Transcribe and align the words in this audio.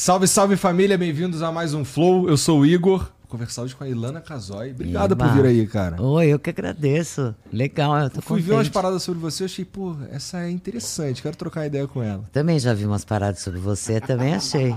Salve, 0.00 0.28
salve 0.28 0.56
família, 0.56 0.96
bem-vindos 0.96 1.42
a 1.42 1.50
mais 1.50 1.74
um 1.74 1.84
Flow. 1.84 2.28
Eu 2.28 2.36
sou 2.36 2.60
o 2.60 2.64
Igor. 2.64 3.00
Vou 3.00 3.30
conversar 3.30 3.62
hoje 3.62 3.74
com 3.74 3.82
a 3.82 3.88
Ilana 3.88 4.20
Casoy. 4.20 4.70
Obrigado 4.70 5.10
Eba. 5.10 5.26
por 5.26 5.34
vir 5.34 5.44
aí, 5.44 5.66
cara. 5.66 6.00
Oi, 6.00 6.28
eu 6.28 6.38
que 6.38 6.50
agradeço. 6.50 7.34
Legal, 7.52 7.98
eu 7.98 8.08
tô 8.08 8.18
Eu 8.18 8.22
fui 8.22 8.36
ver 8.40 8.42
contente. 8.52 8.56
umas 8.58 8.68
paradas 8.68 9.02
sobre 9.02 9.18
você, 9.20 9.42
eu 9.42 9.46
achei, 9.46 9.64
pô, 9.64 9.96
essa 10.12 10.38
é 10.38 10.50
interessante, 10.50 11.20
quero 11.20 11.36
trocar 11.36 11.66
ideia 11.66 11.88
com 11.88 12.00
ela. 12.00 12.22
Também 12.32 12.60
já 12.60 12.72
vi 12.72 12.86
umas 12.86 13.04
paradas 13.04 13.40
sobre 13.40 13.58
você, 13.58 14.00
também 14.00 14.36
achei. 14.36 14.72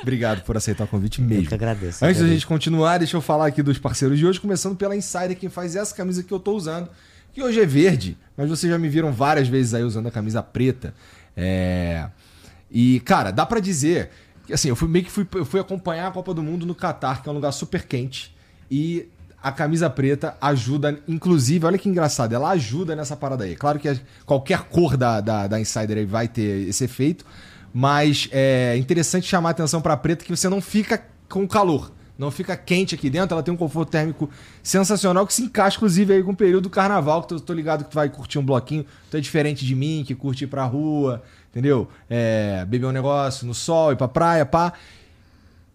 Obrigado 0.00 0.44
por 0.44 0.56
aceitar 0.56 0.84
o 0.84 0.86
convite 0.86 1.20
Eu 1.20 1.26
mesmo. 1.26 1.48
que 1.48 1.54
agradeço. 1.54 2.04
Antes 2.04 2.22
da 2.22 2.28
gente 2.28 2.46
continuar, 2.46 2.98
deixa 2.98 3.16
eu 3.16 3.20
falar 3.20 3.46
aqui 3.48 3.64
dos 3.64 3.80
parceiros 3.80 4.16
de 4.16 4.24
hoje, 4.24 4.40
começando 4.40 4.76
pela 4.76 4.94
Insider, 4.94 5.36
quem 5.36 5.48
faz 5.48 5.74
essa 5.74 5.92
camisa 5.92 6.22
que 6.22 6.32
eu 6.32 6.38
tô 6.38 6.52
usando, 6.52 6.88
que 7.32 7.42
hoje 7.42 7.60
é 7.60 7.66
verde, 7.66 8.16
mas 8.36 8.48
vocês 8.48 8.70
já 8.70 8.78
me 8.78 8.88
viram 8.88 9.10
várias 9.10 9.48
vezes 9.48 9.74
aí 9.74 9.82
usando 9.82 10.06
a 10.06 10.10
camisa 10.12 10.40
preta. 10.40 10.94
É... 11.36 12.06
E, 12.74 12.98
cara, 13.00 13.30
dá 13.30 13.46
pra 13.46 13.60
dizer 13.60 14.10
que, 14.44 14.52
assim, 14.52 14.68
eu 14.68 14.74
fui 14.74 14.88
meio 14.88 15.04
que 15.04 15.10
fui, 15.10 15.24
eu 15.34 15.44
fui 15.44 15.60
acompanhar 15.60 16.08
a 16.08 16.10
Copa 16.10 16.34
do 16.34 16.42
Mundo 16.42 16.66
no 16.66 16.74
Catar, 16.74 17.22
que 17.22 17.28
é 17.28 17.32
um 17.32 17.34
lugar 17.36 17.52
super 17.52 17.84
quente, 17.86 18.34
e 18.68 19.08
a 19.40 19.52
camisa 19.52 19.88
preta 19.88 20.36
ajuda, 20.40 20.98
inclusive, 21.06 21.64
olha 21.66 21.78
que 21.78 21.88
engraçado, 21.88 22.34
ela 22.34 22.50
ajuda 22.50 22.96
nessa 22.96 23.14
parada 23.14 23.44
aí. 23.44 23.54
Claro 23.54 23.78
que 23.78 24.00
qualquer 24.26 24.62
cor 24.64 24.96
da, 24.96 25.20
da, 25.20 25.46
da 25.46 25.60
Insider 25.60 26.04
vai 26.06 26.26
ter 26.26 26.66
esse 26.68 26.82
efeito, 26.82 27.24
mas 27.72 28.28
é 28.32 28.76
interessante 28.76 29.26
chamar 29.26 29.50
a 29.50 29.52
atenção 29.52 29.80
pra 29.80 29.96
preta 29.96 30.24
que 30.24 30.34
você 30.34 30.48
não 30.48 30.60
fica 30.60 31.00
com 31.28 31.46
calor. 31.46 31.92
Não 32.16 32.30
fica 32.30 32.56
quente 32.56 32.94
aqui 32.94 33.10
dentro, 33.10 33.34
ela 33.34 33.42
tem 33.42 33.52
um 33.52 33.56
conforto 33.56 33.90
térmico 33.90 34.30
sensacional 34.62 35.26
que 35.26 35.34
se 35.34 35.42
encaixa, 35.42 35.76
inclusive, 35.76 36.14
aí 36.14 36.22
com 36.22 36.30
o 36.30 36.36
período 36.36 36.64
do 36.64 36.70
carnaval, 36.70 37.24
que 37.24 37.34
eu 37.34 37.40
tô 37.40 37.52
ligado 37.52 37.84
que 37.84 37.90
tu 37.90 37.94
vai 37.94 38.08
curtir 38.08 38.38
um 38.38 38.44
bloquinho. 38.44 38.86
Tu 39.10 39.16
é 39.16 39.20
diferente 39.20 39.66
de 39.66 39.74
mim, 39.74 40.04
que 40.06 40.14
curte 40.14 40.44
ir 40.44 40.46
pra 40.46 40.64
rua, 40.64 41.22
entendeu? 41.54 41.88
É, 42.10 42.64
beber 42.66 42.86
um 42.88 42.92
negócio 42.92 43.46
no 43.46 43.54
sol, 43.54 43.92
ir 43.92 43.96
pra 43.96 44.08
praia, 44.08 44.44
pá. 44.44 44.72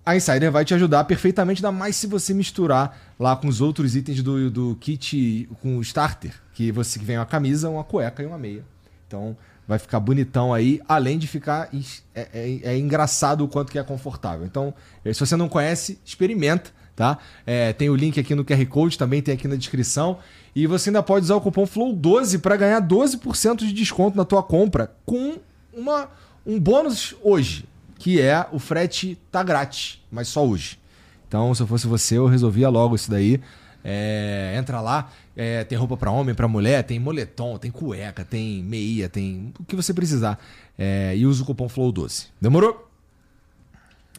A 0.06 0.16
Insider 0.16 0.52
vai 0.52 0.66
te 0.66 0.74
ajudar 0.74 1.06
perfeitamente, 1.06 1.64
ainda 1.66 1.78
mais 1.78 1.96
se 1.96 2.06
você 2.06 2.34
misturar 2.34 2.98
lá 3.18 3.36
com 3.36 3.48
os 3.48 3.62
outros 3.62 3.96
itens 3.96 4.22
do, 4.22 4.50
do 4.50 4.76
kit 4.80 5.48
com 5.62 5.78
o 5.78 5.82
starter, 5.82 6.34
que 6.54 6.72
você 6.72 7.00
que 7.00 7.06
vem 7.06 7.18
uma 7.18 7.26
camisa, 7.26 7.70
uma 7.70 7.84
cueca 7.84 8.22
e 8.22 8.26
uma 8.26 8.38
meia. 8.38 8.64
Então 9.08 9.38
vai 9.68 9.78
ficar 9.78 10.00
bonitão 10.00 10.52
aí, 10.54 10.82
além 10.88 11.18
de 11.20 11.28
ficar 11.28 11.70
é, 12.16 12.28
é- 12.34 12.60
é 12.74 12.78
engraçado 12.78 13.44
o 13.44 13.48
quanto 13.48 13.72
que 13.72 13.78
é 13.78 13.84
confortável. 13.84 14.46
Então, 14.46 14.74
eh, 15.06 15.14
se 15.14 15.20
você 15.20 15.36
não 15.36 15.48
conhece, 15.48 16.00
experimenta, 16.04 16.72
tá? 16.96 17.20
É, 17.46 17.72
tem 17.72 17.88
o 17.90 17.96
link 17.96 18.20
aqui 18.20 18.34
no 18.34 18.44
QR 18.44 18.66
Code, 18.66 18.98
também 18.98 19.22
tem 19.22 19.36
aqui 19.36 19.48
na 19.48 19.56
descrição. 19.56 20.18
E 20.56 20.66
você 20.66 20.90
ainda 20.90 21.04
pode 21.04 21.26
usar 21.26 21.36
o 21.36 21.42
cupom 21.42 21.68
FLOW12 21.68 22.40
para 22.42 22.58
ganhar 22.58 22.82
12% 22.82 23.60
de 23.60 23.72
desconto 23.72 24.18
na 24.18 24.26
tua 24.26 24.42
compra 24.42 24.92
com 25.06 25.38
uma, 25.80 26.10
um 26.46 26.60
bônus 26.60 27.16
hoje, 27.22 27.66
que 27.98 28.20
é 28.20 28.48
o 28.52 28.60
frete 28.60 29.18
tá 29.32 29.44
grátis, 29.44 30.02
mas 30.12 30.28
só 30.28 30.46
hoje. 30.46 30.80
Então, 31.28 31.54
se 31.54 31.62
eu 31.62 31.68
fosse 31.68 31.86
você, 31.88 32.18
eu 32.18 32.26
resolvia 32.28 32.70
logo 32.70 32.96
isso 32.96 33.10
daí. 33.10 33.40
É, 33.84 34.56
entra 34.58 34.82
lá, 34.82 35.12
é, 35.36 35.64
tem 35.64 35.78
roupa 35.78 35.96
pra 35.96 36.12
homem, 36.12 36.36
pra 36.36 36.48
mulher, 36.48 36.84
tem 36.84 37.00
moletom, 37.00 37.58
tem 37.58 37.72
cueca, 37.72 38.26
tem 38.26 38.62
meia, 38.64 39.08
tem 39.08 39.54
o 39.60 39.64
que 39.64 39.76
você 39.76 39.94
precisar. 39.94 40.40
É, 40.78 41.16
e 41.16 41.26
usa 41.26 41.44
o 41.44 41.46
cupom 41.46 41.68
FLOW12. 41.68 42.28
Demorou? 42.42 42.90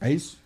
É 0.00 0.10
isso? 0.10 0.38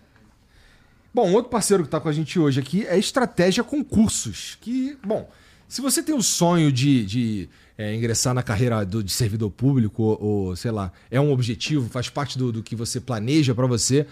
Bom, 1.12 1.30
outro 1.32 1.50
parceiro 1.50 1.84
que 1.84 1.88
tá 1.88 2.00
com 2.00 2.08
a 2.08 2.12
gente 2.12 2.40
hoje 2.40 2.58
aqui 2.58 2.84
é 2.86 2.98
Estratégia 2.98 3.62
Concursos. 3.62 4.58
Que, 4.60 4.98
bom, 5.06 5.28
se 5.74 5.80
você 5.80 6.04
tem 6.04 6.14
o 6.14 6.22
sonho 6.22 6.70
de, 6.70 7.04
de, 7.04 7.48
é, 7.76 7.92
ingressar 7.92 8.32
na 8.32 8.44
carreira 8.44 8.86
do- 8.86 9.02
de 9.02 9.10
servidor 9.10 9.50
público, 9.50 10.04
ou, 10.04 10.22
ou, 10.22 10.56
sei 10.56 10.70
lá, 10.70 10.92
é 11.10 11.20
um 11.20 11.32
objetivo, 11.32 11.88
faz 11.90 12.08
parte 12.08 12.38
do, 12.38 12.52
do 12.52 12.62
que 12.62 12.76
você 12.76 13.00
planeja 13.00 13.52
pra 13.56 13.66
você, 13.66 14.06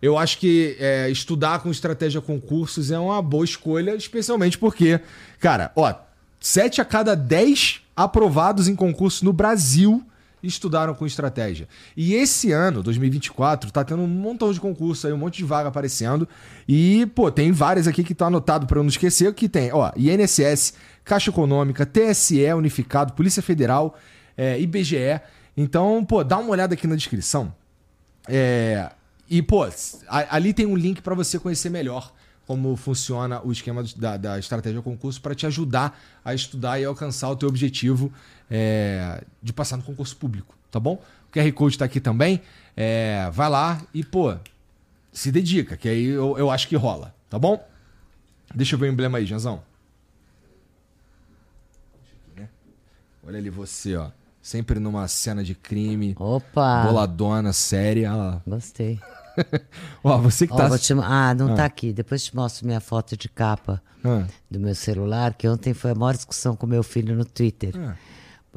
eu 0.00 0.16
acho 0.16 0.38
que 0.38 0.76
é, 0.78 1.10
estudar 1.10 1.58
com 1.64 1.68
Estratégia 1.68 2.20
Concursos 2.20 2.92
é 2.92 2.98
uma 3.00 3.20
boa 3.20 3.44
escolha, 3.44 3.96
especialmente 3.96 4.56
porque, 4.56 5.00
cara, 5.40 5.72
ó, 5.74 5.92
7 6.38 6.80
a 6.80 6.84
cada 6.84 7.16
10 7.16 7.80
aprovados 7.96 8.68
em 8.68 8.76
concurso 8.76 9.24
no 9.24 9.32
Brasil 9.32 10.04
estudaram 10.42 10.94
com 10.94 11.06
estratégia. 11.06 11.68
E 11.96 12.14
esse 12.14 12.50
ano, 12.50 12.82
2024, 12.82 13.70
tá 13.70 13.84
tendo 13.84 14.02
um 14.02 14.06
montão 14.06 14.52
de 14.52 14.58
concurso 14.58 15.06
aí, 15.06 15.12
um 15.12 15.18
monte 15.18 15.36
de 15.38 15.44
vaga 15.44 15.68
aparecendo. 15.68 16.26
E, 16.66 17.06
pô, 17.14 17.30
tem 17.30 17.52
várias 17.52 17.86
aqui 17.86 18.02
que 18.02 18.14
tá 18.14 18.26
anotado 18.26 18.66
para 18.66 18.78
eu 18.78 18.82
não 18.82 18.88
esquecer, 18.88 19.34
que 19.34 19.48
tem, 19.48 19.70
ó, 19.72 19.92
INSS, 19.96 20.74
Caixa 21.04 21.30
Econômica, 21.30 21.86
TSE 21.86 22.52
Unificado, 22.54 23.12
Polícia 23.12 23.42
Federal, 23.42 23.98
é, 24.36 24.60
IBGE. 24.60 25.20
Então, 25.56 26.04
pô, 26.04 26.22
dá 26.22 26.38
uma 26.38 26.50
olhada 26.50 26.74
aqui 26.74 26.86
na 26.86 26.96
descrição. 26.96 27.54
É, 28.28 28.90
e, 29.28 29.42
pô, 29.42 29.66
ali 30.08 30.52
tem 30.52 30.66
um 30.66 30.76
link 30.76 31.02
para 31.02 31.14
você 31.14 31.38
conhecer 31.38 31.70
melhor 31.70 32.12
como 32.46 32.74
funciona 32.74 33.40
o 33.44 33.52
esquema 33.52 33.84
da, 33.96 34.16
da 34.16 34.36
estratégia 34.36 34.82
concurso 34.82 35.20
para 35.20 35.36
te 35.36 35.46
ajudar 35.46 35.96
a 36.24 36.34
estudar 36.34 36.80
e 36.80 36.84
alcançar 36.84 37.30
o 37.30 37.36
teu 37.36 37.48
objetivo 37.48 38.12
é, 38.50 39.22
de 39.40 39.52
passar 39.52 39.76
no 39.76 39.84
concurso 39.84 40.16
público, 40.16 40.52
tá 40.68 40.80
bom? 40.80 41.00
O 41.28 41.32
QR 41.32 41.52
Code 41.52 41.78
tá 41.78 41.84
aqui 41.84 42.00
também. 42.00 42.42
É, 42.76 43.30
vai 43.32 43.48
lá 43.48 43.80
e, 43.94 44.02
pô, 44.02 44.34
se 45.12 45.30
dedica, 45.30 45.76
que 45.76 45.88
aí 45.88 46.06
eu, 46.06 46.36
eu 46.36 46.50
acho 46.50 46.66
que 46.66 46.74
rola, 46.74 47.14
tá 47.28 47.38
bom? 47.38 47.64
Deixa 48.52 48.74
eu 48.74 48.80
ver 48.80 48.88
o 48.88 48.92
emblema 48.92 49.18
aí, 49.18 49.26
Janzão. 49.26 49.62
Olha 53.26 53.38
ali 53.38 53.50
você, 53.50 53.96
ó. 53.96 54.10
Sempre 54.42 54.80
numa 54.80 55.06
cena 55.06 55.44
de 55.44 55.54
crime. 55.54 56.14
Opa! 56.18 56.84
Boladona, 56.86 57.52
séria. 57.52 58.14
Lá. 58.14 58.42
Gostei. 58.46 58.98
Ó, 60.02 60.16
você 60.18 60.46
que 60.46 60.52
Ó, 60.54 60.56
tá. 60.56 60.78
te- 60.78 60.92
Ah, 61.02 61.34
não 61.34 61.54
tá 61.54 61.64
aqui. 61.66 61.92
Depois 61.92 62.24
te 62.24 62.34
mostro 62.34 62.66
minha 62.66 62.80
foto 62.80 63.16
de 63.18 63.28
capa 63.28 63.82
Ah. 64.02 64.24
do 64.50 64.58
meu 64.58 64.74
celular, 64.74 65.34
que 65.34 65.46
ontem 65.46 65.74
foi 65.74 65.90
a 65.90 65.94
maior 65.94 66.14
discussão 66.14 66.56
com 66.56 66.66
meu 66.66 66.82
filho 66.82 67.14
no 67.14 67.24
Twitter. 67.24 67.74
Ah. 67.76 67.94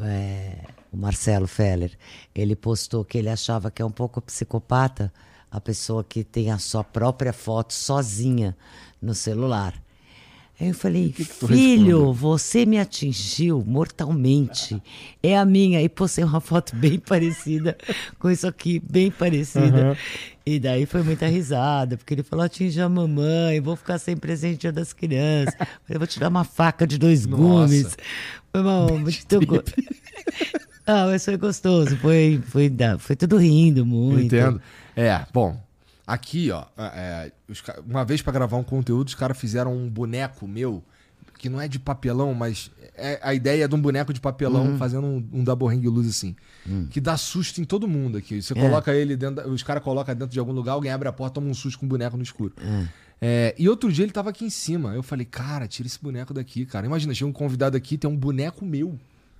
É, 0.01 0.55
o 0.91 0.97
Marcelo 0.97 1.47
Feller. 1.47 1.91
Ele 2.33 2.55
postou 2.55 3.03
que 3.03 3.17
ele 3.17 3.29
achava 3.29 3.69
que 3.69 3.81
é 3.81 3.85
um 3.85 3.91
pouco 3.91 4.21
psicopata 4.21 5.11
a 5.51 5.59
pessoa 5.61 6.03
que 6.03 6.23
tem 6.23 6.49
a 6.49 6.57
sua 6.57 6.83
própria 6.83 7.33
foto 7.33 7.73
sozinha 7.73 8.55
no 9.01 9.13
celular. 9.13 9.73
Aí 10.63 10.69
eu 10.69 10.73
falei, 10.73 11.09
que 11.11 11.25
tu 11.25 11.45
filho, 11.45 12.13
você 12.13 12.65
me 12.65 12.79
atingiu 12.79 13.61
mortalmente. 13.67 14.81
É 15.21 15.37
a 15.37 15.43
minha. 15.43 15.81
E 15.81 15.89
postei 15.89 16.23
uma 16.23 16.39
foto 16.39 16.73
bem 16.73 16.97
parecida 16.97 17.77
com 18.17 18.31
isso 18.31 18.47
aqui, 18.47 18.81
bem 18.89 19.11
parecida. 19.11 19.97
E 20.45 20.59
daí 20.61 20.85
foi 20.85 21.03
muita 21.03 21.27
risada, 21.27 21.97
porque 21.97 22.13
ele 22.13 22.23
falou: 22.23 22.45
atingi 22.45 22.79
a 22.79 22.87
mamãe, 22.87 23.59
vou 23.59 23.75
ficar 23.75 23.97
sem 23.99 24.15
presente 24.15 24.61
dia 24.61 24.71
das 24.71 24.93
crianças. 24.93 25.53
Eu 25.89 25.99
vou 25.99 26.07
te 26.07 26.17
dar 26.17 26.29
uma 26.29 26.45
faca 26.45 26.87
de 26.87 26.97
dois 26.97 27.25
Nossa. 27.25 27.41
gumes. 27.43 27.97
Foi 28.51 28.61
uma, 28.61 28.87
muito 28.87 29.45
go- 29.45 29.63
Ah, 30.87 31.05
mas 31.07 31.23
foi 31.25 31.37
gostoso. 31.37 31.95
Foi, 31.97 32.41
foi, 32.45 32.71
foi 32.99 33.15
tudo 33.15 33.37
rindo 33.37 33.85
muito. 33.85 34.25
Entendo. 34.35 34.61
É, 34.95 35.25
bom. 35.33 35.61
Aqui, 36.05 36.51
ó, 36.51 36.65
é, 36.77 37.31
ca- 37.65 37.79
uma 37.87 38.03
vez 38.03 38.21
pra 38.21 38.33
gravar 38.33 38.57
um 38.57 38.63
conteúdo, 38.63 39.07
os 39.07 39.15
caras 39.15 39.37
fizeram 39.37 39.73
um 39.75 39.89
boneco 39.89 40.45
meu, 40.47 40.83
que 41.39 41.47
não 41.49 41.59
é 41.61 41.67
de 41.67 41.79
papelão, 41.79 42.33
mas 42.33 42.69
é 42.95 43.19
a 43.21 43.33
ideia 43.33 43.63
é 43.63 43.67
de 43.67 43.75
um 43.75 43.81
boneco 43.81 44.13
de 44.13 44.19
papelão 44.19 44.71
Uhum. 44.71 44.77
fazendo 44.77 45.05
um, 45.07 45.25
um 45.31 45.43
double 45.43 45.67
hang 45.67 45.87
loose 45.87 46.09
assim. 46.09 46.35
Hum. 46.67 46.87
Que 46.89 46.99
dá 47.01 47.15
susto 47.17 47.59
em 47.61 47.65
todo 47.65 47.87
mundo 47.87 48.17
aqui. 48.17 48.41
Você 48.41 48.53
É. 48.57 48.61
coloca 48.61 48.93
ele 48.93 49.15
dentro. 49.15 49.49
os 49.49 49.63
caras 49.63 49.81
colocam 49.83 50.13
dentro 50.13 50.31
de 50.33 50.39
algum 50.39 50.51
lugar, 50.53 50.73
alguém 50.73 50.91
abre 50.91 51.07
a 51.07 51.11
porta, 51.13 51.35
toma 51.35 51.47
um 51.47 51.53
susto 51.53 51.79
com 51.79 51.85
um 51.85 51.89
boneco 51.89 52.15
no 52.17 52.23
escuro. 52.23 52.53
É, 53.21 53.55
e 53.57 53.69
outro 53.69 53.91
dia 53.91 54.03
ele 54.03 54.11
tava 54.11 54.29
aqui 54.29 54.43
em 54.45 54.49
cima. 54.49 54.93
Eu 54.93 55.03
falei, 55.03 55.25
cara, 55.25 55.67
tira 55.67 55.87
esse 55.87 56.01
boneco 56.01 56.33
daqui, 56.33 56.65
cara. 56.65 56.85
Imagina, 56.85 57.13
chega 57.13 57.29
um 57.29 57.33
convidado 57.33 57.77
aqui, 57.77 57.97
tem 57.97 58.09
um 58.09 58.15
boneco 58.17 58.65
meu. 58.65 58.97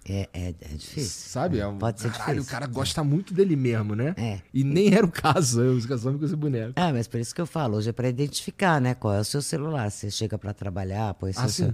É, 0.07 0.27
é, 0.33 0.49
é 0.49 0.73
difícil. 0.75 1.29
Sabe? 1.29 1.59
É 1.59 1.67
um, 1.67 1.77
Pode 1.77 2.01
ser 2.01 2.11
caralho, 2.11 2.33
difícil. 2.39 2.49
o 2.49 2.51
cara 2.51 2.67
gosta 2.67 3.03
muito 3.03 3.33
dele 3.33 3.55
mesmo, 3.55 3.95
né? 3.95 4.13
É. 4.17 4.39
E 4.53 4.63
nem 4.63 4.93
era 4.93 5.05
o 5.05 5.11
caso, 5.11 5.61
eu 5.61 5.87
casamos 5.87 6.19
com 6.19 6.25
esse 6.25 6.35
boneco. 6.35 6.73
Ah, 6.75 6.91
mas 6.91 7.07
por 7.07 7.19
isso 7.19 7.33
que 7.33 7.39
eu 7.39 7.45
falo, 7.45 7.77
hoje 7.77 7.89
é 7.89 7.93
para 7.93 8.09
identificar, 8.09 8.81
né? 8.81 8.93
Qual 8.93 9.13
é 9.13 9.19
o 9.19 9.23
seu 9.23 9.41
celular. 9.41 9.89
Você 9.89 10.11
chega 10.11 10.37
para 10.37 10.53
trabalhar, 10.53 11.13
põe 11.13 11.31
Ah, 11.35 11.47
seu. 11.47 11.73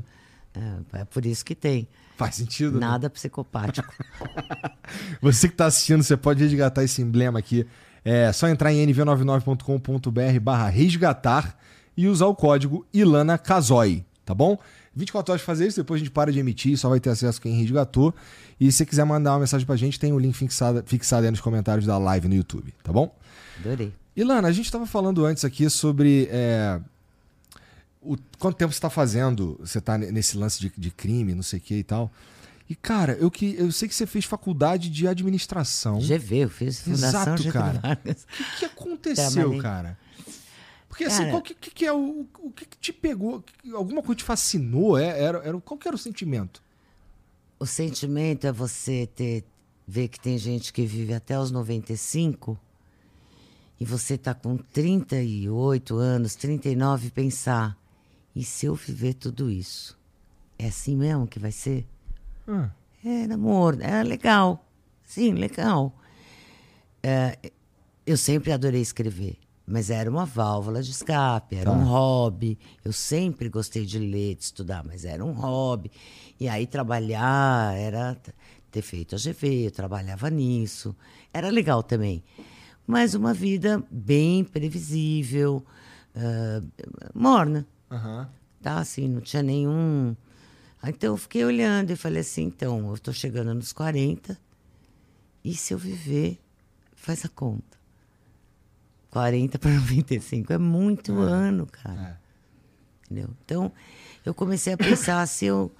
É, 0.53 0.99
é 1.01 1.05
por 1.05 1.25
isso 1.25 1.43
que 1.43 1.55
tem. 1.55 1.87
Faz 2.17 2.35
sentido? 2.35 2.73
né? 2.73 2.79
Nada 2.85 3.09
psicopático. 3.09 3.91
Você 5.21 5.47
que 5.47 5.53
está 5.53 5.67
assistindo, 5.67 6.03
você 6.03 6.17
pode 6.17 6.43
resgatar 6.43 6.83
esse 6.83 7.01
emblema 7.01 7.39
aqui. 7.39 7.65
É 8.03 8.31
só 8.33 8.47
entrar 8.47 8.73
em 8.73 8.85
nv99.com.br 8.87 10.39
barra 10.41 10.69
resgatar 10.69 11.57
e 11.95 12.07
usar 12.07 12.25
o 12.27 12.35
código 12.35 12.85
Ilana 12.93 13.37
Casoy, 13.37 14.05
tá 14.25 14.33
bom? 14.33 14.57
24 14.95 15.31
horas 15.31 15.41
de 15.41 15.45
fazer 15.45 15.67
isso, 15.67 15.77
depois 15.77 16.01
a 16.01 16.03
gente 16.03 16.11
para 16.11 16.31
de 16.31 16.39
emitir, 16.39 16.77
só 16.77 16.89
vai 16.89 16.99
ter 16.99 17.09
acesso 17.09 17.41
quem 17.41 17.55
resgatou. 17.59 18.13
E 18.59 18.71
se 18.71 18.79
você 18.79 18.85
quiser 18.85 19.05
mandar 19.05 19.33
uma 19.33 19.39
mensagem 19.39 19.65
pra 19.65 19.75
gente, 19.75 19.99
tem 19.99 20.11
o 20.11 20.19
link 20.19 20.35
fixado, 20.35 20.83
fixado 20.85 21.25
aí 21.25 21.31
nos 21.31 21.39
comentários 21.39 21.85
da 21.85 21.97
live 21.97 22.27
no 22.27 22.35
YouTube, 22.35 22.73
tá 22.83 22.91
bom? 22.91 23.15
Adorei. 23.59 23.93
Ilana, 24.15 24.47
a 24.47 24.51
gente 24.51 24.65
estava 24.65 24.85
falando 24.85 25.25
antes 25.25 25.45
aqui 25.45 25.69
sobre 25.69 26.27
é, 26.31 26.79
o, 28.01 28.17
quanto 28.37 28.57
tempo 28.57 28.73
você 28.73 28.77
está 28.77 28.89
fazendo, 28.89 29.57
você 29.59 29.77
está 29.77 29.97
nesse 29.97 30.37
lance 30.37 30.59
de, 30.59 30.71
de, 30.77 30.91
crime, 30.91 31.33
não 31.33 31.43
sei 31.43 31.59
o 31.59 31.61
que 31.61 31.75
e 31.75 31.83
tal. 31.83 32.11
E, 32.69 32.75
cara, 32.75 33.13
eu, 33.13 33.31
que, 33.31 33.55
eu 33.57 33.71
sei 33.71 33.87
que 33.87 33.95
você 33.95 34.05
fez 34.05 34.25
faculdade 34.25 34.89
de 34.89 35.07
administração. 35.07 35.99
GV, 35.99 36.35
eu 36.35 36.49
fiz 36.49 36.81
Fundação 36.81 37.35
Exato, 37.35 37.51
cara. 37.51 37.79
Vargas. 37.79 38.23
O 38.23 38.27
que, 38.27 38.59
que 38.59 38.65
aconteceu, 38.65 39.57
cara? 39.59 39.97
Porque 40.89 41.03
assim, 41.05 41.19
Cara, 41.19 41.29
qual 41.31 41.41
que, 41.41 41.53
que, 41.53 41.71
que 41.71 41.85
é 41.85 41.93
o, 41.93 42.27
o 42.39 42.51
que, 42.51 42.65
que 42.65 42.77
te 42.77 42.91
pegou? 42.91 43.43
Alguma 43.73 44.01
coisa 44.01 44.17
te 44.17 44.23
fascinou? 44.23 44.97
É, 44.97 45.21
era, 45.21 45.37
era, 45.39 45.61
qual 45.61 45.77
que 45.77 45.87
era 45.87 45.95
o 45.95 45.99
sentimento? 45.99 46.61
O 47.59 47.65
sentimento 47.65 48.47
é 48.47 48.51
você 48.51 49.07
ter 49.07 49.45
ver 49.87 50.07
que 50.07 50.19
tem 50.19 50.37
gente 50.37 50.73
que 50.73 50.85
vive 50.85 51.13
até 51.13 51.39
os 51.39 51.51
95 51.51 52.59
e 53.79 53.85
você 53.85 54.17
tá 54.17 54.33
com 54.33 54.57
38 54.57 55.95
anos, 55.95 56.35
39 56.35 57.07
e 57.07 57.11
pensar, 57.11 57.77
e 58.35 58.43
se 58.43 58.65
eu 58.65 58.75
viver 58.75 59.13
tudo 59.13 59.49
isso? 59.49 59.97
É 60.57 60.67
assim 60.67 60.95
mesmo 60.95 61.25
que 61.27 61.39
vai 61.39 61.51
ser? 61.51 61.87
Ah, 62.47 62.69
Era 63.03 63.35
amor, 63.35 63.77
era 63.81 64.01
legal. 64.01 64.65
Sim, 65.03 65.33
legal. 65.33 65.95
É, 67.01 67.37
eu 68.05 68.17
sempre 68.17 68.51
adorei 68.51 68.81
escrever, 68.81 69.37
mas 69.69 69.89
era 69.89 70.09
uma 70.09 70.25
válvula 70.25 70.81
de 70.81 70.91
escape, 70.91 71.55
era 71.55 71.69
Tá. 71.69 71.77
um 71.77 71.83
hobby. 71.83 72.57
Eu 72.83 72.91
sempre 72.91 73.47
gostei 73.49 73.85
de 73.85 73.99
ler, 73.99 74.35
de 74.35 74.43
estudar, 74.43 74.83
mas 74.83 75.05
era 75.05 75.23
um 75.23 75.31
hobby. 75.31 75.91
E 76.39 76.47
aí 76.49 76.65
trabalhar 76.67 77.75
era 77.77 78.17
ter 78.71 78.81
feito 78.81 79.15
a 79.15 79.17
GV, 79.17 79.67
eu 79.67 79.71
trabalhava 79.71 80.29
nisso. 80.29 80.95
Era 81.33 81.49
legal 81.49 81.83
também. 81.83 82.23
Mas 82.87 83.13
uma 83.13 83.33
vida 83.33 83.83
bem 83.91 84.43
previsível, 84.43 85.63
ah, 86.15 86.61
morna 87.13 87.67
Aham. 87.91 88.27
tá? 88.61 88.79
Assim, 88.79 89.07
não 89.07 89.21
tinha 89.21 89.43
nenhum. 89.43 90.15
Então 90.83 91.13
eu 91.13 91.17
fiquei 91.17 91.43
olhando 91.45 91.91
e 91.91 91.95
falei 91.95 92.21
assim, 92.21 92.43
então, 92.43 92.87
eu 92.87 92.93
estou 92.95 93.13
chegando 93.13 93.53
nos 93.53 93.73
40, 93.73 94.39
e 95.43 95.53
se 95.55 95.73
eu 95.73 95.77
viver, 95.77 96.39
faz 96.95 97.25
a 97.25 97.29
conta. 97.29 97.77
40 99.11 99.57
para 99.57 99.71
95 99.71 100.53
é 100.53 100.57
muito 100.57 101.17
ano, 101.17 101.65
cara. 101.65 102.19
Entendeu? 103.05 103.29
Então, 103.43 103.71
eu 104.25 104.33
comecei 104.33 104.73
a 104.73 104.77
pensar 104.77 105.25
se 105.27 105.45
eu, 105.45 105.71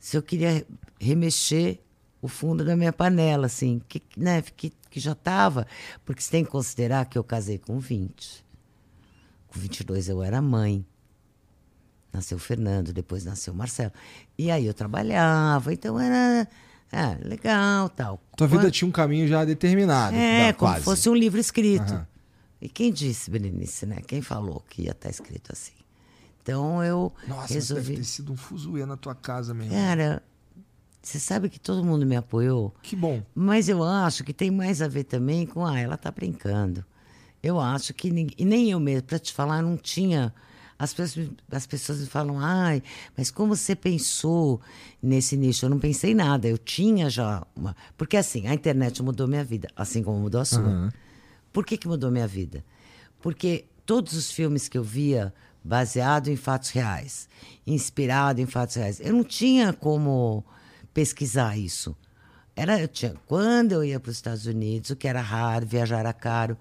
se 0.00 0.16
eu 0.16 0.22
queria 0.22 0.66
remexer 0.98 1.78
o 2.20 2.28
fundo 2.28 2.64
da 2.64 2.76
minha 2.76 2.92
panela, 2.92 3.46
assim, 3.46 3.82
que, 3.88 4.00
né, 4.16 4.42
que, 4.42 4.72
que 4.88 5.00
já 5.00 5.12
estava. 5.12 5.66
Porque 6.04 6.22
você 6.22 6.30
tem 6.30 6.44
que 6.44 6.50
considerar 6.50 7.04
que 7.06 7.18
eu 7.18 7.24
casei 7.24 7.58
com 7.58 7.78
20. 7.78 8.44
Com 9.48 9.58
22 9.60 10.08
eu 10.08 10.22
era 10.22 10.40
mãe. 10.40 10.84
Nasceu 12.12 12.36
o 12.36 12.40
Fernando, 12.40 12.92
depois 12.92 13.24
nasceu 13.24 13.52
o 13.52 13.56
Marcelo. 13.56 13.92
E 14.38 14.50
aí 14.50 14.66
eu 14.66 14.74
trabalhava, 14.74 15.72
então 15.72 15.98
era 15.98 16.46
é, 16.92 17.16
legal 17.26 17.88
tal. 17.88 18.20
Tua 18.36 18.46
vida 18.46 18.62
Quando- 18.62 18.70
tinha 18.72 18.88
um 18.88 18.92
caminho 18.92 19.26
já 19.26 19.44
determinado. 19.44 20.14
é, 20.14 20.52
como 20.52 20.70
quase. 20.70 20.84
fosse 20.84 21.08
um 21.08 21.14
livro 21.14 21.40
escrito. 21.40 21.92
Aham. 21.92 22.06
E 22.62 22.68
quem 22.68 22.92
disse, 22.92 23.28
Berenice, 23.30 23.84
né? 23.86 23.96
Quem 24.06 24.22
falou 24.22 24.62
que 24.70 24.82
ia 24.82 24.92
estar 24.92 25.10
escrito 25.10 25.52
assim? 25.52 25.72
Então 26.42 26.82
eu 26.84 27.12
Nossa, 27.26 27.52
resolvi. 27.54 27.82
deve 27.82 27.96
ter 27.96 28.04
sido 28.04 28.32
um 28.32 28.36
fuzuê 28.36 28.86
na 28.86 28.96
tua 28.96 29.14
casa 29.16 29.52
mesmo. 29.52 29.72
Cara, 29.72 30.22
você 31.02 31.18
sabe 31.18 31.48
que 31.48 31.58
todo 31.58 31.84
mundo 31.84 32.06
me 32.06 32.14
apoiou, 32.14 32.72
Que 32.82 32.94
bom. 32.94 33.20
mas 33.34 33.68
eu 33.68 33.82
acho 33.82 34.22
que 34.22 34.32
tem 34.32 34.48
mais 34.50 34.80
a 34.80 34.86
ver 34.86 35.02
também 35.04 35.44
com, 35.44 35.66
ah, 35.66 35.78
ela 35.78 35.96
tá 35.96 36.10
brincando. 36.10 36.84
Eu 37.42 37.58
acho 37.60 37.92
que 37.92 38.08
ninguém, 38.10 38.36
e 38.38 38.44
nem 38.44 38.70
eu 38.70 38.78
mesmo, 38.78 39.02
para 39.08 39.18
te 39.18 39.32
falar, 39.32 39.60
não 39.60 39.76
tinha. 39.76 40.32
As 40.78 40.92
pessoas, 40.94 41.28
as 41.50 41.66
pessoas 41.66 42.00
me 42.00 42.06
falam, 42.06 42.38
ai, 42.40 42.82
mas 43.16 43.30
como 43.30 43.54
você 43.56 43.74
pensou 43.74 44.60
nesse 45.02 45.36
nicho? 45.36 45.64
Eu 45.66 45.70
não 45.70 45.78
pensei 45.80 46.14
nada, 46.14 46.46
eu 46.48 46.58
tinha 46.58 47.10
já 47.10 47.44
uma. 47.56 47.74
Porque 47.96 48.16
assim, 48.16 48.46
a 48.46 48.54
internet 48.54 49.00
mudou 49.02 49.26
minha 49.28 49.44
vida, 49.44 49.68
assim 49.76 50.02
como 50.02 50.18
mudou 50.20 50.40
a 50.40 50.44
sua. 50.44 50.92
Por 51.52 51.64
que, 51.64 51.76
que 51.76 51.88
mudou 51.88 52.10
minha 52.10 52.26
vida? 52.26 52.64
Porque 53.20 53.66
todos 53.84 54.14
os 54.14 54.30
filmes 54.30 54.68
que 54.68 54.78
eu 54.78 54.82
via 54.82 55.32
baseado 55.62 56.28
em 56.28 56.36
fatos 56.36 56.70
reais, 56.70 57.28
inspirado 57.66 58.40
em 58.40 58.46
fatos 58.46 58.76
reais, 58.76 59.00
eu 59.00 59.12
não 59.12 59.22
tinha 59.22 59.72
como 59.72 60.44
pesquisar 60.92 61.56
isso. 61.56 61.96
Era, 62.54 62.80
eu 62.80 62.88
tinha, 62.88 63.14
quando 63.26 63.72
eu 63.72 63.84
ia 63.84 63.98
para 63.98 64.10
os 64.10 64.16
Estados 64.16 64.46
Unidos, 64.46 64.90
o 64.90 64.96
que 64.96 65.08
era 65.08 65.20
raro, 65.20 65.66
viajar 65.66 66.00
era 66.00 66.12
caro, 66.12 66.56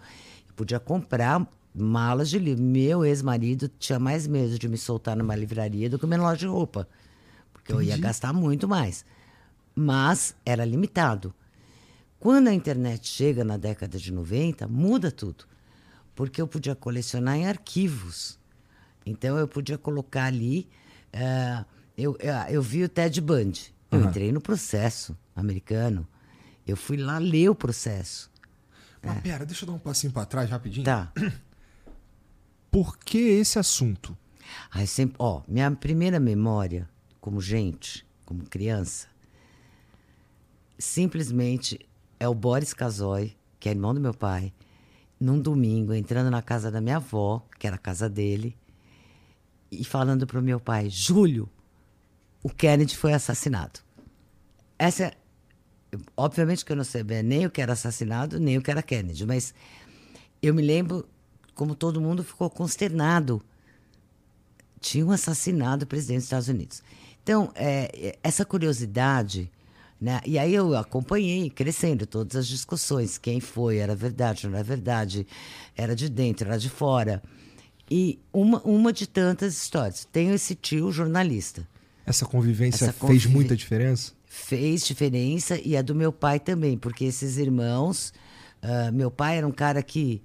eu 0.47 0.53
podia 0.53 0.79
comprar 0.79 1.45
malas 1.73 2.29
de 2.29 2.39
livro. 2.39 2.63
Meu 2.63 3.03
ex-marido 3.05 3.69
tinha 3.79 3.99
mais 3.99 4.27
medo 4.27 4.57
de 4.57 4.67
me 4.67 4.77
soltar 4.77 5.15
numa 5.15 5.35
livraria 5.35 5.89
do 5.89 5.97
que 5.97 6.05
numa 6.05 6.17
loja 6.17 6.39
de 6.39 6.47
roupa, 6.47 6.87
porque 7.51 7.73
eu 7.73 7.81
ia 7.81 7.97
gastar 7.97 8.31
muito 8.33 8.67
mais. 8.67 9.03
Mas 9.75 10.35
era 10.45 10.63
limitado. 10.63 11.33
Quando 12.21 12.49
a 12.49 12.53
internet 12.53 13.07
chega 13.07 13.43
na 13.43 13.57
década 13.57 13.97
de 13.97 14.13
90, 14.13 14.67
muda 14.67 15.11
tudo. 15.11 15.43
Porque 16.13 16.39
eu 16.39 16.47
podia 16.47 16.75
colecionar 16.75 17.35
em 17.35 17.47
arquivos. 17.47 18.37
Então 19.03 19.39
eu 19.39 19.47
podia 19.47 19.75
colocar 19.75 20.25
ali. 20.25 20.69
eh, 21.11 21.65
eu, 21.97 22.15
eu, 22.19 22.33
eu 22.49 22.61
vi 22.61 22.83
o 22.83 22.89
Ted 22.89 23.19
Bundy. 23.19 23.73
Eu 23.89 24.03
entrei 24.03 24.31
no 24.31 24.39
processo 24.39 25.17
americano. 25.35 26.07
Eu 26.65 26.77
fui 26.77 26.95
lá 26.95 27.17
ler 27.17 27.49
o 27.49 27.55
processo. 27.55 28.29
Mas 29.01 29.19
pera, 29.21 29.43
deixa 29.43 29.65
eu 29.65 29.67
dar 29.69 29.73
um 29.73 29.79
passinho 29.79 30.13
pra 30.13 30.23
trás 30.23 30.47
rapidinho. 30.47 30.85
Tá. 30.85 31.11
Por 32.69 32.99
que 32.99 33.17
esse 33.17 33.57
assunto? 33.57 34.15
Aí 34.69 34.85
sempre, 34.85 35.15
ó, 35.17 35.41
minha 35.47 35.71
primeira 35.71 36.19
memória 36.19 36.87
como 37.19 37.41
gente, 37.41 38.05
como 38.27 38.43
criança, 38.43 39.07
simplesmente 40.77 41.79
é 42.21 42.27
o 42.27 42.35
Boris 42.35 42.71
Casoy, 42.71 43.35
que 43.59 43.67
é 43.67 43.71
irmão 43.71 43.95
do 43.95 43.99
meu 43.99 44.13
pai, 44.13 44.53
num 45.19 45.39
domingo, 45.39 45.91
entrando 45.91 46.29
na 46.29 46.39
casa 46.39 46.69
da 46.69 46.79
minha 46.79 46.97
avó, 46.97 47.43
que 47.57 47.65
era 47.65 47.77
a 47.77 47.79
casa 47.79 48.07
dele, 48.07 48.55
e 49.71 49.83
falando 49.83 50.27
pro 50.27 50.39
meu 50.39 50.59
pai, 50.59 50.87
Júlio, 50.87 51.49
o 52.43 52.49
Kennedy 52.49 52.95
foi 52.95 53.13
assassinado. 53.13 53.79
Essa 54.77 55.05
é, 55.05 55.17
obviamente 56.15 56.63
que 56.63 56.71
eu 56.71 56.75
não 56.75 56.83
sabia 56.83 57.23
nem 57.23 57.47
o 57.47 57.49
que 57.49 57.59
era 57.59 57.73
assassinado, 57.73 58.39
nem 58.39 58.55
o 58.55 58.61
que 58.61 58.69
era 58.69 58.83
Kennedy, 58.83 59.25
mas 59.25 59.51
eu 60.43 60.53
me 60.53 60.61
lembro 60.61 61.09
como 61.55 61.73
todo 61.73 61.99
mundo 61.99 62.23
ficou 62.23 62.51
consternado 62.51 63.43
tinham 64.79 65.09
assassinado 65.09 65.85
o 65.85 65.87
presidente 65.87 66.17
dos 66.17 66.25
Estados 66.25 66.47
Unidos. 66.49 66.83
Então, 67.23 67.51
é, 67.55 67.89
é, 68.09 68.19
essa 68.21 68.45
curiosidade, 68.45 69.51
né? 70.01 70.19
E 70.25 70.39
aí 70.39 70.53
eu 70.55 70.75
acompanhei 70.75 71.49
crescendo 71.49 72.07
todas 72.07 72.35
as 72.35 72.47
discussões, 72.47 73.17
quem 73.19 73.39
foi, 73.39 73.77
era 73.77 73.95
verdade, 73.95 74.47
não 74.47 74.55
era 74.55 74.63
verdade, 74.63 75.27
era 75.77 75.95
de 75.95 76.09
dentro, 76.09 76.47
era 76.47 76.57
de 76.57 76.69
fora. 76.69 77.21
E 77.89 78.19
uma, 78.33 78.59
uma 78.63 78.91
de 78.91 79.05
tantas 79.05 79.53
histórias. 79.55 80.07
Tenho 80.11 80.33
esse 80.33 80.55
tio 80.55 80.91
jornalista. 80.91 81.67
Essa 82.05 82.25
convivência 82.25 82.85
Essa 82.85 82.93
fez 82.93 82.99
convivi- 82.99 83.29
muita 83.29 83.55
diferença? 83.55 84.13
Fez 84.25 84.85
diferença 84.85 85.59
e 85.63 85.75
a 85.77 85.81
do 85.81 85.93
meu 85.93 86.11
pai 86.11 86.39
também, 86.39 86.77
porque 86.77 87.03
esses 87.05 87.37
irmãos. 87.37 88.13
ah, 88.61 88.89
meu 88.91 89.11
pai 89.11 89.37
era 89.37 89.45
um 89.47 89.51
cara 89.51 89.83
que, 89.83 90.21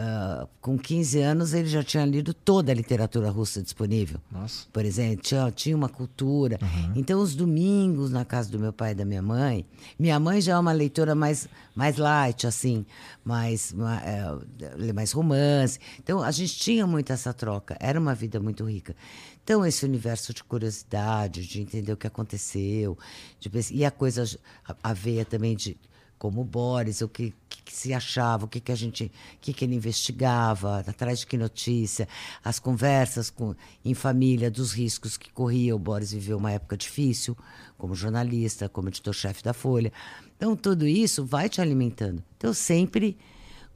ah, 0.00 0.46
com 0.60 0.78
15 0.78 1.18
anos, 1.20 1.52
ele 1.54 1.66
já 1.68 1.82
tinha 1.82 2.04
lido 2.06 2.32
toda 2.32 2.70
a 2.70 2.74
literatura 2.74 3.30
russa 3.30 3.60
disponível. 3.60 4.20
Nossa. 4.30 4.64
Por 4.72 4.84
exemplo, 4.84 5.22
tinha, 5.22 5.50
tinha 5.50 5.74
uma 5.76 5.88
cultura. 5.88 6.56
Então, 6.94 7.20
os 7.20 7.34
domingos 7.34 8.12
na 8.12 8.24
casa 8.24 8.48
do 8.48 8.60
meu 8.60 8.72
pai 8.72 8.92
e 8.92 8.94
da 8.94 9.04
minha 9.04 9.20
mãe, 9.22 9.66
minha 9.98 10.20
mãe 10.20 10.40
já 10.40 10.52
é 10.52 10.58
uma 10.58 10.70
leitora 10.70 11.16
mais, 11.16 11.48
mais 11.74 11.96
light, 11.96 12.46
assim, 12.46 12.86
mais, 13.24 13.72
ma- 13.72 14.00
é, 14.00 14.92
mais 14.92 15.10
romance. 15.10 15.80
Então, 15.98 16.22
a 16.22 16.30
gente 16.30 16.56
tinha 16.56 16.86
muito 16.86 17.12
essa 17.12 17.34
troca. 17.34 17.76
Era 17.80 17.98
uma 17.98 18.14
vida 18.14 18.38
muito 18.38 18.64
rica. 18.64 18.94
Então, 19.42 19.66
esse 19.66 19.84
universo 19.84 20.32
de 20.32 20.44
curiosidade, 20.44 21.44
de 21.44 21.60
entender 21.60 21.92
o 21.92 21.96
que 21.96 22.06
aconteceu, 22.06 22.96
de 23.40 23.50
e 23.72 23.84
a 23.84 23.90
coisa, 23.90 24.24
a, 24.64 24.76
a 24.90 24.92
veia 24.92 25.24
também 25.24 25.56
de 25.56 25.76
como 26.18 26.42
Boris, 26.44 27.00
o 27.00 27.08
que, 27.08 27.32
que, 27.68 27.76
se 27.76 27.92
achava, 27.92 28.46
o 28.46 28.48
que, 28.48 28.60
que 28.60 28.72
a 28.72 28.74
gente, 28.74 29.04
o 29.04 29.38
que, 29.42 29.52
que 29.52 29.62
ele 29.62 29.74
investigava, 29.74 30.78
atrás 30.80 31.20
de 31.20 31.26
que 31.26 31.36
notícia, 31.36 32.08
as 32.42 32.58
conversas 32.58 33.28
com, 33.28 33.54
em 33.84 33.92
família 33.92 34.50
dos 34.50 34.72
riscos 34.72 35.18
que 35.18 35.30
corria. 35.30 35.76
O 35.76 35.78
Boris 35.78 36.12
viveu 36.12 36.38
uma 36.38 36.50
época 36.50 36.78
difícil, 36.78 37.36
como 37.76 37.94
jornalista, 37.94 38.70
como 38.70 38.88
editor-chefe 38.88 39.42
da 39.42 39.52
Folha. 39.52 39.92
Então, 40.34 40.56
tudo 40.56 40.86
isso 40.86 41.26
vai 41.26 41.50
te 41.50 41.60
alimentando. 41.60 42.24
Então, 42.38 42.48
eu 42.48 42.54
sempre 42.54 43.18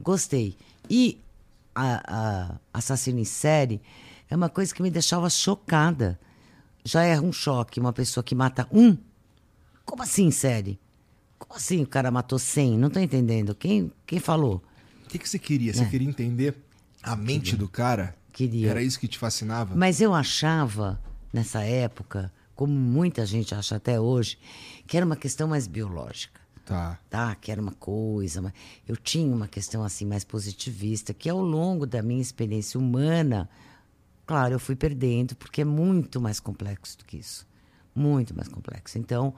gostei. 0.01 0.57
E 0.89 1.21
a, 1.75 2.01
a 2.07 2.59
assassino 2.73 3.19
em 3.19 3.25
série 3.25 3.79
é 4.27 4.35
uma 4.35 4.49
coisa 4.49 4.73
que 4.73 4.81
me 4.81 4.89
deixava 4.89 5.29
chocada. 5.29 6.19
Já 6.83 7.03
é 7.03 7.21
um 7.21 7.31
choque 7.31 7.79
uma 7.79 7.93
pessoa 7.93 8.23
que 8.23 8.33
mata 8.33 8.67
um. 8.71 8.97
Como 9.85 10.01
assim, 10.01 10.31
série? 10.31 10.79
Como 11.47 11.55
assim 11.57 11.83
o 11.83 11.87
cara 11.87 12.09
matou 12.11 12.39
100? 12.39 12.77
Não 12.77 12.89
tô 12.89 12.99
entendendo. 12.99 13.53
Quem, 13.53 13.91
quem 14.05 14.19
falou? 14.19 14.63
O 15.05 15.09
que, 15.09 15.19
que 15.19 15.27
você 15.29 15.37
queria? 15.37 15.73
Você 15.73 15.83
É. 15.83 15.85
queria 15.89 16.07
entender 16.07 16.55
a 17.01 17.15
mente 17.15 17.55
do 17.55 17.67
cara? 17.67 18.15
Queria. 18.31 18.69
Era 18.69 18.81
isso 18.81 18.99
que 18.99 19.07
te 19.07 19.17
fascinava? 19.19 19.75
Mas 19.75 20.01
eu 20.01 20.13
achava, 20.13 20.99
nessa 21.31 21.61
época, 21.63 22.31
como 22.55 22.73
muita 22.73 23.25
gente 23.25 23.53
acha 23.53 23.75
até 23.75 23.99
hoje, 23.99 24.37
que 24.87 24.97
era 24.97 25.05
uma 25.05 25.15
questão 25.15 25.47
mais 25.47 25.67
biológica. 25.67 26.41
Tá. 26.65 26.97
Tá, 27.09 27.35
que 27.35 27.51
era 27.51 27.61
uma 27.61 27.73
coisa, 27.73 28.41
mas 28.41 28.53
eu 28.87 28.95
tinha 28.95 29.35
uma 29.35 29.49
questão 29.49 29.83
assim 29.83 30.05
mais 30.05 30.23
positivista, 30.23 31.13
que 31.13 31.29
ao 31.29 31.41
longo 31.41 31.85
da 31.85 32.01
minha 32.01 32.21
experiência 32.21 32.79
humana, 32.79 33.49
claro, 34.25 34.53
eu 34.55 34.59
fui 34.59 34.73
perdendo, 34.75 35.35
porque 35.35 35.61
é 35.61 35.65
muito 35.65 36.21
mais 36.21 36.39
complexo 36.39 36.97
do 36.97 37.03
que 37.05 37.17
isso. 37.17 37.45
Muito 37.93 38.33
mais 38.33 38.47
complexo. 38.47 38.97
Então, 38.97 39.35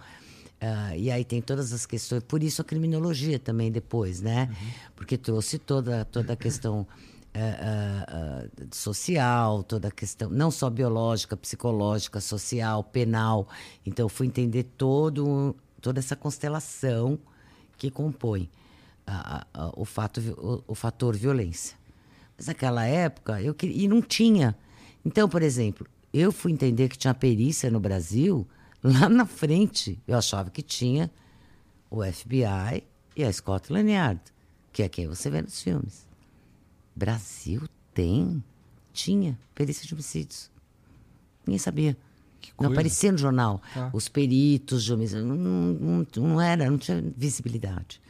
ah, 0.66 0.98
e 0.98 1.12
aí 1.12 1.24
tem 1.24 1.42
todas 1.42 1.72
as 1.72 1.86
questões, 1.86 2.24
por 2.24 2.42
isso 2.42 2.60
a 2.62 2.66
criminologia 2.66 3.38
também 3.38 3.72
depois, 3.72 4.20
né? 4.20 4.50
Porque 4.96 5.16
trouxe 5.16 5.60
toda, 5.60 6.06
toda 6.06 6.34
a 6.34 6.36
questão 6.36 6.88
ah, 7.34 8.06
ah, 8.08 8.66
social, 8.72 9.62
toda 9.62 9.90
a 9.90 9.92
questão, 9.92 10.30
não 10.30 10.50
só 10.50 10.68
biológica, 10.70 11.38
psicológica, 11.38 12.20
social, 12.20 12.84
penal. 12.84 13.48
Então, 13.86 14.10
fui 14.10 14.26
entender 14.26 14.64
todo, 14.64 15.56
toda 15.80 16.00
essa 16.00 16.16
constelação 16.16 17.20
que 17.78 17.92
compõe 17.92 18.50
o, 19.76 19.86
fato, 19.86 20.20
o, 20.20 20.64
o 20.72 20.74
fator 20.74 21.16
violência. 21.16 21.78
Mas 22.36 22.48
naquela 22.48 22.86
época, 22.86 23.40
eu 23.40 23.54
queria, 23.54 23.84
e 23.84 23.88
não 23.88 24.02
tinha. 24.02 24.58
Então, 25.06 25.30
por 25.30 25.44
exemplo, 25.44 25.86
eu 26.12 26.32
fui 26.32 26.52
entender 26.52 26.90
que 26.90 26.98
tinha 26.98 27.14
perícia 27.14 27.70
no 27.70 27.80
Brasil 27.80 28.48
lá 28.86 29.10
na 29.10 29.26
frente. 29.26 30.00
Eu 30.08 30.18
achava 30.18 30.50
que 30.50 30.62
tinha 30.62 31.12
o 31.90 32.04
FBI 32.04 32.84
e 33.16 33.24
a 33.24 33.32
Scotland 33.32 33.90
Yard, 33.92 34.22
que 34.72 34.84
é 34.84 34.90
quem 34.90 35.08
você 35.08 35.30
vê 35.30 35.42
nos 35.42 35.62
filmes. 35.62 36.08
Brasil 36.96 37.64
tem? 37.94 38.44
Tinha 38.94 39.38
perícia 39.54 39.86
de 39.86 39.94
homicídios. 39.94 40.52
Ninguém 41.46 41.60
sabia. 41.60 41.98
não 42.60 42.72
aparecia 42.72 43.12
no 43.12 43.18
jornal. 43.18 43.62
Tá. 43.74 43.90
Os 43.92 44.08
peritos 44.08 44.84
de 44.84 44.94
homicídio. 44.94 45.26
Não, 45.26 45.36
não, 45.36 46.08
não 46.18 46.42
era, 46.42 46.70
não 46.70 46.78
tinha 46.78 47.04
visibilidade. 47.18 48.02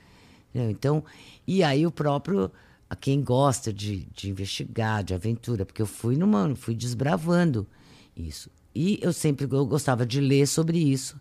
Então, 0.53 1.03
e 1.45 1.63
aí 1.63 1.85
o 1.85 1.91
próprio, 1.91 2.49
a 2.89 2.95
quem 2.95 3.21
gosta 3.21 3.73
de, 3.73 4.07
de 4.15 4.29
investigar, 4.29 5.03
de 5.03 5.13
aventura, 5.13 5.65
porque 5.65 5.81
eu 5.81 5.85
fui 5.85 6.15
numa, 6.15 6.55
fui 6.55 6.73
desbravando 6.73 7.67
isso. 8.15 8.49
E 8.75 8.99
eu 9.01 9.13
sempre 9.13 9.47
eu 9.49 9.65
gostava 9.65 10.05
de 10.05 10.19
ler 10.19 10.45
sobre 10.47 10.77
isso. 10.77 11.19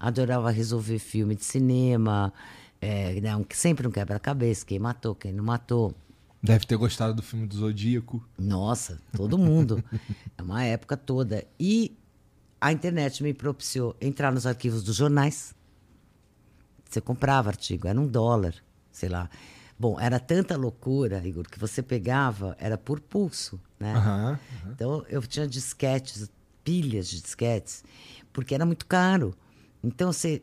Adorava 0.00 0.50
resolver 0.50 0.98
filme 0.98 1.34
de 1.34 1.44
cinema, 1.44 2.32
é, 2.80 3.20
né, 3.20 3.36
um- 3.36 3.44
sempre 3.50 3.86
um 3.86 3.90
quebra-cabeça, 3.90 4.64
quem 4.64 4.78
matou, 4.78 5.14
quem 5.14 5.32
não 5.32 5.44
matou. 5.44 5.94
Deve 6.42 6.64
ter 6.66 6.76
gostado 6.76 7.14
do 7.14 7.22
filme 7.22 7.46
do 7.46 7.56
Zodíaco. 7.56 8.22
Nossa, 8.38 9.00
todo 9.14 9.36
mundo. 9.38 9.82
é 10.38 10.42
uma 10.42 10.62
época 10.64 10.96
toda. 10.96 11.44
E 11.58 11.96
a 12.60 12.72
internet 12.72 13.22
me 13.22 13.34
propiciou 13.34 13.96
entrar 14.00 14.32
nos 14.32 14.46
arquivos 14.46 14.82
dos 14.82 14.96
jornais. 14.96 15.54
Você 16.88 17.00
comprava 17.00 17.48
artigo, 17.50 17.88
era 17.88 18.00
um 18.00 18.06
dólar, 18.06 18.54
sei 18.92 19.08
lá. 19.08 19.28
Bom, 19.78 20.00
era 20.00 20.18
tanta 20.18 20.56
loucura, 20.56 21.20
Igor, 21.26 21.44
que 21.50 21.58
você 21.58 21.82
pegava, 21.82 22.56
era 22.58 22.78
por 22.78 23.00
pulso, 23.00 23.60
né? 23.78 23.94
Aham. 23.94 24.38
Então 24.70 25.04
eu 25.08 25.20
tinha 25.22 25.46
disquetes, 25.46 26.30
pilhas 26.66 27.08
de 27.08 27.22
disquetes, 27.22 27.84
porque 28.32 28.52
era 28.52 28.66
muito 28.66 28.86
caro. 28.86 29.32
Então 29.84 30.12
você, 30.12 30.42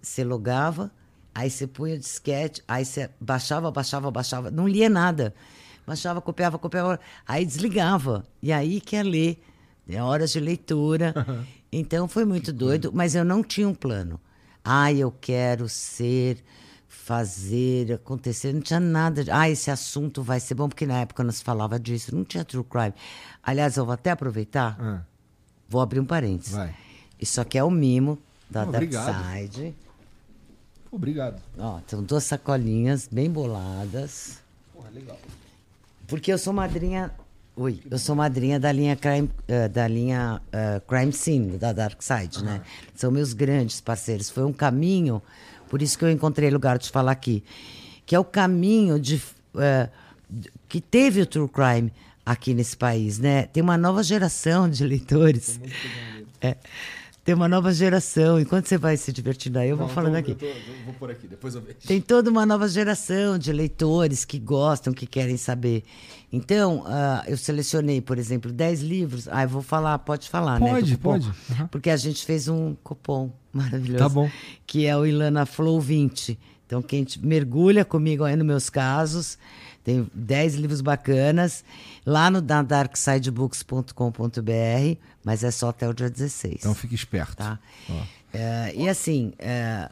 você 0.00 0.24
logava, 0.24 0.90
aí 1.34 1.50
você 1.50 1.66
punha 1.66 1.94
o 1.94 1.98
disquete, 1.98 2.62
aí 2.66 2.86
você 2.86 3.10
baixava, 3.20 3.70
baixava, 3.70 4.10
baixava, 4.10 4.50
não 4.50 4.66
lia 4.66 4.88
nada. 4.88 5.34
Baixava, 5.86 6.22
copiava, 6.22 6.58
copiava, 6.58 6.98
aí 7.26 7.44
desligava. 7.44 8.24
E 8.42 8.50
aí 8.50 8.80
que 8.80 8.96
ia 8.96 9.02
ler. 9.02 9.42
É 9.86 10.02
horas 10.02 10.32
de 10.32 10.40
leitura. 10.40 11.14
Então 11.70 12.08
foi 12.08 12.24
muito 12.24 12.50
doido, 12.50 12.90
mas 12.94 13.14
eu 13.14 13.24
não 13.26 13.42
tinha 13.42 13.68
um 13.68 13.74
plano. 13.74 14.18
Ah, 14.64 14.90
eu 14.90 15.10
quero 15.10 15.68
ser, 15.68 16.42
fazer, 16.86 17.92
acontecer. 17.92 18.52
Não 18.54 18.60
tinha 18.60 18.80
nada. 18.80 19.24
De, 19.24 19.30
ah, 19.30 19.48
esse 19.48 19.70
assunto 19.70 20.22
vai 20.22 20.40
ser 20.40 20.54
bom, 20.54 20.68
porque 20.68 20.86
na 20.86 21.00
época 21.00 21.22
não 21.24 21.32
se 21.32 21.42
falava 21.42 21.78
disso. 21.78 22.14
Não 22.14 22.24
tinha 22.24 22.44
true 22.44 22.64
crime. 22.64 22.94
Aliás, 23.42 23.76
eu 23.76 23.84
vou 23.84 23.94
até 23.94 24.10
aproveitar. 24.10 24.76
Ah, 24.78 25.02
Vou 25.68 25.80
abrir 25.80 26.00
um 26.00 26.04
parênteses. 26.04 26.52
vai. 26.54 26.74
Isso 27.20 27.40
aqui 27.40 27.58
é 27.58 27.64
o 27.64 27.70
mimo 27.70 28.18
da 28.48 28.62
Oh, 28.62 28.66
Dark 28.66 28.76
obrigado. 28.84 29.32
Side. 29.34 29.74
Pô, 30.90 30.96
Obrigado. 30.96 31.40
Ó, 31.58 31.80
são 31.86 32.02
duas 32.02 32.24
sacolinhas 32.24 33.08
bem 33.10 33.30
boladas. 33.30 34.38
Porra, 34.72 34.88
legal. 34.90 35.18
Porque 36.06 36.32
eu 36.32 36.38
sou 36.38 36.52
madrinha. 36.52 37.10
Oi, 37.54 37.80
eu 37.90 37.98
sou 37.98 38.14
madrinha 38.14 38.58
da 38.60 38.70
linha 38.70 38.94
Crime, 38.94 39.28
eh, 39.48 39.68
da 39.68 39.86
linha 39.88 40.40
eh, 40.52 40.80
Crime 40.86 41.12
Scene, 41.12 41.58
da 41.58 41.72
Dark 41.72 42.00
Side, 42.00 42.42
né? 42.44 42.62
São 42.94 43.10
meus 43.10 43.32
grandes 43.32 43.80
parceiros. 43.80 44.30
Foi 44.30 44.44
um 44.44 44.52
caminho, 44.52 45.20
por 45.68 45.82
isso 45.82 45.98
que 45.98 46.04
eu 46.04 46.10
encontrei 46.10 46.48
lugar 46.50 46.78
de 46.78 46.88
falar 46.88 47.10
aqui, 47.10 47.42
que 48.06 48.14
é 48.14 48.18
o 48.18 48.24
caminho 48.24 48.98
de, 49.00 49.20
de- 50.30 50.52
que 50.68 50.80
teve 50.80 51.20
o 51.20 51.26
True 51.26 51.48
Crime 51.48 51.92
aqui 52.28 52.52
nesse 52.52 52.76
país, 52.76 53.18
né? 53.18 53.44
Tem 53.44 53.62
uma 53.62 53.78
nova 53.78 54.02
geração 54.02 54.68
de 54.68 54.84
leitores. 54.84 55.58
É, 56.40 56.56
tem 57.24 57.34
uma 57.34 57.48
nova 57.48 57.72
geração. 57.72 58.38
Enquanto 58.38 58.66
você 58.66 58.76
vai 58.76 58.96
se 58.96 59.12
divertindo 59.12 59.58
aí, 59.58 59.70
eu 59.70 59.76
vou 59.76 59.88
falando 59.88 60.16
aqui. 60.16 60.36
vou 60.84 60.94
por 60.94 61.10
aqui, 61.10 61.26
depois 61.26 61.54
eu 61.54 61.62
vejo. 61.62 61.78
Tem 61.86 62.00
toda 62.00 62.30
uma 62.30 62.44
nova 62.44 62.68
geração 62.68 63.38
de 63.38 63.50
leitores 63.50 64.24
que 64.24 64.38
gostam, 64.38 64.92
que 64.92 65.06
querem 65.06 65.36
saber. 65.38 65.84
Então, 66.30 66.84
ah, 66.86 67.24
eu 67.26 67.36
selecionei, 67.36 68.00
por 68.02 68.18
exemplo, 68.18 68.52
10 68.52 68.82
livros. 68.82 69.26
Ah, 69.28 69.44
eu 69.44 69.48
vou 69.48 69.62
falar, 69.62 69.98
pode 69.98 70.28
falar, 70.28 70.60
né? 70.60 70.70
Pode, 70.70 70.96
cupom. 70.96 71.12
pode. 71.12 71.32
Aham. 71.50 71.66
Porque 71.68 71.90
a 71.90 71.96
gente 71.96 72.24
fez 72.26 72.46
um 72.46 72.74
cupom 72.84 73.32
maravilhoso. 73.52 74.04
Tá 74.04 74.08
bom. 74.08 74.30
Que 74.66 74.86
é 74.86 74.96
o 74.96 75.06
Ilana 75.06 75.46
Flow 75.46 75.80
20. 75.80 76.38
Então, 76.68 76.82
quem 76.82 77.06
mergulha 77.22 77.82
comigo 77.82 78.24
aí 78.24 78.36
nos 78.36 78.46
meus 78.46 78.68
casos, 78.68 79.38
tem 79.82 80.06
10 80.12 80.56
livros 80.56 80.82
bacanas, 80.82 81.64
lá 82.04 82.30
no 82.30 82.42
da 82.42 82.60
darksidebooks.com.br, 82.60 84.98
mas 85.24 85.42
é 85.42 85.50
só 85.50 85.70
até 85.70 85.88
o 85.88 85.94
dia 85.94 86.10
16 86.10 86.56
Então 86.58 86.74
fique 86.74 86.94
esperto. 86.94 87.36
tá? 87.36 87.58
É, 88.34 88.74
e 88.76 88.86
assim, 88.86 89.32
é, 89.38 89.88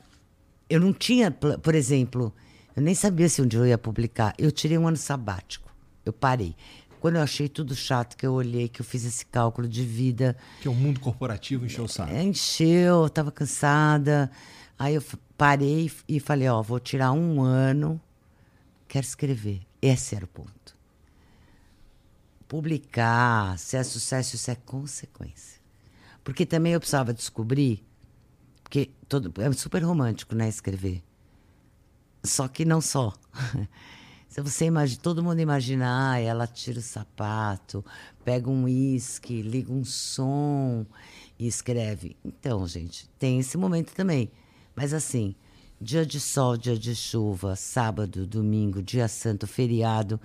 eu 0.69 0.79
não 0.79 0.93
tinha, 0.93 1.31
por 1.31 1.75
exemplo, 1.75 2.31
eu 2.77 2.83
nem 2.83 2.95
sabia 2.95 3.27
se 3.31 3.41
um 3.41 3.47
dia 3.47 3.61
eu 3.61 3.67
ia 3.67 3.79
publicar. 3.79 4.35
Eu 4.37 4.53
tirei 4.53 4.77
um 4.77 4.87
ano 4.87 4.99
sabático, 4.99 5.71
eu 6.05 6.13
parei. 6.13 6.55
Quando 7.01 7.17
eu 7.17 7.23
achei 7.23 7.49
tudo 7.49 7.75
chato, 7.75 8.19
que 8.19 8.27
eu 8.27 8.35
olhei, 8.35 8.69
que 8.69 8.83
eu 8.83 8.85
fiz 8.85 9.03
esse 9.07 9.25
cálculo 9.25 9.67
de 9.67 9.83
vida, 9.83 10.37
Que 10.61 10.69
é 10.69 10.71
o 10.71 10.75
mundo 10.75 11.01
corporativo 11.01 11.65
encheu 11.65 11.85
o 11.85 11.89
saco. 11.89 12.13
é, 12.13 12.23
encheu, 12.23 13.05
eu 13.05 13.09
tava 13.09 13.33
cansada. 13.33 14.31
Aí 14.79 14.95
eu 14.95 15.03
parei 15.37 15.91
e 16.09 16.21
falei, 16.21 16.49
ó, 16.49 16.63
vou 16.63 16.79
tirar 16.79 17.13
um 17.13 17.41
ano, 17.41 18.01
quero 18.87 19.07
escrever. 19.07 19.63
Esse 19.81 20.15
era 20.15 20.25
o 20.25 20.29
ponto. 20.29 20.77
Publicar, 22.47 23.59
se 23.59 23.77
é 23.77 23.83
sucesso, 23.83 24.37
isso 24.37 24.51
é 24.51 24.55
consequência. 24.55 25.61
Porque 26.23 26.45
também 26.45 26.73
eu 26.73 26.81
precisava 26.81 27.15
descobrir, 27.15 27.85
porque 28.63 28.91
todo, 29.09 29.33
é 29.41 29.53
super 29.53 29.83
romântico, 29.83 30.35
né, 30.35 30.49
escrever. 30.49 31.03
Só 32.23 32.49
que 32.49 32.65
não 32.65 32.81
só. 32.81 33.13
Se 34.29 34.43
você 34.43 34.67
imagina, 34.67 35.01
todo 35.01 35.23
mundo 35.23 35.41
imagina, 35.41 36.19
ela 36.19 36.47
tira 36.47 36.79
o 36.79 36.83
sapato, 36.83 37.83
pega 38.25 38.51
um 38.51 38.65
uísque, 38.65 39.41
liga 39.41 39.73
um 39.73 39.85
som 39.85 40.85
e 41.39 41.47
escreve. 41.47 42.17
Então, 42.23 42.67
gente, 42.67 43.09
tem 43.19 43.39
esse 43.39 43.57
momento 43.57 43.95
também. 43.95 44.31
Mas 44.77 44.93
assim, 44.93 45.35
dia 45.81 46.05
de 46.05 46.21
sol, 46.21 46.57
dia 46.57 46.79
de 46.79 46.95
chuva, 46.95 47.57
sábado, 47.57 48.27
domingo, 48.27 48.83
dia 48.83 49.09
santo, 49.09 49.47
feriado, 49.47 50.21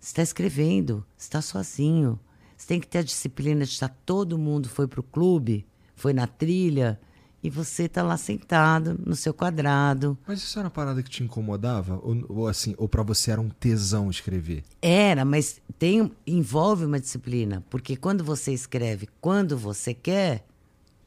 você 0.00 0.08
está 0.08 0.22
escrevendo, 0.22 1.04
você 1.16 1.26
está 1.26 1.42
sozinho. 1.42 2.18
Você 2.56 2.66
tem 2.66 2.80
que 2.80 2.86
ter 2.86 2.98
a 2.98 3.02
disciplina 3.02 3.64
de 3.64 3.72
estar 3.72 3.88
todo 4.06 4.38
mundo 4.38 4.68
foi 4.68 4.86
para 4.86 5.00
o 5.00 5.02
clube, 5.02 5.66
foi 5.94 6.12
na 6.12 6.26
trilha 6.26 6.98
e 7.42 7.50
você 7.50 7.86
tá 7.88 8.02
lá 8.02 8.16
sentado 8.16 8.98
no 9.04 9.14
seu 9.14 9.34
quadrado. 9.34 10.16
Mas 10.26 10.38
isso 10.38 10.58
era 10.58 10.66
uma 10.66 10.70
parada 10.70 11.02
que 11.02 11.10
te 11.10 11.22
incomodava? 11.22 12.00
Ou, 12.02 12.24
ou 12.28 12.48
assim, 12.48 12.74
ou 12.78 12.88
para 12.88 13.02
você 13.02 13.32
era 13.32 13.40
um 13.40 13.50
tesão 13.50 14.08
escrever? 14.08 14.64
Era, 14.80 15.26
mas 15.26 15.60
tem 15.78 16.10
envolve 16.26 16.86
uma 16.86 16.98
disciplina, 16.98 17.62
porque 17.68 17.96
quando 17.96 18.24
você 18.24 18.52
escreve 18.52 19.08
quando 19.20 19.58
você 19.58 19.92
quer, 19.92 20.46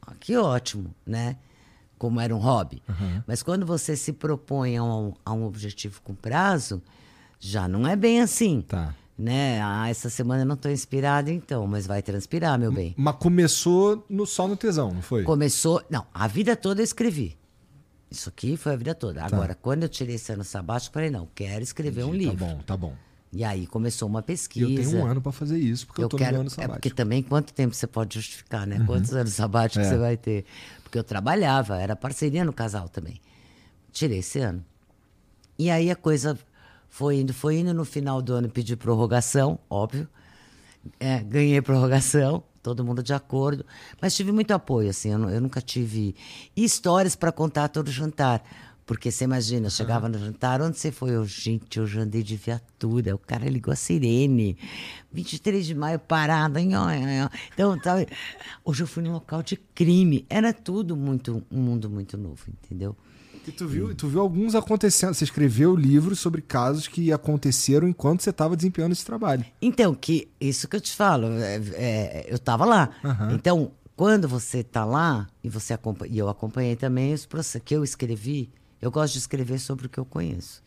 ó, 0.06 0.12
que 0.18 0.36
ótimo, 0.36 0.94
né? 1.04 1.38
Como 1.98 2.20
era 2.20 2.34
um 2.34 2.38
hobby. 2.38 2.82
Mas 3.26 3.42
quando 3.42 3.66
você 3.66 3.96
se 3.96 4.12
propõe 4.12 4.76
a 4.76 4.84
um, 4.84 5.12
a 5.24 5.32
um 5.32 5.44
objetivo 5.44 6.00
com 6.02 6.14
prazo, 6.14 6.80
já 7.40 7.66
não 7.68 7.86
é 7.86 7.96
bem 7.96 8.20
assim. 8.20 8.60
Tá. 8.62 8.94
Né? 9.18 9.60
Ah, 9.60 9.88
essa 9.90 10.08
semana 10.08 10.42
eu 10.42 10.46
não 10.46 10.54
estou 10.54 10.70
inspirada, 10.70 11.28
então, 11.32 11.66
mas 11.66 11.88
vai 11.88 12.00
transpirar, 12.00 12.56
meu 12.56 12.70
bem. 12.70 12.94
Mas 12.96 13.16
começou 13.16 14.06
no, 14.08 14.24
só 14.24 14.46
no 14.46 14.56
tesão, 14.56 14.92
não 14.94 15.02
foi? 15.02 15.24
Começou. 15.24 15.82
Não, 15.90 16.06
a 16.14 16.28
vida 16.28 16.54
toda 16.54 16.80
eu 16.80 16.84
escrevi. 16.84 17.36
Isso 18.10 18.28
aqui 18.28 18.56
foi 18.56 18.72
a 18.72 18.76
vida 18.76 18.94
toda. 18.94 19.24
Agora, 19.24 19.54
quando 19.54 19.82
eu 19.82 19.88
tirei 19.88 20.14
esse 20.14 20.32
ano 20.32 20.44
sabático, 20.44 20.90
eu 20.90 20.94
falei, 20.94 21.10
não, 21.10 21.28
quero 21.34 21.62
escrever 21.64 22.04
um 22.04 22.14
livro. 22.14 22.36
Tá 22.38 22.44
bom, 22.46 22.60
tá 22.64 22.76
bom. 22.76 22.94
E 23.30 23.44
aí 23.44 23.66
começou 23.66 24.08
uma 24.08 24.20
E 24.20 24.22
pesquisa. 24.22 24.66
eu 24.70 24.74
tenho 24.90 25.02
um 25.02 25.06
ano 25.06 25.20
pra 25.20 25.30
fazer 25.32 25.58
isso, 25.58 25.86
porque 25.86 26.02
eu, 26.02 26.08
tô 26.08 26.16
quero, 26.16 26.36
no 26.36 26.40
ano 26.40 26.46
é 26.46 26.50
sabático. 26.50 26.74
porque 26.76 26.88
também 26.90 27.22
quanto 27.22 27.52
tempo 27.52 27.74
você 27.74 27.86
pode 27.86 28.14
justificar, 28.14 28.66
né? 28.66 28.82
Quantos 28.86 29.12
anos 29.12 29.34
sabáticos 29.34 29.86
É. 29.86 29.90
você 29.90 29.98
vai 29.98 30.16
ter? 30.16 30.46
Porque 30.88 30.98
eu 30.98 31.04
trabalhava, 31.04 31.78
era 31.78 31.94
parceria 31.94 32.42
no 32.46 32.52
casal 32.52 32.88
também. 32.88 33.20
Tirei 33.92 34.20
esse 34.20 34.38
ano. 34.38 34.64
E 35.58 35.70
aí 35.70 35.90
a 35.90 35.96
coisa 35.96 36.38
foi 36.88 37.16
indo, 37.16 37.34
foi 37.34 37.58
indo. 37.58 37.74
No 37.74 37.84
final 37.84 38.22
do 38.22 38.32
ano 38.32 38.48
pedi 38.48 38.74
prorrogação, 38.74 39.58
óbvio. 39.68 40.08
É, 40.98 41.18
ganhei 41.18 41.60
prorrogação, 41.60 42.42
todo 42.62 42.82
mundo 42.82 43.02
de 43.02 43.12
acordo. 43.12 43.66
Mas 44.00 44.16
tive 44.16 44.32
muito 44.32 44.50
apoio, 44.52 44.88
assim. 44.88 45.10
Eu, 45.10 45.28
eu 45.28 45.42
nunca 45.42 45.60
tive 45.60 46.16
e 46.56 46.64
histórias 46.64 47.14
para 47.14 47.30
contar 47.30 47.68
todo 47.68 47.90
jantar. 47.90 48.42
Porque 48.88 49.12
você 49.12 49.24
imagina, 49.24 49.66
eu 49.66 49.70
chegava 49.70 50.08
no 50.08 50.18
jantar, 50.18 50.62
onde 50.62 50.78
você 50.78 50.90
foi? 50.90 51.14
Eu, 51.14 51.22
gente, 51.26 51.78
eu 51.78 51.86
já 51.86 52.00
andei 52.00 52.22
de 52.22 52.36
viatura. 52.36 53.14
O 53.14 53.18
cara 53.18 53.46
ligou 53.46 53.70
a 53.70 53.76
sirene. 53.76 54.56
23 55.12 55.66
de 55.66 55.74
maio, 55.74 55.98
parada. 55.98 56.58
Então, 56.58 57.78
tá, 57.78 57.96
hoje 58.64 58.82
eu 58.82 58.86
fui 58.86 59.02
num 59.02 59.12
local 59.12 59.42
de 59.42 59.58
crime. 59.74 60.24
Era 60.30 60.54
tudo 60.54 60.96
muito, 60.96 61.44
um 61.50 61.60
mundo 61.60 61.90
muito 61.90 62.16
novo, 62.16 62.44
entendeu? 62.48 62.96
E 63.46 63.52
tu 63.52 63.68
viu, 63.68 63.94
tu 63.94 64.08
viu 64.08 64.22
alguns 64.22 64.54
acontecendo. 64.54 65.12
Você 65.12 65.24
escreveu 65.24 65.76
livros 65.76 66.18
sobre 66.18 66.40
casos 66.40 66.88
que 66.88 67.12
aconteceram 67.12 67.86
enquanto 67.86 68.22
você 68.22 68.30
estava 68.30 68.56
desempenhando 68.56 68.92
esse 68.92 69.04
trabalho. 69.04 69.44
Então, 69.60 69.94
que 69.94 70.28
isso 70.40 70.66
que 70.66 70.76
eu 70.76 70.80
te 70.80 70.96
falo, 70.96 71.26
é, 71.34 71.56
é, 71.74 72.26
eu 72.26 72.36
estava 72.36 72.64
lá. 72.64 72.88
Então, 73.34 73.70
quando 73.94 74.26
você 74.26 74.60
está 74.60 74.86
lá 74.86 75.26
e 75.44 75.50
você 75.50 75.74
acompanha, 75.74 76.10
e 76.10 76.16
eu 76.16 76.30
acompanhei 76.30 76.74
também 76.74 77.12
os 77.12 77.26
processos 77.26 77.62
que 77.66 77.76
eu 77.76 77.84
escrevi, 77.84 78.50
eu 78.80 78.90
gosto 78.90 79.14
de 79.14 79.18
escrever 79.18 79.58
sobre 79.58 79.86
o 79.86 79.88
que 79.88 79.98
eu 79.98 80.04
conheço, 80.04 80.62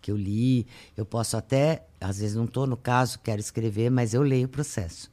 que 0.00 0.10
eu 0.10 0.16
li, 0.16 0.66
eu 0.96 1.04
posso 1.04 1.36
até, 1.36 1.86
às 2.00 2.18
vezes 2.18 2.36
não 2.36 2.44
estou 2.44 2.66
no 2.66 2.76
caso, 2.76 3.18
quero 3.18 3.40
escrever, 3.40 3.90
mas 3.90 4.14
eu 4.14 4.22
leio 4.22 4.46
o 4.46 4.50
processo. 4.50 5.10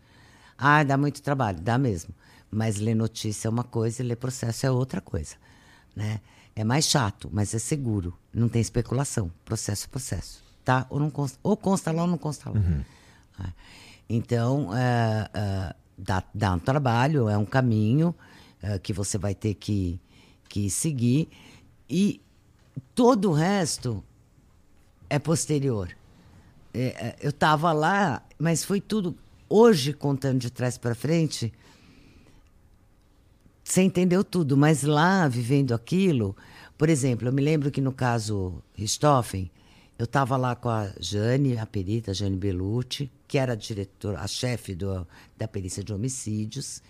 Ah, 0.58 0.84
dá 0.84 0.98
muito 0.98 1.22
trabalho, 1.22 1.60
dá 1.60 1.78
mesmo. 1.78 2.14
Mas 2.52 2.78
ler 2.78 2.96
notícia 2.96 3.48
é 3.48 3.52
uma 3.52 3.64
coisa 3.64 4.04
e 4.04 4.06
ler 4.06 4.16
processo 4.16 4.66
é 4.66 4.72
outra 4.72 5.02
coisa, 5.02 5.36
né? 5.96 6.22
É 6.56 6.64
mais 6.64 6.86
chato, 6.86 7.30
mas 7.34 7.54
é 7.54 7.60
seguro. 7.60 8.16
Não 8.32 8.48
tem 8.48 8.62
especulação. 8.62 9.32
Processo 9.44 9.86
é 9.86 9.88
processo, 9.90 10.44
tá? 10.64 10.86
Ou, 10.90 11.00
não 11.00 11.10
consta, 11.10 11.40
ou 11.42 11.58
consta 11.58 11.92
lá 11.92 12.04
ou 12.04 12.08
não 12.08 12.18
consta 12.18 12.52
lá. 12.52 12.60
É. 13.40 13.54
Então, 14.08 14.70
é, 14.76 15.30
é, 15.34 15.76
dá, 15.98 16.24
dá 16.34 16.54
um 16.54 16.60
trabalho, 16.60 17.28
é 17.28 17.38
um 17.38 17.46
caminho 17.46 18.14
é, 18.62 18.78
que 18.78 18.94
você 18.94 19.18
vai 19.18 19.34
ter 19.34 19.56
que, 19.56 20.00
que 20.48 20.70
seguir. 20.70 21.28
E 21.90 22.22
todo 22.94 23.30
o 23.30 23.34
resto 23.34 24.04
é 25.10 25.20
posterior. 25.20 25.96
É, 26.74 26.80
é, 26.80 27.16
eu 27.22 27.30
estava 27.30 27.72
lá, 27.72 28.24
mas 28.40 28.64
foi 28.64 28.82
tudo. 28.82 29.16
Hoje, 29.48 29.94
contando 29.94 30.40
de 30.40 30.50
trás 30.50 30.78
para 30.78 30.96
frente, 30.96 31.54
você 33.64 33.82
entendeu 33.82 34.24
tudo, 34.24 34.58
mas 34.58 34.84
lá, 34.84 35.28
vivendo 35.28 35.74
aquilo, 35.74 36.36
por 36.78 36.90
exemplo, 36.90 37.28
eu 37.28 37.34
me 37.34 37.42
lembro 37.42 37.72
que 37.72 37.80
no 37.80 37.94
caso 37.94 38.62
Richthofen, 38.74 39.50
eu 39.98 40.06
estava 40.06 40.36
lá 40.36 40.56
com 40.56 40.70
a 40.70 40.92
Jane, 41.00 41.58
a 41.58 41.66
perita, 41.66 42.14
Jane 42.14 42.36
Belucci, 42.36 43.12
que 43.28 43.38
era 43.38 43.54
a 43.54 43.56
diretora, 43.56 44.20
a 44.20 44.28
chefe 44.28 44.76
do, 44.76 45.08
da 45.38 45.48
perícia 45.48 45.84
de 45.84 45.94
homicídios. 45.94 46.82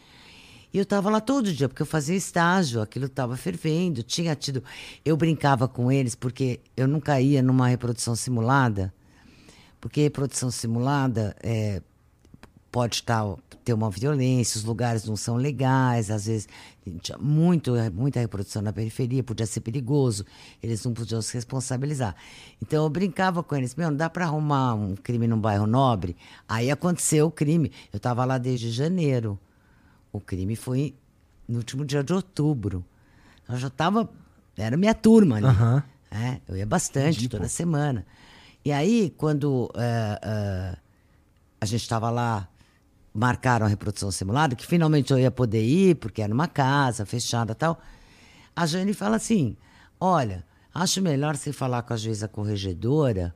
E 0.74 0.78
eu 0.80 0.84
estava 0.84 1.08
lá 1.12 1.22
todo 1.22 1.54
dia, 1.54 1.70
porque 1.70 1.84
eu 1.84 1.86
fazia 1.86 2.16
estágio, 2.16 2.82
aquilo 2.82 3.06
estava 3.06 3.38
fervendo, 3.38 4.02
tinha 4.02 4.36
tido. 4.36 4.64
Eu 5.06 5.16
brincava 5.16 5.68
com 5.68 5.92
eles, 5.92 6.16
porque 6.16 6.60
eu 6.76 6.88
nunca 6.88 7.22
ia 7.22 7.44
numa 7.44 7.68
reprodução 7.68 8.16
simulada, 8.16 8.92
porque 9.80 10.02
reprodução 10.02 10.50
simulada 10.50 11.36
é, 11.44 11.80
pode 12.72 12.96
estar, 12.96 13.24
ter 13.64 13.72
uma 13.72 13.92
violência, 13.92 14.58
os 14.58 14.64
lugares 14.64 15.06
não 15.06 15.16
são 15.16 15.36
legais, 15.36 16.10
às 16.10 16.26
vezes 16.26 16.48
tinha 17.04 17.20
muito, 17.20 17.74
muita 17.94 18.20
reprodução 18.20 18.60
na 18.64 18.74
periferia, 18.74 19.24
podia 19.24 19.46
ser 19.46 19.62
perigoso, 19.62 20.26
eles 20.62 20.84
não 20.84 20.92
podiam 20.92 21.22
se 21.22 21.36
responsabilizar. 21.36 22.16
Então 22.60 22.84
eu 22.84 22.90
brincava 22.90 23.44
com 23.44 23.56
eles, 23.56 23.76
meu, 23.76 23.92
não 23.92 23.98
dá 23.98 24.10
para 24.10 24.26
arrumar 24.26 24.74
um 24.74 24.96
crime 24.96 25.28
num 25.28 25.40
bairro 25.40 25.68
nobre? 25.68 26.18
Aí 26.48 26.72
aconteceu 26.72 27.28
o 27.28 27.32
crime, 27.32 27.72
eu 27.94 27.98
estava 27.98 28.26
lá 28.26 28.40
desde 28.40 28.72
janeiro, 28.72 29.40
o 30.14 30.22
crime 30.22 30.56
foi 30.56 30.96
no 31.48 31.58
último 31.58 31.84
dia 31.84 32.02
de 32.02 32.14
outubro, 32.14 32.86
eu 33.50 33.58
já 33.58 33.68
estava, 33.68 34.10
era 34.56 34.78
minha 34.78 34.94
turma 34.94 35.36
ali, 35.38 35.48
Aham. 35.48 35.84
é, 36.10 36.40
eu 36.48 36.56
ia 36.56 36.66
bastante, 36.66 37.18
Entendi, 37.18 37.30
toda 37.30 37.44
pô. 37.44 37.50
semana. 37.50 38.06
E 38.64 38.72
aí, 38.72 39.14
quando 39.18 39.70
eh, 39.76 40.20
eh, 40.24 40.78
a 41.60 41.66
gente 41.66 41.82
estava 41.82 42.10
lá, 42.10 42.48
marcaram 43.14 43.66
a 43.66 43.70
reprodução 43.70 44.10
simulada, 44.10 44.56
que 44.56 44.66
finalmente 44.66 45.12
eu 45.12 45.20
ia 45.20 45.30
poder 45.30 45.62
ir, 45.64 45.96
porque 45.96 46.22
era 46.22 46.34
uma 46.34 46.48
casa 46.48 47.06
fechada 47.06 47.52
e 47.52 47.56
tal. 47.56 47.82
A 48.56 48.66
Jane 48.66 48.94
fala 48.94 49.18
assim: 49.18 49.58
olha, 50.00 50.46
acho 50.74 51.02
melhor 51.02 51.36
você 51.36 51.52
falar 51.52 51.82
com 51.82 51.94
a 51.94 51.98
juíza 51.98 52.28
corregedora 52.30 53.36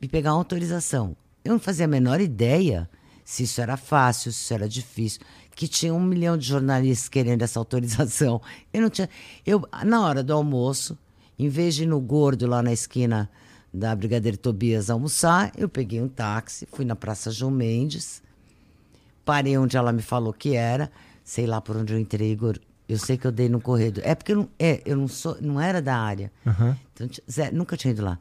e 0.00 0.08
pegar 0.08 0.32
uma 0.32 0.38
autorização. 0.38 1.14
Eu 1.44 1.52
não 1.52 1.60
fazia 1.60 1.84
a 1.84 1.88
menor 1.88 2.18
ideia 2.20 2.88
se 3.24 3.42
isso 3.42 3.60
era 3.60 3.76
fácil, 3.76 4.32
se 4.32 4.40
isso 4.40 4.54
era 4.54 4.66
difícil, 4.66 5.20
que 5.58 5.66
tinha 5.66 5.92
um 5.92 6.00
milhão 6.00 6.38
de 6.38 6.46
jornalistas 6.46 7.08
querendo 7.08 7.42
essa 7.42 7.58
autorização. 7.58 8.40
Eu 8.72 8.80
não 8.82 8.88
tinha. 8.88 9.10
Eu, 9.44 9.60
na 9.84 10.06
hora 10.06 10.22
do 10.22 10.32
almoço, 10.32 10.96
em 11.36 11.48
vez 11.48 11.74
de 11.74 11.82
ir 11.82 11.86
no 11.86 11.98
gordo 12.00 12.46
lá 12.46 12.62
na 12.62 12.72
esquina 12.72 13.28
da 13.74 13.92
Brigadeiro 13.96 14.36
Tobias 14.38 14.88
almoçar, 14.88 15.50
eu 15.56 15.68
peguei 15.68 16.00
um 16.00 16.06
táxi, 16.08 16.66
fui 16.72 16.84
na 16.84 16.94
Praça 16.94 17.32
João 17.32 17.50
Mendes, 17.50 18.22
parei 19.24 19.58
onde 19.58 19.76
ela 19.76 19.92
me 19.92 20.00
falou 20.00 20.32
que 20.32 20.54
era, 20.54 20.90
sei 21.24 21.44
lá 21.44 21.60
por 21.60 21.76
onde 21.76 21.92
eu 21.92 21.98
entrei, 21.98 22.30
Igor. 22.30 22.56
Eu 22.88 22.96
sei 22.98 23.18
que 23.18 23.26
eu 23.26 23.32
dei 23.32 23.48
no 23.48 23.60
corredor. 23.60 24.02
É 24.06 24.14
porque 24.14 24.32
eu 24.32 24.36
não, 24.36 24.48
é, 24.60 24.80
eu 24.86 24.96
não 24.96 25.08
sou, 25.08 25.36
não 25.40 25.60
era 25.60 25.82
da 25.82 25.96
área. 25.96 26.30
Então, 26.94 27.08
t- 27.08 27.20
Zé, 27.30 27.50
nunca 27.50 27.76
tinha 27.76 27.90
ido 27.90 28.04
lá. 28.04 28.16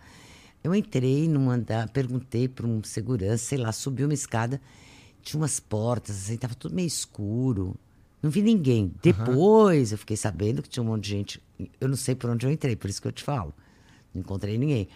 Eu 0.63 0.73
entrei 0.73 1.27
num 1.29 1.51
andar, 1.51 1.87
perguntei 1.89 2.47
para 2.47 2.65
um 2.65 2.83
segurança, 2.83 3.37
sei 3.45 3.59
lá, 3.59 3.71
subi 3.71 4.03
uma 4.03 4.13
escada, 4.13 4.59
tinha 5.29 5.41
umas 5.41 5.59
portas, 5.59 6.15
assim, 6.15 6.37
tava 6.37 6.55
tudo 6.55 6.75
meio 6.75 6.87
escuro. 6.87 7.75
Não 8.21 8.29
vi 8.29 8.41
ninguém. 8.41 8.93
Depois 9.01 9.91
eu 9.91 9.97
fiquei 9.97 10.17
sabendo 10.17 10.61
que 10.61 10.69
tinha 10.69 10.83
um 10.83 10.87
monte 10.87 11.03
de 11.03 11.09
gente. 11.09 11.43
Eu 11.79 11.87
não 11.87 11.95
sei 11.95 12.15
por 12.15 12.29
onde 12.29 12.45
eu 12.45 12.51
entrei, 12.51 12.75
por 12.75 12.89
isso 12.89 13.01
que 13.01 13.07
eu 13.07 13.11
te 13.11 13.23
falo. 13.23 13.53
Não 14.13 14.21
encontrei 14.21 14.57
ninguém. 14.57 14.87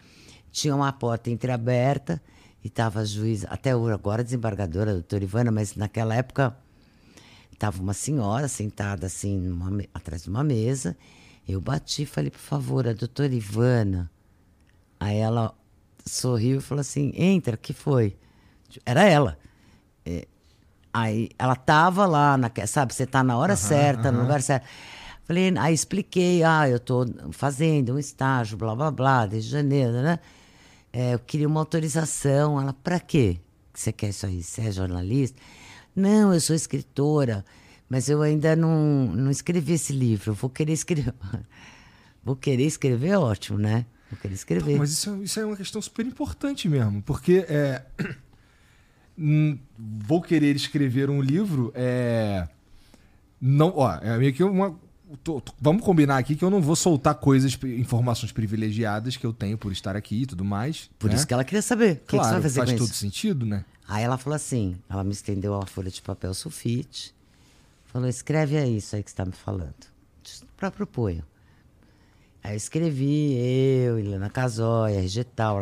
Tinha 0.52 0.76
uma 0.76 0.92
porta 0.92 1.30
entreaberta 1.30 2.22
e 2.64 2.68
estava 2.68 3.00
a 3.00 3.06
juíza, 3.06 3.48
até 3.48 3.72
agora 3.72 4.24
desembargadora, 4.24 4.92
a 4.92 4.94
doutora 4.94 5.24
Ivana, 5.24 5.52
mas 5.52 5.76
naquela 5.76 6.16
época 6.16 6.56
Tava 7.62 7.80
uma 7.80 7.94
senhora 7.94 8.48
sentada 8.48 9.06
assim 9.06 9.38
numa 9.38 9.84
atrás 9.94 10.24
de 10.24 10.30
uma 10.32 10.44
mesa. 10.44 10.98
Eu 11.48 11.62
bati 11.62 12.02
e 12.02 12.06
falei, 12.08 12.32
por 12.32 12.40
favor, 12.40 12.88
a 12.88 12.94
doutora 12.94 13.32
Ivana. 13.32 14.10
Aí 15.00 15.18
ela 15.18 15.54
sorriu 16.04 16.58
e 16.58 16.60
falou 16.60 16.82
assim: 16.82 17.14
entra, 17.16 17.56
que 17.56 17.72
foi? 17.72 18.18
Era 18.84 19.04
ela. 19.04 19.38
É, 20.06 20.28
aí 20.94 21.30
ela 21.38 21.56
tava 21.56 22.06
lá, 22.06 22.38
naque- 22.38 22.66
sabe? 22.68 22.94
Você 22.94 23.06
tá 23.06 23.24
na 23.24 23.38
hora 23.38 23.56
certa, 23.56 24.12
no 24.12 24.22
lugar 24.22 24.42
certo. 24.42 24.66
Falei, 25.24 25.54
aí 25.58 25.74
expliquei, 25.74 26.44
ah, 26.44 26.68
eu 26.68 26.80
tô 26.80 27.06
fazendo 27.32 27.94
um 27.94 28.00
estágio, 28.00 28.58
blá 28.58 28.76
blá 28.76 28.92
blá, 28.92 29.26
desde 29.26 29.50
janeiro, 29.50 29.94
né? 29.94 30.20
É, 30.92 31.14
eu 31.14 31.20
queria 31.20 31.48
uma 31.48 31.60
autorização. 31.62 32.60
Ela, 32.60 32.74
pra 32.74 33.00
quê 33.00 33.40
que 33.74 33.80
você 33.80 33.92
quer 33.94 34.10
isso 34.10 34.26
aí? 34.26 34.44
Você 34.44 34.62
é 34.62 34.72
jornalista? 34.72 35.40
Não, 35.96 36.34
eu 36.34 36.42
sou 36.42 36.56
escritora, 36.56 37.46
mas 37.88 38.10
eu 38.10 38.22
ainda 38.22 38.56
não, 38.56 39.06
não 39.14 39.32
escrevi 39.32 39.74
esse 39.74 39.94
livro. 39.94 40.32
Eu 40.32 40.36
Vou 40.36 40.50
querer 40.50 40.74
escrever. 40.74 41.14
Vou 42.24 42.36
querer 42.36 42.66
escrever, 42.66 43.16
ótimo, 43.18 43.58
né? 43.58 43.86
Vou 44.10 44.20
querer 44.20 44.34
escrever. 44.36 44.78
Mas 44.78 44.92
isso, 44.92 45.10
é- 45.10 45.24
isso 45.24 45.40
é 45.40 45.46
uma 45.46 45.56
questão 45.56 45.82
super 45.82 46.06
importante 46.06 46.68
mesmo, 46.70 47.02
porque 47.04 47.46
é, 47.48 47.84
vou 49.18 50.22
querer 50.22 50.56
escrever 50.56 51.10
um 51.10 51.22
livro 51.22 51.72
é 51.76 52.48
não, 53.40 53.74
ó, 53.76 53.96
é 54.02 54.18
meio 54.18 54.32
que 54.34 54.44
uma, 54.44 54.78
tô- 55.24 55.42
tô- 55.42 55.54
vamos 55.60 55.84
combinar 55.84 56.18
aqui 56.18 56.36
que 56.36 56.46
eu 56.46 56.50
não 56.52 56.62
vou 56.62 56.76
soltar 56.76 57.16
coisas, 57.16 57.58
informações 57.64 58.32
privilegiadas 58.32 59.18
que 59.18 59.26
eu 59.26 59.34
tenho 59.34 59.58
por 59.58 59.72
estar 59.72 59.96
aqui 59.96 60.22
e 60.22 60.26
tudo 60.28 60.46
mais. 60.46 60.90
Por 61.00 61.10
né? 61.10 61.16
isso 61.16 61.26
que 61.26 61.34
ela 61.34 61.44
queria 61.44 61.62
saber. 61.64 61.94
O 61.94 61.96
que, 61.96 62.02
que 62.06 62.12
você 62.12 62.18
Claro, 62.18 62.34
vai 62.34 62.42
fazer 62.44 62.60
faz 62.60 62.74
todo 62.74 62.88
isso? 62.88 62.94
sentido, 62.98 63.46
né? 63.46 63.66
Aí 63.88 64.04
ela 64.04 64.18
falou 64.18 64.36
assim, 64.36 64.78
ela 64.88 65.04
me 65.04 65.12
estendeu 65.12 65.56
a 65.56 65.66
folha 65.66 65.90
de 65.90 66.02
papel 66.04 66.34
sulfite, 66.36 67.14
falou, 67.86 68.08
escreve 68.08 68.58
aí 68.58 68.78
isso 68.78 68.96
aí 68.96 69.02
que 69.04 69.10
você 69.10 69.14
está 69.16 69.26
me 69.26 69.34
falando. 69.34 69.74
De 70.24 70.32
próprio 70.56 70.86
punho. 70.86 71.24
Aí 72.44 72.54
eu 72.54 72.58
escrevi, 72.58 73.34
eu, 73.86 74.00
Ilana 74.00 74.30
Casóia, 74.30 75.00
RG 75.00 75.24
tal. 75.24 75.58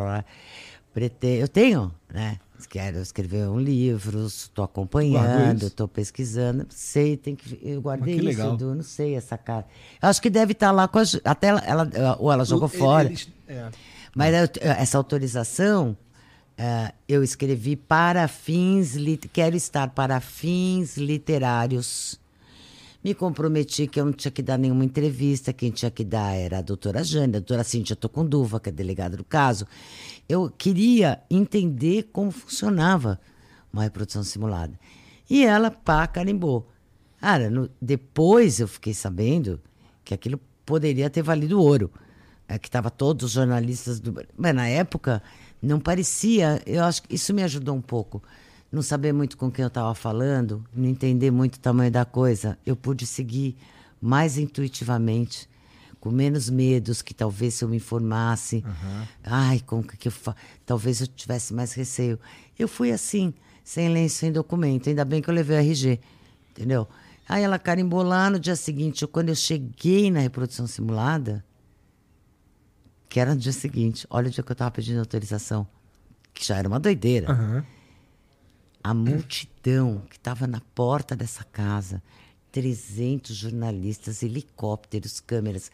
Prete... 0.93 1.27
eu 1.27 1.47
tenho, 1.47 1.93
né? 2.09 2.39
Quero 2.67 2.99
escrever 2.99 3.47
um 3.47 3.59
livro, 3.59 4.25
estou 4.25 4.63
acompanhando, 4.65 5.67
estou 5.67 5.87
pesquisando, 5.87 6.65
sei, 6.69 7.15
tem 7.17 7.35
que. 7.35 7.59
Eu 7.63 7.81
guardei 7.81 8.15
isso, 8.15 8.23
legal. 8.25 8.53
Edu, 8.55 8.75
não 8.75 8.83
sei 8.83 9.15
essa 9.15 9.37
cara. 9.37 9.65
Eu 10.01 10.09
acho 10.09 10.21
que 10.21 10.29
deve 10.29 10.51
estar 10.53 10.71
lá 10.71 10.87
com 10.87 10.99
a. 10.99 11.03
Até 11.23 11.47
ela, 11.47 11.61
ela- 11.93 12.17
ou 12.19 12.31
ela 12.31 12.43
jogou 12.45 12.67
fora. 12.67 13.07
Eles- 13.07 13.29
é. 13.47 13.69
Mas 14.15 14.33
essa 14.59 14.97
autorização 14.97 15.95
eh, 16.57 16.91
eu 17.07 17.23
escrevi 17.23 17.75
para 17.75 18.27
fins 18.27 18.95
quero 19.31 19.55
estar 19.55 19.89
para 19.91 20.19
fins 20.19 20.97
literários. 20.97 22.19
Me 23.01 23.13
comprometi 23.13 23.87
que 23.87 23.97
eu 23.97 24.03
não 24.05 24.11
tinha 24.11 24.29
que 24.29 24.41
dar 24.41 24.57
nenhuma 24.57 24.83
entrevista, 24.83 25.53
quem 25.53 25.71
tinha 25.71 25.89
que 25.89 26.03
dar 26.03 26.35
era 26.35 26.57
a 26.57 26.61
doutora 26.61 27.01
Jane, 27.01 27.27
a 27.37 27.39
doutora 27.39 27.63
Cíntia 27.63 27.95
Toconduva, 27.95 28.59
que 28.59 28.67
é 28.67 28.71
delegada 28.73 29.15
do 29.15 29.23
caso. 29.23 29.65
Eu 30.29 30.49
queria 30.55 31.21
entender 31.29 32.09
como 32.13 32.29
funcionava 32.31 33.19
uma 33.73 33.81
reprodução 33.83 34.23
simulada. 34.23 34.79
E 35.27 35.43
ela, 35.43 35.71
pá, 35.71 36.05
carimbou. 36.07 36.69
Cara, 37.19 37.49
no- 37.49 37.69
depois 37.81 38.59
eu 38.59 38.67
fiquei 38.67 38.93
sabendo 38.93 39.59
que 40.05 40.13
aquilo 40.13 40.39
poderia 40.65 41.09
ter 41.09 41.23
valido 41.23 41.59
ouro. 41.59 41.91
É 42.47 42.57
que 42.59 42.67
estava 42.67 42.89
todos 42.91 43.25
os 43.25 43.31
jornalistas 43.31 43.99
do. 43.99 44.13
Mas 44.37 44.55
na 44.55 44.67
época 44.67 45.21
não 45.61 45.79
parecia. 45.79 46.61
Eu 46.65 46.83
acho 46.83 47.03
que 47.03 47.13
isso 47.15 47.33
me 47.33 47.43
ajudou 47.43 47.75
um 47.75 47.81
pouco. 47.81 48.21
Não 48.71 48.81
saber 48.83 49.11
muito 49.13 49.35
com 49.35 49.49
quem 49.51 49.63
eu 49.63 49.67
estava 49.67 49.93
falando, 49.95 50.63
não 50.73 50.87
entender 50.87 51.31
muito 51.31 51.55
o 51.55 51.59
tamanho 51.59 51.91
da 51.91 52.05
coisa. 52.05 52.57
Eu 52.65 52.75
pude 52.75 53.05
seguir 53.05 53.57
mais 53.99 54.37
intuitivamente, 54.37 55.49
com 55.99 56.11
menos 56.11 56.49
medos, 56.49 57.01
que 57.01 57.13
talvez 57.13 57.55
se 57.55 57.63
eu 57.63 57.69
me 57.69 57.77
informasse. 57.77 58.63
Ai, 59.23 59.59
como 59.65 59.83
que 59.83 60.07
eu 60.07 60.11
fa... 60.11 60.35
Talvez 60.65 61.01
eu 61.01 61.07
tivesse 61.07 61.53
mais 61.53 61.73
receio. 61.73 62.19
Eu 62.57 62.67
fui 62.67 62.91
assim, 62.91 63.33
sem 63.63 63.89
lenço, 63.89 64.15
sem 64.17 64.31
documento. 64.31 64.89
Ainda 64.89 65.03
bem 65.03 65.21
que 65.21 65.29
eu 65.29 65.33
levei 65.33 65.57
o 65.57 65.59
RG, 65.59 65.99
entendeu? 66.51 66.87
Aí 67.27 67.43
ela 67.43 67.59
carimbou 67.59 68.01
lá 68.01 68.29
no 68.29 68.39
dia 68.39 68.55
seguinte. 68.55 69.05
Quando 69.05 69.29
eu 69.29 69.35
cheguei 69.35 70.09
na 70.09 70.19
reprodução 70.19 70.65
simulada, 70.65 71.45
que 73.07 73.19
era 73.19 73.35
no 73.35 73.39
dia 73.41 73.51
seguinte, 73.51 74.07
olha 74.09 74.27
o 74.27 74.31
dia 74.31 74.43
que 74.43 74.51
eu 74.51 74.53
estava 74.53 74.71
pedindo 74.71 74.99
autorização, 74.99 75.67
que 76.33 76.45
já 76.45 76.57
era 76.57 76.67
uma 76.67 76.79
doideira. 76.79 77.31
Aham. 77.31 77.65
A 78.81 78.93
multidão 78.93 80.03
que 80.09 80.15
estava 80.15 80.47
na 80.47 80.61
porta 80.73 81.13
dessa 81.13 81.43
casa, 81.43 82.01
300 82.51 83.35
jornalistas, 83.35 84.23
helicópteros, 84.23 85.19
câmeras. 85.19 85.71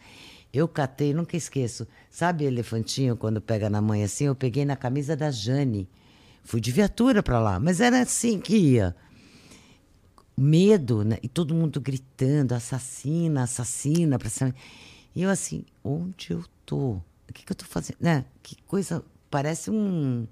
Eu 0.52 0.66
catei, 0.66 1.12
nunca 1.12 1.36
esqueço. 1.36 1.86
Sabe 2.10 2.44
elefantinho 2.44 3.16
quando 3.16 3.40
pega 3.40 3.68
na 3.68 3.80
mãe 3.80 4.04
assim? 4.04 4.24
Eu 4.24 4.34
peguei 4.34 4.64
na 4.64 4.76
camisa 4.76 5.16
da 5.16 5.30
Jane. 5.30 5.88
Fui 6.44 6.60
de 6.60 6.70
viatura 6.70 7.22
para 7.22 7.40
lá, 7.40 7.58
mas 7.58 7.80
era 7.80 8.00
assim 8.00 8.38
que 8.38 8.56
ia. 8.56 8.96
Medo, 10.36 11.04
né? 11.04 11.18
E 11.22 11.28
todo 11.28 11.54
mundo 11.54 11.80
gritando, 11.80 12.52
assassina, 12.54 13.42
assassina. 13.42 14.18
Pra 14.18 14.30
cima. 14.30 14.54
E 15.14 15.22
eu 15.22 15.30
assim, 15.30 15.64
onde 15.82 16.30
eu 16.30 16.44
tô? 16.64 16.92
O 17.28 17.32
que, 17.32 17.44
que 17.44 17.52
eu 17.52 17.56
tô 17.56 17.64
fazendo? 17.64 17.96
Né? 18.00 18.24
Que 18.42 18.56
coisa, 18.62 19.02
parece 19.30 19.70
um, 19.70 20.26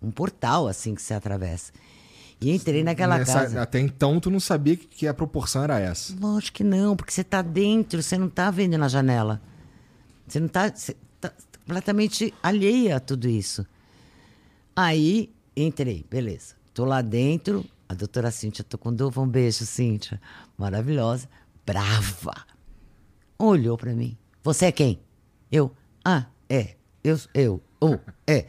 um 0.00 0.10
portal 0.10 0.68
assim 0.68 0.94
que 0.94 1.02
você 1.02 1.14
atravessa. 1.14 1.72
E 2.40 2.52
entrei 2.52 2.84
naquela 2.84 3.18
Nessa- 3.18 3.40
casa. 3.40 3.62
Até 3.62 3.80
então 3.80 4.20
tu 4.20 4.30
não 4.30 4.38
sabia 4.38 4.76
que, 4.76 5.06
a 5.06 5.14
proporção 5.14 5.64
era 5.64 5.78
essa. 5.80 6.14
Lógico 6.20 6.58
que 6.58 6.64
não, 6.64 6.94
porque 6.94 7.12
você 7.12 7.22
está 7.22 7.42
dentro, 7.42 8.02
você 8.02 8.16
não 8.16 8.28
está 8.28 8.50
vendo 8.50 8.78
na 8.78 8.86
janela. 8.88 9.40
Você 10.26 10.38
não 10.38 10.46
está 10.46 10.70
tá 11.20 11.32
completamente 11.66 12.32
alheia 12.42 12.96
a 12.96 13.00
tudo 13.00 13.28
isso. 13.28 13.66
Aí 14.76 15.34
entrei, 15.56 16.04
beleza. 16.08 16.54
Tô 16.72 16.84
lá 16.84 17.02
dentro, 17.02 17.64
a 17.88 17.94
doutora 17.94 18.30
Cíntia 18.30 18.62
Tocondova, 18.62 19.20
um 19.20 19.26
beijo, 19.26 19.66
Cíntia, 19.66 20.20
maravilhosa, 20.56 21.28
brava. 21.66 22.46
Olhou 23.36 23.76
para 23.76 23.92
mim. 23.94 24.16
Você 24.44 24.66
é 24.66 24.72
quem? 24.72 25.00
Eu, 25.50 25.72
ah, 26.04 26.26
é, 26.48 26.76
eu, 27.02 27.18
eu, 27.34 27.62
oh, 27.80 27.98
é. 28.26 28.46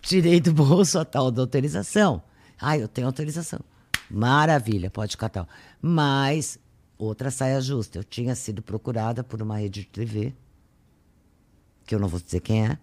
Tirei 0.00 0.40
do 0.40 0.54
bolso 0.54 0.98
a 0.98 1.04
tal 1.04 1.30
da 1.30 1.42
autorização. 1.42 2.22
Ah, 2.60 2.76
eu 2.76 2.86
tenho 2.86 3.06
autorização. 3.06 3.60
Maravilha, 4.10 4.90
pode 4.90 5.16
catar. 5.16 5.48
Mas, 5.80 6.58
outra 6.98 7.30
saia 7.30 7.60
justa. 7.60 7.98
Eu 7.98 8.04
tinha 8.04 8.34
sido 8.34 8.60
procurada 8.60 9.24
por 9.24 9.40
uma 9.40 9.58
rede 9.58 9.80
de 9.80 9.86
TV, 9.86 10.34
que 11.86 11.94
eu 11.94 11.98
não 11.98 12.08
vou 12.08 12.20
dizer 12.20 12.40
quem 12.40 12.66
é, 12.66 12.78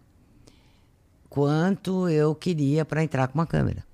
quanto 1.29 2.09
eu 2.09 2.33
queria 2.33 2.83
para 2.83 3.03
entrar 3.03 3.27
com 3.27 3.37
uma 3.37 3.45
câmera. 3.45 3.85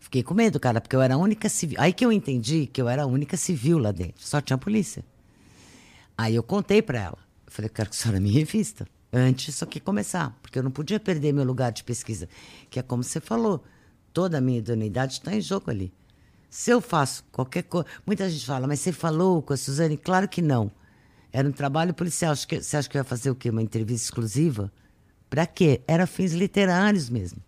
Fiquei 0.00 0.22
com 0.22 0.32
medo, 0.32 0.58
cara, 0.58 0.80
porque 0.80 0.96
eu 0.96 1.02
era 1.02 1.14
a 1.14 1.18
única 1.18 1.48
civil. 1.48 1.78
Aí 1.78 1.92
que 1.92 2.04
eu 2.04 2.10
entendi 2.10 2.66
que 2.66 2.80
eu 2.80 2.88
era 2.88 3.02
a 3.02 3.06
única 3.06 3.36
civil 3.36 3.78
lá 3.78 3.92
dentro. 3.92 4.26
Só 4.26 4.40
tinha 4.40 4.56
polícia. 4.56 5.04
Aí 6.16 6.34
eu 6.34 6.42
contei 6.42 6.80
para 6.80 6.98
ela. 6.98 7.18
Eu 7.46 7.52
falei, 7.52 7.68
quero 7.68 7.90
que 7.90 7.96
a 7.96 7.98
senhora 7.98 8.18
me 8.18 8.30
revista. 8.30 8.86
Antes 9.12 9.46
disso 9.46 9.64
aqui 9.64 9.78
começar. 9.78 10.36
Porque 10.40 10.58
eu 10.58 10.62
não 10.62 10.70
podia 10.70 10.98
perder 10.98 11.32
meu 11.32 11.44
lugar 11.44 11.72
de 11.72 11.84
pesquisa. 11.84 12.28
Que 12.70 12.78
é 12.78 12.82
como 12.82 13.02
você 13.02 13.20
falou. 13.20 13.62
Toda 14.12 14.38
a 14.38 14.40
minha 14.40 14.58
idoneidade 14.58 15.14
está 15.14 15.34
em 15.34 15.40
jogo 15.40 15.70
ali. 15.70 15.92
Se 16.50 16.70
eu 16.70 16.80
faço 16.80 17.24
qualquer 17.30 17.62
coisa. 17.64 17.86
Muita 18.06 18.28
gente 18.28 18.44
fala, 18.44 18.66
mas 18.66 18.80
você 18.80 18.92
falou 18.92 19.42
com 19.42 19.52
a 19.52 19.56
Suzane? 19.56 19.96
Claro 19.96 20.28
que 20.28 20.40
não. 20.40 20.70
Era 21.32 21.48
um 21.48 21.52
trabalho 21.52 21.92
policial. 21.92 22.34
Você 22.34 22.76
acha 22.76 22.88
que 22.88 22.96
eu 22.96 23.00
ia 23.00 23.04
fazer 23.04 23.30
o 23.30 23.34
quê? 23.34 23.50
Uma 23.50 23.62
entrevista 23.62 24.06
exclusiva? 24.06 24.72
Para 25.28 25.46
quê? 25.46 25.82
Era 25.86 26.06
fins 26.06 26.32
literários 26.32 27.10
mesmo. 27.10 27.42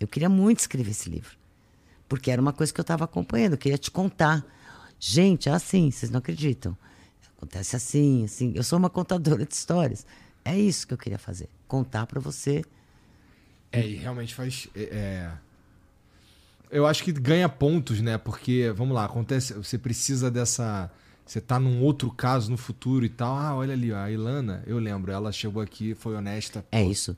Eu 0.00 0.08
queria 0.08 0.28
muito 0.28 0.60
escrever 0.60 0.90
esse 0.90 1.10
livro. 1.10 1.36
Porque 2.08 2.30
era 2.30 2.40
uma 2.40 2.52
coisa 2.52 2.72
que 2.72 2.80
eu 2.80 2.82
estava 2.82 3.04
acompanhando, 3.04 3.52
eu 3.52 3.58
queria 3.58 3.78
te 3.78 3.90
contar. 3.90 4.44
Gente, 4.98 5.48
é 5.48 5.52
assim, 5.52 5.90
vocês 5.90 6.10
não 6.10 6.18
acreditam. 6.18 6.76
Acontece 7.36 7.76
assim, 7.76 8.24
assim. 8.24 8.52
Eu 8.54 8.62
sou 8.62 8.78
uma 8.78 8.90
contadora 8.90 9.44
de 9.44 9.54
histórias. 9.54 10.06
É 10.44 10.58
isso 10.58 10.86
que 10.86 10.94
eu 10.94 10.98
queria 10.98 11.18
fazer. 11.18 11.48
Contar 11.68 12.06
para 12.06 12.20
você. 12.20 12.64
É, 13.70 13.86
e 13.86 13.96
realmente 13.96 14.34
faz. 14.34 14.68
é, 14.74 14.82
é, 14.82 15.32
Eu 16.72 16.86
acho 16.86 17.04
que 17.04 17.12
ganha 17.12 17.48
pontos, 17.48 18.00
né? 18.00 18.16
Porque, 18.16 18.72
vamos 18.74 18.94
lá, 18.94 19.04
acontece. 19.04 19.52
Você 19.52 19.76
precisa 19.76 20.30
dessa. 20.30 20.90
Você 21.24 21.40
tá 21.40 21.60
num 21.60 21.82
outro 21.82 22.10
caso 22.10 22.50
no 22.50 22.56
futuro 22.56 23.04
e 23.04 23.08
tal. 23.10 23.36
Ah, 23.36 23.54
olha 23.54 23.74
ali, 23.74 23.92
ó, 23.92 23.98
a 23.98 24.10
Ilana, 24.10 24.62
eu 24.66 24.78
lembro, 24.78 25.12
ela 25.12 25.30
chegou 25.30 25.62
aqui, 25.62 25.94
foi 25.94 26.16
honesta. 26.16 26.64
É 26.72 26.82
pô, 26.82 26.90
isso. 26.90 27.16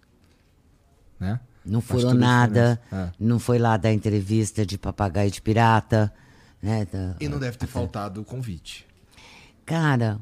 Né? 1.18 1.38
Não 1.64 1.80
Faz 1.80 2.00
furou 2.02 2.14
a 2.16 2.18
nada. 2.18 2.82
É. 2.92 3.10
Não 3.18 3.38
foi 3.38 3.58
lá 3.58 3.76
dar 3.76 3.92
entrevista 3.92 4.66
de 4.66 4.76
papagaio 4.76 5.30
de 5.30 5.40
pirata. 5.40 6.12
Né? 6.60 6.86
da- 6.90 7.14
E 7.20 7.28
não 7.28 7.38
deve 7.38 7.56
ter 7.56 7.66
faltado 7.66 8.20
o 8.20 8.24
convite. 8.24 8.86
Cara, 9.64 10.18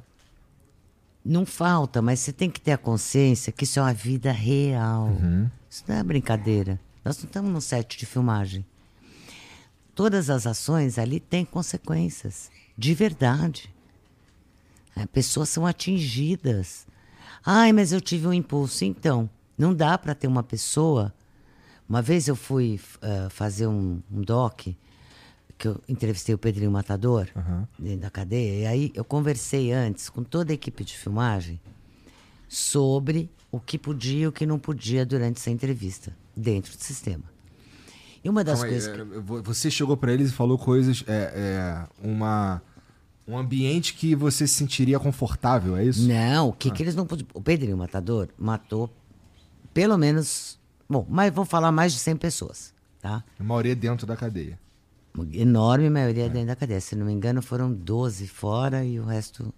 não 1.25 1.47
falta, 1.47 2.03
mas 2.03 2.21
você 2.21 2.33
tem 2.33 2.51
que 2.51 2.61
ter 2.61 2.73
a 2.73 2.79
consciência 2.79 3.53
que 3.53 3.65
isso 3.65 3.79
é 3.79 3.83
uma 3.83 3.95
vida 3.95 4.31
real. 4.31 5.11
Isso 5.71 5.85
não 5.89 5.97
é 5.97 6.03
brincadeira. 6.03 6.79
Nós 7.05 7.17
não 7.19 7.25
estamos 7.27 7.51
num 7.51 7.61
set 7.61 7.97
de 7.99 8.07
filmagem. 8.07 8.65
Todas 9.95 10.31
as 10.31 10.47
ações 10.47 10.99
ali 10.99 11.21
têm 11.21 11.45
consequências, 11.45 12.51
de 12.77 12.95
verdade. 12.95 13.73
É, 14.97 15.07
pessoas 15.07 15.49
são 15.49 15.67
atingidas. 15.67 16.87
Ai, 17.45 17.73
mas 17.73 17.93
eu 17.93 18.01
tive 18.01 18.27
um 18.27 18.33
impulso. 18.33 18.85
Então, 18.85 19.29
não 19.57 19.75
dá 19.75 19.99
para 19.99 20.15
ter 20.15 20.27
uma 20.27 20.43
pessoa. 20.43 21.13
Uma 21.89 22.01
vez 22.01 22.27
eu 22.27 22.37
fui 22.37 22.81
ah, 23.03 23.29
fazer 23.31 23.67
um, 23.67 24.01
um 24.11 24.23
doc, 24.23 24.69
que 25.59 25.69
eu 25.69 25.81
entrevistei 25.89 26.35
o 26.35 26.39
Pedrinho 26.39 26.71
Matador, 26.71 27.29
dentro 27.79 28.01
da 28.01 28.11
cadeia, 28.11 28.63
e 28.63 28.67
aí 28.67 28.93
eu 28.95 29.05
conversei 29.05 29.71
antes 29.71 30.11
com 30.11 30.25
toda 30.25 30.53
a 30.53 30.55
equipe 30.55 30.83
de 30.83 30.97
filmagem 30.97 31.61
sobre 32.49 33.31
o 33.51 33.61
que 33.61 33.79
podia 33.79 34.25
e 34.25 34.27
o 34.27 34.33
que 34.33 34.45
não 34.45 34.59
podia 34.59 35.07
durante 35.07 35.39
essa 35.39 35.51
entrevista, 35.51 36.17
dentro 36.37 36.77
do 36.77 36.83
sistema. 36.83 37.32
E 38.25 38.29
uma 38.29 38.45
das 38.45 38.61
Calma 38.61 38.67
aí, 38.67 38.81
coisas. 38.81 38.95
que- 38.95 39.01
é, 39.01 39.21
vo- 39.21 39.43
Você 39.43 39.71
chegou 39.71 39.97
pra 39.97 40.13
eles 40.13 40.31
e 40.31 40.33
falou 40.33 40.57
coisas. 40.59 41.03
É, 41.07 41.33
é, 41.35 42.07
uma, 42.07 42.63
um 43.27 43.37
ambiente 43.37 43.95
que 43.95 44.15
você 44.15 44.47
se 44.47 44.55
sentiria 44.55 44.99
confortável, 45.01 45.77
é 45.77 45.85
isso? 45.85 46.07
Não, 46.07 46.49
o 46.49 46.53
que, 46.53 46.71
que 46.71 46.83
eles 46.83 46.95
não 46.95 47.07
podiam. 47.07 47.27
O 47.35 47.41
Pedrinho 47.43 47.77
Matador 47.77 48.29
matou 48.39 48.89
pelo 49.75 49.97
menos. 49.99 50.59
Bom, 50.89 51.07
mas 51.09 51.33
vou 51.33 51.45
falar 51.45 51.73
mais 51.73 51.93
de 51.93 51.99
100 51.99 52.17
pessoas, 52.17 52.73
tá? 53.01 53.25
A 53.41 53.43
maioria 53.43 53.75
dentro 53.75 54.07
da 54.07 54.17
cadeia. 54.17 54.59
Enorme 55.33 55.91
maioria 55.91 56.29
dentro 56.29 56.47
da 56.49 56.57
cadeia. 56.57 56.81
Se 56.81 56.95
não 56.97 57.07
me 57.07 57.13
engano, 57.13 57.43
foram 57.43 57.73
12 57.73 58.27
fora 58.29 58.85
e 58.85 58.99
o 59.01 59.05
resto, 59.05 59.53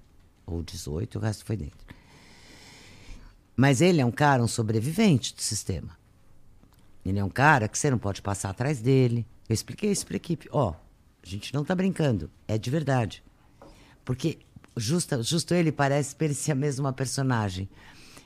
ou 0.46 0.62
18, 0.62 1.18
o 1.18 1.20
resto 1.20 1.44
foi 1.44 1.57
dentro. 1.57 1.79
Mas 3.57 3.81
ele 3.81 4.00
é 4.00 4.05
um 4.07 4.11
cara, 4.11 4.42
um 4.42 4.48
sobrevivente 4.48 5.35
do 5.35 5.40
sistema. 5.42 5.90
Ele 7.05 7.19
é 7.19 7.25
um 7.25 7.29
cara 7.29 7.69
que 7.69 7.79
você 7.79 7.90
não 7.90 7.99
pode 7.99 8.23
passar 8.23 8.51
atrás 8.51 8.81
dele. 8.81 9.27
Eu 9.49 9.55
expliquei 9.55 9.90
isso 9.90 10.07
para 10.07 10.17
a 10.17 10.17
equipe. 10.17 10.49
Ó, 10.51 10.73
a 11.23 11.27
gente 11.27 11.53
não 11.53 11.64
tá 11.64 11.75
brincando, 11.75 12.31
é 12.49 12.57
de 12.57 12.71
verdade. 12.71 13.23
Porque 14.05 14.38
justo, 14.77 15.23
justo 15.23 15.55
ele 15.55 15.73
parece 15.73 16.14
parecia 16.14 16.55
mesmo 16.55 16.85
uma 16.85 16.93
personagem. 16.93 17.69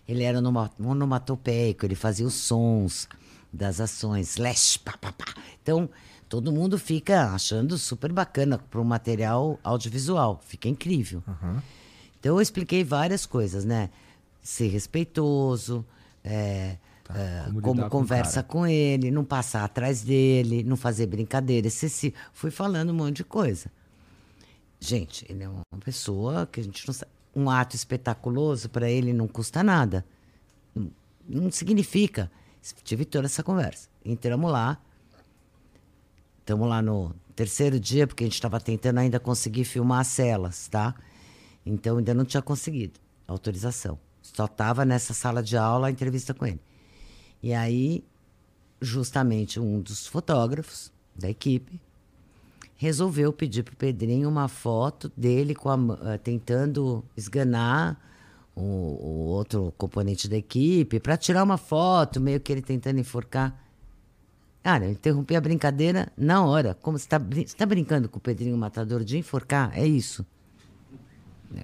Ele 0.07 0.23
era 0.23 0.39
onomatopeico, 0.39 1.85
ele 1.85 1.95
fazia 1.95 2.27
os 2.27 2.35
sons 2.35 3.09
das 3.53 3.81
ações, 3.81 4.31
slash, 4.31 4.79
pá, 4.79 4.97
pá, 4.97 5.13
pá. 5.13 5.35
Então, 5.63 5.89
todo 6.29 6.53
mundo 6.53 6.79
fica 6.79 7.33
achando 7.33 7.77
super 7.77 8.13
bacana 8.13 8.59
para 8.59 8.81
o 8.81 8.85
material 8.85 9.59
audiovisual. 9.63 10.41
Fica 10.47 10.69
incrível. 10.69 11.23
Uhum. 11.27 11.61
Então, 12.19 12.37
eu 12.37 12.41
expliquei 12.41 12.83
várias 12.85 13.27
coisas, 13.27 13.65
né? 13.65 13.91
Ser 14.43 14.69
respeitoso, 14.69 15.85
é, 16.25 16.79
tá, 17.09 17.19
é, 17.19 17.45
como, 17.47 17.63
como 17.63 17.91
conversa 17.91 18.43
com, 18.43 18.59
com, 18.61 18.67
ele, 18.67 19.11
não 19.11 19.25
passar 19.25 19.65
atrás 19.65 20.03
dele, 20.03 20.63
não 20.63 20.77
fazer 20.77 21.07
brincadeira 21.07 21.67
excessiva. 21.67 22.15
Fui 22.33 22.51
falando 22.51 22.91
um 22.91 22.95
monte 22.95 23.17
de 23.17 23.25
coisa. 23.25 23.71
Gente, 24.79 25.27
ele 25.29 25.43
é 25.43 25.49
uma 25.49 25.81
pessoa 25.85 26.47
que 26.47 26.61
a 26.61 26.63
gente 26.63 26.87
não 26.87 26.95
sabe 26.95 27.11
um 27.35 27.49
ato 27.49 27.77
espetaculoso 27.77 28.69
para 28.69 28.91
ele 28.91 29.13
não 29.13 29.29
custa 29.29 29.63
nada. 29.63 30.05
Não, 30.75 30.91
não 31.29 31.51
significa. 31.51 32.31
Tive 32.83 33.05
toda 33.05 33.27
essa 33.27 33.43
conversa. 33.43 33.89
Entramos 34.05 34.51
lá. 34.51 34.79
Estamos 36.41 36.69
lá 36.69 36.83
no 36.83 37.15
terceiro 37.37 37.79
dia, 37.79 38.07
porque 38.07 38.25
a 38.25 38.27
gente 38.27 38.35
estava 38.35 38.59
tentando 38.59 38.99
ainda 38.99 39.21
conseguir 39.21 39.65
filmar 39.65 40.01
as 40.01 40.09
celas, 40.09 40.67
tá? 40.69 40.95
Então 41.65 41.99
ainda 41.99 42.13
não 42.15 42.25
tinha 42.25 42.43
conseguido 42.43 42.99
autorização. 43.27 43.99
Só 44.23 44.47
estava 44.47 44.85
nessa 44.85 45.15
sala 45.15 45.43
de 45.43 45.57
aula 45.57 45.89
a 45.89 45.91
entrevista 45.91 46.35
com 46.35 46.47
ele. 46.47 46.61
E 47.43 47.55
aí, 47.55 48.05
justamente 48.81 49.61
um 49.61 49.81
dos 49.81 50.07
fotógrafos 50.07 50.93
da 51.15 51.29
equipe 51.29 51.81
resolveu 52.77 53.33
pedir 53.33 53.65
para 53.65 53.75
o 53.75 53.77
Pedrinho 53.77 54.29
uma 54.29 54.47
foto 54.47 55.11
dele 55.17 55.55
a, 55.55 55.75
uh, 55.75 56.19
tentando 56.23 57.05
esganar 57.17 58.01
o, 58.55 58.63
o, 58.63 59.25
outro 59.27 59.75
componente 59.77 60.29
da 60.29 60.37
equipe 60.37 61.01
para 61.01 61.17
tirar 61.17 61.43
uma 61.43 61.57
foto, 61.57 62.21
meio 62.21 62.41
que 62.41 62.53
ele 62.53 62.63
tentando 62.63 63.01
enforcar. 63.01 63.57
Cara, 64.63 64.85
eu 64.85 64.93
interrompi 64.93 65.35
a 65.35 65.41
brincadeira 65.41 66.13
na 66.17 66.45
hora. 66.45 66.77
Como 66.81 66.99
você 66.99 67.05
está 67.05 67.21
tá 67.57 67.67
brincando 67.67 68.09
com 68.09 68.19
o 68.19 68.21
Pedrinho 68.21 68.57
Matador 68.57 69.03
de 69.03 69.19
enforcar? 69.19 69.77
É 69.77 69.87
isso. 69.87 70.25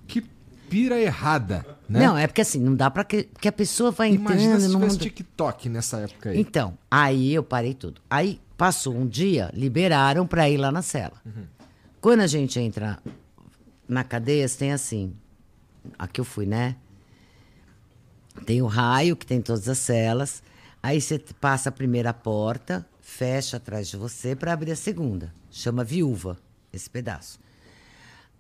Que 0.07 0.25
pira 0.69 1.01
errada, 1.01 1.67
né? 1.89 2.07
Não, 2.07 2.17
é 2.17 2.27
porque 2.27 2.41
assim, 2.41 2.61
não 2.61 2.75
dá 2.75 2.91
para 2.91 3.05
que, 3.05 3.29
que 3.41 3.49
a 3.49 3.53
pessoa 3.53 3.91
vai 3.91 4.13
Imagina 4.13 4.55
entrando 4.55 4.61
se 4.61 4.69
no 4.69 4.81
mundo... 4.81 4.97
TikTok 4.97 5.69
nessa 5.69 5.99
época 5.99 6.31
aí. 6.31 6.41
Então, 6.41 6.77
aí 6.91 7.33
eu 7.33 7.43
parei 7.43 7.75
tudo. 7.75 8.01
Aí 8.09 8.41
Passou 8.57 8.95
um 8.95 9.07
dia, 9.07 9.51
liberaram 9.53 10.27
para 10.27 10.49
ir 10.49 10.57
lá 10.57 10.71
na 10.71 10.81
cela. 10.81 11.21
Uhum. 11.27 11.45
Quando 12.01 12.21
a 12.21 12.27
gente 12.27 12.59
entra 12.61 12.99
na 13.89 14.05
cadeia, 14.05 14.49
tem 14.49 14.73
assim. 14.73 15.13
Aqui 15.99 16.21
eu 16.21 16.25
fui, 16.25 16.47
né? 16.47 16.77
Tem 18.47 18.63
o 18.63 18.67
raio, 18.67 19.17
que 19.17 19.27
tem 19.27 19.41
todas 19.41 19.69
as 19.69 19.79
celas. 19.79 20.43
Aí 20.83 21.01
você 21.01 21.19
passa 21.41 21.69
a 21.69 21.73
primeira 21.73 22.13
porta, 22.13 22.87
fecha 23.01 23.57
atrás 23.57 23.89
de 23.89 23.97
você 23.97 24.37
para 24.37 24.53
abrir 24.53 24.71
a 24.71 24.77
segunda. 24.77 25.35
Chama 25.51 25.83
viúva, 25.83 26.39
esse 26.73 26.89
pedaço. 26.89 27.41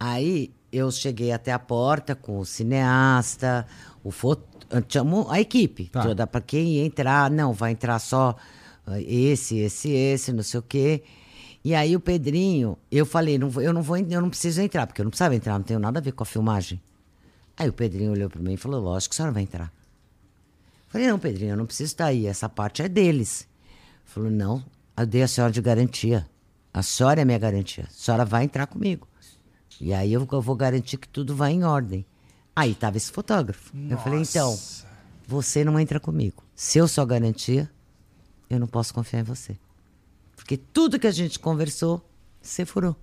Aí 0.04 0.52
eu 0.70 0.90
cheguei 0.90 1.32
até 1.32 1.50
a 1.50 1.58
porta 1.58 2.14
com 2.14 2.38
o 2.38 2.44
cineasta, 2.44 3.66
o 4.02 4.10
foto, 4.10 4.44
a 5.30 5.40
equipe 5.40 5.88
tá. 5.88 6.02
toda 6.02 6.26
para 6.26 6.42
quem 6.42 6.74
ia 6.74 6.84
entrar. 6.84 7.30
Não, 7.30 7.54
vai 7.54 7.72
entrar 7.72 7.98
só 7.98 8.36
esse, 8.98 9.56
esse, 9.56 9.90
esse, 9.90 10.30
não 10.30 10.42
sei 10.42 10.60
o 10.60 10.62
quê. 10.62 11.02
E 11.64 11.74
aí 11.74 11.96
o 11.96 12.00
Pedrinho, 12.00 12.76
eu 12.92 13.06
falei, 13.06 13.38
não, 13.38 13.50
eu 13.62 13.72
não 13.72 13.80
vou, 13.80 13.96
eu 13.96 14.20
não 14.20 14.28
preciso 14.28 14.60
entrar, 14.60 14.86
porque 14.86 15.00
eu 15.00 15.04
não 15.04 15.10
precisava 15.10 15.34
entrar, 15.34 15.54
não 15.54 15.64
tenho 15.64 15.80
nada 15.80 16.00
a 16.00 16.02
ver 16.02 16.12
com 16.12 16.22
a 16.22 16.26
filmagem. 16.26 16.82
Aí 17.56 17.70
o 17.70 17.72
Pedrinho 17.72 18.12
olhou 18.12 18.28
para 18.28 18.42
mim 18.42 18.52
e 18.52 18.56
falou, 18.58 18.82
lógico 18.82 19.14
que 19.14 19.14
a 19.14 19.16
senhora 19.16 19.32
vai 19.32 19.44
entrar. 19.44 19.72
falei, 20.88 21.06
não, 21.06 21.18
Pedrinho, 21.18 21.52
eu 21.52 21.56
não 21.56 21.64
preciso 21.64 21.92
estar 21.92 22.06
aí, 22.06 22.26
essa 22.26 22.46
parte 22.46 22.82
é 22.82 22.90
deles. 22.90 23.48
Falou, 24.04 24.30
não, 24.30 24.62
eu 24.98 25.06
dei 25.06 25.22
a 25.22 25.28
senhora 25.28 25.50
de 25.50 25.62
garantia. 25.62 26.28
A 26.74 26.82
senhora 26.82 27.22
é 27.22 27.24
minha 27.24 27.38
garantia. 27.38 27.84
A 27.88 27.90
senhora 27.90 28.26
vai 28.26 28.44
entrar 28.44 28.66
comigo. 28.66 29.08
E 29.80 29.92
aí 29.92 30.12
eu, 30.12 30.26
vou 30.26 30.56
garantir 30.56 30.96
que 30.96 31.08
tudo 31.08 31.34
vai 31.34 31.52
em 31.52 31.64
ordem. 31.64 32.04
Aí 32.54 32.74
tava 32.74 32.96
esse 32.96 33.10
fotógrafo. 33.10 33.76
Nossa. 33.76 33.94
Eu 33.94 33.98
falei, 33.98 34.20
então, 34.20 34.58
você 35.26 35.64
não 35.64 35.78
entra 35.78 35.98
comigo. 35.98 36.44
Se 36.54 36.78
eu 36.78 36.86
sou 36.86 37.04
garantia, 37.04 37.70
eu 38.48 38.60
não 38.60 38.66
posso 38.66 38.94
confiar 38.94 39.20
em 39.20 39.24
você. 39.24 39.58
Porque 40.36 40.56
tudo 40.56 40.98
que 40.98 41.06
a 41.06 41.12
gente 41.12 41.38
conversou, 41.38 42.02
você 42.40 42.64
furou. 42.64 42.96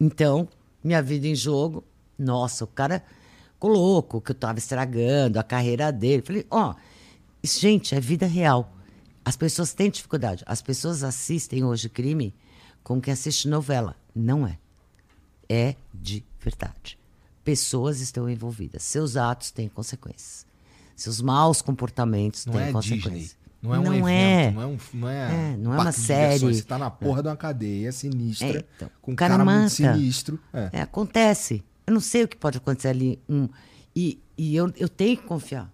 Então, 0.00 0.48
minha 0.82 1.02
vida 1.02 1.26
em 1.26 1.34
jogo, 1.34 1.84
nossa, 2.18 2.64
o 2.64 2.68
cara 2.68 3.02
ficou 3.54 3.70
louco, 3.70 4.20
que 4.20 4.32
eu 4.32 4.34
tava 4.34 4.58
estragando 4.58 5.38
a 5.38 5.42
carreira 5.42 5.92
dele. 5.92 6.22
Falei, 6.22 6.46
ó, 6.50 6.72
oh, 6.72 6.74
gente, 7.42 7.94
é 7.94 8.00
vida 8.00 8.26
real. 8.26 8.72
As 9.24 9.36
pessoas 9.36 9.72
têm 9.72 9.90
dificuldade. 9.90 10.44
As 10.46 10.62
pessoas 10.62 11.02
assistem 11.02 11.64
hoje 11.64 11.88
crime 11.88 12.34
como 12.82 13.00
quem 13.00 13.12
assiste 13.12 13.48
novela. 13.48 13.96
Não 14.14 14.46
é. 14.46 14.58
É 15.48 15.74
de 15.92 16.24
verdade. 16.40 16.98
Pessoas 17.44 18.00
estão 18.00 18.28
envolvidas. 18.28 18.82
Seus 18.82 19.16
atos 19.16 19.50
têm 19.50 19.68
consequências. 19.68 20.46
Seus 20.96 21.20
maus 21.20 21.62
comportamentos 21.62 22.46
Não 22.46 22.54
têm 22.54 22.62
é 22.62 22.72
consequências. 22.72 23.12
Disney. 23.12 23.46
Não 23.62 23.74
é 23.74 23.78
um 23.78 23.82
não 23.82 23.94
evento, 23.94 24.08
é. 24.08 24.50
não 24.52 24.62
é 24.62 24.66
um, 24.66 24.78
não 24.94 25.08
é, 25.08 25.52
é 25.52 25.56
não 25.56 25.74
é 25.74 25.78
uma 25.78 25.92
série. 25.92 26.38
Você 26.38 26.60
está 26.60 26.78
na 26.78 26.90
porra 26.90 27.22
de 27.22 27.28
uma 27.28 27.36
cadeia 27.36 27.90
sinistra, 27.90 28.58
é, 28.58 28.64
então, 28.76 28.90
com 29.00 29.12
um 29.12 29.16
cara, 29.16 29.36
cara 29.36 29.44
muito 29.44 29.70
sinistro. 29.70 30.38
É. 30.52 30.70
é. 30.72 30.80
acontece. 30.82 31.64
Eu 31.86 31.94
não 31.94 32.00
sei 32.00 32.24
o 32.24 32.28
que 32.28 32.36
pode 32.36 32.58
acontecer 32.58 32.88
ali. 32.88 33.18
Um, 33.28 33.48
e 33.94 34.20
e 34.36 34.54
eu, 34.54 34.72
eu 34.76 34.88
tenho 34.88 35.16
que 35.16 35.24
confiar. 35.24 35.72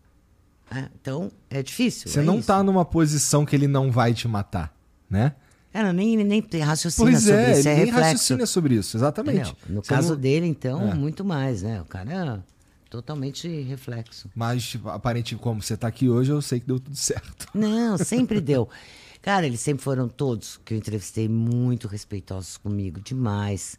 É, 0.71 0.89
então, 1.01 1.31
é 1.51 1.63
difícil. 1.63 2.11
Você 2.11 2.21
é 2.21 2.23
não 2.23 2.39
está 2.39 2.63
numa 2.63 2.85
posição 2.85 3.45
que 3.45 3.55
ele 3.55 3.67
não 3.67 3.91
vai 3.91 4.15
te 4.15 4.27
matar, 4.29 4.75
né? 5.11 5.35
Ela 5.75 5.93
nem, 5.93 6.17
nem 6.17 6.45
raciocina 6.61 7.11
pois 7.11 7.23
sobre 7.23 7.37
é, 7.37 7.53
isso. 7.53 7.69
É, 7.69 7.75
nem 7.75 7.85
reflexo. 7.87 8.01
raciocina 8.11 8.47
sobre 8.47 8.75
isso, 8.75 8.97
exatamente. 8.97 9.57
No 9.67 9.83
Você 9.83 9.89
caso 9.89 10.11
não... 10.11 10.21
dele, 10.21 10.47
então, 10.47 10.91
é. 10.91 10.95
muito 10.95 11.25
mais, 11.25 11.63
né? 11.63 11.81
O 11.81 11.85
cara 11.87 12.45
totalmente 12.91 13.49
reflexo. 13.63 14.31
Mas, 14.35 14.77
aparentemente, 14.85 15.43
como 15.43 15.63
você 15.63 15.75
está 15.75 15.89
aqui 15.89 16.11
hoje, 16.11 16.31
eu 16.31 16.43
sei 16.43 16.61
que 16.61 16.67
deu 16.67 16.79
tudo 16.79 16.95
certo. 16.95 17.49
Não, 17.57 17.97
sempre 17.97 18.39
deu. 18.43 18.69
Cara, 19.23 19.47
eles 19.47 19.61
sempre 19.61 19.83
foram 19.83 20.09
todos 20.09 20.61
que 20.63 20.75
eu 20.75 20.79
entrevistei 20.79 21.27
muito 21.27 21.89
respeitosos 21.89 22.59
comigo, 22.59 23.01
demais. 23.01 23.79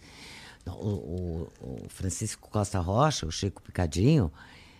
O, 0.65 0.71
o, 0.71 1.47
o 1.61 1.89
Francisco 1.89 2.49
Costa 2.49 2.79
Rocha, 2.79 3.27
o 3.27 3.31
Chico 3.31 3.61
Picadinho, 3.61 4.31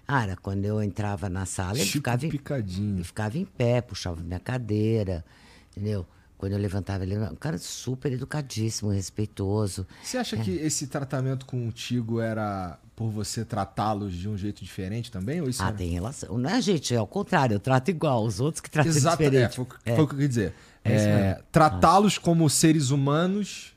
cara, 0.08 0.36
quando 0.42 0.66
eu 0.66 0.82
entrava 0.82 1.30
na 1.30 1.46
sala, 1.46 1.78
ele 1.78 1.86
ficava, 1.86 2.18
Picadinho. 2.28 2.96
ele 2.96 3.04
ficava 3.04 3.38
em 3.38 3.46
pé, 3.46 3.82
puxava 3.82 4.24
minha 4.24 4.40
cadeira, 4.40 5.24
entendeu? 5.72 6.08
Quando 6.44 6.52
eu 6.52 6.60
levantava, 6.60 7.06
ele 7.06 7.14
era 7.14 7.32
um 7.32 7.38
cara 7.38 7.58
super 7.58 8.12
educadíssimo, 8.12 8.92
respeitoso. 8.92 9.88
Você 10.04 10.18
acha 10.18 10.36
é. 10.36 10.40
que 10.44 10.52
esse 10.52 10.88
tratamento 10.88 11.46
contigo 11.46 12.20
era 12.20 12.78
por 12.98 13.10
você 13.10 13.46
tratá-los 13.46 14.14
de 14.14 14.28
um 14.28 14.38
jeito 14.38 14.62
diferente 14.62 15.10
também? 15.10 15.40
Ou 15.40 15.48
isso 15.48 15.64
ah, 15.64 15.68
era... 15.68 15.78
tem 15.78 15.92
relação. 15.92 16.38
Não 16.38 16.50
é, 16.50 16.62
gente, 16.62 16.94
é 16.94 16.98
ao 16.98 17.08
contrário, 17.08 17.54
eu 17.54 17.62
trato 17.62 17.88
igual, 17.88 18.26
os 18.26 18.42
outros 18.42 18.60
que 18.60 18.70
tratam 18.70 18.92
Exato, 18.92 19.24
é, 19.24 19.30
diferente. 19.30 19.52
É, 19.52 19.56
foi, 19.56 19.66
é. 19.86 19.96
foi 19.96 20.04
o 20.04 20.08
que 20.08 20.14
eu 20.14 20.18
queria 20.18 20.28
dizer. 20.28 20.54
É, 20.84 20.94
é 20.94 21.42
tratá-los 21.50 22.18
como 22.18 22.50
seres 22.50 22.90
humanos 22.90 23.74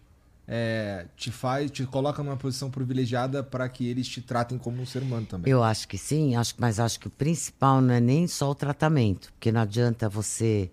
é, 0.48 1.06
te 1.16 1.30
faz, 1.30 1.70
te 1.70 1.86
coloca 1.86 2.20
numa 2.20 2.36
posição 2.36 2.68
privilegiada 2.68 3.44
para 3.44 3.68
que 3.68 3.86
eles 3.86 4.08
te 4.08 4.20
tratem 4.20 4.58
como 4.58 4.82
um 4.82 4.86
ser 4.86 5.04
humano 5.04 5.24
também. 5.24 5.52
Eu 5.52 5.62
acho 5.62 5.86
que 5.86 5.96
sim, 5.96 6.34
acho, 6.34 6.56
mas 6.58 6.80
acho 6.80 6.98
que 6.98 7.06
o 7.06 7.10
principal 7.10 7.80
não 7.80 7.94
é 7.94 8.00
nem 8.00 8.26
só 8.26 8.50
o 8.50 8.56
tratamento, 8.56 9.32
porque 9.34 9.52
não 9.52 9.60
adianta 9.60 10.08
você 10.08 10.68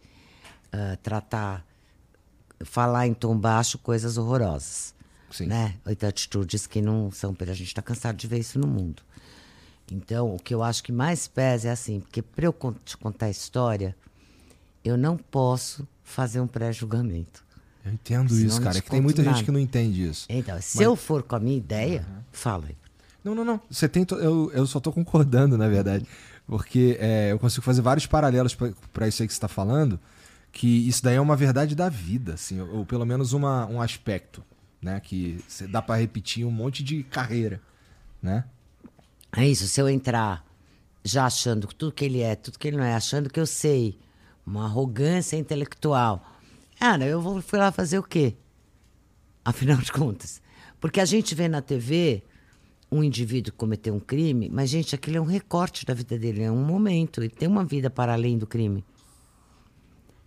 uh, 0.73 0.97
tratar 1.03 1.63
falar 2.63 3.08
em 3.08 3.13
tom 3.13 3.38
baixo 3.38 3.78
coisas 3.78 4.17
horrorosas. 4.17 4.93
Sim. 5.32 5.47
Né? 5.47 5.76
Oito 5.86 6.06
atitudes 6.06 6.67
que 6.67 6.82
não 6.82 7.12
são. 7.12 7.36
A 7.39 7.45
gente 7.45 7.63
está 7.63 7.82
cansado 7.82 8.15
de 8.15 8.28
ver 8.28 8.39
isso 8.39 8.60
no 8.60 8.67
mundo. 8.67 9.02
Então, 9.91 10.34
o 10.34 10.39
que 10.39 10.54
eu 10.54 10.63
acho 10.63 10.84
que 10.84 10.91
mais 10.91 11.28
pesa 11.28 11.69
é 11.69 11.71
assim, 11.71 11.99
porque 11.99 12.21
para 12.21 12.45
eu 12.45 12.56
te 12.86 12.95
contar 12.95 13.26
a 13.26 13.30
história, 13.30 13.95
eu 14.84 14.97
não 14.97 15.17
posso 15.17 15.88
fazer 16.04 16.39
um 16.39 16.47
pré-julgamento. 16.47 17.43
Eu 17.84 17.91
entendo 17.91 18.34
isso, 18.38 18.62
cara. 18.62 18.78
É 18.78 18.82
que 18.82 18.89
tem 18.89 19.02
muita 19.02 19.21
nada. 19.21 19.36
gente 19.36 19.45
que 19.45 19.52
não 19.52 19.60
entende 19.60 20.08
isso. 20.08 20.26
Então, 20.30 20.60
se 20.62 20.78
Mas... 20.78 20.86
eu 20.86 20.95
for 20.95 21.21
com 21.23 21.36
a 21.36 21.39
minha 21.39 21.58
ideia, 21.58 22.06
uhum. 22.08 22.21
fala 22.32 22.65
aí. 22.69 22.78
Não, 23.23 23.36
não, 23.36 23.43
não. 23.43 23.62
Você 23.69 23.89
tem. 23.89 24.06
To... 24.06 24.15
Eu, 24.15 24.52
eu 24.54 24.65
só 24.65 24.78
estou 24.78 24.93
concordando, 24.93 25.58
na 25.58 25.67
verdade. 25.67 26.06
Porque 26.45 26.97
é, 26.99 27.32
eu 27.32 27.39
consigo 27.39 27.63
fazer 27.63 27.82
vários 27.82 28.06
paralelos 28.06 28.56
para 28.91 29.08
isso 29.08 29.21
aí 29.21 29.28
que 29.28 29.34
você 29.34 29.38
está 29.38 29.47
falando 29.47 29.99
que 30.53 30.87
isso 30.87 31.03
daí 31.03 31.15
é 31.15 31.21
uma 31.21 31.35
verdade 31.35 31.75
da 31.75 31.89
vida, 31.89 32.35
assim, 32.35 32.61
ou, 32.61 32.77
ou 32.77 32.85
pelo 32.85 33.05
menos 33.05 33.33
uma, 33.33 33.65
um 33.65 33.81
aspecto, 33.81 34.43
né? 34.79 34.99
Que 34.99 35.43
dá 35.69 35.81
pra 35.81 35.95
repetir 35.95 36.45
um 36.45 36.51
monte 36.51 36.83
de 36.83 37.03
carreira, 37.03 37.59
né? 38.21 38.45
É 39.35 39.45
isso, 39.45 39.67
se 39.67 39.81
eu 39.81 39.89
entrar 39.89 40.45
já 41.03 41.25
achando 41.25 41.67
tudo 41.67 41.91
que 41.91 42.05
ele 42.05 42.21
é, 42.21 42.35
tudo 42.35 42.57
que 42.57 42.67
ele 42.67 42.77
não 42.77 42.83
é, 42.83 42.93
achando 42.93 43.29
que 43.29 43.39
eu 43.39 43.47
sei, 43.47 43.97
uma 44.45 44.65
arrogância 44.65 45.35
intelectual. 45.35 46.23
Cara, 46.79 47.03
eu 47.03 47.19
vou, 47.19 47.41
fui 47.41 47.57
lá 47.57 47.71
fazer 47.71 47.97
o 47.97 48.03
quê? 48.03 48.35
Afinal 49.43 49.77
de 49.77 49.91
contas. 49.91 50.39
Porque 50.79 51.01
a 51.01 51.05
gente 51.05 51.33
vê 51.33 51.47
na 51.47 51.61
TV 51.61 52.23
um 52.91 53.03
indivíduo 53.03 53.53
cometer 53.53 53.89
um 53.89 53.99
crime, 53.99 54.49
mas, 54.53 54.69
gente, 54.69 54.93
aquilo 54.93 55.17
é 55.17 55.21
um 55.21 55.25
recorte 55.25 55.83
da 55.83 55.95
vida 55.95 56.17
dele, 56.17 56.43
é 56.43 56.51
um 56.51 56.63
momento. 56.63 57.21
Ele 57.21 57.29
tem 57.29 57.49
uma 57.49 57.65
vida 57.65 57.89
para 57.89 58.13
além 58.13 58.37
do 58.37 58.45
crime. 58.45 58.85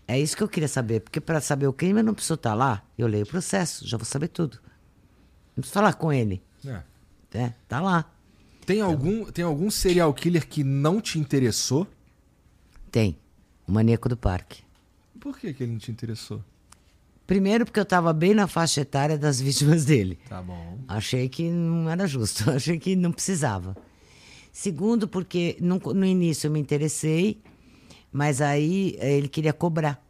É 0.08 0.18
isso 0.18 0.36
que 0.36 0.42
eu 0.42 0.48
queria 0.48 0.68
saber, 0.68 1.00
porque 1.00 1.20
para 1.20 1.40
saber 1.40 1.66
o 1.66 1.72
crime 1.72 2.00
eu 2.00 2.04
não 2.04 2.14
preciso 2.14 2.34
estar 2.34 2.54
lá. 2.54 2.82
Eu 2.96 3.06
leio 3.06 3.24
o 3.24 3.28
processo, 3.28 3.86
já 3.86 3.96
vou 3.96 4.04
saber 4.04 4.28
tudo. 4.28 4.58
Não 5.56 5.62
preciso 5.62 5.74
falar 5.74 5.94
com 5.94 6.12
ele. 6.12 6.42
É. 6.64 6.82
É, 7.34 7.52
tá 7.68 7.80
lá. 7.80 8.10
Tem 8.64 8.80
algum, 8.80 9.24
tem 9.26 9.44
algum 9.44 9.70
serial 9.70 10.12
killer 10.14 10.46
que 10.46 10.64
não 10.64 11.00
te 11.00 11.18
interessou? 11.18 11.86
Tem. 12.90 13.18
O 13.66 13.72
maníaco 13.72 14.08
do 14.08 14.16
parque. 14.16 14.62
Por 15.20 15.38
que, 15.38 15.52
que 15.52 15.62
ele 15.64 15.72
não 15.72 15.78
te 15.78 15.90
interessou? 15.90 16.42
Primeiro, 17.26 17.64
porque 17.64 17.80
eu 17.80 17.84
estava 17.84 18.12
bem 18.12 18.32
na 18.32 18.46
faixa 18.46 18.80
etária 18.80 19.18
das 19.18 19.40
vítimas 19.42 19.84
dele. 19.84 20.18
Tá 20.28 20.40
bom. 20.40 20.78
Achei 20.86 21.28
que 21.28 21.50
não 21.50 21.90
era 21.90 22.06
justo, 22.06 22.48
achei 22.52 22.78
que 22.78 22.94
não 22.94 23.10
precisava. 23.10 23.76
Segundo, 24.52 25.06
porque 25.06 25.56
no, 25.60 25.78
no 25.78 26.04
início 26.04 26.46
eu 26.46 26.50
me 26.50 26.60
interessei, 26.60 27.42
mas 28.12 28.40
aí 28.40 28.96
eh, 28.98 29.16
ele 29.18 29.28
queria 29.28 29.52
cobrar. 29.52 30.02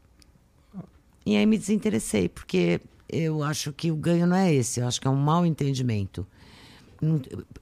E 1.25 1.37
aí 1.37 1.45
me 1.45 1.59
desinteressei, 1.59 2.29
porque 2.29 2.81
eu 3.09 3.43
acho 3.43 3.73
que 3.73 3.91
o 3.91 3.97
ganho 3.97 4.27
não 4.27 4.37
é 4.37 4.53
esse, 4.55 4.81
eu 4.81 4.87
acho 4.87 5.01
que 5.01 5.07
é 5.07 5.11
um 5.11 5.17
mau 5.17 5.45
entendimento. 5.45 6.27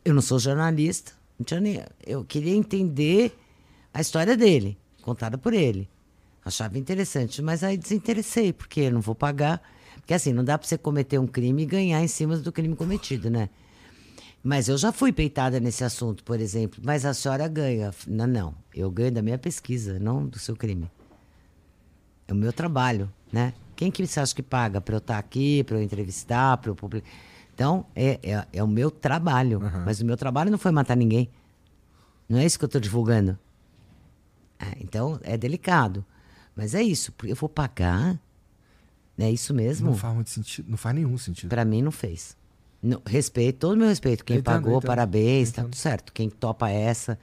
Eu 0.05 0.15
não 0.15 0.23
sou 0.23 0.39
jornalista, 0.39 1.13
não 1.39 1.45
tinha 1.45 1.61
nem- 1.61 1.83
eu 2.07 2.25
queria 2.25 2.55
entender 2.55 3.37
a 3.93 4.01
história 4.01 4.37
dele, 4.37 4.77
contada 5.03 5.37
por 5.39 5.53
ele. 5.55 5.89
Achava 6.45 6.79
interessante, 6.79 7.41
mas 7.41 7.65
aí 7.65 7.77
desinteressei, 7.77 8.53
porque 8.53 8.81
eu 8.81 8.93
não 8.93 9.01
vou 9.01 9.15
pagar. 9.15 9.63
Porque 9.97 10.13
assim, 10.13 10.33
não 10.33 10.45
dá 10.45 10.59
para 10.59 10.69
você 10.69 10.77
cometer 10.77 11.19
um 11.19 11.27
crime 11.27 11.63
e 11.63 11.67
ganhar 11.67 12.03
em 12.03 12.09
cima 12.09 12.37
do 12.37 12.53
crime 12.53 12.77
cometido, 12.77 13.31
né? 13.31 13.49
Mas 14.45 14.69
eu 14.69 14.77
já 14.77 14.93
fui 14.93 15.11
peitada 15.11 15.59
nesse 15.59 15.83
assunto, 15.83 16.23
por 16.23 16.39
exemplo. 16.39 16.79
Mas 16.85 17.07
a 17.07 17.15
senhora 17.15 17.49
ganha. 17.49 17.91
Não, 18.07 18.27
não. 18.27 18.55
Eu 18.75 18.91
ganho 18.91 19.11
da 19.11 19.23
minha 19.23 19.39
pesquisa, 19.39 19.99
não 19.99 20.27
do 20.27 20.39
seu 20.39 20.55
crime. 20.55 20.91
É 22.29 22.33
o 22.35 22.37
meu 22.37 22.53
trabalho, 22.53 23.11
né? 23.33 23.55
Quem 23.75 23.91
que 23.91 24.07
você 24.07 24.21
acha 24.21 24.35
que 24.35 24.43
paga 24.43 24.83
para 24.83 24.97
eu 24.97 24.99
estar 24.99 25.19
aqui, 25.19 25.65
para 25.65 25.79
eu 25.79 25.83
entrevistar, 25.83 26.59
para 26.59 26.71
eu 26.71 26.75
publicar? 26.75 27.09
Então, 27.55 27.87
é, 27.97 28.21
é, 28.23 28.47
é 28.53 28.63
o 28.63 28.69
meu 28.69 28.91
trabalho. 28.91 29.61
Mas 29.87 30.03
o 30.03 30.05
meu 30.05 30.17
trabalho 30.17 30.51
não 30.51 30.59
foi 30.59 30.71
matar 30.73 30.95
ninguém. 30.95 31.31
Não 32.29 32.39
é 32.39 32.45
isso 32.45 32.59
que 32.59 32.65
eu 32.65 32.69
estou 32.69 32.81
divulgando. 32.81 33.39
É, 34.59 34.77
então, 34.79 35.19
é 35.23 35.39
delicado. 35.39 36.05
Mas 36.55 36.75
é 36.75 36.83
isso. 36.83 37.15
Eu 37.25 37.35
vou 37.35 37.49
pagar? 37.49 38.21
É 39.17 39.31
isso 39.31 39.55
mesmo? 39.55 39.87
Não 39.87 39.97
faz 39.97 40.15
muito 40.15 40.29
sentido. 40.29 40.69
Não 40.69 40.77
faz 40.77 40.95
nenhum 40.95 41.17
sentido. 41.17 41.49
Pra 41.49 41.65
mim 41.65 41.81
não 41.81 41.91
fez. 41.91 42.37
No- 42.85 43.01
respeito, 43.07 43.59
todo 43.61 43.73
o 43.75 43.77
meu 43.79 43.89
respeito. 43.89 44.25
Quem 44.25 44.37
Entendo, 44.39 44.55
pagou, 44.55 44.73
entendo, 44.79 44.87
parabéns, 44.89 45.51
tá 45.51 45.63
entendo. 45.63 45.73
tudo 45.73 45.77
certo. 45.81 46.13
Quem 46.13 46.29
topa 46.29 46.69
essa. 46.71 47.19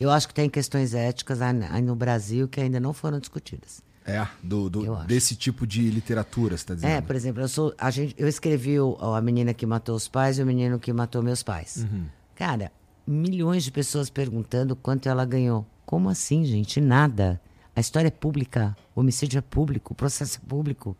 Eu 0.00 0.10
acho 0.10 0.26
que 0.26 0.34
tem 0.34 0.50
questões 0.50 0.92
éticas 0.94 1.40
aí 1.40 1.52
no 1.82 1.94
Brasil 1.94 2.48
que 2.48 2.60
ainda 2.60 2.80
não 2.80 2.92
foram 2.92 3.20
discutidas. 3.20 3.80
É, 4.06 4.26
do, 4.42 4.68
do- 4.68 5.04
desse 5.04 5.34
tipo 5.34 5.66
de 5.66 5.88
literatura, 5.90 6.58
você 6.58 6.64
tá 6.66 6.74
dizendo? 6.74 6.90
É, 6.90 7.00
por 7.00 7.14
exemplo, 7.16 7.40
eu 7.42 7.48
sou. 7.48 7.72
A 7.78 7.90
gente, 7.90 8.14
eu 8.18 8.28
escrevi 8.28 8.78
o, 8.78 8.96
a 9.00 9.20
menina 9.22 9.54
que 9.54 9.64
matou 9.64 9.94
os 9.96 10.08
pais 10.08 10.38
e 10.38 10.42
o 10.42 10.46
menino 10.46 10.78
que 10.78 10.92
matou 10.92 11.22
meus 11.22 11.42
pais. 11.42 11.86
Uhum. 11.90 12.04
Cara, 12.34 12.70
milhões 13.06 13.64
de 13.64 13.70
pessoas 13.70 14.10
perguntando 14.10 14.74
quanto 14.76 15.08
ela 15.08 15.24
ganhou. 15.24 15.64
Como 15.86 16.08
assim, 16.08 16.44
gente? 16.44 16.80
Nada. 16.80 17.40
A 17.76 17.80
história 17.80 18.08
é 18.08 18.10
pública, 18.10 18.76
o 18.94 19.00
homicídio 19.00 19.38
é 19.38 19.40
público, 19.40 19.92
o 19.92 19.96
processo 19.96 20.38
é 20.44 20.48
público. 20.48 20.96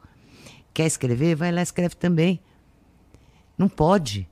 Quer 0.72 0.87
escrever? 0.87 1.35
Vai 1.37 1.53
lá 1.53 1.61
e 1.61 1.62
escreve 1.62 1.94
também. 1.96 2.40
Não 3.56 3.68
pode. 3.68 4.28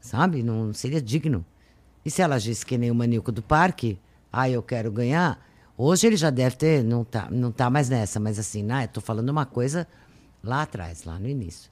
Sabe? 0.00 0.42
Não 0.42 0.72
seria 0.72 1.00
digno. 1.00 1.44
E 2.04 2.10
se 2.10 2.22
ela 2.22 2.38
disse 2.38 2.64
que 2.64 2.78
nem 2.78 2.90
o 2.90 2.94
maníaco 2.94 3.30
do 3.30 3.42
parque, 3.42 3.98
ah, 4.32 4.48
eu 4.48 4.62
quero 4.62 4.90
ganhar. 4.90 5.44
Hoje 5.76 6.06
ele 6.06 6.16
já 6.16 6.30
deve 6.30 6.56
ter, 6.56 6.82
não 6.82 7.04
tá, 7.04 7.28
não 7.30 7.52
tá 7.52 7.68
mais 7.70 7.88
nessa, 7.88 8.18
mas 8.18 8.38
assim, 8.38 8.62
né, 8.62 8.84
eu 8.84 8.88
tô 8.88 9.00
falando 9.00 9.28
uma 9.28 9.46
coisa 9.46 9.86
lá 10.42 10.62
atrás, 10.62 11.04
lá 11.04 11.18
no 11.18 11.28
início. 11.28 11.70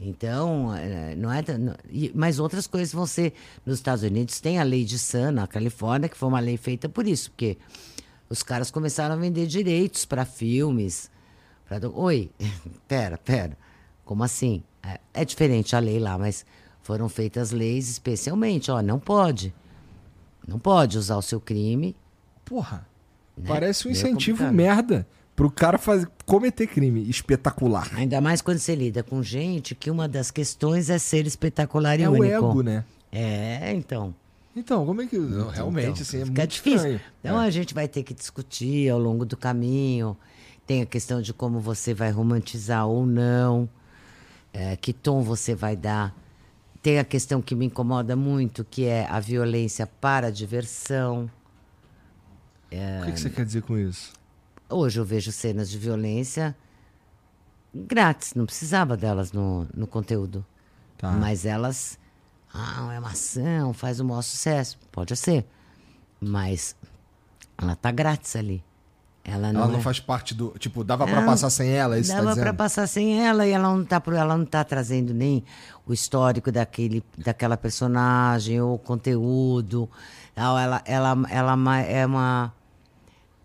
Então, 0.00 0.74
eh, 0.76 1.14
não 1.16 1.30
é. 1.32 1.42
não- 1.58 1.74
mas 2.14 2.38
outras 2.38 2.66
coisas 2.66 2.92
vão 2.92 3.06
ser. 3.06 3.32
Nos 3.66 3.76
Estados 3.78 4.04
Unidos 4.04 4.40
tem 4.40 4.58
a 4.58 4.62
lei 4.62 4.84
de 4.84 4.98
Sun, 4.98 5.32
na 5.32 5.46
Califórnia, 5.46 6.08
que 6.08 6.16
foi 6.16 6.28
uma 6.28 6.38
lei 6.40 6.56
feita 6.56 6.88
por 6.88 7.06
isso, 7.06 7.30
porque 7.32 7.58
os 8.30 8.42
caras 8.42 8.70
começaram 8.70 9.14
a 9.14 9.18
vender 9.18 9.46
direitos 9.46 10.04
para 10.04 10.24
filmes. 10.24 11.10
pra 11.66 11.80
Oi, 11.90 12.30
pera, 12.86 13.18
pera. 13.18 13.58
Como 14.04 14.22
assim? 14.22 14.62
É, 14.88 15.00
é 15.14 15.24
diferente 15.24 15.74
a 15.76 15.78
lei 15.78 15.98
lá, 15.98 16.16
mas 16.16 16.44
foram 16.82 17.08
feitas 17.08 17.50
leis 17.50 17.88
especialmente. 17.88 18.70
Ó, 18.70 18.80
não 18.82 18.98
pode. 18.98 19.54
Não 20.46 20.58
pode 20.58 20.96
usar 20.96 21.16
o 21.16 21.22
seu 21.22 21.40
crime. 21.40 21.94
Porra. 22.44 22.86
Né? 23.36 23.44
Parece 23.46 23.86
um 23.86 23.90
Meio 23.90 24.00
incentivo 24.00 24.38
complicado. 24.38 24.54
merda 24.56 25.06
pro 25.36 25.50
cara 25.50 25.78
fazer, 25.78 26.08
cometer 26.26 26.66
crime 26.66 27.08
espetacular. 27.08 27.88
Ainda 27.94 28.20
mais 28.20 28.40
quando 28.40 28.58
você 28.58 28.74
lida 28.74 29.02
com 29.02 29.22
gente 29.22 29.74
que 29.74 29.90
uma 29.90 30.08
das 30.08 30.30
questões 30.30 30.90
é 30.90 30.98
ser 30.98 31.26
espetacular 31.26 32.00
e 32.00 32.02
É 32.02 32.08
o 32.08 32.12
único. 32.12 32.24
ego, 32.26 32.62
né? 32.62 32.84
É, 33.12 33.72
então. 33.74 34.14
Então, 34.56 34.84
como 34.84 35.00
é 35.02 35.06
que. 35.06 35.16
realmente, 35.52 35.90
Então, 35.90 36.02
assim, 36.02 36.20
é 36.20 36.24
muito 36.24 36.46
difícil. 36.48 36.76
estranho. 36.76 37.00
Então 37.20 37.40
É. 37.40 37.46
a 37.46 37.50
gente 37.50 37.72
vai 37.74 37.86
ter 37.86 38.02
que 38.02 38.12
discutir 38.12 38.88
ao 38.90 38.98
longo 38.98 39.24
do 39.24 39.36
caminho. 39.36 40.16
Tem 40.66 40.82
a 40.82 40.86
questão 40.86 41.22
de 41.22 41.32
como 41.32 41.60
você 41.60 41.94
vai 41.94 42.10
romantizar 42.10 42.86
ou 42.88 43.06
não, 43.06 43.68
é, 44.52 44.76
que 44.76 44.92
tom 44.92 45.22
você 45.22 45.54
vai 45.54 45.76
dar. 45.76 46.14
Tem 46.82 46.98
a 46.98 47.04
questão 47.04 47.42
que 47.42 47.54
me 47.54 47.66
incomoda 47.66 48.14
muito, 48.14 48.64
que 48.64 48.84
é 48.84 49.06
a 49.08 49.20
violência 49.20 49.86
para 49.86 50.28
a 50.28 50.30
diversão. 50.30 51.30
O 52.66 53.04
que, 53.06 53.12
que 53.12 53.20
você 53.20 53.30
quer 53.30 53.44
dizer 53.44 53.62
com 53.62 53.76
isso? 53.76 54.12
Hoje 54.68 55.00
eu 55.00 55.04
vejo 55.04 55.32
cenas 55.32 55.70
de 55.70 55.78
violência 55.78 56.54
grátis, 57.74 58.34
não 58.34 58.46
precisava 58.46 58.96
delas 58.96 59.32
no, 59.32 59.66
no 59.74 59.86
conteúdo. 59.86 60.44
Tá. 60.96 61.12
Mas 61.12 61.44
elas. 61.44 61.98
Ah, 62.52 62.92
é 62.94 62.98
uma 62.98 63.10
ação, 63.10 63.72
faz 63.72 64.00
o 64.00 64.04
maior 64.04 64.22
sucesso. 64.22 64.78
Pode 64.90 65.14
ser. 65.16 65.46
Mas 66.20 66.74
ela 67.56 67.76
tá 67.76 67.90
grátis 67.90 68.34
ali. 68.34 68.64
Ela 69.24 69.52
não, 69.52 69.60
Ela 69.62 69.72
não 69.72 69.78
é- 69.78 69.82
faz 69.82 70.00
parte 70.00 70.34
do. 70.34 70.54
Tipo, 70.58 70.82
dava 70.82 71.06
pra 71.06 71.20
Não, 71.20 71.26
passar 71.26 71.50
sem 71.50 71.68
ela, 71.70 71.96
é 71.96 72.00
isso 72.00 72.10
você 72.10 72.16
Dava 72.16 72.34
tá 72.34 72.40
para 72.42 72.54
passar 72.54 72.86
sem 72.86 73.20
ela 73.26 73.46
e 73.46 73.50
ela 73.50 73.68
não 73.68 73.84
tá 73.84 74.02
ela 74.06 74.38
não 74.38 74.44
tá 74.46 74.64
trazendo 74.64 75.12
nem 75.12 75.44
o 75.86 75.92
histórico 75.92 76.50
daquele 76.50 77.02
daquela 77.16 77.56
personagem 77.56 78.60
ou 78.60 78.74
o 78.74 78.78
conteúdo. 78.78 79.88
Ela 80.34 80.82
ela 80.86 81.16
ela 81.28 81.56
ma- 81.56 81.80
é 81.80 82.06
uma 82.06 82.54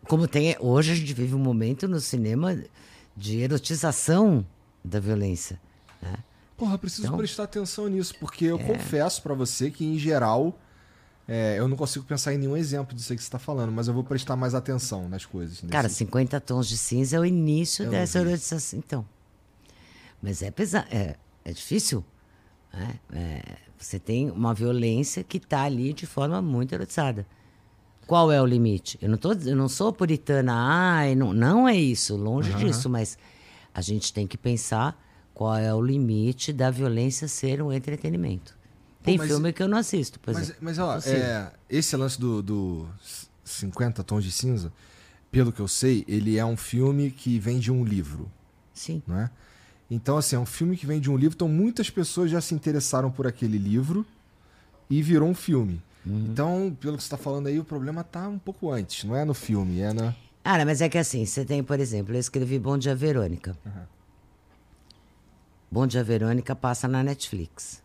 como 0.07 0.27
tem 0.27 0.55
hoje 0.59 0.91
a 0.93 0.95
gente 0.95 1.13
vive 1.13 1.35
um 1.35 1.39
momento 1.39 1.87
no 1.87 1.99
cinema 1.99 2.57
de 3.15 3.39
erotização 3.39 4.45
da 4.85 4.99
violência, 4.99 5.59
né? 6.01 6.13
Porra, 6.55 6.77
preciso 6.77 7.07
Então- 7.07 7.17
prestar 7.17 7.43
atenção 7.43 7.87
nisso, 7.87 8.13
porque 8.19 8.45
eu 8.45 8.59
confesso 8.59 9.21
pra 9.21 9.33
você 9.33 9.69
que, 9.69 9.83
em 9.85 9.97
geral, 9.97 10.57
é, 11.27 11.57
eu 11.59 11.67
não 11.67 11.77
consigo 11.77 12.05
pensar 12.05 12.33
em 12.33 12.37
nenhum 12.37 12.55
exemplo 12.57 12.95
disso 12.95 13.11
aí 13.13 13.17
que 13.17 13.23
você 13.23 13.29
tá 13.31 13.39
falando, 13.39 13.71
mas 13.71 13.87
eu 13.87 13.93
vou 13.93 14.03
prestar 14.03 14.35
mais 14.35 14.53
atenção 14.53 15.07
nas 15.09 15.25
coisas. 15.25 15.61
nesse- 15.61 15.71
Cara, 15.71 15.87
50 15.89 16.39
tons 16.41 16.67
de 16.67 16.77
cinza 16.77 17.15
é 17.15 17.19
o 17.19 17.25
início 17.25 17.83
Eu 17.83 17.85
não 17.85 17.91
dessa 17.93 18.19
erotização. 18.19 18.79
Então. 18.79 19.05
Mas 20.21 20.41
é 20.41 20.51
pesado, 20.51 20.87
é, 20.91 21.15
é 21.43 21.51
difícil. 21.51 22.03
né? 22.73 22.95
É, 23.13 23.41
você 23.77 23.99
tem 23.99 24.31
uma 24.31 24.53
violência 24.53 25.23
que 25.23 25.37
está 25.37 25.63
ali 25.63 25.93
de 25.93 26.05
forma 26.05 26.41
muito 26.41 26.73
erotizada. 26.73 27.25
Qual 28.07 28.31
é 28.31 28.41
o 28.41 28.45
limite? 28.45 28.97
Eu 29.01 29.09
não, 29.09 29.17
tô, 29.17 29.31
eu 29.33 29.55
não 29.55 29.69
sou 29.69 29.91
puritana, 29.93 30.53
ai, 30.55 31.15
não, 31.15 31.33
não 31.33 31.67
é 31.67 31.75
isso, 31.75 32.15
longe 32.17 32.51
disso, 32.55 32.89
mas 32.89 33.17
a 33.73 33.81
gente 33.81 34.11
tem 34.13 34.27
que 34.27 34.37
pensar 34.37 35.01
qual 35.33 35.55
é 35.55 35.73
o 35.73 35.81
limite 35.81 36.51
da 36.53 36.69
violência 36.69 37.27
ser 37.27 37.61
um 37.61 37.71
entretenimento. 37.71 38.57
Tem 39.03 39.17
mas- 39.17 39.27
filme 39.27 39.51
que 39.51 39.61
eu 39.61 39.67
não 39.67 39.77
assisto, 39.77 40.19
por 40.19 40.33
Mas, 40.33 40.43
exemplo. 40.43 40.61
mas 40.63 40.79
ó, 40.79 40.97
é, 41.05 41.51
esse 41.69 41.95
lance 41.97 42.19
do, 42.19 42.41
do 42.41 42.87
50 43.43 44.03
tons 44.03 44.23
de 44.23 44.31
cinza, 44.31 44.71
pelo 45.31 45.51
que 45.51 45.59
eu 45.59 45.67
sei, 45.67 46.05
ele 46.07 46.37
é 46.37 46.45
um 46.45 46.55
filme 46.55 47.11
que 47.11 47.37
vem 47.37 47.59
de 47.59 47.71
um 47.71 47.83
livro, 47.83 48.31
Sim. 48.73 49.03
não 49.05 49.17
é? 49.19 49.29
Então, 49.91 50.17
assim, 50.17 50.35
é 50.35 50.39
um 50.39 50.45
filme 50.45 50.77
que 50.77 50.85
vem 50.85 50.99
de 51.01 51.11
um 51.11 51.17
livro, 51.17 51.35
então 51.35 51.49
muitas 51.49 51.89
pessoas 51.89 52.31
já 52.31 52.39
se 52.39 52.55
interessaram 52.55 53.11
por 53.11 53.27
aquele 53.27 53.57
livro 53.57 54.05
e 54.89 55.01
virou 55.01 55.27
um 55.29 55.35
filme. 55.35 55.81
Uhum. 56.05 56.27
Então, 56.31 56.77
pelo 56.79 56.95
que 56.97 57.03
você 57.03 57.07
está 57.07 57.17
falando 57.17 57.47
aí, 57.47 57.59
o 57.59 57.63
problema 57.63 58.03
tá 58.03 58.27
um 58.27 58.39
pouco 58.39 58.71
antes, 58.71 59.03
não 59.03 59.15
é 59.15 59.25
no 59.25 59.33
filme, 59.33 59.81
é 59.81 59.91
na. 59.93 60.15
Ah, 60.45 60.63
mas 60.65 60.81
é 60.81 60.87
que 60.89 60.97
assim, 60.97 61.25
você 61.25 61.43
tem, 61.43 61.61
por 61.61 61.79
exemplo, 61.79 62.15
eu 62.15 62.19
escrevi 62.19 62.57
Bom 62.57 62.77
Dia 62.77 62.95
Verônica. 62.95 63.57
Bom 65.69 65.85
Dia 65.85 66.03
Verônica 66.03 66.55
passa 66.55 66.87
na 66.87 67.03
Netflix. 67.03 67.82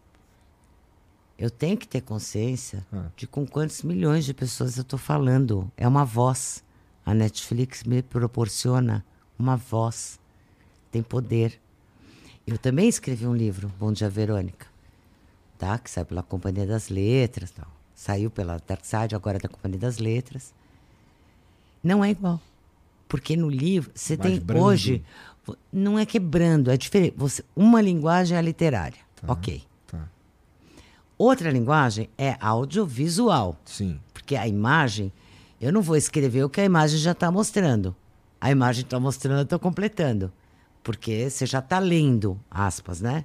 Eu 1.39 1.51
tenho 1.51 1.77
que 1.77 1.87
ter 1.87 2.01
consciência 2.01 2.85
Ah. 2.93 3.07
de 3.17 3.27
com 3.27 3.47
quantos 3.47 3.83
milhões 3.83 4.25
de 4.25 4.35
pessoas 4.35 4.77
eu 4.77 4.83
estou 4.83 4.99
falando. 4.99 5.71
É 5.77 5.87
uma 5.87 6.05
voz. 6.05 6.65
A 7.07 7.15
Netflix 7.15 7.85
me 7.85 8.03
proporciona 8.03 9.05
uma 9.39 9.57
voz. 9.57 10.19
Tem 10.91 11.03
poder. 11.03 11.61
Eu 12.47 12.59
também 12.59 12.89
escrevi 12.89 13.27
um 13.27 13.35
livro, 13.37 13.71
Bom 13.79 13.93
Dia 13.93 14.09
Verônica, 14.09 14.67
tá? 15.59 15.79
Que 15.79 15.91
saiu 15.91 16.07
pela 16.07 16.23
Companhia 16.23 16.67
das 16.67 16.89
Letras, 16.89 17.51
tal. 17.51 17.69
Saiu 17.95 18.31
pela 18.31 18.59
Dark 18.67 18.85
Side, 18.85 19.15
agora 19.15 19.37
é 19.37 19.41
da 19.41 19.49
Companhia 19.49 19.79
das 19.79 19.99
Letras. 19.99 20.53
Não 21.85 22.05
é 22.05 22.11
igual. 22.11 22.41
Porque 23.07 23.37
no 23.37 23.49
livro, 23.49 23.91
você 23.95 24.17
Mais 24.17 24.31
tem 24.31 24.41
brando. 24.41 24.65
hoje. 24.65 25.05
Não 25.73 25.99
é 25.99 26.05
quebrando, 26.05 26.71
é 26.71 26.77
diferente. 26.77 27.15
Você, 27.17 27.45
uma 27.57 27.81
linguagem 27.81 28.35
é 28.35 28.39
a 28.39 28.43
literária. 28.43 28.99
Ok. 29.27 29.63
Outra 31.19 31.51
linguagem 31.51 32.09
é 32.17 32.37
audiovisual. 32.41 33.57
Sim. 33.65 33.99
Porque 34.15 34.37
a 34.37 34.47
imagem, 34.47 35.13
eu 35.61 35.73
não 35.73 35.83
vou 35.83 35.97
escrever 35.97 36.45
o 36.45 36.49
que 36.49 36.61
a 36.61 36.65
imagem 36.65 36.99
já 36.99 37.11
está 37.11 37.29
mostrando. 37.29 37.95
A 38.41 38.53
imagem 38.53 38.85
está 38.85 39.01
mostrando, 39.01 39.39
eu 39.39 39.43
estou 39.43 39.59
completando. 39.59 40.33
Porque 40.81 41.29
você 41.29 41.45
já 41.45 41.59
está 41.59 41.81
lendo, 41.81 42.39
aspas, 42.49 43.01
né? 43.01 43.25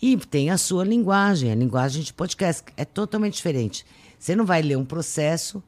E 0.00 0.16
tem 0.18 0.50
a 0.50 0.58
sua 0.58 0.84
linguagem, 0.84 1.50
a 1.50 1.54
linguagem 1.54 2.02
de 2.02 2.12
podcast. 2.12 2.62
É 2.76 2.84
totalmente 2.84 3.36
diferente. 3.36 3.86
Você 4.18 4.36
não 4.36 4.44
vai 4.44 4.60
ler 4.60 4.76
um 4.76 4.84
processo 4.84 5.62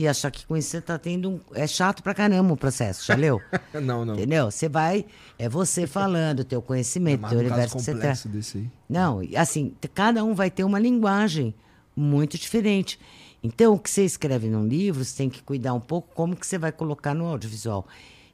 e 0.00 0.08
achar 0.08 0.30
que 0.30 0.46
com 0.46 0.56
isso 0.56 0.70
você 0.70 0.78
está 0.78 0.98
tendo 0.98 1.28
um. 1.28 1.40
É 1.52 1.66
chato 1.66 2.02
pra 2.02 2.14
caramba 2.14 2.54
o 2.54 2.56
processo, 2.56 3.04
já 3.04 3.14
leu? 3.14 3.38
Não, 3.82 4.02
não. 4.02 4.14
Entendeu? 4.14 4.50
Você 4.50 4.66
vai. 4.66 5.04
É 5.38 5.46
você 5.46 5.86
falando, 5.86 6.42
teu 6.42 6.62
conhecimento, 6.62 7.20
Mas 7.20 7.30
teu 7.30 7.40
universo 7.40 7.76
que 7.76 7.82
você 7.82 7.94
tá. 7.94 8.14
desse 8.30 8.56
aí. 8.58 8.70
Não, 8.88 9.20
assim, 9.36 9.74
cada 9.92 10.24
um 10.24 10.34
vai 10.34 10.50
ter 10.50 10.64
uma 10.64 10.78
linguagem 10.78 11.54
muito 11.94 12.38
diferente. 12.38 12.98
Então, 13.42 13.74
o 13.74 13.78
que 13.78 13.90
você 13.90 14.02
escreve 14.02 14.48
num 14.48 14.66
livro, 14.66 15.04
você 15.04 15.18
tem 15.18 15.28
que 15.28 15.42
cuidar 15.42 15.74
um 15.74 15.80
pouco 15.80 16.08
como 16.14 16.34
que 16.34 16.46
você 16.46 16.56
vai 16.56 16.72
colocar 16.72 17.12
no 17.12 17.26
audiovisual. 17.26 17.86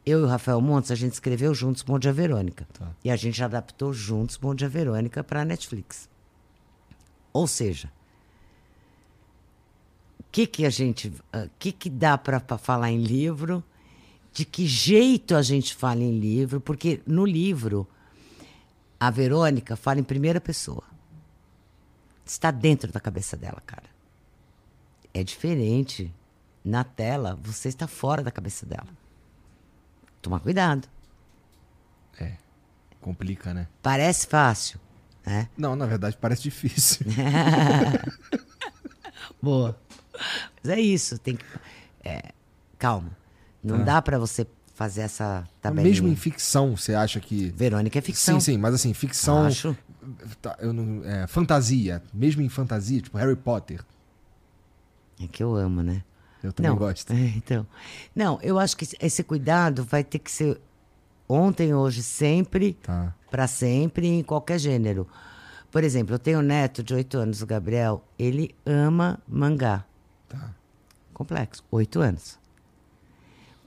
Eu 0.04 0.20
e 0.20 0.22
o 0.22 0.26
Rafael 0.26 0.60
Montes, 0.60 0.92
a 0.92 0.94
gente 0.94 1.14
escreveu 1.14 1.52
juntos 1.52 1.82
Bom 1.82 1.98
Dia 1.98 2.12
Verônica. 2.12 2.64
Tá. 2.72 2.92
E 3.02 3.10
a 3.10 3.16
gente 3.16 3.42
adaptou 3.42 3.92
juntos 3.92 4.36
Bom 4.36 4.54
Dia 4.54 4.68
Verônica 4.68 5.24
para 5.24 5.44
Netflix. 5.44 6.08
Ou 7.32 7.48
seja, 7.48 7.90
que 10.36 10.46
que 10.46 10.66
a 10.66 10.70
gente, 10.70 11.08
o 11.08 11.48
que 11.58 11.72
que 11.72 11.88
dá 11.88 12.18
para 12.18 12.38
falar 12.58 12.90
em 12.90 13.02
livro? 13.02 13.64
De 14.34 14.44
que 14.44 14.66
jeito 14.66 15.34
a 15.34 15.40
gente 15.40 15.74
fala 15.74 16.02
em 16.02 16.18
livro? 16.18 16.60
Porque 16.60 17.00
no 17.06 17.24
livro 17.24 17.88
a 19.00 19.10
Verônica 19.10 19.76
fala 19.76 19.98
em 19.98 20.04
primeira 20.04 20.38
pessoa. 20.38 20.82
Está 22.22 22.50
dentro 22.50 22.92
da 22.92 23.00
cabeça 23.00 23.34
dela, 23.34 23.62
cara. 23.64 23.86
É 25.14 25.24
diferente. 25.24 26.12
Na 26.62 26.84
tela, 26.84 27.38
você 27.42 27.70
está 27.70 27.86
fora 27.86 28.22
da 28.22 28.30
cabeça 28.30 28.66
dela. 28.66 28.88
Toma 30.20 30.38
cuidado. 30.38 30.86
Complica, 33.00 33.54
né? 33.54 33.68
Parece 33.82 34.26
fácil, 34.26 34.78
né? 35.24 35.48
Não, 35.56 35.74
na 35.74 35.86
verdade 35.86 36.14
parece 36.20 36.42
difícil. 36.42 37.06
Boa. 39.40 39.85
Mas 40.62 40.72
é 40.72 40.80
isso, 40.80 41.18
tem 41.18 41.36
que. 41.36 41.44
é, 42.04 42.30
calma. 42.78 43.10
Não 43.62 43.82
dá 43.84 44.00
pra 44.00 44.18
você 44.18 44.46
fazer 44.74 45.00
essa 45.02 45.44
tabelinha. 45.60 45.90
Mesmo 45.90 46.08
em 46.08 46.14
ficção, 46.16 46.76
você 46.76 46.94
acha 46.94 47.18
que. 47.20 47.50
Verônica 47.50 47.98
é 47.98 48.02
ficção. 48.02 48.38
Sim, 48.38 48.52
sim, 48.52 48.58
mas 48.58 48.74
assim, 48.74 48.92
ficção. 48.94 49.44
Acho. 49.46 49.76
Tá, 50.40 50.56
eu 50.60 50.72
não, 50.72 51.04
é, 51.04 51.26
fantasia. 51.26 52.02
Mesmo 52.14 52.42
em 52.42 52.48
fantasia, 52.48 53.00
tipo 53.00 53.18
Harry 53.18 53.34
Potter. 53.34 53.80
É 55.20 55.26
que 55.26 55.42
eu 55.42 55.54
amo, 55.56 55.82
né? 55.82 56.02
Eu 56.42 56.52
também 56.52 56.70
não, 56.70 56.78
gosto. 56.78 57.12
é, 57.12 57.16
então. 57.36 57.66
Não, 58.14 58.38
eu 58.42 58.58
acho 58.58 58.76
que 58.76 58.86
esse 59.00 59.22
cuidado 59.24 59.82
vai 59.84 60.04
ter 60.04 60.18
que 60.20 60.30
ser 60.30 60.60
ontem, 61.28 61.74
hoje, 61.74 62.02
sempre, 62.02 62.74
Tá. 62.82 63.12
pra 63.30 63.46
sempre, 63.48 64.06
em 64.06 64.22
qualquer 64.22 64.58
gênero. 64.60 65.08
Por 65.72 65.82
exemplo, 65.82 66.14
eu 66.14 66.18
tenho 66.18 66.38
um 66.38 66.42
neto 66.42 66.82
de 66.84 66.94
8 66.94 67.18
anos, 67.18 67.42
o 67.42 67.46
Gabriel, 67.46 68.04
ele 68.18 68.54
ama 68.64 69.18
mangá. 69.26 69.84
Tá. 70.28 70.54
Complexo, 71.14 71.62
8 71.70 72.00
anos. 72.00 72.38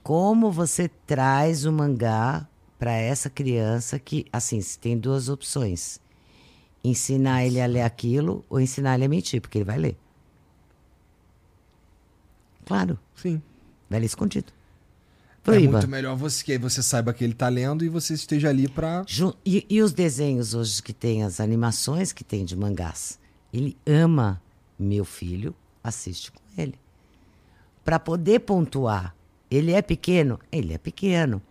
Como 0.02 0.50
você 0.50 0.88
traz 1.06 1.64
o 1.64 1.72
mangá 1.72 2.46
para 2.78 2.92
essa 2.92 3.28
criança 3.28 3.98
que, 3.98 4.24
assim, 4.32 4.60
tem 4.80 4.96
duas 4.98 5.28
opções. 5.28 6.00
Ensinar 6.82 7.44
ele 7.44 7.60
a 7.60 7.66
ler 7.66 7.82
aquilo 7.82 8.44
ou 8.48 8.58
ensinar 8.60 8.94
ele 8.94 9.04
a 9.04 9.08
mentir, 9.08 9.40
porque 9.40 9.58
ele 9.58 9.64
vai 9.66 9.78
ler. 9.78 9.98
Claro, 12.64 12.98
Sim. 13.14 13.42
vai 13.88 14.00
ler 14.00 14.06
escondido. 14.06 14.52
É 14.52 15.42
Proíba. 15.42 15.72
muito 15.72 15.88
melhor 15.88 16.16
você 16.16 16.44
que 16.44 16.52
aí 16.52 16.58
você 16.58 16.82
saiba 16.82 17.12
que 17.12 17.24
ele 17.24 17.34
tá 17.34 17.48
lendo 17.48 17.84
e 17.84 17.88
você 17.88 18.14
esteja 18.14 18.48
ali 18.50 18.68
pra. 18.68 19.02
Ju- 19.06 19.34
E, 19.44 19.66
e 19.68 19.82
os 19.82 19.92
desenhos 19.92 20.54
hoje 20.54 20.82
que 20.82 20.92
tem, 20.92 21.24
as 21.24 21.40
animações 21.40 22.12
que 22.12 22.22
tem 22.22 22.44
de 22.44 22.54
mangás. 22.56 23.18
Ele 23.52 23.76
ama 23.86 24.40
meu 24.78 25.04
filho, 25.04 25.54
assiste 25.82 26.30
com 26.30 26.38
ele. 26.60 26.74
Para 27.84 27.98
poder 27.98 28.40
pontuar, 28.40 29.14
ele 29.50 29.72
é 29.72 29.82
pequeno? 29.82 30.38
Ele 30.52 30.74
é 30.74 30.78
pequeno. 30.78 31.42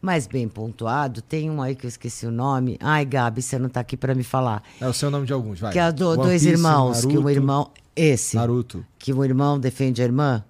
Mas 0.00 0.26
bem 0.26 0.46
pontuado, 0.46 1.22
tem 1.22 1.50
um 1.50 1.62
aí 1.62 1.74
que 1.74 1.86
eu 1.86 1.88
esqueci 1.88 2.26
o 2.26 2.30
nome. 2.30 2.76
Ai, 2.80 3.04
Gabi, 3.04 3.42
você 3.42 3.58
não 3.58 3.68
tá 3.68 3.80
aqui 3.80 3.96
para 3.96 4.14
me 4.14 4.22
falar. 4.22 4.62
É 4.80 4.86
o 4.86 4.92
seu 4.92 5.10
nome 5.10 5.26
de 5.26 5.32
alguns, 5.32 5.58
vai. 5.58 5.72
Que 5.72 5.78
é 5.78 5.90
do, 5.90 6.10
One 6.10 6.22
dois 6.22 6.42
Piece, 6.42 6.48
irmãos, 6.48 7.00
que 7.00 7.06
o 7.06 7.10
Naruto, 7.20 7.30
irmão. 7.30 7.70
Esse. 7.96 8.36
Naruto. 8.36 8.86
Que 8.98 9.12
o 9.12 9.24
irmão 9.24 9.58
defende 9.58 10.02
a 10.02 10.04
irmã. 10.04 10.44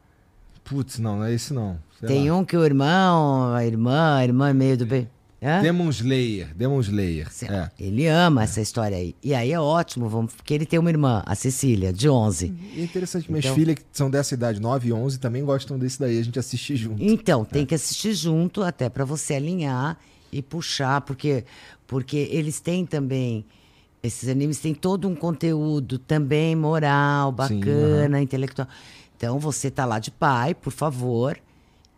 Putz, 0.64 0.99
não, 0.99 1.19
não 1.19 1.25
é 1.25 1.33
esse 1.33 1.55
não. 1.55 1.79
Sei 2.01 2.09
tem 2.09 2.31
lá. 2.31 2.37
um 2.37 2.45
que 2.45 2.57
o 2.57 2.64
irmão, 2.64 3.55
a 3.55 3.64
irmã, 3.64 4.17
a 4.17 4.25
irmã 4.25 4.51
é 4.51 4.53
meio 4.53 4.77
do 4.77 4.85
bem. 4.85 5.09
Hã? 5.43 5.61
Demon 5.61 5.91
Slayer. 5.91 6.55
Demon 6.55 6.80
Slayer. 6.80 7.30
Sim, 7.30 7.47
É. 7.49 7.70
Ele 7.78 8.07
ama 8.07 8.43
essa 8.45 8.61
história 8.61 8.97
aí. 8.97 9.14
E 9.22 9.34
aí 9.34 9.53
é 9.53 9.61
ótimo, 9.61 10.09
vamos, 10.09 10.32
porque 10.34 10.55
ele 10.55 10.64
tem 10.64 10.78
uma 10.78 10.89
irmã, 10.89 11.22
a 11.26 11.34
Cecília, 11.34 11.93
de 11.93 12.09
11. 12.09 12.55
E 12.74 12.80
é 12.80 12.84
interessante, 12.84 13.30
minhas 13.30 13.45
Então- 13.45 13.55
filhas 13.55 13.74
que 13.76 13.82
são 13.93 14.11
dessa 14.11 14.32
idade, 14.34 14.61
9 14.61 14.89
e 14.89 14.93
11, 14.93 15.18
também 15.18 15.45
gostam 15.45 15.78
desse 15.78 16.01
daí, 16.01 16.18
a 16.18 16.22
gente 16.24 16.39
assiste 16.39 16.74
junto. 16.74 17.03
Então, 17.03 17.45
tem 17.45 17.66
que 17.66 17.74
assistir 17.74 18.14
junto 18.14 18.62
até 18.62 18.89
para 18.89 19.05
você 19.05 19.34
alinhar 19.34 19.99
e 20.32 20.41
puxar, 20.41 21.03
porque, 21.03 21.45
porque 21.87 22.16
eles 22.30 22.59
têm 22.61 22.87
também. 22.87 23.45
Esses 24.03 24.28
animes 24.28 24.59
têm 24.59 24.74
todo 24.74 25.07
um 25.09 25.14
conteúdo 25.14 25.99
também 25.99 26.55
moral, 26.57 27.30
Sim, 27.47 27.59
bacana, 27.61 28.20
intelectual. 28.22 28.68
Então 29.16 29.39
você 29.39 29.70
tá 29.70 29.84
lá 29.84 29.99
de 29.99 30.11
pai, 30.11 30.55
por 30.55 30.72
favor, 30.72 31.37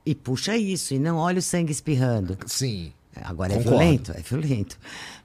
e 0.06 0.14
puxa 0.14 0.56
isso, 0.56 0.94
e 0.94 0.98
não 0.98 1.16
olha 1.18 1.38
o 1.38 1.42
sangue 1.42 1.70
espirrando. 1.72 2.36
Sim. 2.46 2.92
Agora 3.24 3.54
Concordo. 3.54 3.74
é 3.74 3.78
violento, 3.78 4.12
é 4.12 4.20
violento. 4.20 4.78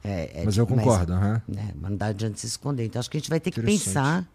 É- 0.04 0.42
é 0.42 0.46
Mas 0.46 0.58
eu 0.58 0.68
concordo, 0.68 1.14
né, 1.16 1.42
mas 1.80 1.92
não 1.92 1.98
dá 1.98 2.08
adianta 2.08 2.38
se 2.38 2.46
esconder. 2.48 2.86
Então 2.86 3.00
acho 3.00 3.10
que 3.10 3.18
a 3.18 3.20
gente 3.20 3.30
vai 3.30 3.40
ter 3.40 3.52
que 3.52 3.62
pensar. 3.62 4.28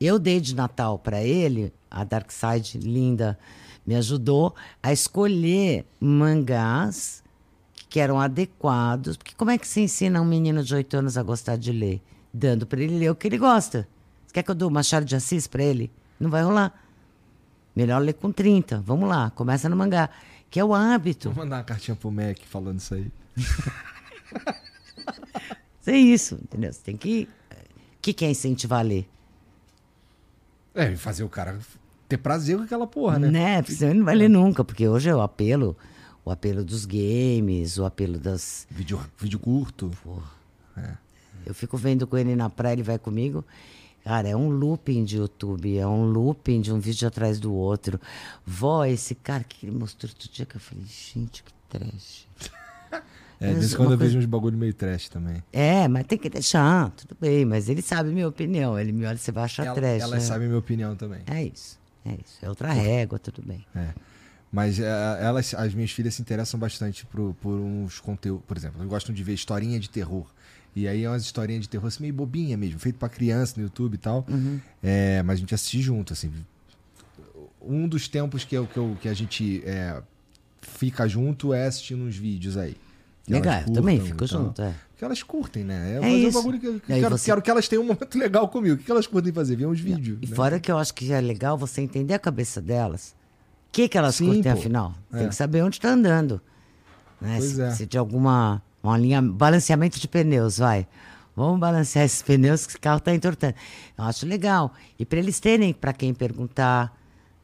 Eu 0.00 0.18
dei 0.18 0.40
de 0.40 0.54
Natal 0.54 0.98
para 0.98 1.22
ele, 1.22 1.72
a 1.90 2.04
Dark 2.04 2.30
Side 2.30 2.78
linda 2.78 3.38
me 3.86 3.94
ajudou 3.94 4.54
a 4.82 4.92
escolher 4.92 5.84
mangás 6.00 7.22
que 7.88 8.00
eram 8.00 8.18
adequados. 8.18 9.16
Porque 9.16 9.34
como 9.36 9.50
é 9.50 9.58
que 9.58 9.68
se 9.68 9.80
ensina 9.80 10.20
um 10.20 10.24
menino 10.24 10.64
de 10.64 10.74
8 10.74 10.96
anos 10.96 11.16
a 11.16 11.22
gostar 11.22 11.56
de 11.56 11.70
ler? 11.70 12.00
Dando 12.32 12.66
para 12.66 12.80
ele 12.82 12.98
ler 12.98 13.10
o 13.10 13.14
que 13.14 13.28
ele 13.28 13.38
gosta. 13.38 13.86
Você 14.26 14.32
quer 14.34 14.42
que 14.42 14.50
eu 14.50 14.54
dou 14.54 14.70
Machado 14.70 15.06
de 15.06 15.14
Assis 15.14 15.46
para 15.46 15.62
ele? 15.62 15.90
Não 16.18 16.28
vai 16.28 16.42
rolar. 16.42 16.74
Melhor 17.76 18.00
ler 18.00 18.14
com 18.14 18.32
30. 18.32 18.82
Vamos 18.84 19.08
lá, 19.08 19.30
começa 19.30 19.68
no 19.68 19.76
mangá. 19.76 20.10
Que 20.54 20.60
é 20.60 20.64
o 20.64 20.72
hábito. 20.72 21.32
Vou 21.32 21.42
mandar 21.42 21.56
uma 21.56 21.64
cartinha 21.64 21.96
pro 21.96 22.12
Mac 22.12 22.38
falando 22.46 22.78
isso 22.78 22.94
aí. 22.94 23.10
É 25.86 25.98
isso, 25.98 26.36
entendeu? 26.42 26.72
Você 26.72 26.80
tem 26.82 26.96
que. 26.96 27.28
O 27.50 28.00
que, 28.00 28.14
que 28.14 28.24
é 28.24 28.30
incentivar 28.30 28.78
a 28.78 28.82
ler? 28.82 29.06
É, 30.74 30.96
fazer 30.96 31.24
o 31.24 31.28
cara 31.28 31.58
ter 32.08 32.16
prazer 32.16 32.56
com 32.56 32.62
aquela 32.62 32.86
porra, 32.86 33.18
né? 33.18 33.30
Né? 33.30 33.62
Porque 33.62 33.74
senão 33.74 33.90
ele 33.90 33.98
não 33.98 34.06
vai 34.06 34.14
ler 34.14 34.30
nunca, 34.30 34.64
porque 34.64 34.88
hoje 34.88 35.10
é 35.10 35.14
o 35.14 35.20
apelo, 35.20 35.76
o 36.24 36.30
apelo 36.30 36.64
dos 36.64 36.86
games, 36.86 37.76
o 37.76 37.84
apelo 37.84 38.18
das. 38.18 38.66
Vídeo, 38.70 38.98
vídeo 39.18 39.38
curto. 39.38 39.90
Eu 41.44 41.52
fico 41.52 41.76
vendo 41.76 42.06
com 42.06 42.16
ele 42.16 42.34
na 42.34 42.48
praia, 42.48 42.72
ele 42.72 42.82
vai 42.82 42.98
comigo. 42.98 43.44
Cara, 44.04 44.28
é 44.28 44.36
um 44.36 44.48
looping 44.50 45.02
de 45.04 45.16
YouTube, 45.16 45.78
é 45.78 45.86
um 45.86 46.04
looping 46.04 46.60
de 46.60 46.70
um 46.70 46.78
vídeo 46.78 47.08
atrás 47.08 47.40
do 47.40 47.52
outro. 47.54 47.98
Vó, 48.46 48.84
esse 48.84 49.14
cara 49.14 49.42
que 49.42 49.66
ele 49.66 49.74
mostrou 49.76 50.10
outro 50.12 50.28
dia 50.30 50.44
que 50.44 50.56
eu 50.56 50.60
falei, 50.60 50.84
gente, 50.84 51.42
que 51.42 51.52
trash. 51.68 52.26
É, 53.40 53.48
de 53.48 53.54
vez 53.58 53.74
quando 53.74 53.90
eu 53.92 53.98
coisa- 53.98 54.04
vejo 54.12 54.18
uns 54.20 54.26
bagulho 54.26 54.56
meio 54.56 54.72
trash 54.72 55.08
também. 55.08 55.42
É, 55.52 55.88
mas 55.88 56.06
tem 56.06 56.16
que 56.16 56.30
deixar, 56.30 56.90
tudo 56.92 57.16
bem, 57.20 57.44
mas 57.44 57.68
ele 57.68 57.82
sabe 57.82 58.10
minha 58.10 58.28
opinião. 58.28 58.78
Ele 58.78 58.92
me 58.92 59.04
olha, 59.04 59.18
você 59.18 59.32
vai 59.32 59.44
achar 59.44 59.66
Ela- 59.66 59.74
trash. 59.74 60.02
elas 60.02 60.10
né? 60.12 60.20
sabem 60.20 60.46
minha 60.46 60.58
opinião 60.58 60.94
também. 60.94 61.20
É 61.26 61.42
isso, 61.42 61.78
é 62.06 62.12
isso. 62.12 62.38
É 62.40 62.48
outra 62.48 62.72
régua, 62.72 63.18
tudo 63.18 63.42
bem. 63.42 63.66
É. 63.74 63.88
Mas 64.52 64.78
é, 64.78 64.84
elas, 65.20 65.52
as 65.52 65.74
minhas 65.74 65.90
filhas 65.90 66.14
se 66.14 66.22
interessam 66.22 66.58
bastante 66.60 67.04
por, 67.06 67.34
por 67.34 67.54
uns 67.58 67.98
conteúdos. 67.98 68.44
Por 68.46 68.56
exemplo, 68.56 68.76
elas 68.78 68.88
gostam 68.88 69.12
de 69.12 69.22
ver 69.24 69.34
historinha 69.34 69.80
de 69.80 69.90
terror. 69.90 70.26
E 70.76 70.88
aí 70.88 71.04
é 71.04 71.08
umas 71.08 71.22
historinhas 71.22 71.62
de 71.62 71.68
terror 71.68 71.86
assim, 71.86 72.02
meio 72.02 72.14
bobinha 72.14 72.56
mesmo, 72.56 72.78
feito 72.78 72.96
pra 72.98 73.08
criança 73.08 73.54
no 73.56 73.62
YouTube 73.62 73.94
e 73.94 73.98
tal. 73.98 74.26
É, 74.82 75.22
mas 75.22 75.36
a 75.36 75.40
gente 75.40 75.54
assiste 75.54 75.80
junto, 75.80 76.12
assim. 76.12 76.32
Um 77.60 77.88
dos 77.88 78.08
tempos 78.08 78.44
que, 78.44 78.54
eu, 78.56 78.66
que, 78.66 78.76
eu, 78.76 78.96
que 79.00 79.08
a 79.08 79.14
gente 79.14 79.62
é, 79.64 80.02
fica 80.60 81.08
junto 81.08 81.54
é 81.54 81.66
assistindo 81.66 82.02
uns 82.04 82.16
vídeos 82.16 82.56
aí. 82.56 82.76
Que 83.24 83.32
Legal, 83.32 83.62
eu 83.66 83.72
também 83.72 83.98
curtam 83.98 84.06
fico 84.12 84.24
e 84.24 84.28
tal. 84.28 84.42
junto, 84.44 84.62
é. 84.62 84.74
Porque 84.90 85.04
elas 85.04 85.22
curtem, 85.22 85.64
né? 85.64 85.92
É, 85.92 85.96
É 85.96 86.00
fazer 86.00 86.12
um 86.12 86.28
isso. 86.28 86.38
bagulho 86.38 86.60
que, 86.60 86.80
que 86.80 86.92
E 86.92 86.94
aí 86.94 87.00
quero, 87.00 87.16
você- 87.18 87.24
quero 87.30 87.40
que 87.42 87.50
elas 87.50 87.68
tenham 87.68 87.82
um 87.82 87.86
momento 87.86 88.14
legal 88.18 88.48
comigo. 88.48 88.74
O 88.74 88.78
que 88.78 88.84
que 88.84 88.90
elas 88.90 89.06
curtem 89.06 89.32
fazer? 89.32 89.56
Ver 89.56 89.66
uns 89.66 89.80
vídeos. 89.80 90.18
E 90.20 90.26
né? 90.26 90.36
fora 90.36 90.60
que 90.60 90.70
eu 90.70 90.76
acho 90.76 90.92
que 90.92 91.10
é 91.10 91.20
legal 91.22 91.56
você 91.56 91.80
entender 91.80 92.12
a 92.12 92.18
cabeça 92.18 92.60
delas. 92.60 93.14
O 93.68 93.72
que, 93.72 93.88
que 93.88 93.96
elas 93.96 94.16
Sim, 94.16 94.26
curtem, 94.26 94.52
pô. 94.52 94.58
afinal? 94.58 94.94
É. 95.12 95.18
Tem 95.20 95.28
que 95.30 95.34
saber 95.34 95.62
onde 95.62 95.76
está 95.76 95.88
andando. 95.90 96.38
Né? 97.20 97.40
Se, 97.40 97.62
é. 97.62 97.70
se 97.70 97.86
de 97.86 97.96
alguma. 97.96 98.62
Uma 98.84 98.98
linha, 98.98 99.22
balanceamento 99.22 99.98
de 99.98 100.06
pneus, 100.06 100.58
vai. 100.58 100.86
Vamos 101.34 101.58
balancear 101.58 102.04
esses 102.04 102.20
pneus 102.20 102.66
que 102.66 102.72
esse 102.72 102.78
carro 102.78 102.98
está 102.98 103.14
entortando. 103.14 103.54
Eu 103.96 104.04
acho 104.04 104.26
legal. 104.26 104.74
E 104.98 105.06
para 105.06 105.18
eles 105.18 105.40
terem 105.40 105.72
para 105.72 105.94
quem 105.94 106.12
perguntar, 106.12 106.94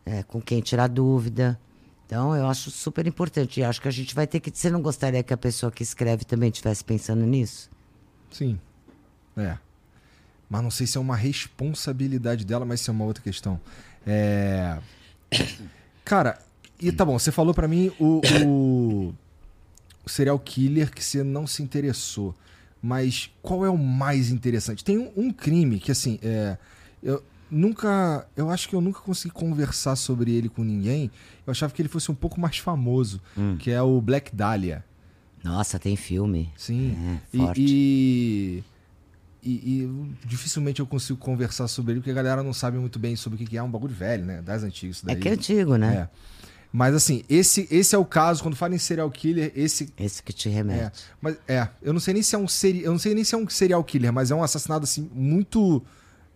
é, 0.05 0.23
com 0.23 0.39
quem 0.39 0.61
tirar 0.61 0.87
dúvida. 0.87 1.59
Então, 2.05 2.37
eu 2.37 2.47
acho 2.47 2.71
super 2.71 3.07
importante. 3.07 3.59
E 3.59 3.65
acho 3.65 3.81
que 3.81 3.89
a 3.89 3.91
gente 3.91 4.15
vai 4.15 4.27
ter 4.27 4.39
que. 4.39 4.51
Você 4.55 4.69
não 4.69 4.83
gostaria 4.83 5.23
que 5.23 5.33
a 5.33 5.37
pessoa 5.37 5.73
que 5.73 5.83
escreve 5.83 6.27
também 6.27 6.51
estivesse 6.51 6.85
pensando 6.85 7.25
nisso? 7.25 7.71
Sim. 8.31 8.61
É. 9.35 9.57
Mas 10.49 10.63
não 10.63 10.71
sei 10.71 10.87
se 10.87 10.99
é 10.99 11.01
uma 11.01 11.17
responsabilidade 11.17 12.45
dela, 12.45 12.67
mas 12.67 12.81
isso 12.81 12.91
é 12.91 12.93
uma 12.93 13.07
outra 13.07 13.23
questão. 13.23 13.59
É. 14.07 14.77
Cara, 16.05 16.39
e 16.79 16.93
tá 16.93 17.03
bom, 17.03 17.19
você 17.19 17.33
falou 17.33 17.55
pra 17.55 17.67
mim 17.67 17.91
o, 17.99 18.21
o, 18.45 19.09
o 19.09 19.15
serial 20.11 20.39
killer 20.39 20.91
que 20.93 21.05
você 21.05 21.23
não 21.23 21.47
se 21.47 21.63
interessou. 21.63 22.35
Mas 22.83 23.31
qual 23.43 23.65
é 23.65 23.69
o 23.71 23.77
mais 23.77 24.31
interessante? 24.31 24.83
Tem 24.83 24.97
um, 24.99 25.11
um 25.17 25.31
crime 25.33 25.79
que, 25.79 25.93
assim, 25.93 26.19
é, 26.23 26.57
eu 27.03 27.23
nunca. 27.51 28.27
Eu 28.35 28.49
acho 28.51 28.69
que 28.69 28.75
eu 28.75 28.81
nunca 28.81 29.01
consegui 29.01 29.35
conversar 29.35 29.97
sobre 29.97 30.33
ele 30.35 30.49
com 30.49 30.65
ninguém. 30.65 31.11
Eu 31.47 31.51
achava 31.51 31.73
que 31.75 31.83
ele 31.83 31.89
fosse 31.91 32.11
um 32.11 32.15
pouco 32.15 32.41
mais 32.41 32.57
famoso, 32.59 33.21
que 33.59 33.71
é 33.71 33.83
o 33.83 34.01
Black 34.01 34.35
Dahlia. 34.35 34.83
Nossa, 35.45 35.79
tem 35.79 35.95
filme. 35.97 36.51
Sim. 36.57 36.97
É, 37.33 37.37
E- 37.37 37.39
forte. 37.39 37.61
e, 37.63 38.65
e, 39.43 39.51
e 39.83 40.15
dificilmente 40.27 40.81
eu 40.81 40.87
consigo 40.87 41.19
conversar 41.19 41.67
sobre 41.69 41.93
ele, 41.93 42.01
porque 42.01 42.11
a 42.11 42.15
galera 42.15 42.43
não 42.43 42.53
sabe 42.53 42.79
muito 42.79 42.99
bem 42.99 43.17
sobre 43.17 43.43
o 43.43 43.47
que 43.47 43.57
é. 43.57 43.61
É 43.61 43.63
um 43.63 43.71
bagulho 43.71 43.95
velho, 43.95 44.25
né? 44.25 44.43
Das 44.43 44.63
antigas. 44.63 44.97
Isso 44.97 45.07
É 45.07 45.15
daí. 45.15 45.21
que 45.23 45.29
é 45.29 45.33
antigo, 45.33 45.77
né? 45.77 46.09
É. 46.09 46.40
Mas 46.73 46.95
assim, 46.95 47.25
esse, 47.29 47.67
esse 47.71 47.95
é 47.95 47.99
o 47.99 48.05
caso, 48.05 48.43
quando 48.43 48.55
fala 48.55 48.75
em 48.75 48.79
serial 48.79 49.11
killer, 49.11 49.53
esse. 49.57 49.93
Esse 49.99 50.23
que 50.23 50.33
te 50.33 50.49
É, 50.49 50.53
remete. 50.53 51.05
mas 51.21 51.37
é, 51.49 51.69
eu 51.83 51.93
não 51.93 51.99
sei 52.01 52.15
nem 52.15 52.23
se 52.23 52.35
é 52.37 52.39
um 52.39 52.47
seri, 52.47 52.83
eu 52.85 52.93
não 52.93 52.99
sei 52.99 53.15
nem 53.15 53.25
se 53.25 53.35
é 53.35 53.39
um 53.39 53.49
serial 53.49 53.83
killer, 53.83 54.13
mas 54.13 54.31
é 54.31 54.35
um 54.35 54.43
assassinato 54.43 54.85
assim 54.85 55.11
muito 55.13 55.83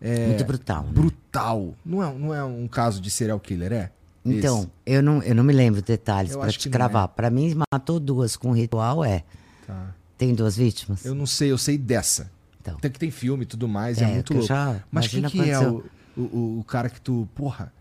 é, 0.01 0.27
Muito 0.27 0.43
brutal. 0.43 0.83
né? 0.83 0.91
brutal. 0.91 1.73
Não 1.85 2.03
é, 2.03 2.13
não 2.13 2.33
é 2.33 2.43
um 2.43 2.67
caso 2.67 2.99
de 3.01 3.09
serial 3.09 3.39
killer, 3.39 3.71
é? 3.71 3.91
Então, 4.25 4.59
Esse. 4.59 4.69
eu 4.85 5.01
não, 5.01 5.21
eu 5.23 5.33
não 5.33 5.43
me 5.43 5.53
lembro 5.53 5.81
detalhes 5.81 6.35
acho 6.35 6.59
te 6.59 6.69
cravar. 6.69 7.07
Pra 7.09 7.29
mim, 7.29 7.55
matou 7.71 7.99
duas 7.99 8.35
com 8.35 8.51
ritual, 8.51 9.05
é. 9.05 9.23
Tá. 9.65 9.93
Tem 10.17 10.33
duas 10.35 10.57
vítimas? 10.57 11.05
Eu 11.05 11.15
não 11.15 11.25
sei, 11.25 11.51
eu 11.51 11.57
sei 11.57 11.77
dessa. 11.77 12.29
Então. 12.61 12.75
Tem 12.77 12.91
que 12.91 12.99
tem 12.99 13.09
filme 13.11 13.43
e 13.43 13.45
tudo 13.45 13.67
mais, 13.67 13.99
é, 14.01 14.03
É, 14.05 14.13
muito 14.15 14.33
louco. 14.33 14.47
já- 14.47 14.83
Mas 14.91 15.07
quem 15.07 15.23
que 15.23 15.49
é 15.49 15.59
o, 15.59 15.83
o- 16.17 16.59
o 16.59 16.63
cara 16.67 16.89
que 16.89 16.99
tu. 16.99 17.27
Porra, 17.35 17.71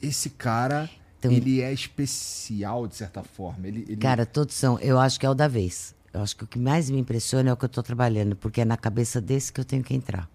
esse 0.00 0.30
cara, 0.30 0.88
Então- 1.28 1.32
ele 1.32 1.60
é 1.60 1.72
especial 1.72 2.86
de 2.86 2.96
certa 2.96 3.22
forma. 3.22 3.68
Ele, 3.68 3.82
ele- 3.88 3.96
Cara, 3.96 4.26
todos 4.26 4.54
são. 4.54 4.78
Eu 4.80 4.98
acho 4.98 5.18
que 5.20 5.26
é 5.26 5.30
o 5.30 5.34
da 5.34 5.46
vez. 5.48 5.94
Eu 6.12 6.20
acho 6.20 6.36
que 6.36 6.44
o 6.44 6.46
que 6.46 6.58
mais 6.58 6.90
me 6.90 6.98
impressiona 6.98 7.50
é 7.50 7.52
o 7.52 7.56
que 7.56 7.64
eu 7.64 7.68
tô 7.68 7.82
trabalhando, 7.82 8.36
porque 8.36 8.60
é 8.60 8.64
na 8.64 8.76
cabeça 8.76 9.20
desse 9.20 9.52
que 9.52 9.60
eu 9.60 9.64
tenho 9.64 9.82
que 9.82 9.94
entrar. 9.94 10.28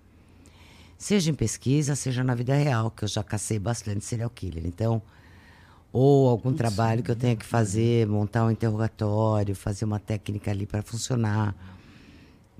Seja 0.97 1.29
em 1.29 1.33
pesquisa, 1.35 1.95
seja 1.95 2.23
na 2.23 2.33
vida 2.33 2.55
real, 2.55 2.89
que 2.89 3.03
eu 3.03 3.07
já 3.07 3.23
cacei 3.23 3.59
bastante 3.59 4.03
serial 4.03 4.29
killer. 4.31 4.65
Então, 4.65 4.99
ou 5.93 6.27
algum 6.29 6.51
trabalho 6.53 7.03
que 7.03 7.11
eu 7.11 7.15
tenha 7.15 7.35
que 7.35 7.45
fazer, 7.45 8.07
montar 8.07 8.45
um 8.45 8.51
interrogatório, 8.51 9.55
fazer 9.55 9.85
uma 9.85 9.99
técnica 9.99 10.49
ali 10.49 10.65
para 10.65 10.81
funcionar, 10.81 11.55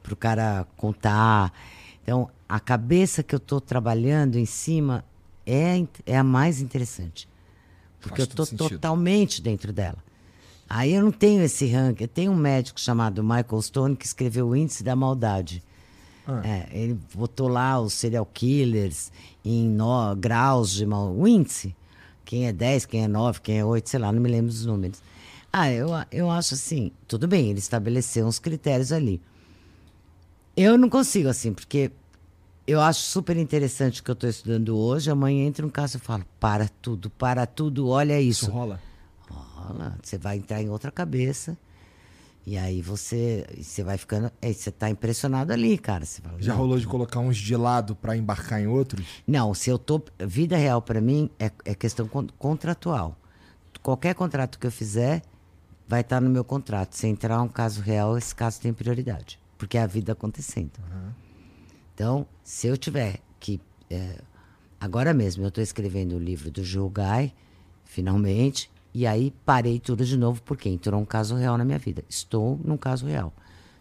para 0.04 0.14
o 0.14 0.16
cara 0.16 0.68
contar. 0.78 1.52
Então, 2.04 2.30
a 2.48 2.60
cabeça 2.60 3.24
que 3.24 3.34
eu 3.34 3.38
estou 3.38 3.60
trabalhando 3.60 4.38
em 4.38 4.46
cima 4.46 5.04
é, 5.46 5.84
é 6.06 6.16
a 6.18 6.24
mais 6.24 6.62
interessante. 6.62 7.28
Porque 8.02 8.18
Faz 8.18 8.20
eu 8.28 8.32
estou 8.32 8.46
sentido. 8.46 8.70
totalmente 8.70 9.42
dentro 9.42 9.74
dela. 9.74 9.98
Aí 10.70 10.94
eu 10.94 11.02
não 11.02 11.12
tenho 11.12 11.42
esse 11.42 11.66
ranking. 11.68 12.04
Eu 12.04 12.08
tenho 12.08 12.32
um 12.32 12.36
médico 12.36 12.80
chamado 12.80 13.24
Michael 13.24 13.62
Stone 13.62 13.96
que 13.96 14.06
escreveu 14.06 14.50
o 14.50 14.56
Índice 14.56 14.84
da 14.84 14.96
Maldade. 14.96 15.64
Ah. 16.28 16.42
É, 16.46 16.68
ele 16.74 17.00
botou 17.14 17.48
lá 17.48 17.80
os 17.80 17.94
serial 17.94 18.26
killers 18.26 19.12
em 19.46 19.68
nó- 19.70 20.14
graus 20.14 20.72
de 20.72 20.86
mal. 20.86 21.14
O 21.16 21.26
índice. 21.28 21.74
Quem 22.26 22.48
é 22.48 22.52
10, 22.52 22.86
quem 22.86 23.06
é 23.06 23.08
9, 23.08 23.40
quem 23.40 23.60
é 23.60 23.64
8, 23.66 23.90
sei 23.90 24.00
lá, 24.02 24.12
não 24.12 24.20
me 24.22 24.28
lembro 24.30 24.48
dos 24.52 24.66
números. 24.66 25.00
Ah, 25.54 25.72
eu, 25.72 25.88
eu 26.12 26.30
acho 26.30 26.54
assim, 26.56 26.92
tudo 27.08 27.26
bem, 27.30 27.50
ele 27.50 27.60
estabeleceu 27.60 28.28
uns 28.28 28.38
critérios 28.38 28.92
ali. 28.92 29.22
Eu 30.56 30.78
não 30.78 30.90
consigo, 30.90 31.30
assim, 31.30 31.54
porque 31.54 31.90
eu 32.68 32.82
acho 32.82 33.00
super 33.02 33.36
interessante 33.38 34.02
o 34.02 34.04
que 34.04 34.12
eu 34.12 34.14
estou 34.14 34.30
estudando 34.30 34.78
hoje. 34.78 35.10
Amanhã 35.10 35.46
entra 35.48 35.66
um 35.66 35.70
caso 35.70 35.98
e 35.98 36.00
falo: 36.00 36.26
para 36.40 36.68
tudo, 36.68 37.10
para 37.10 37.46
tudo, 37.46 37.88
olha 37.88 38.20
Isso 38.22 38.44
isso. 38.46 38.52
rola. 38.52 38.80
Rola, 39.30 39.98
você 40.04 40.18
vai 40.18 40.38
entrar 40.38 40.62
em 40.62 40.70
outra 40.70 40.92
cabeça. 40.92 41.58
E 42.46 42.58
aí 42.58 42.82
você, 42.82 43.46
você 43.62 43.84
vai 43.84 43.98
ficando. 43.98 44.32
Aí 44.42 44.54
você 44.54 44.72
tá 44.72 44.90
impressionado 44.90 45.52
ali, 45.52 45.78
cara. 45.78 46.06
Fala, 46.06 46.42
Já 46.42 46.54
não, 46.54 46.60
rolou 46.62 46.80
de 46.80 46.88
colocar 46.88 47.20
uns 47.20 47.36
de 47.38 47.56
lado 47.58 47.94
pra 47.96 48.16
embarcar 48.16 48.62
em 48.62 48.68
outros? 48.68 49.06
não, 49.28 49.54
se 49.54 49.70
eu 49.70 49.78
tô. 49.78 50.02
Vida 50.20 50.56
real 50.56 50.82
para 50.82 51.02
mim 51.02 51.30
é, 51.38 51.52
é 51.66 51.76
questão 51.76 52.08
con- 52.08 52.28
contratual. 52.38 53.18
Qualquer 53.84 54.16
contrato 54.16 54.58
que 54.60 54.66
eu 54.68 54.72
fizer 54.72 55.22
vai 55.88 56.02
estar 56.02 56.22
no 56.22 56.30
meu 56.30 56.44
contrato. 56.46 56.94
Se 56.96 57.06
entrar 57.08 57.42
um 57.42 57.48
caso 57.50 57.82
real, 57.82 58.18
esse 58.18 58.34
caso 58.34 58.62
tem 58.62 58.72
prioridade. 58.74 59.38
Porque 59.58 59.78
é 59.78 59.82
a 59.82 59.88
vida 59.88 60.14
acontecendo. 60.14 60.72
Então, 61.98 62.28
se 62.44 62.68
eu 62.68 62.78
tiver 62.78 63.22
que. 63.40 63.60
é, 63.90 64.22
agora 64.80 65.16
mesmo, 65.16 65.44
eu 65.44 65.48
estou 65.48 65.64
escrevendo 65.64 66.16
o 66.16 66.20
livro 66.20 66.52
do 66.52 66.62
Guy, 66.62 67.34
finalmente, 67.86 68.70
e 68.94 69.08
aí 69.08 69.34
parei 69.44 69.80
tudo 69.80 70.06
de 70.06 70.16
novo, 70.16 70.40
porque 70.44 70.70
entrou 70.70 71.02
um 71.02 71.06
caso 71.06 71.34
real 71.34 71.58
na 71.58 71.66
minha 71.66 71.80
vida. 71.80 72.04
Estou 72.08 72.62
num 72.64 72.78
caso 72.78 73.08
real. 73.08 73.34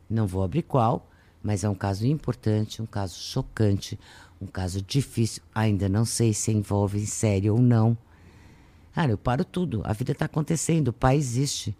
Não 0.08 0.26
vou 0.26 0.42
abrir 0.42 0.62
qual, 0.62 1.06
mas 1.42 1.62
é 1.62 1.68
um 1.68 1.74
caso 1.74 2.06
importante, 2.06 2.80
um 2.80 2.86
caso 2.86 3.18
chocante, 3.18 4.00
um 4.40 4.46
caso 4.46 4.80
difícil. 4.80 5.42
Ainda 5.54 5.86
não 5.86 6.06
sei 6.06 6.32
se 6.32 6.50
envolve 6.50 6.98
em 6.98 7.04
série 7.04 7.50
ou 7.50 7.60
não. 7.60 7.98
Cara, 8.94 9.10
eu 9.12 9.18
paro 9.18 9.44
tudo. 9.44 9.82
A 9.84 9.92
vida 9.92 10.12
está 10.12 10.24
acontecendo, 10.24 10.88
o 10.88 10.92
pai 10.94 11.18
existe. 11.18 11.76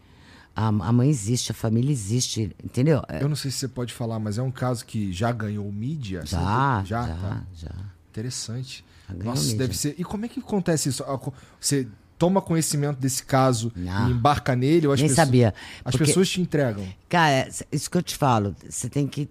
A, 0.56 0.68
a 0.68 0.92
mãe 0.92 1.10
existe, 1.10 1.52
a 1.52 1.54
família 1.54 1.92
existe, 1.92 2.50
entendeu? 2.64 3.02
É, 3.08 3.22
Eu 3.22 3.28
não 3.28 3.36
sei 3.36 3.50
se 3.50 3.58
você 3.58 3.68
pode 3.68 3.92
falar, 3.92 4.18
mas 4.18 4.38
é 4.38 4.42
um 4.42 4.50
caso 4.50 4.86
que 4.86 5.12
já 5.12 5.30
ganhou 5.30 5.70
mídia? 5.70 6.22
Já, 6.24 6.82
já, 6.86 7.06
Já, 7.06 7.14
tá. 7.16 7.42
já. 7.54 7.70
Interessante. 8.10 8.82
Nossa, 9.22 9.42
mídia. 9.42 9.58
deve 9.58 9.76
ser. 9.76 9.94
E 9.98 10.02
como 10.04 10.24
é 10.24 10.28
que 10.28 10.40
acontece 10.40 10.88
isso? 10.88 11.04
Ah, 11.04 11.20
Você 11.60 11.86
toma 12.18 12.40
conhecimento 12.40 12.98
desse 12.98 13.22
caso 13.22 13.70
Não. 13.76 14.08
e 14.08 14.12
embarca 14.12 14.56
nele? 14.56 14.86
Ou 14.86 14.94
as 14.94 15.00
Nem 15.00 15.10
pessoas- 15.10 15.26
sabia, 15.26 15.54
As 15.84 15.92
porque- 15.92 16.06
pessoas 16.06 16.28
te 16.30 16.40
entregam. 16.40 16.88
Cara, 17.06 17.48
isso 17.70 17.90
que 17.90 17.96
eu 17.98 18.02
te 18.02 18.16
falo, 18.16 18.56
você 18.66 18.88
tem 18.88 19.06
que. 19.06 19.28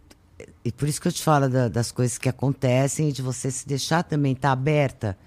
E 0.64 0.72
por 0.72 0.88
isso 0.88 1.02
que 1.02 1.08
eu 1.08 1.12
te 1.12 1.24
falo 1.24 1.50
da- 1.50 1.68
das 1.70 1.92
coisas 1.92 2.20
que 2.20 2.30
acontecem 2.30 3.10
e 3.10 3.12
de 3.12 3.24
você 3.24 3.50
se 3.50 3.68
deixar 3.68 4.04
também 4.04 4.34
estar 4.34 4.52
aberta. 4.52 5.18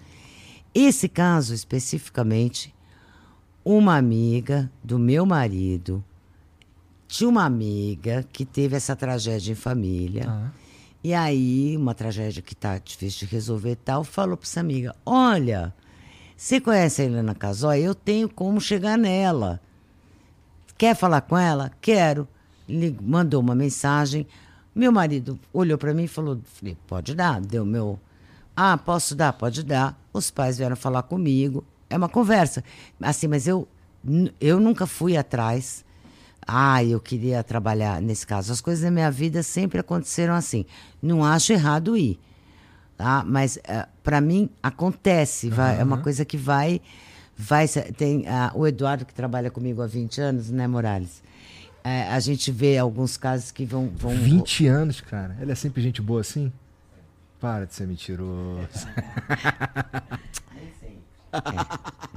Esse 0.72 1.08
caso 1.08 1.52
especificamente, 1.54 2.72
uma 3.76 3.98
amiga 3.98 4.70
do 4.82 4.98
meu 4.98 5.26
marido 5.26 6.02
tinha 7.06 7.28
uma 7.28 7.44
amiga 7.44 8.24
que 8.32 8.46
teve 8.46 8.76
essa 8.76 8.96
tragédia 8.96 9.52
em 9.52 9.54
família. 9.54 10.24
Ah. 10.26 10.50
E 11.04 11.12
aí, 11.12 11.76
uma 11.76 11.94
tragédia 11.94 12.40
que 12.40 12.54
tá 12.54 12.78
difícil 12.78 13.26
de 13.26 13.34
resolver 13.34 13.72
e 13.72 13.76
tal, 13.76 14.04
falou 14.04 14.38
para 14.38 14.46
essa 14.46 14.60
amiga: 14.60 14.96
Olha, 15.04 15.74
você 16.34 16.60
conhece 16.60 17.02
a 17.02 17.04
Helena 17.04 17.34
Casói? 17.34 17.80
Eu 17.80 17.94
tenho 17.94 18.28
como 18.28 18.58
chegar 18.58 18.96
nela. 18.96 19.60
Quer 20.78 20.96
falar 20.96 21.20
com 21.22 21.36
ela? 21.36 21.70
Quero. 21.80 22.26
Ele 22.66 22.96
mandou 23.02 23.40
uma 23.40 23.54
mensagem. 23.54 24.26
Meu 24.74 24.92
marido 24.92 25.38
olhou 25.52 25.76
para 25.76 25.92
mim 25.92 26.04
e 26.04 26.08
falou: 26.08 26.40
Pode 26.86 27.14
dar. 27.14 27.38
Deu 27.40 27.66
meu. 27.66 27.98
Ah, 28.56 28.78
posso 28.78 29.14
dar? 29.14 29.34
Pode 29.34 29.62
dar. 29.62 29.98
Os 30.12 30.30
pais 30.30 30.56
vieram 30.56 30.76
falar 30.76 31.02
comigo. 31.02 31.64
É 31.90 31.96
uma 31.96 32.08
conversa. 32.08 32.62
Assim, 33.00 33.26
mas 33.28 33.46
eu, 33.46 33.66
eu 34.40 34.60
nunca 34.60 34.86
fui 34.86 35.16
atrás. 35.16 35.84
Ah, 36.46 36.82
eu 36.82 36.98
queria 37.00 37.42
trabalhar 37.42 38.00
nesse 38.00 38.26
caso. 38.26 38.52
As 38.52 38.60
coisas 38.60 38.82
da 38.84 38.90
minha 38.90 39.10
vida 39.10 39.42
sempre 39.42 39.80
aconteceram 39.80 40.34
assim. 40.34 40.64
Não 41.02 41.24
acho 41.24 41.52
errado 41.52 41.96
ir. 41.96 42.18
Tá? 42.96 43.22
Mas 43.26 43.58
para 44.02 44.20
mim 44.20 44.48
acontece, 44.62 45.48
vai- 45.50 45.78
é 45.78 45.84
uma 45.84 45.98
coisa 45.98 46.24
que 46.24 46.36
vai 46.36 46.80
vai 47.40 47.68
tem 47.96 48.26
ah, 48.26 48.50
o 48.54 48.66
Eduardo 48.66 49.04
que 49.06 49.14
trabalha 49.14 49.48
comigo 49.48 49.80
há 49.80 49.86
20 49.86 50.20
anos, 50.20 50.50
né, 50.50 50.66
Morales? 50.66 51.22
É, 51.84 52.08
a 52.08 52.18
gente 52.18 52.50
vê 52.50 52.76
alguns 52.76 53.16
casos 53.16 53.52
que 53.52 53.64
vão, 53.64 53.88
vão 53.96 54.10
20 54.16 54.66
anos, 54.66 55.00
cara. 55.00 55.36
Ele 55.40 55.52
é 55.52 55.54
sempre 55.54 55.80
gente 55.80 56.02
boa 56.02 56.20
assim? 56.22 56.52
Para 57.40 57.66
de 57.66 57.74
ser 57.74 57.86
mentiroso. 57.86 58.66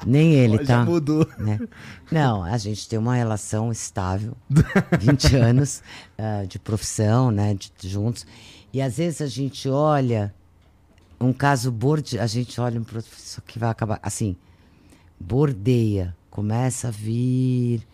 nem 0.05 0.33
ele 0.33 0.57
Já 0.63 0.77
tá. 0.79 0.85
mudou. 0.85 1.27
né? 1.37 1.59
Não, 2.11 2.43
a 2.43 2.57
gente 2.57 2.87
tem 2.87 2.97
uma 2.99 3.15
relação 3.15 3.71
estável, 3.71 4.35
20 4.99 5.35
anos 5.35 5.81
ah, 6.17 6.45
de 6.47 6.57
profissão, 6.59 7.31
né, 7.31 7.53
de- 7.53 7.71
juntos. 7.89 8.25
E 8.73 8.81
às 8.81 8.97
vezes 8.97 9.21
a 9.21 9.27
gente 9.27 9.67
olha 9.69 10.33
um 11.19 11.31
caso 11.33 11.71
borde, 11.71 12.17
a 12.19 12.25
gente 12.27 12.59
olha 12.59 12.79
um 12.79 12.83
professor 12.83 13.41
que 13.43 13.59
vai 13.59 13.69
acabar 13.69 13.99
assim, 14.01 14.35
bordeia, 15.19 16.15
começa 16.29 16.87
a 16.87 16.91
vir, 16.91 17.85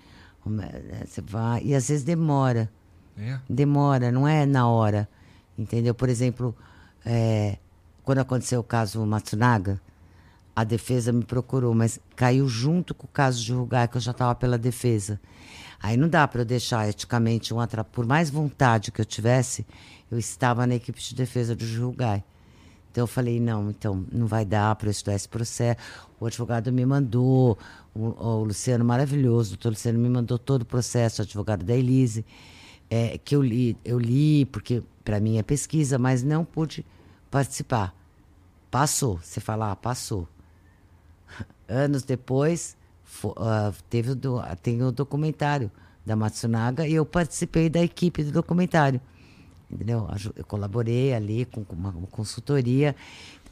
come- 0.42 0.64
né, 0.64 1.04
você 1.06 1.22
vai 1.22 1.62
e 1.64 1.76
às 1.76 1.88
vezes 1.90 2.04
demora, 2.04 2.70
É? 3.18 3.40
demora, 3.50 4.12
não 4.12 4.28
é 4.28 4.46
na 4.46 4.68
hora, 4.68 5.10
entendeu? 5.58 5.94
Por 5.94 6.08
exemplo, 6.10 6.56
é, 7.06 7.58
quando 8.04 8.20
aconteceu 8.20 8.60
o 8.60 8.64
caso 8.64 9.06
Matsunaga, 9.06 9.82
a 10.58 10.64
defesa 10.64 11.14
me 11.14 11.24
procurou, 11.24 11.76
mas 11.76 12.00
caiu 12.16 12.48
junto 12.48 12.96
com 12.96 13.06
o 13.06 13.10
caso 13.10 13.44
de 13.44 13.54
Rugai, 13.54 13.88
que 13.88 13.96
eu 13.96 14.02
já 14.02 14.10
estava 14.10 14.34
pela 14.34 14.58
defesa. 14.58 15.22
Aí 15.80 15.96
não 15.96 16.10
dá 16.10 16.28
para 16.28 16.42
eu 16.42 16.46
deixar 16.46 16.90
eticamente 16.90 17.54
um 17.54 17.60
atrapalho. 17.60 17.94
Por 17.94 18.08
mais 18.08 18.32
vontade 18.32 18.92
que 18.92 19.00
eu 19.00 19.06
tivesse, 19.06 19.64
eu 20.10 20.18
estava 20.18 20.66
na 20.66 20.74
equipe 20.74 21.00
de 21.00 21.14
defesa 21.14 21.56
do 21.56 21.64
Rugai. 21.80 22.24
Então 22.90 23.04
eu 23.04 23.08
falei, 23.08 23.40
não, 23.40 23.70
então 23.70 24.04
não 24.12 24.26
vai 24.26 24.44
dar 24.44 24.76
para 24.78 24.88
eu 24.88 24.92
estudar 24.92 25.14
esse 25.14 25.30
processo. 25.30 25.80
O 26.20 26.26
advogado 26.26 26.74
me 26.74 26.84
mandou, 26.88 27.56
o, 27.94 28.06
o 28.06 28.44
Luciano 28.44 28.84
maravilhoso, 28.84 29.50
o 29.50 29.58
doutor 29.58 29.70
Luciano 29.70 30.00
me 30.00 30.10
mandou 30.10 30.40
todo 30.40 30.64
o 30.64 30.66
processo, 30.66 31.22
o 31.22 31.24
advogado 31.24 31.64
da 31.64 31.76
Elise, 31.76 32.26
é, 32.90 33.20
que 33.20 33.36
eu 33.36 33.44
li, 33.44 33.78
eu 33.86 34.00
li, 34.00 34.44
porque 34.46 34.82
para 35.06 35.20
mim 35.20 35.38
é 35.38 35.44
pesquisa, 35.44 36.00
mas 36.00 36.24
não 36.24 36.44
pude 36.44 36.84
participar. 37.30 37.96
Passou, 38.72 39.20
você 39.22 39.40
fala, 39.40 39.72
ah, 39.72 39.76
passou. 39.76 40.28
Anos 41.68 42.04
depois, 42.04 42.76
ah, 43.38 43.74
teve 43.90 44.16
do- 44.16 44.42
tem 44.62 44.82
o 44.84 44.92
documentário 44.92 45.70
da 46.06 46.16
Matsunaga 46.16 46.88
e 46.88 46.94
eu 46.94 47.06
participei 47.06 47.70
da 47.70 47.82
equipe 47.82 48.24
do 48.24 48.32
documentário. 48.32 49.02
Entendeu? 49.70 50.08
Eu 50.36 50.46
colaborei 50.46 51.14
ali 51.14 51.44
com, 51.46 51.66
uma, 51.74 51.90
uma 51.90 52.08
consultoria. 52.08 52.96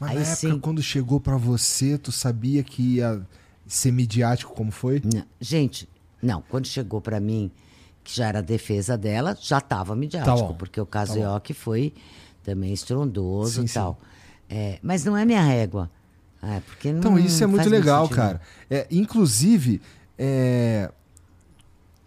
Mas 0.00 0.10
Aí 0.10 0.16
na 0.16 0.22
época, 0.22 0.36
sim. 0.36 0.58
quando 0.60 0.82
chegou 0.82 1.20
pra 1.20 1.36
você, 1.36 1.98
tu 1.98 2.10
sabia 2.10 2.62
que 2.62 2.96
ia 2.96 3.20
ser 3.66 3.92
midiático 3.92 4.54
como 4.54 4.70
foi? 4.70 5.02
Não, 5.04 5.24
gente, 5.38 5.86
não, 6.22 6.42
quando 6.48 6.66
chegou 6.66 7.02
para 7.02 7.20
mim, 7.20 7.50
que 8.02 8.16
já 8.16 8.28
era 8.28 8.38
a 8.38 8.42
defesa 8.42 8.96
dela, 8.96 9.36
já 9.38 9.58
estava 9.58 9.94
midiático, 9.94 10.48
Tá 10.48 10.54
porque 10.54 10.80
o 10.80 10.86
caso 10.86 11.14
tá. 11.14 11.20
Ioki 11.20 11.52
foi 11.52 11.92
também 12.42 12.72
estrondoso 12.72 13.60
Sim, 13.60 13.66
e 13.66 13.68
tal. 13.68 13.98
É, 14.48 14.78
mas 14.82 15.04
não 15.04 15.16
é 15.16 15.24
minha 15.26 15.42
régua. 15.42 15.90
É, 16.42 16.60
porque 16.60 16.92
não 16.92 16.98
Então, 16.98 17.18
isso 17.18 17.42
é 17.42 17.46
muito 17.46 17.68
legal, 17.68 18.04
sentido. 18.04 18.16
cara. 18.16 18.40
É, 18.70 18.86
inclusive, 18.90 19.80
é, 20.18 20.90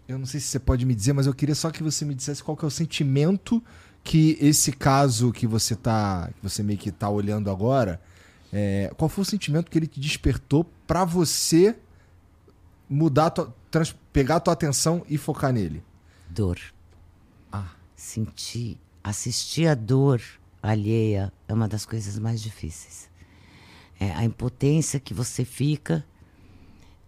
eu 0.08 0.18
não 0.18 0.26
sei 0.26 0.40
se 0.40 0.46
você 0.46 0.58
pode 0.58 0.86
me 0.86 0.94
dizer, 0.94 1.12
mas 1.12 1.26
eu 1.26 1.34
queria 1.34 1.54
só 1.54 1.70
que 1.70 1.82
você 1.82 2.04
me 2.04 2.14
dissesse 2.14 2.42
qual 2.42 2.56
que 2.56 2.64
é 2.64 2.68
o 2.68 2.70
sentimento 2.70 3.62
que 4.02 4.38
esse 4.40 4.72
caso 4.72 5.30
que 5.32 5.46
você 5.46 5.76
tá, 5.76 6.30
que 6.34 6.42
você 6.42 6.62
meio 6.62 6.78
que 6.78 6.90
tá 6.90 7.08
olhando 7.10 7.50
agora, 7.50 8.00
é, 8.52 8.90
qual 8.96 9.08
foi 9.08 9.22
o 9.22 9.24
sentimento 9.26 9.70
que 9.70 9.78
ele 9.78 9.86
te 9.86 10.00
despertou 10.00 10.64
pra 10.86 11.04
você 11.04 11.76
mudar, 12.88 13.30
tua, 13.30 13.54
trans- 13.70 13.94
pegar 14.12 14.36
a 14.36 14.40
tua 14.40 14.54
atenção 14.54 15.04
e 15.08 15.18
focar 15.18 15.52
nele? 15.52 15.82
Dor. 16.30 16.58
Ah. 17.52 17.68
Sentir, 17.94 18.78
assistir 19.04 19.66
a 19.66 19.74
dor 19.74 20.22
alheia 20.62 21.30
é 21.46 21.52
uma 21.52 21.68
das 21.68 21.84
coisas 21.84 22.18
mais 22.18 22.40
difíceis. 22.40 23.09
É, 24.00 24.10
a 24.12 24.24
impotência 24.24 24.98
que 24.98 25.14
você 25.14 25.44
fica. 25.44 26.04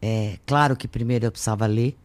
É, 0.01 0.39
claro 0.47 0.77
que 0.77 0.87
primeiro 0.87 1.25
eu 1.25 1.33
precisava 1.33 1.67
ler. 1.67 1.97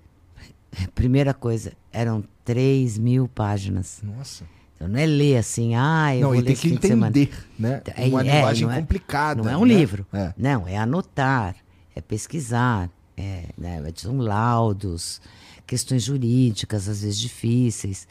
Primeira 0.95 1.33
coisa, 1.33 1.73
eram 1.91 2.23
3 2.45 2.97
mil 2.97 3.27
páginas. 3.27 4.01
Nossa. 4.01 4.45
Então 4.75 4.87
não 4.87 4.99
é 4.99 5.05
ler 5.05 5.37
assim, 5.37 5.75
ah, 5.75 6.15
eu 6.15 6.21
não, 6.21 6.29
vou 6.29 6.37
ler 6.37 6.45
tem 6.45 6.55
que 6.55 6.69
entender, 6.69 7.31
né? 7.57 7.81
É, 7.95 8.05
Uma 8.05 8.21
é, 8.21 8.35
linguagem 8.35 8.67
não 8.67 8.73
é- 8.73 8.79
complicada. 8.79 9.43
Não 9.43 9.49
é 9.49 9.57
um 9.57 9.65
né? 9.65 9.73
livro. 9.73 10.05
É. 10.13 10.33
Não, 10.37 10.67
é 10.67 10.77
anotar, 10.77 11.55
é 11.95 11.99
pesquisar, 11.99 12.89
é, 13.17 13.49
né, 13.57 13.83
são 13.95 14.19
laudos, 14.19 15.19
questões 15.65 16.03
jurídicas, 16.03 16.87
às 16.87 17.01
vezes 17.01 17.19
difíceis. 17.19 18.07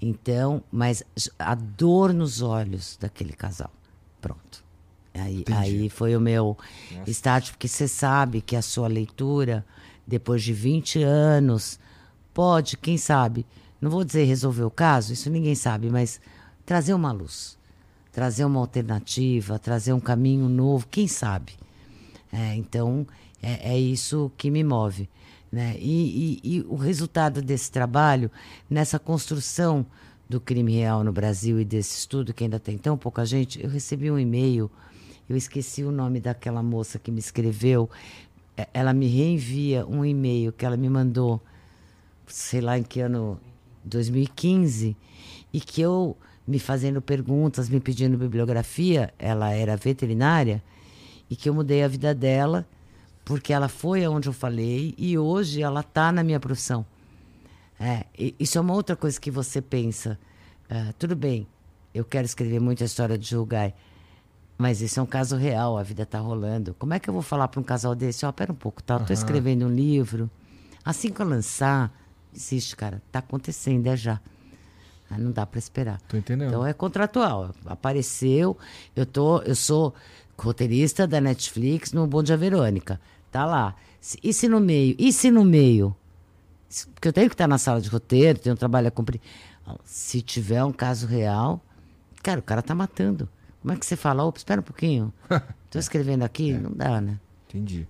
Então, 0.00 0.62
mas 0.70 1.02
a 1.38 1.54
dor 1.54 2.14
nos 2.14 2.40
olhos 2.40 2.96
daquele 3.00 3.32
casal. 3.32 3.72
Pronto. 4.20 4.63
Aí, 5.14 5.44
aí 5.56 5.88
foi 5.88 6.16
o 6.16 6.20
meu 6.20 6.56
start, 7.06 7.50
porque 7.50 7.68
você 7.68 7.86
sabe 7.86 8.40
que 8.40 8.56
a 8.56 8.62
sua 8.62 8.88
leitura, 8.88 9.64
depois 10.06 10.42
de 10.42 10.52
20 10.52 11.02
anos, 11.02 11.78
pode, 12.32 12.76
quem 12.76 12.98
sabe, 12.98 13.46
não 13.80 13.90
vou 13.90 14.02
dizer 14.04 14.24
resolver 14.24 14.64
o 14.64 14.70
caso, 14.70 15.12
isso 15.12 15.30
ninguém 15.30 15.54
sabe, 15.54 15.88
mas 15.88 16.20
trazer 16.66 16.94
uma 16.94 17.12
luz, 17.12 17.56
trazer 18.12 18.44
uma 18.44 18.58
alternativa, 18.60 19.58
trazer 19.58 19.92
um 19.92 20.00
caminho 20.00 20.48
novo, 20.48 20.86
quem 20.90 21.06
sabe. 21.06 21.52
É, 22.32 22.54
então, 22.56 23.06
é, 23.40 23.74
é 23.74 23.78
isso 23.78 24.32
que 24.36 24.50
me 24.50 24.64
move. 24.64 25.08
Né? 25.52 25.76
E, 25.78 26.40
e- 26.42 26.56
e 26.56 26.60
o 26.62 26.74
resultado 26.74 27.40
desse 27.40 27.70
trabalho, 27.70 28.28
nessa 28.68 28.98
construção 28.98 29.86
do 30.28 30.40
crime 30.40 30.72
real 30.74 31.04
no 31.04 31.12
Brasil 31.12 31.60
e 31.60 31.64
desse 31.64 31.98
estudo, 31.98 32.34
que 32.34 32.42
ainda 32.42 32.58
tem 32.58 32.76
tão 32.76 32.96
pouca 32.98 33.24
gente, 33.24 33.62
eu 33.62 33.70
recebi 33.70 34.10
um 34.10 34.18
e-mail, 34.18 34.68
eu 35.28 35.36
esqueci 35.36 35.82
o 35.82 35.90
nome 35.90 36.20
daquela 36.20 36.62
moça 36.62 36.98
que 36.98 37.10
me 37.10 37.18
escreveu, 37.18 37.88
é, 38.56 38.68
ela 38.72 38.92
me 38.92 39.06
reenvia 39.06 39.86
um 39.86 40.04
e-mail 40.04 40.52
que 40.52 40.64
ela 40.64 40.76
me 40.76 40.88
mandou, 40.88 41.40
sei 42.26 42.60
lá 42.60 42.78
em 42.78 42.82
que 42.82 43.00
ano, 43.00 43.40
2015, 43.84 44.96
e 45.52 45.60
que 45.60 45.80
eu, 45.80 46.16
me 46.46 46.58
fazendo 46.58 47.00
perguntas, 47.00 47.68
me 47.68 47.80
pedindo 47.80 48.18
bibliografia, 48.18 49.12
ela 49.18 49.50
era 49.52 49.76
veterinária, 49.76 50.62
e 51.28 51.36
que 51.36 51.48
eu 51.48 51.54
mudei 51.54 51.82
a 51.82 51.88
vida 51.88 52.14
dela, 52.14 52.66
porque 53.24 53.52
ela 53.52 53.68
foi 53.68 54.04
aonde 54.04 54.28
eu 54.28 54.32
falei, 54.32 54.94
e 54.98 55.16
hoje 55.16 55.62
ela 55.62 55.80
está 55.80 56.12
na 56.12 56.22
minha 56.22 56.38
profissão. 56.38 56.84
É, 57.80 58.04
isso 58.38 58.58
é 58.58 58.60
uma 58.60 58.74
outra 58.74 58.94
coisa 58.94 59.20
que 59.20 59.30
você 59.30 59.60
pensa. 59.60 60.18
ah, 60.70 60.92
tudo 60.98 61.16
bem, 61.16 61.46
eu 61.92 62.04
quero 62.04 62.24
escrever 62.24 62.60
muita 62.60 62.84
história 62.84 63.18
de 63.18 63.28
Julgai, 63.28 63.74
mas 64.56 64.80
isso 64.80 65.00
é 65.00 65.02
um 65.02 65.06
caso 65.06 65.36
real, 65.36 65.76
a 65.76 65.82
vida 65.82 66.04
está 66.04 66.18
rolando. 66.18 66.74
Como 66.78 66.94
é 66.94 66.98
que 66.98 67.08
eu 67.08 67.14
vou 67.14 67.22
falar 67.22 67.48
para 67.48 67.60
um 67.60 67.64
casal 67.64 67.94
desse? 67.94 68.24
Ó, 68.24 68.32
pera 68.32 68.52
um 68.52 68.56
pouco, 68.56 68.82
tá? 68.82 68.94
Eu 68.94 69.06
tô 69.06 69.12
escrevendo 69.12 69.66
um 69.66 69.74
livro. 69.74 70.30
Assim 70.84 71.10
que 71.10 71.20
eu 71.20 71.26
lançar, 71.26 71.92
existe, 72.34 72.76
cara. 72.76 73.02
Tá 73.10 73.18
acontecendo, 73.18 73.86
é 73.86 73.96
já. 73.96 74.20
Ah, 75.10 75.18
não 75.18 75.32
dá 75.32 75.44
para 75.44 75.58
esperar. 75.58 76.00
Tô 76.08 76.16
entendendo. 76.16 76.48
Então 76.48 76.66
é 76.66 76.72
contratual. 76.72 77.54
Apareceu, 77.66 78.56
eu 78.94 79.04
tô, 79.04 79.40
eu 79.42 79.54
sou 79.54 79.94
roteirista 80.38 81.06
da 81.06 81.20
Netflix 81.20 81.92
no 81.92 82.06
Bom 82.06 82.22
Dia 82.22 82.36
Verônica. 82.36 83.00
Tá 83.30 83.44
lá. 83.44 83.74
E 84.22 84.32
se 84.32 84.48
no 84.48 84.60
meio? 84.60 84.94
E 84.98 85.12
se 85.12 85.30
no 85.30 85.44
meio? 85.44 85.96
Porque 86.94 87.08
eu 87.08 87.12
tenho 87.12 87.28
que 87.28 87.34
estar 87.34 87.48
na 87.48 87.58
sala 87.58 87.80
de 87.80 87.88
roteiro, 87.88 88.38
tenho 88.38 88.54
um 88.54 88.58
trabalho 88.58 88.88
a 88.88 88.90
cumprir. 88.90 89.20
Se 89.84 90.20
tiver 90.20 90.62
um 90.64 90.72
caso 90.72 91.06
real, 91.06 91.60
cara, 92.22 92.40
o 92.40 92.42
cara 92.42 92.62
tá 92.62 92.74
matando. 92.74 93.28
Como 93.64 93.72
é 93.72 93.78
que 93.78 93.86
você 93.86 93.96
fala? 93.96 94.22
Opa, 94.24 94.36
espera 94.36 94.60
um 94.60 94.64
pouquinho. 94.64 95.10
Tô 95.70 95.78
escrevendo 95.78 96.22
aqui? 96.22 96.52
Não 96.52 96.70
dá, 96.70 97.00
né? 97.00 97.18
Entendi. 97.48 97.88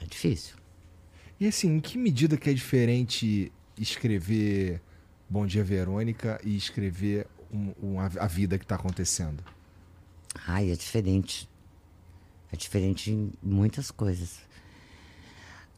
É 0.00 0.06
difícil. 0.06 0.56
E 1.38 1.46
assim, 1.46 1.68
em 1.76 1.80
que 1.80 1.98
medida 1.98 2.34
que 2.38 2.48
é 2.48 2.54
diferente 2.54 3.52
escrever 3.76 4.80
Bom 5.28 5.44
Dia 5.46 5.62
Verônica 5.62 6.40
e 6.42 6.56
escrever 6.56 7.26
um- 7.52 7.74
um- 7.82 8.00
a, 8.00 8.26
vida 8.26 8.58
que 8.58 8.64
tá 8.66 8.76
acontecendo? 8.76 9.44
Ai, 10.46 10.70
é 10.70 10.74
diferente. 10.76 11.46
É 12.50 12.56
diferente 12.56 13.10
em 13.10 13.34
muitas 13.42 13.90
coisas. 13.90 14.38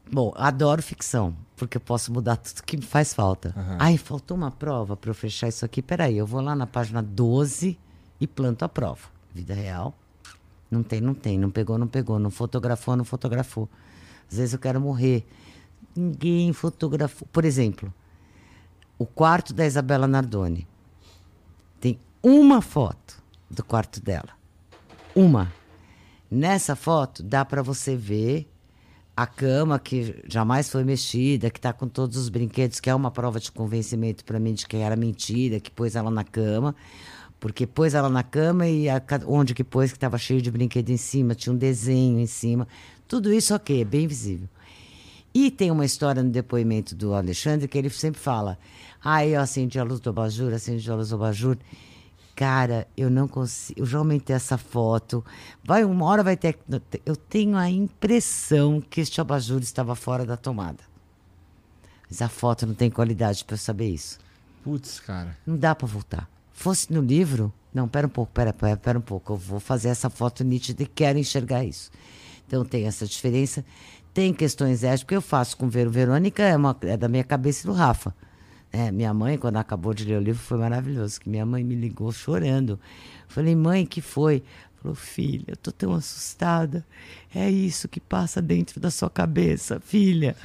Bom, 0.09 0.31
adoro 0.37 0.81
ficção, 0.81 1.35
porque 1.57 1.75
eu 1.75 1.81
posso 1.81 2.09
mudar 2.13 2.37
tudo 2.37 2.63
que 2.63 2.77
me 2.77 2.83
faz 2.85 3.13
falta. 3.13 3.53
Ai, 3.79 3.97
faltou 3.97 4.37
uma 4.37 4.49
prova 4.49 4.95
para 4.95 5.09
eu 5.09 5.13
fechar 5.15 5.49
isso 5.49 5.65
aqui. 5.65 5.81
Peraí, 5.81 6.17
eu 6.17 6.25
vou 6.25 6.39
lá 6.39 6.55
na 6.55 6.65
página 6.65 7.03
12 7.03 7.77
e 8.21 8.25
planto 8.25 8.63
a 8.63 8.69
prova. 8.69 9.13
Vida 9.35 9.53
real. 9.53 9.93
Não 10.71 10.81
tem, 10.81 11.01
não 11.01 11.13
tem. 11.13 11.37
Não 11.37 11.51
pegou, 11.51 11.77
não 11.77 11.87
pegou. 11.87 12.17
Não 12.17 12.31
fotografou, 12.31 12.95
não 12.95 13.03
fotografou. 13.03 13.69
Às 14.31 14.37
vezes 14.37 14.53
eu 14.53 14.59
quero 14.59 14.79
morrer. 14.79 15.27
Ninguém 15.93 16.53
fotografou. 16.53 17.27
Por 17.33 17.43
exemplo, 17.43 17.93
o 18.97 19.05
quarto 19.05 19.53
da 19.53 19.65
Isabela 19.65 20.07
Nardoni. 20.07 20.65
Tem 21.81 21.99
uma 22.23 22.61
foto 22.61 23.21
do 23.51 23.61
quarto 23.61 24.01
dela. 24.01 24.29
Uma. 25.13 25.51
Nessa 26.31 26.73
foto 26.73 27.21
dá 27.21 27.43
para 27.43 27.61
você 27.61 27.95
ver 27.95 28.49
a 29.17 29.27
cama 29.27 29.77
que 29.79 30.23
jamais 30.27 30.69
foi 30.69 30.83
mexida, 30.83 31.49
que 31.49 31.59
está 31.59 31.71
com 31.71 31.87
todos 31.87 32.17
os 32.17 32.29
brinquedos, 32.29 32.79
que 32.79 32.89
é 32.89 32.95
uma 32.95 33.11
prova 33.11 33.39
de 33.39 33.51
convencimento 33.51 34.23
para 34.25 34.39
mim 34.39 34.53
de 34.53 34.65
que 34.65 34.77
era 34.77 34.95
mentira, 34.95 35.59
que 35.59 35.71
pôs 35.71 35.95
ela 35.95 36.09
na 36.09 36.23
cama. 36.23 36.73
Porque 37.45 37.67
pôs 37.67 37.93
ela 37.93 38.09
na 38.09 38.23
cama 38.23 38.65
e 38.65 38.89
a, 38.89 38.99
onde 39.27 39.53
que 39.53 39.63
pôs, 39.63 39.91
que 39.91 39.97
estava 39.97 40.17
cheio 40.17 40.41
de 40.41 40.49
brinquedo 40.49 40.89
em 40.89 40.97
cima, 40.97 41.35
tinha 41.35 41.53
um 41.53 41.55
desenho 41.55 42.17
em 42.17 42.25
cima. 42.25 42.67
Tudo 43.07 43.31
isso, 43.31 43.53
ok, 43.53 43.81
é 43.81 43.85
bem 43.85 44.07
visível. 44.07 44.49
E 45.31 45.51
tem 45.51 45.69
uma 45.69 45.85
história 45.85 46.23
no 46.23 46.31
depoimento 46.31 46.95
do 46.95 47.13
Alexandre 47.13 47.67
que 47.67 47.77
ele 47.77 47.91
sempre 47.91 48.19
fala: 48.19 48.57
ah, 48.99 49.23
eu 49.23 49.39
acendi 49.39 49.77
a 49.77 49.83
luz 49.83 49.99
do 49.99 50.09
abajur, 50.09 50.51
acendi 50.55 50.89
a 50.89 50.95
luz 50.95 51.09
do 51.09 51.17
abajur. 51.17 51.55
Cara, 52.35 52.87
eu 52.97 53.11
não 53.11 53.27
consigo. 53.27 53.79
Eu 53.79 53.85
já 53.85 53.99
aumentei 53.99 54.35
essa 54.35 54.57
foto. 54.57 55.23
Vai, 55.63 55.85
uma 55.85 56.03
hora 56.03 56.23
vai 56.23 56.35
ter. 56.35 56.57
Eu 57.05 57.15
tenho 57.15 57.55
a 57.57 57.69
impressão 57.69 58.81
que 58.81 59.01
este 59.01 59.21
abajur 59.21 59.61
estava 59.61 59.93
fora 59.93 60.25
da 60.25 60.35
tomada. 60.35 60.83
Mas 62.09 62.23
a 62.23 62.27
foto 62.27 62.65
não 62.65 62.73
tem 62.73 62.89
qualidade 62.89 63.45
para 63.45 63.53
eu 63.53 63.59
saber 63.59 63.89
isso. 63.89 64.17
Putz, 64.63 64.99
cara. 64.99 65.37
Não 65.45 65.55
dá 65.55 65.75
para 65.75 65.85
voltar. 65.85 66.34
Fosse 66.55 66.91
no 66.91 67.01
livro. 67.01 67.53
Não, 67.73 67.85
pera 67.85 68.07
um 68.07 68.09
pouco, 68.09 68.31
pera, 68.31 68.53
pera, 68.53 68.77
pera 68.77 68.97
um 68.97 69.01
pouco. 69.01 69.33
Eu 69.33 69.37
vou 69.37 69.59
fazer 69.59 69.89
essa 69.89 70.09
foto 70.09 70.41
nítida 70.41 70.83
e 70.83 70.87
quero 70.87 71.19
enxergar 71.19 71.65
isso. 71.65 71.91
Então 72.47 72.63
tem 72.63 72.87
essa 72.87 73.05
diferença. 73.05 73.63
Tem 74.13 74.33
questões 74.33 74.81
éticas, 74.81 75.03
porque 75.03 75.15
eu 75.17 75.21
faço 75.21 75.57
com 75.57 75.67
Ver 75.67 75.89
Verônica, 75.89 76.41
é, 76.41 76.55
uma, 76.55 76.75
é 76.83 76.95
da 76.95 77.09
minha 77.09 77.25
cabeça 77.25 77.67
e 77.67 77.69
do 77.69 77.73
Rafa. 77.73 78.15
É, 78.71 78.89
minha 78.89 79.13
mãe, 79.13 79.37
quando 79.37 79.57
acabou 79.57 79.93
de 79.93 80.05
ler 80.05 80.17
o 80.17 80.21
livro, 80.21 80.41
foi 80.41 80.57
maravilhoso, 80.57 81.19
que 81.19 81.29
minha 81.29 81.45
mãe 81.45 81.61
me 81.61 81.75
ligou 81.75 82.09
chorando. 82.13 82.79
Falei, 83.27 83.53
mãe, 83.53 83.85
que 83.85 83.99
foi? 83.99 84.41
Falou, 84.81 84.95
filha, 84.95 85.43
eu 85.49 85.57
tô 85.57 85.73
tão 85.73 85.93
assustada. 85.93 86.85
É 87.33 87.49
isso 87.51 87.89
que 87.89 87.99
passa 87.99 88.41
dentro 88.41 88.79
da 88.79 88.89
sua 88.89 89.09
cabeça, 89.09 89.81
filha. 89.81 90.37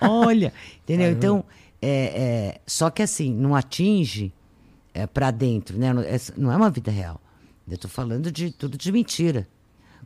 Olha, 0.00 0.52
entendeu? 0.84 1.10
Então, 1.10 1.44
é, 1.82 1.90
é, 1.90 2.60
só 2.64 2.90
que 2.90 3.02
assim, 3.02 3.34
não 3.34 3.56
atinge 3.56 4.32
é, 4.98 5.06
para 5.06 5.30
dentro, 5.30 5.78
né? 5.78 5.92
Não 6.36 6.52
é 6.52 6.56
uma 6.56 6.70
vida 6.70 6.90
real. 6.90 7.20
Eu 7.68 7.78
tô 7.78 7.88
falando 7.88 8.32
de 8.32 8.50
tudo 8.50 8.78
de 8.78 8.90
mentira. 8.90 9.46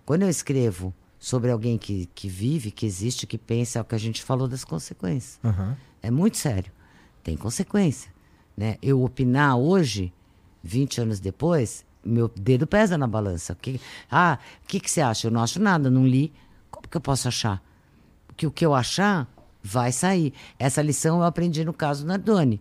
Quando 0.05 0.23
eu 0.23 0.29
escrevo 0.29 0.93
sobre 1.19 1.51
alguém 1.51 1.79
que, 1.79 2.09
que 2.15 2.29
vive, 2.29 2.71
que 2.71 2.85
existe, 2.85 3.27
que 3.27 3.39
pensa, 3.39 3.79
é 3.79 3.83
o 3.83 3.85
que 3.85 3.95
a 3.95 3.99
gente 3.99 4.23
falou 4.23 4.49
das 4.49 4.65
consequências. 4.65 5.39
Uhum. 5.45 5.77
É 6.03 6.11
muito 6.11 6.37
sério 6.37 6.73
tem 7.23 7.37
consequência. 7.37 8.13
Né? 8.57 8.77
Eu 8.83 9.03
opinar 9.03 9.57
hoje, 9.57 10.13
20 10.63 11.01
anos 11.03 11.21
depois, 11.21 11.85
meu 12.05 12.29
dedo 12.29 12.67
pesa 12.67 12.99
na 12.99 13.07
balança. 13.07 13.55
Que, 13.55 13.81
ah, 14.11 14.39
o 14.63 14.67
que, 14.67 14.81
que 14.81 14.91
você 14.91 15.01
acha? 15.01 15.29
Eu 15.29 15.31
não 15.31 15.43
acho 15.43 15.61
nada, 15.61 15.91
não 15.91 16.07
li. 16.07 16.33
Como 16.71 16.89
que 16.89 16.97
eu 16.97 17.01
posso 17.01 17.29
achar? 17.29 17.63
Porque 18.27 18.47
o 18.47 18.51
que 18.51 18.65
eu 18.65 18.75
achar 18.75 19.29
vai 19.63 19.93
sair. 19.93 20.33
Essa 20.59 20.83
lição 20.83 21.19
eu 21.19 21.25
aprendi 21.25 21.65
no 21.65 21.73
caso 21.73 22.07
Nardoni, 22.07 22.61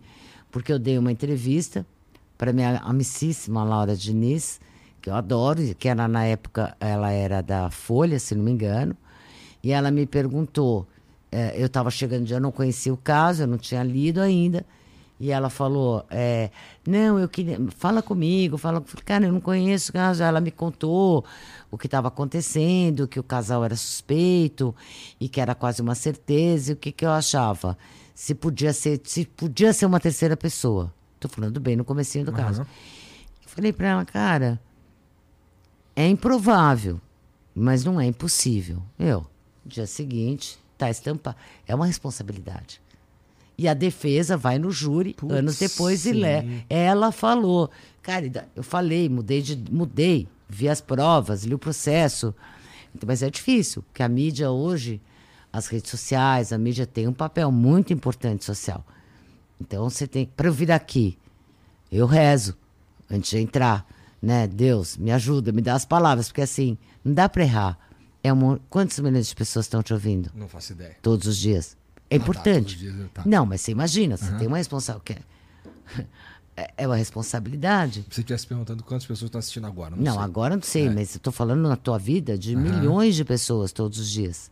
porque 0.50 0.72
eu 0.72 0.78
dei 0.78 0.96
uma 0.96 1.10
entrevista 1.10 1.86
para 2.42 2.52
minha 2.52 2.78
amicíssima 2.78 3.62
Laura 3.62 3.94
Diniz, 3.94 4.60
que 5.00 5.08
eu 5.08 5.14
adoro, 5.14 5.60
que 5.76 5.88
era 5.88 6.08
na 6.08 6.24
época, 6.24 6.76
ela 6.80 7.12
era 7.12 7.40
da 7.40 7.70
Folha, 7.70 8.18
se 8.18 8.34
não 8.34 8.42
me 8.42 8.50
engano, 8.50 8.96
e 9.62 9.70
ela 9.70 9.92
me 9.92 10.04
perguntou 10.06 10.84
é, 11.30 11.54
eu 11.56 11.66
estava 11.66 11.88
chegando, 11.88 12.28
eu 12.28 12.40
não 12.40 12.50
conhecia 12.50 12.92
o 12.92 12.96
caso, 12.96 13.44
eu 13.44 13.46
não 13.46 13.58
tinha 13.58 13.84
lido 13.84 14.20
ainda. 14.20 14.66
E 15.20 15.30
ela 15.30 15.48
falou, 15.48 16.04
é, 16.10 16.50
não, 16.84 17.16
eu 17.16 17.28
queria, 17.28 17.60
fala 17.78 18.02
comigo, 18.02 18.58
fala, 18.58 18.82
cara, 19.04 19.26
eu 19.26 19.32
não 19.32 19.40
conheço 19.40 19.90
o 19.90 19.92
caso. 19.92 20.24
Ela 20.24 20.40
me 20.40 20.50
contou 20.50 21.24
o 21.70 21.78
que 21.78 21.86
estava 21.86 22.08
acontecendo, 22.08 23.06
que 23.06 23.20
o 23.20 23.22
casal 23.22 23.64
era 23.64 23.76
suspeito 23.76 24.74
e 25.20 25.28
que 25.28 25.40
era 25.40 25.54
quase 25.54 25.80
uma 25.80 25.94
certeza. 25.94 26.72
E 26.72 26.74
o 26.74 26.76
que, 26.76 26.90
que 26.90 27.06
eu 27.06 27.12
achava? 27.12 27.78
Se 28.16 28.34
podia 28.34 28.72
ser, 28.72 29.00
se 29.04 29.26
podia 29.26 29.72
ser 29.72 29.86
uma 29.86 30.00
terceira 30.00 30.36
pessoa. 30.36 30.92
Estou 31.22 31.30
falando 31.30 31.60
bem 31.60 31.76
no 31.76 31.84
comecinho 31.84 32.24
do 32.24 32.32
uhum. 32.32 32.36
caso. 32.36 32.62
Eu 32.62 33.48
falei 33.48 33.72
para 33.72 33.88
ela, 33.88 34.04
cara, 34.04 34.60
é 35.94 36.08
improvável, 36.08 37.00
mas 37.54 37.84
não 37.84 38.00
é 38.00 38.06
impossível. 38.06 38.82
Eu, 38.98 39.24
dia 39.64 39.86
seguinte, 39.86 40.58
está 40.72 40.90
estampado. 40.90 41.36
É 41.64 41.74
uma 41.74 41.86
responsabilidade. 41.86 42.80
E 43.56 43.68
a 43.68 43.74
defesa 43.74 44.36
vai 44.36 44.58
no 44.58 44.72
júri 44.72 45.14
Putz, 45.14 45.32
anos 45.32 45.58
depois 45.58 46.00
sim. 46.00 46.10
e 46.10 46.12
lê. 46.14 46.64
Ela 46.68 47.12
falou. 47.12 47.70
Cara, 48.02 48.48
eu 48.56 48.64
falei, 48.64 49.08
mudei, 49.08 49.40
de, 49.40 49.56
mudei, 49.70 50.26
vi 50.48 50.68
as 50.68 50.80
provas, 50.80 51.44
li 51.44 51.54
o 51.54 51.58
processo. 51.58 52.34
Mas 53.06 53.22
é 53.22 53.30
difícil, 53.30 53.82
porque 53.82 54.02
a 54.02 54.08
mídia 54.08 54.50
hoje, 54.50 55.00
as 55.52 55.68
redes 55.68 55.88
sociais, 55.88 56.52
a 56.52 56.58
mídia 56.58 56.84
tem 56.84 57.06
um 57.06 57.12
papel 57.12 57.52
muito 57.52 57.92
importante 57.92 58.44
social. 58.44 58.84
Então 59.62 59.88
você 59.88 60.06
tem. 60.06 60.26
Para 60.26 60.48
eu 60.48 60.52
vir 60.52 60.70
aqui, 60.72 61.16
eu 61.90 62.06
rezo 62.06 62.56
antes 63.10 63.30
de 63.30 63.38
entrar. 63.38 63.86
Né? 64.20 64.46
Deus, 64.46 64.96
me 64.96 65.10
ajuda, 65.10 65.50
me 65.52 65.62
dá 65.62 65.74
as 65.74 65.84
palavras, 65.84 66.28
porque 66.28 66.42
assim, 66.42 66.76
não 67.04 67.12
dá 67.12 67.28
para 67.28 67.42
errar. 67.42 67.78
É 68.22 68.32
uma... 68.32 68.60
Quantos 68.70 68.98
milhões 69.00 69.28
de 69.28 69.34
pessoas 69.34 69.66
estão 69.66 69.82
te 69.82 69.92
ouvindo? 69.92 70.30
Não 70.34 70.48
faço 70.48 70.72
ideia. 70.72 70.96
Todos 71.02 71.26
os 71.26 71.36
dias. 71.36 71.76
É 72.08 72.16
ah, 72.16 72.18
tá, 72.18 72.24
importante. 72.24 72.74
Tá, 72.74 72.80
dias, 72.80 73.10
tá. 73.12 73.22
Não, 73.26 73.44
mas 73.44 73.62
você 73.62 73.72
imagina, 73.72 74.16
você 74.16 74.30
uhum. 74.30 74.38
tem 74.38 74.46
uma 74.48 74.58
responsabilidade. 74.58 75.26
É, 76.54 76.70
é 76.76 76.86
uma 76.86 76.96
responsabilidade. 76.96 78.04
Você 78.10 78.20
estivesse 78.20 78.46
perguntando 78.46 78.84
quantas 78.84 79.06
pessoas 79.06 79.28
estão 79.28 79.38
assistindo 79.38 79.66
agora. 79.66 79.96
Não, 79.96 80.04
não 80.04 80.12
sei. 80.12 80.22
agora 80.22 80.54
não 80.54 80.62
sei, 80.62 80.86
é. 80.86 80.90
mas 80.90 81.14
eu 81.14 81.16
estou 81.16 81.32
falando 81.32 81.66
na 81.66 81.76
tua 81.76 81.98
vida 81.98 82.36
de 82.36 82.54
uhum. 82.54 82.60
milhões 82.60 83.16
de 83.16 83.24
pessoas 83.24 83.72
todos 83.72 83.98
os 83.98 84.10
dias. 84.10 84.50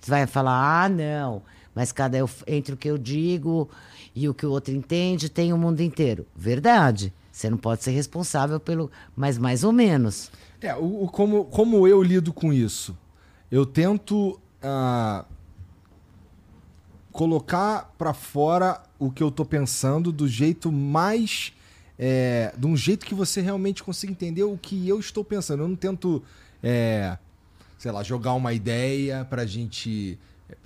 Você 0.00 0.10
vai 0.10 0.26
falar, 0.26 0.84
ah, 0.84 0.88
não, 0.88 1.42
mas 1.74 1.92
cada 1.92 2.16
eu, 2.16 2.28
entre 2.46 2.74
o 2.74 2.76
que 2.76 2.88
eu 2.88 2.96
digo 2.96 3.68
e 4.14 4.28
o 4.28 4.34
que 4.34 4.46
o 4.46 4.50
outro 4.50 4.72
entende, 4.74 5.28
tem 5.28 5.52
o 5.52 5.58
mundo 5.58 5.80
inteiro. 5.80 6.26
Verdade. 6.36 7.12
Você 7.32 7.50
não 7.50 7.58
pode 7.58 7.82
ser 7.82 7.90
responsável 7.90 8.60
pelo. 8.60 8.90
Mas 9.16 9.36
mais 9.38 9.64
ou 9.64 9.72
menos. 9.72 10.30
É, 10.60 10.74
o, 10.76 11.02
o 11.04 11.08
como, 11.08 11.44
como 11.46 11.88
eu 11.88 12.00
lido 12.00 12.32
com 12.32 12.52
isso? 12.52 12.96
Eu 13.50 13.66
tento 13.66 14.40
uh, 14.62 15.24
colocar 17.10 17.92
para 17.98 18.14
fora 18.14 18.80
o 18.98 19.10
que 19.10 19.22
eu 19.22 19.32
tô 19.32 19.44
pensando 19.44 20.12
do 20.12 20.28
jeito 20.28 20.70
mais. 20.70 21.52
É, 21.98 22.52
de 22.56 22.66
um 22.66 22.76
jeito 22.76 23.04
que 23.04 23.14
você 23.14 23.40
realmente 23.40 23.82
consiga 23.82 24.12
entender 24.12 24.44
o 24.44 24.56
que 24.56 24.88
eu 24.88 25.00
estou 25.00 25.24
pensando. 25.24 25.64
Eu 25.64 25.68
não 25.68 25.76
tento, 25.76 26.22
é, 26.62 27.18
sei 27.76 27.90
lá, 27.90 28.04
jogar 28.04 28.34
uma 28.34 28.52
ideia 28.52 29.24
pra 29.24 29.44
gente. 29.44 30.18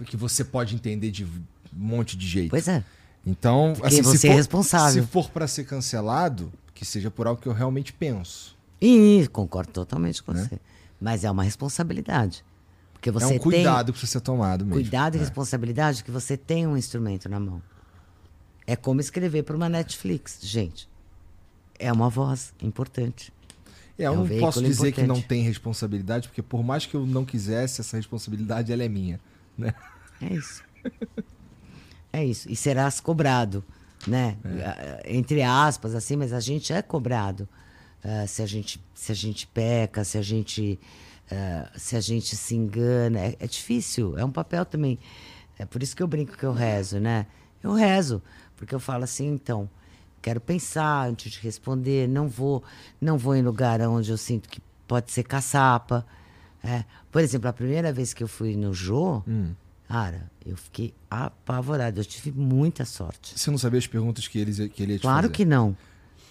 Que 0.05 0.17
você 0.17 0.45
pode 0.45 0.75
entender 0.75 1.11
de 1.11 1.25
um 1.25 1.31
monte 1.73 2.17
de 2.17 2.27
jeito. 2.27 2.51
Pois 2.51 2.69
é. 2.69 2.85
Então, 3.27 3.75
Porque 3.75 3.87
assim, 3.87 4.03
você 4.03 4.27
é 4.27 4.31
for, 4.31 4.35
é 4.35 4.37
responsável. 4.37 5.03
Se 5.03 5.09
for 5.09 5.31
para 5.31 5.47
ser 5.47 5.65
cancelado, 5.65 6.53
que 6.75 6.85
seja 6.85 7.11
por 7.11 7.27
algo 7.27 7.41
que 7.41 7.49
eu 7.49 7.53
realmente 7.53 7.93
penso. 7.93 8.57
E 8.81 9.29
concordo 9.33 9.73
totalmente 9.73 10.23
com 10.23 10.33
né? 10.33 10.47
você. 10.49 10.61
Mas 11.01 11.25
é 11.25 11.31
uma 11.31 11.43
responsabilidade. 11.43 12.45
Porque 12.93 13.11
você 13.11 13.35
é 13.35 13.37
um 13.37 13.39
cuidado 13.39 13.87
tem, 13.87 13.93
que 13.93 14.01
precisa 14.01 14.19
ser 14.19 14.21
tomado 14.21 14.65
mesmo. 14.65 14.81
Cuidado 14.81 15.15
e 15.15 15.19
é. 15.19 15.21
responsabilidade 15.21 16.03
que 16.03 16.11
você 16.11 16.37
tem 16.37 16.67
um 16.67 16.77
instrumento 16.77 17.29
na 17.29 17.39
mão. 17.39 17.63
É 18.67 18.75
como 18.75 19.01
escrever 19.01 19.45
para 19.45 19.57
uma 19.57 19.69
Netflix, 19.69 20.39
gente. 20.43 20.89
É 21.79 21.93
uma 21.93 22.11
voz 22.11 22.53
importante. 22.61 23.33
É, 23.99 24.05
eu 24.05 24.07
é 24.07 24.11
um 24.11 24.25
não 24.25 24.39
posso 24.39 24.63
dizer 24.63 24.89
importante. 24.89 24.95
que 24.95 25.07
não 25.07 25.21
tem 25.21 25.43
responsabilidade, 25.43 26.29
porque 26.29 26.43
por 26.43 26.63
mais 26.63 26.87
que 26.87 26.95
eu 26.95 27.07
não 27.07 27.25
quisesse, 27.25 27.81
essa 27.81 27.97
responsabilidade 27.97 28.73
ela 28.73 28.83
é 28.83 28.89
minha. 28.89 29.21
Né? 29.59 29.75
É 30.23 30.33
isso. 30.33 30.63
é 32.13 32.25
isso. 32.25 32.51
E 32.51 32.57
serás 32.57 33.01
cobrado, 33.01 33.65
né? 34.07 34.37
É. 34.45 35.17
Entre 35.17 35.43
aspas, 35.43 35.95
assim, 35.95 36.17
mas 36.17 36.33
a 36.33 36.41
gente 36.41 36.73
é 36.73 36.81
cobrado. 36.81 37.49
Uh, 38.05 38.29
se, 38.29 38.43
a 38.43 38.47
gente, 38.47 38.81
se 38.95 39.11
a 39.11 39.15
gente 39.15 39.47
peca, 39.49 40.05
se 40.05 40.17
a 40.17 40.23
gente, 40.23 40.79
uh, 41.33 41.79
se 41.79 41.97
a 41.97 42.01
gente 42.01 42.37
se 42.37 42.55
engana. 42.55 43.19
É, 43.19 43.37
é, 43.41 43.47
difícil, 43.47 44.17
é 44.17 44.25
um 44.25 44.31
papel 44.31 44.65
também. 44.65 44.99
É 45.59 45.67
por 45.67 45.83
isso 45.83 45.97
que 45.97 46.03
eu 46.03 46.07
brinco 46.07 46.37
que 46.37 46.45
eu 46.45 46.53
rezo, 46.53 47.01
né? 47.01 47.27
Eu 47.61 47.73
rezo, 47.73 48.23
porque 48.57 48.73
eu 48.73 48.79
falo 48.79 49.03
assim, 49.03 49.27
então, 49.27 49.69
quero 50.23 50.41
pensar 50.41 51.09
antes 51.09 51.33
de 51.33 51.41
responder, 51.41 52.09
não 52.09 52.29
vou, 52.29 52.63
não 53.01 53.19
vou 53.19 53.35
em 53.35 53.43
lugar 53.43 53.81
onde 53.81 54.11
eu 54.11 54.17
sinto 54.17 54.49
que 54.49 54.61
pode 54.87 55.11
ser 55.11 55.25
caçapa. 55.25 56.07
É. 56.63 56.85
Por 57.11 57.23
exemplo, 57.23 57.49
a 57.49 57.53
primeira 57.53 57.93
vez 57.93 58.13
que 58.13 58.23
eu 58.23 58.29
fui 58.29 58.57
no 58.57 58.75
Jô, 58.75 59.23
hum. 59.27 59.53
cara, 59.89 60.31
eu 60.45 60.57
fiquei 60.57 60.95
apavorado. 61.11 62.01
Eu 62.01 62.05
tive 62.05 62.33
muita 62.33 62.85
sorte. 62.85 63.39
Você 63.39 63.51
não 63.51 63.59
sabia 63.59 63.79
as 63.79 63.87
perguntas 63.87 64.27
que, 64.27 64.39
eles, 64.39 64.57
que 64.73 64.83
ele 64.83 64.93
ia 64.93 64.99
te 64.99 65.03
claro 65.03 65.23
fazer? 65.23 65.33
que 65.33 65.45
não. 65.45 65.77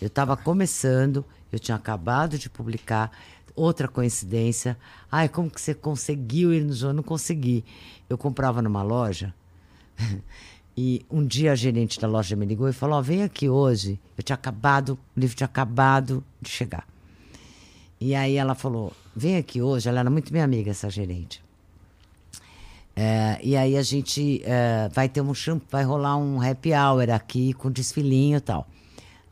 Eu 0.01 0.07
estava 0.07 0.37
começando, 0.37 1.25
eu 1.51 1.59
tinha 1.59 1.75
acabado 1.75 2.37
de 2.37 2.49
publicar. 2.49 3.11
Outra 3.55 3.87
coincidência. 3.87 4.77
Ai, 5.11 5.27
como 5.27 5.49
que 5.49 5.59
você 5.59 5.73
conseguiu 5.73 6.53
ir 6.53 6.63
no 6.63 6.73
jornal? 6.73 6.97
Não 6.97 7.03
consegui. 7.03 7.65
Eu 8.07 8.15
comprava 8.15 8.61
numa 8.61 8.83
loja. 8.83 9.33
E 10.79 11.03
um 11.09 11.25
dia 11.25 11.53
a 11.53 11.55
gerente 11.55 11.99
da 11.99 12.07
loja 12.07 12.35
me 12.35 12.45
ligou 12.45 12.69
e 12.69 12.73
falou: 12.73 12.99
oh, 12.99 13.01
vem 13.01 13.23
aqui 13.23 13.49
hoje. 13.49 13.99
Eu 14.15 14.23
tinha 14.23 14.35
acabado, 14.35 14.93
o 15.15 15.19
livro 15.19 15.35
tinha 15.35 15.45
acabado 15.45 16.23
de 16.39 16.51
chegar. 16.51 16.87
E 17.99 18.15
aí 18.15 18.35
ela 18.35 18.55
falou: 18.55 18.93
vem 19.15 19.37
aqui 19.37 19.61
hoje. 19.61 19.89
Ela 19.89 19.99
era 20.01 20.09
muito 20.09 20.31
minha 20.31 20.43
amiga, 20.43 20.71
essa 20.71 20.89
gerente. 20.89 21.43
É, 22.95 23.39
e 23.43 23.55
aí 23.55 23.77
a 23.77 23.83
gente 23.83 24.41
é, 24.43 24.89
vai 24.91 25.07
ter 25.07 25.21
um 25.21 25.31
vai 25.69 25.83
rolar 25.83 26.17
um 26.17 26.41
happy 26.41 26.73
hour 26.73 27.09
aqui 27.11 27.53
com 27.53 27.69
desfilinho 27.69 28.37
e 28.37 28.41
tal. 28.41 28.67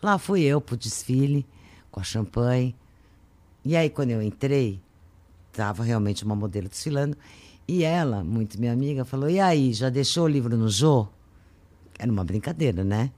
Lá 0.03 0.20
fui 0.20 0.43
eu 0.43 0.61
pro 0.61 0.78
desfile 0.78 1.45
com 1.89 1.99
a 1.99 2.03
champanhe. 2.03 2.76
E 3.63 3.76
aí 3.76 3.89
quando 3.89 4.11
eu 4.11 4.22
entrei, 4.22 4.80
tava 5.51 5.84
realmente 5.84 6.24
uma 6.24 6.36
modelo 6.36 6.70
desfilando. 6.70 7.18
E 7.68 7.84
ela, 7.84 8.24
muito 8.24 8.59
minha 8.59 8.72
amiga, 8.72 9.03
falou: 9.03 9.30
"E 9.30 9.39
aí, 9.39 9.74
já 9.74 9.89
deixou 9.89 10.26
o 10.26 10.28
livro 10.28 10.55
no 10.55 10.70
Jô?" 10.70 11.07
Era 11.97 12.11
uma 12.11 12.24
brincadeira, 12.24 12.84
né? 12.84 13.11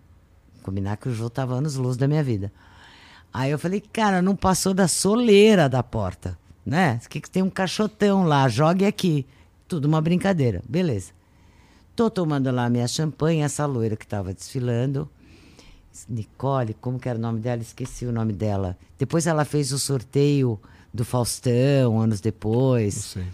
Combinar 0.63 0.95
que 0.95 1.09
o 1.09 1.13
Jô 1.13 1.29
tava 1.29 1.55
anos 1.55 1.75
luz 1.75 1.97
da 1.97 2.07
minha 2.07 2.23
vida. 2.23 2.53
Aí 3.33 3.51
eu 3.51 3.59
falei, 3.59 3.81
cara, 3.81 4.21
não 4.21 4.35
passou 4.35 4.73
da 4.73 4.87
soleira 4.87 5.69
da 5.69 5.83
porta, 5.83 6.37
né? 6.65 6.99
Que 7.09 7.21
que 7.21 7.29
tem 7.29 7.43
um 7.43 7.49
caixotão 7.49 8.23
lá, 8.23 8.47
jogue 8.47 8.85
aqui. 8.85 9.25
Tudo 9.67 9.85
uma 9.85 10.01
brincadeira, 10.01 10.61
beleza. 10.67 11.11
Tô 11.95 12.09
tomando 12.09 12.49
lá 12.51 12.69
minha 12.69 12.87
champanhe, 12.87 13.41
essa 13.41 13.65
loira 13.65 13.95
que 13.95 14.05
estava 14.05 14.33
desfilando. 14.33 15.09
Nicole, 16.07 16.75
como 16.75 16.99
que 16.99 17.09
era 17.09 17.17
o 17.17 17.21
nome 17.21 17.39
dela? 17.39 17.61
Esqueci 17.61 18.05
o 18.05 18.11
nome 18.11 18.33
dela. 18.33 18.77
Depois 18.97 19.25
ela 19.25 19.43
fez 19.43 19.71
o 19.71 19.79
sorteio 19.79 20.59
do 20.93 21.03
Faustão, 21.03 21.99
anos 21.99 22.21
depois. 22.21 22.95
Não 22.95 23.01
sei. 23.01 23.27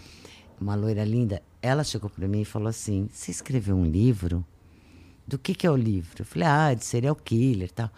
Uma 0.60 0.74
loira 0.74 1.04
linda. 1.04 1.42
Ela 1.60 1.84
chegou 1.84 2.08
para 2.08 2.26
mim 2.26 2.40
e 2.40 2.44
falou 2.44 2.68
assim: 2.68 3.08
Você 3.12 3.30
escreveu 3.30 3.76
um 3.76 3.84
livro? 3.84 4.44
Do 5.26 5.38
que, 5.38 5.54
que 5.54 5.66
é 5.66 5.70
o 5.70 5.76
livro? 5.76 6.20
Eu 6.20 6.24
falei: 6.24 6.48
Ah, 6.48 6.74
de 6.74 6.84
serial 6.84 7.16
killer 7.16 7.68
e 7.68 7.72
tal. 7.72 7.90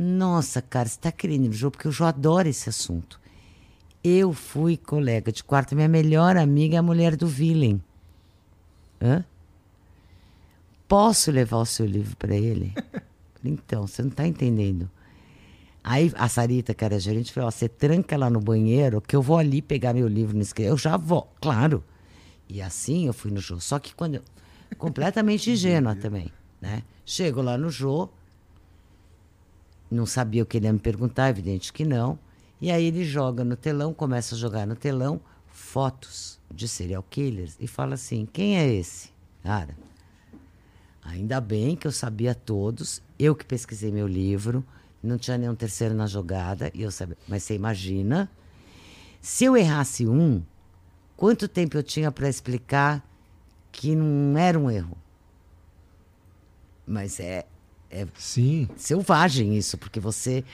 Nossa, 0.00 0.62
cara, 0.62 0.88
você 0.88 0.96
tá 0.96 1.10
querendo 1.10 1.52
jogo? 1.52 1.72
Porque 1.72 1.88
eu 1.88 1.92
já 1.92 2.10
adoro 2.10 2.48
esse 2.48 2.68
assunto. 2.68 3.20
Eu 4.04 4.32
fui 4.32 4.76
colega 4.76 5.32
de 5.32 5.42
quarto, 5.42 5.74
minha 5.74 5.88
melhor 5.88 6.36
amiga 6.36 6.76
é 6.76 6.78
a 6.78 6.82
mulher 6.82 7.16
do 7.16 7.26
Villain. 7.26 7.82
Hã? 9.02 9.24
Posso 10.86 11.32
levar 11.32 11.56
o 11.56 11.66
seu 11.66 11.84
livro 11.84 12.16
para 12.16 12.36
ele? 12.36 12.72
Então, 13.44 13.86
você 13.86 14.02
não 14.02 14.08
está 14.08 14.26
entendendo. 14.26 14.90
Aí 15.84 16.12
a 16.16 16.28
Sarita, 16.28 16.74
que 16.74 16.84
era 16.84 16.98
gerente, 16.98 17.32
falou: 17.32 17.48
você 17.52 17.68
tranca 17.68 18.16
lá 18.16 18.28
no 18.28 18.40
banheiro 18.40 19.00
que 19.00 19.14
eu 19.14 19.22
vou 19.22 19.38
ali 19.38 19.62
pegar 19.62 19.94
meu 19.94 20.08
livro 20.08 20.36
no 20.36 20.42
escritório. 20.42 20.72
Eu 20.72 20.76
já 20.76 20.96
vou, 20.96 21.32
claro. 21.40 21.84
E 22.48 22.60
assim 22.60 23.06
eu 23.06 23.12
fui 23.12 23.30
no 23.30 23.40
Jô. 23.40 23.60
Só 23.60 23.78
que 23.78 23.94
quando 23.94 24.16
eu. 24.16 24.22
Completamente 24.76 25.48
ingênua 25.52 25.94
também, 25.94 26.32
né? 26.60 26.82
Chego 27.06 27.40
lá 27.40 27.56
no 27.56 27.70
Jô, 27.70 28.10
não 29.90 30.06
sabia 30.06 30.42
o 30.42 30.46
que 30.46 30.56
ele 30.56 30.66
ia 30.66 30.72
me 30.72 30.78
perguntar, 30.78 31.28
evidente 31.28 31.72
que 31.72 31.84
não. 31.84 32.18
E 32.60 32.70
aí 32.70 32.84
ele 32.84 33.04
joga 33.04 33.44
no 33.44 33.56
telão, 33.56 33.94
começa 33.94 34.34
a 34.34 34.38
jogar 34.38 34.66
no 34.66 34.74
telão 34.74 35.20
fotos 35.46 36.38
de 36.52 36.68
serial 36.68 37.02
killers 37.02 37.56
e 37.58 37.66
fala 37.66 37.94
assim: 37.94 38.26
quem 38.26 38.58
é 38.58 38.66
esse? 38.72 39.10
Cara, 39.42 39.76
ainda 41.02 41.40
bem 41.40 41.76
que 41.76 41.86
eu 41.86 41.92
sabia 41.92 42.34
todos, 42.34 43.02
eu 43.18 43.34
que 43.34 43.44
pesquisei 43.44 43.90
meu 43.90 44.06
livro, 44.06 44.64
não 45.02 45.18
tinha 45.18 45.38
nenhum 45.38 45.54
terceiro 45.54 45.94
na 45.94 46.06
jogada, 46.06 46.70
e 46.74 46.82
eu 46.82 46.90
sabia. 46.90 47.16
Mas 47.26 47.42
você 47.42 47.54
imagina, 47.54 48.30
se 49.20 49.44
eu 49.44 49.56
errasse 49.56 50.06
um, 50.06 50.42
quanto 51.16 51.48
tempo 51.48 51.76
eu 51.76 51.82
tinha 51.82 52.10
para 52.10 52.28
explicar 52.28 53.04
que 53.70 53.94
não 53.94 54.38
era 54.38 54.58
um 54.58 54.70
erro? 54.70 54.96
Mas 56.86 57.20
é, 57.20 57.46
é 57.90 58.06
Sim. 58.16 58.68
selvagem 58.76 59.56
isso, 59.56 59.78
porque 59.78 59.98
você. 60.00 60.44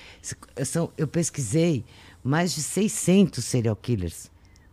Eu, 0.57 0.65
são- 0.65 0.93
eu 0.97 1.07
pesquisei 1.09 1.85
mais 2.23 2.55
de 2.55 2.63
600 2.63 3.45
serial 3.45 3.77
killers. 3.77 4.31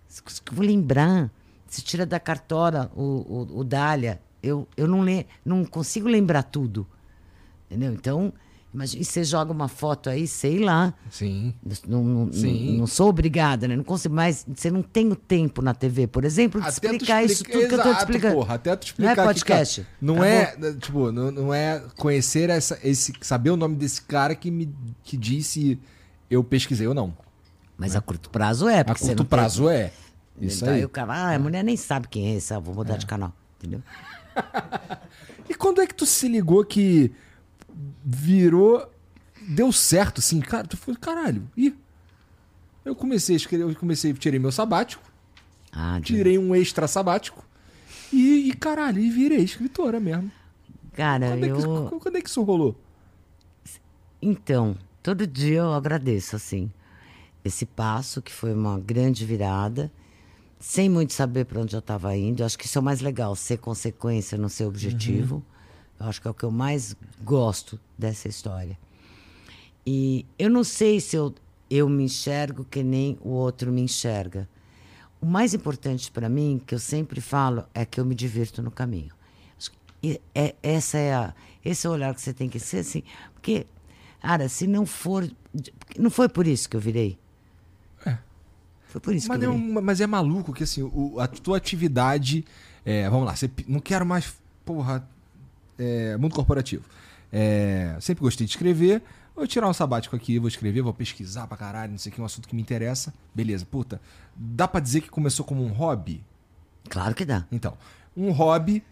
Se 0.07 0.21
eu 0.49 0.55
vou 0.55 0.65
lembrar, 0.65 1.31
se 1.67 1.81
tira 1.81 2.05
da 2.05 2.19
cartola 2.19 2.91
o, 2.95 3.01
o, 3.01 3.59
o 3.59 3.63
Dália, 3.63 4.21
eu, 4.43 4.67
eu 4.75 4.87
não, 4.87 5.03
le, 5.03 5.25
não 5.43 5.63
consigo 5.65 6.07
lembrar 6.07 6.43
tudo. 6.43 6.85
Entendeu? 7.69 7.93
Então, 7.93 8.33
imagina, 8.73 9.01
e 9.01 9.05
você 9.05 9.23
joga 9.23 9.51
uma 9.51 9.67
foto 9.67 10.09
aí, 10.09 10.27
sei 10.27 10.59
lá. 10.59 10.93
Sim. 11.09 11.53
Não, 11.87 12.03
não, 12.03 12.31
Sim. 12.33 12.71
não, 12.71 12.77
não 12.79 12.87
sou 12.87 13.09
obrigada, 13.09 13.67
né? 13.67 13.75
Não 13.75 13.83
consigo 13.83 14.13
mais. 14.15 14.45
Você 14.55 14.69
não 14.71 14.81
tem 14.81 15.09
o 15.11 15.15
tempo 15.15 15.61
na 15.61 15.73
TV, 15.73 16.07
por 16.07 16.23
exemplo, 16.25 16.61
de 16.61 16.67
Até 16.67 16.73
explicar 16.87 17.23
isso 17.23 17.33
explica- 17.43 17.59
tudo 17.59 17.67
que 17.69 17.75
eu 17.75 17.83
tô 17.83 17.93
te 17.93 17.99
explicando. 17.99 18.33
Porra, 18.35 18.55
até 18.55 18.75
tu 18.75 18.79
Não 18.79 18.85
explicar 18.87 19.11
é 19.11 19.15
que, 19.15 19.23
podcast. 19.23 19.81
cara, 19.81 19.93
não 20.01 20.23
é, 20.23 20.55
né, 20.57 20.75
tipo, 20.79 21.11
não, 21.11 21.31
não 21.31 21.53
é 21.53 21.83
conhecer 21.97 22.49
essa, 22.49 22.79
esse, 22.83 23.13
saber 23.21 23.49
o 23.51 23.57
nome 23.57 23.75
desse 23.75 24.01
cara 24.01 24.33
que 24.35 24.49
me 24.51 24.73
que 25.03 25.17
disse 25.17 25.77
eu 26.29 26.43
pesquisei 26.43 26.87
ou 26.87 26.93
não. 26.93 27.13
Mas 27.77 27.95
a 27.95 28.01
curto 28.01 28.29
prazo 28.29 28.69
é, 28.69 28.79
A 28.79 28.85
curto 28.85 29.05
não 29.07 29.15
tem- 29.15 29.25
prazo 29.25 29.67
é. 29.69 29.91
Isso 30.39 30.63
então, 30.63 30.73
aí. 30.75 30.85
o 30.85 30.89
cara, 30.89 31.13
ah, 31.13 31.35
a 31.35 31.39
mulher 31.39 31.63
nem 31.63 31.75
sabe 31.75 32.07
quem 32.07 32.27
é 32.27 32.35
esse, 32.37 32.53
ah, 32.53 32.59
vou 32.59 32.73
mudar 32.73 32.97
de 32.97 33.05
canal. 33.05 33.33
Entendeu? 33.59 33.81
E 35.49 35.53
quando 35.53 35.81
é 35.81 35.87
que 35.87 35.93
tu 35.93 36.05
se 36.05 36.27
ligou 36.29 36.63
que 36.63 37.11
virou, 38.03 38.89
deu 39.47 39.71
certo, 39.71 40.19
assim, 40.19 40.39
cara, 40.39 40.67
tu 40.67 40.77
foi, 40.77 40.95
caralho, 40.95 41.49
ih, 41.55 41.73
eu 42.83 42.95
comecei 42.95 43.35
a 43.35 43.37
escrever, 43.37 43.63
eu 43.63 43.75
comecei, 43.75 44.13
tirei 44.13 44.39
meu 44.39 44.51
sabático, 44.51 45.03
Ah, 45.71 45.99
tirei 46.03 46.37
um 46.37 46.55
extra 46.55 46.87
sabático 46.87 47.45
e, 48.11 48.49
e 48.49 48.53
caralho, 48.53 48.99
e 48.99 49.09
virei 49.09 49.43
escritora 49.43 49.99
mesmo. 49.99 50.31
Cara, 50.93 51.29
Quando, 51.29 51.43
é 51.45 51.49
eu. 51.49 51.89
que, 51.89 51.99
quando 51.99 52.15
é 52.17 52.21
que 52.21 52.29
isso 52.29 52.41
rolou? 52.43 52.75
Então, 54.21 54.77
todo 55.01 55.25
dia 55.25 55.59
eu 55.59 55.73
agradeço, 55.73 56.35
assim, 56.35 56.69
esse 57.43 57.65
passo, 57.65 58.21
que 58.21 58.31
foi 58.31 58.53
uma 58.53 58.77
grande 58.79 59.25
virada, 59.25 59.91
sem 60.59 60.89
muito 60.89 61.13
saber 61.13 61.45
para 61.45 61.59
onde 61.61 61.75
eu 61.75 61.79
estava 61.79 62.15
indo. 62.15 62.41
Eu 62.41 62.45
acho 62.45 62.57
que 62.57 62.65
isso 62.65 62.77
é 62.77 62.81
o 62.81 62.83
mais 62.83 63.01
legal, 63.01 63.35
ser 63.35 63.57
consequência, 63.57 64.37
não 64.37 64.49
ser 64.49 64.65
objetivo. 64.65 65.43
Eu 66.01 66.09
acho 66.09 66.21
que 66.21 66.27
é 66.27 66.31
o 66.31 66.33
que 66.33 66.43
eu 66.43 66.51
mais 66.51 66.95
gosto 67.23 67.79
dessa 67.97 68.27
história. 68.27 68.77
E 69.85 70.25
eu 70.37 70.49
não 70.49 70.63
sei 70.63 70.99
se 70.99 71.15
eu, 71.15 71.33
eu 71.69 71.87
me 71.87 72.03
enxergo 72.03 72.65
que 72.69 72.83
nem 72.83 73.17
o 73.21 73.29
outro 73.29 73.71
me 73.71 73.81
enxerga. 73.81 74.47
O 75.21 75.25
mais 75.25 75.53
importante 75.53 76.11
para 76.11 76.27
mim, 76.27 76.59
que 76.65 76.73
eu 76.73 76.79
sempre 76.79 77.21
falo, 77.21 77.65
é 77.73 77.85
que 77.85 77.99
eu 77.99 78.05
me 78.05 78.15
divirto 78.15 78.61
no 78.61 78.71
caminho. 78.71 79.13
E- 80.03 80.19
é, 80.33 80.55
essa 80.63 80.97
é 80.97 81.13
a, 81.13 81.33
esse 81.63 81.85
é 81.85 81.89
o 81.89 81.93
olhar 81.93 82.13
que 82.15 82.21
você 82.21 82.33
tem 82.33 82.49
que 82.49 82.59
ser, 82.59 82.77
assim. 82.79 83.03
Porque, 83.35 83.67
cara, 84.19 84.49
se 84.49 84.65
não 84.65 84.85
for. 84.85 85.29
Não 85.97 86.09
foi 86.09 86.27
por 86.27 86.47
isso 86.47 86.67
que 86.67 86.75
eu 86.75 86.81
virei. 86.81 87.19
Foi 88.87 88.99
por 88.99 89.15
isso 89.15 89.29
Mas 89.29 89.37
que 89.39 89.45
é, 89.45 89.47
eu 89.47 89.53
virei. 89.53 89.69
um- 89.77 89.81
mas 89.81 90.01
é 90.01 90.07
maluco 90.07 90.51
que 90.51 90.63
assim, 90.63 90.81
o- 90.83 91.17
a 91.19 91.27
tua 91.27 91.55
atividade. 91.57 92.43
é, 92.83 93.07
vamos 93.09 93.25
lá, 93.27 93.35
você 93.35 93.49
não 93.67 93.79
quero 93.79 94.05
mais. 94.05 94.33
Porra. 94.65 95.07
É, 95.77 96.17
mundo 96.17 96.33
corporativo. 96.35 96.83
É, 97.31 97.95
sempre 97.99 98.21
gostei 98.23 98.45
de 98.45 98.51
escrever. 98.51 99.01
Vou 99.35 99.47
tirar 99.47 99.67
um 99.69 99.73
sabático 99.73 100.15
aqui, 100.15 100.37
vou 100.37 100.47
escrever, 100.47 100.81
vou 100.81 100.93
pesquisar 100.93 101.47
pra 101.47 101.55
caralho, 101.55 101.91
não 101.91 101.97
sei 101.97 102.11
o 102.11 102.15
que, 102.15 102.21
um 102.21 102.25
assunto 102.25 102.47
que 102.47 102.55
me 102.55 102.61
interessa. 102.61 103.13
Beleza, 103.33 103.65
puta. 103.65 104.01
Dá 104.35 104.67
pra 104.67 104.79
dizer 104.79 105.01
que 105.01 105.09
começou 105.09 105.45
como 105.45 105.63
um 105.63 105.69
hobby? 105.71 106.23
Claro 106.89 107.15
que 107.15 107.23
dá. 107.23 107.45
Então, 107.51 107.77
um 108.15 108.31
hobby 108.31 108.83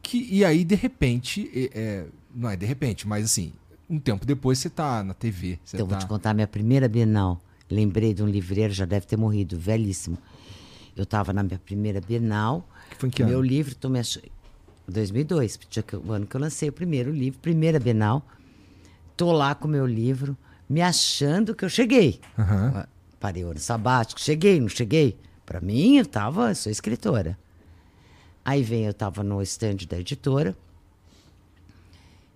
que. 0.00 0.28
E 0.30 0.44
aí, 0.44 0.64
de 0.64 0.74
repente. 0.76 1.50
é, 1.54 1.70
é, 1.74 2.06
não 2.34 2.48
é 2.48 2.56
de 2.56 2.64
repente, 2.64 3.06
mas 3.06 3.24
assim, 3.26 3.52
um 3.90 3.98
tempo 3.98 4.24
depois 4.24 4.58
você 4.58 4.70
tá 4.70 5.02
na 5.04 5.12
TV. 5.12 5.58
Você 5.64 5.76
Então, 5.76 5.86
tá... 5.86 5.96
vou 5.96 6.04
te 6.04 6.08
contar 6.08 6.30
a 6.30 6.34
minha 6.34 6.46
primeira 6.46 6.88
Bienal. 6.88 7.40
Lembrei 7.70 8.14
de 8.14 8.22
um 8.22 8.26
livreiro, 8.26 8.72
já 8.72 8.84
deve 8.84 9.06
ter 9.06 9.16
morrido, 9.16 9.58
velhíssimo. 9.58 10.16
Eu 10.96 11.04
estava 11.04 11.32
na 11.32 11.42
minha 11.42 11.58
primeira 11.58 12.00
Bienal. 12.00 12.66
Que 12.90 12.96
foi 12.96 13.08
em 13.08 13.12
que 13.12 13.24
meu 13.24 13.38
ano? 13.38 13.46
livro, 13.46 13.74
tô 13.74 13.88
me 13.88 13.98
ach... 13.98 14.18
2002, 14.92 15.58
dia 15.70 15.82
que- 15.82 15.96
o 15.96 16.12
ano 16.12 16.26
que 16.26 16.36
eu 16.36 16.40
lancei 16.40 16.68
o 16.68 16.72
primeiro 16.72 17.10
livro, 17.10 17.38
primeira 17.40 17.78
Bienal. 17.80 18.24
Tô 19.16 19.32
lá 19.32 19.54
com 19.54 19.66
o 19.66 19.70
meu 19.70 19.86
livro, 19.86 20.36
me 20.68 20.80
achando 20.80 21.54
que 21.54 21.64
eu 21.64 21.68
cheguei. 21.68 22.20
Aham. 22.38 22.86
Parei 23.20 23.44
o 23.44 23.50
ano 23.50 23.58
sabático, 23.60 24.20
cheguei, 24.20 24.60
não 24.60 24.68
cheguei? 24.68 25.16
Para 25.46 25.60
mim, 25.60 25.96
eu 25.98 26.06
tava, 26.06 26.50
eu 26.50 26.54
sou 26.54 26.72
escritora. 26.72 27.38
Aí 28.44 28.62
vem, 28.62 28.84
eu 28.86 28.94
tava 28.94 29.22
no 29.22 29.40
stand 29.42 29.76
da 29.88 29.98
editora, 29.98 30.56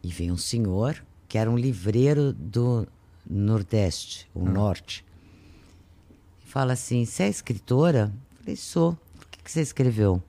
e 0.02 0.08
vem 0.08 0.30
um 0.30 0.36
senhor 0.36 1.02
que 1.28 1.36
era 1.38 1.50
um 1.50 1.56
livreiro 1.58 2.32
do 2.32 2.86
Nordeste, 3.28 4.28
o 4.32 4.44
Norte. 4.44 5.04
E 6.44 6.48
fala 6.48 6.74
assim: 6.74 7.04
Você 7.04 7.24
é 7.24 7.28
escritora? 7.28 8.12
Eu 8.32 8.36
falei: 8.40 8.56
Sou. 8.56 8.90
O 8.92 9.26
que, 9.30 9.42
que 9.42 9.50
você 9.50 9.60
escreveu? 9.62 10.22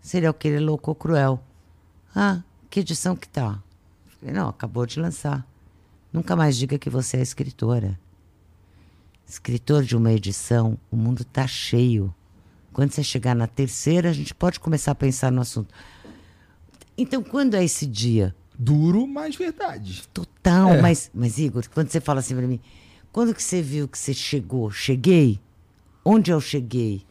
Serial 0.00 0.34
Killer 0.34 0.60
Louco 0.60 0.90
ou 0.90 0.94
Cruel. 0.96 1.40
Ah, 2.14 2.42
que 2.70 2.80
edição 2.80 3.16
que 3.16 3.28
tá? 3.28 3.62
Falei: 4.20 4.34
Não, 4.34 4.48
acabou 4.48 4.86
de 4.86 5.00
lançar. 5.00 5.46
Nunca 6.12 6.36
mais 6.36 6.56
diga 6.56 6.78
que 6.78 6.90
você 6.90 7.16
é 7.16 7.22
escritora. 7.22 7.98
Escritor 9.26 9.82
de 9.82 9.96
uma 9.96 10.12
edição, 10.12 10.78
o 10.90 10.96
mundo 10.96 11.24
tá 11.24 11.46
cheio. 11.46 12.14
Quando 12.72 12.92
você 12.92 13.02
chegar 13.02 13.34
na 13.34 13.46
terceira, 13.46 14.10
a 14.10 14.12
gente 14.12 14.34
pode 14.34 14.60
começar 14.60 14.92
a 14.92 14.94
pensar 14.94 15.30
no 15.32 15.40
assunto. 15.40 15.72
Então, 16.96 17.22
quando 17.22 17.54
é 17.54 17.64
esse 17.64 17.86
dia? 17.86 18.34
Duro, 18.58 19.06
mas 19.06 19.34
verdade. 19.36 20.06
Total, 20.12 20.70
É. 20.70 20.82
mas, 20.82 21.10
mas 21.14 21.38
Igor, 21.38 21.64
quando 21.72 21.88
você 21.88 22.00
fala 22.00 22.20
assim 22.20 22.36
pra 22.36 22.46
mim, 22.46 22.60
quando 23.10 23.34
que 23.34 23.42
você 23.42 23.62
viu 23.62 23.88
que 23.88 23.98
você 23.98 24.12
chegou? 24.12 24.70
Cheguei? 24.70 25.40
Onde 26.04 26.30
eu 26.30 26.40
cheguei? 26.40 27.04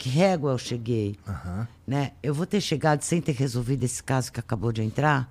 Que 0.00 0.08
régua 0.08 0.52
eu 0.52 0.58
cheguei? 0.58 1.14
Aham. 1.28 1.68
Né? 1.86 2.12
Eu 2.22 2.32
vou 2.32 2.46
ter 2.46 2.62
chegado 2.62 3.02
sem 3.02 3.20
ter 3.20 3.32
resolvido 3.32 3.84
esse 3.84 4.02
caso 4.02 4.32
que 4.32 4.40
acabou 4.40 4.72
de 4.72 4.82
entrar? 4.82 5.30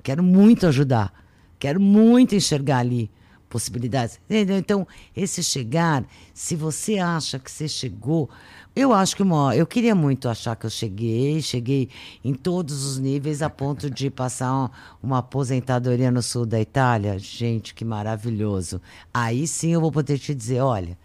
Quero 0.00 0.22
muito 0.22 0.64
ajudar. 0.64 1.12
Quero 1.58 1.80
muito 1.80 2.36
enxergar 2.36 2.78
ali 2.78 3.10
possibilidades. 3.48 4.20
Entendeu? 4.30 4.56
Então, 4.56 4.86
esse 5.16 5.42
chegar, 5.42 6.04
se 6.32 6.54
você 6.54 7.00
acha 7.00 7.40
que 7.40 7.50
você 7.50 7.66
chegou, 7.66 8.30
eu 8.76 8.92
acho 8.92 9.16
que 9.16 9.24
uma, 9.24 9.56
eu 9.56 9.66
queria 9.66 9.96
muito 9.96 10.28
achar 10.28 10.54
que 10.54 10.64
eu 10.64 10.70
cheguei, 10.70 11.42
cheguei 11.42 11.88
em 12.22 12.32
todos 12.32 12.84
os 12.84 12.96
níveis 12.96 13.42
a 13.42 13.50
ponto 13.50 13.90
de 13.90 14.08
passar 14.08 14.52
uma, 14.52 14.70
uma 15.02 15.18
aposentadoria 15.18 16.12
no 16.12 16.22
sul 16.22 16.46
da 16.46 16.60
Itália. 16.60 17.18
Gente, 17.18 17.74
que 17.74 17.84
maravilhoso. 17.84 18.80
Aí 19.12 19.48
sim 19.48 19.72
eu 19.72 19.80
vou 19.80 19.90
poder 19.90 20.16
te 20.16 20.32
dizer, 20.32 20.60
olha, 20.60 20.96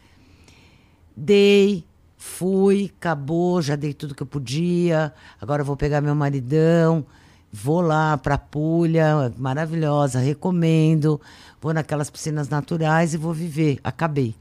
dei, 1.16 1.86
fui, 2.18 2.92
acabou, 2.98 3.62
já 3.62 3.76
dei 3.76 3.94
tudo 3.94 4.16
que 4.16 4.24
eu 4.24 4.28
podia. 4.28 5.14
Agora 5.40 5.62
eu 5.62 5.66
vou 5.66 5.76
pegar 5.76 6.02
meu 6.02 6.16
maridão, 6.16 7.06
vou 7.52 7.82
lá 7.82 8.18
para 8.18 8.38
Puglia, 8.38 9.32
maravilhosa, 9.38 10.20
recomendo. 10.20 11.20
Vou 11.62 11.74
naquelas 11.74 12.10
piscinas 12.10 12.50
naturais 12.50 13.14
e 13.14 13.18
vou 13.18 13.34
viver. 13.34 13.80
Acabei. 13.84 14.36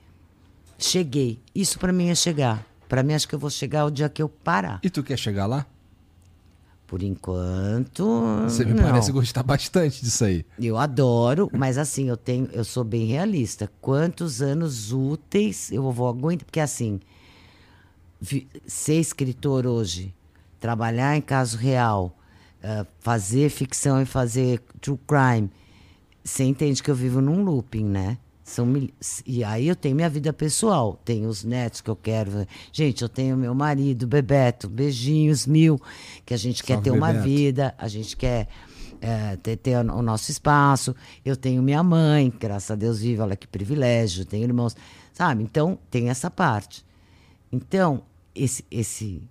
Cheguei. 0.78 1.38
Isso 1.54 1.78
para 1.78 1.92
mim 1.92 2.08
é 2.08 2.14
chegar. 2.14 2.66
Para 2.88 3.02
mim 3.02 3.14
acho 3.14 3.28
que 3.28 3.34
eu 3.34 3.38
vou 3.38 3.50
chegar 3.50 3.84
o 3.84 3.90
dia 3.90 4.08
que 4.08 4.20
eu 4.20 4.28
parar. 4.28 4.80
E 4.82 4.90
tu 4.90 5.02
quer 5.02 5.18
chegar 5.18 5.46
lá? 5.46 5.66
Por 6.92 7.02
enquanto, 7.02 8.04
Você 8.42 8.66
me 8.66 8.74
não. 8.74 8.82
parece 8.82 9.10
gostar 9.12 9.42
bastante 9.42 10.04
disso 10.04 10.26
aí. 10.26 10.44
Eu 10.60 10.76
adoro, 10.76 11.50
mas 11.50 11.78
assim, 11.78 12.10
eu 12.10 12.18
tenho, 12.18 12.50
eu 12.52 12.66
sou 12.66 12.84
bem 12.84 13.06
realista. 13.06 13.72
Quantos 13.80 14.42
anos 14.42 14.92
úteis 14.92 15.72
eu 15.72 15.90
vou 15.90 16.06
aguentar? 16.06 16.44
Porque 16.44 16.60
assim, 16.60 17.00
ser 18.66 19.00
escritor 19.00 19.66
hoje, 19.66 20.12
trabalhar 20.60 21.16
em 21.16 21.22
caso 21.22 21.56
real, 21.56 22.14
ah, 22.62 22.84
fazer 23.00 23.48
ficção 23.48 24.02
e 24.02 24.04
fazer 24.04 24.60
true 24.78 24.98
crime, 25.06 25.50
você 26.22 26.44
entende 26.44 26.82
que 26.82 26.90
eu 26.90 26.94
vivo 26.94 27.22
num 27.22 27.42
looping, 27.42 27.86
né? 27.86 28.18
São 28.52 28.66
mil... 28.66 28.90
E 29.26 29.42
aí 29.42 29.66
eu 29.66 29.74
tenho 29.74 29.96
minha 29.96 30.10
vida 30.10 30.30
pessoal, 30.30 31.00
tenho 31.04 31.26
os 31.26 31.42
netos 31.42 31.80
que 31.80 31.88
eu 31.88 31.96
quero. 31.96 32.46
Gente, 32.70 33.00
eu 33.00 33.08
tenho 33.08 33.34
meu 33.34 33.54
marido, 33.54 34.06
Bebeto, 34.06 34.68
beijinhos 34.68 35.46
mil, 35.46 35.80
que 36.26 36.34
a 36.34 36.36
gente 36.36 36.62
quer 36.62 36.74
Salve, 36.74 36.90
ter 36.90 36.90
uma 36.90 37.06
Bebeto. 37.06 37.24
vida, 37.24 37.74
a 37.78 37.88
gente 37.88 38.14
quer 38.14 38.48
é, 39.00 39.36
ter, 39.36 39.56
ter 39.56 39.78
o 39.78 40.02
nosso 40.02 40.30
espaço. 40.30 40.94
Eu 41.24 41.34
tenho 41.34 41.62
minha 41.62 41.82
mãe, 41.82 42.30
graças 42.38 42.70
a 42.70 42.74
Deus 42.74 43.00
viva, 43.00 43.22
olha 43.22 43.36
que 43.36 43.46
privilégio, 43.46 44.26
tenho 44.26 44.44
irmãos, 44.44 44.76
sabe? 45.14 45.42
Então, 45.42 45.78
tem 45.90 46.10
essa 46.10 46.30
parte. 46.30 46.84
Então, 47.50 48.02
esse, 48.34 48.62
esse, 48.70 49.22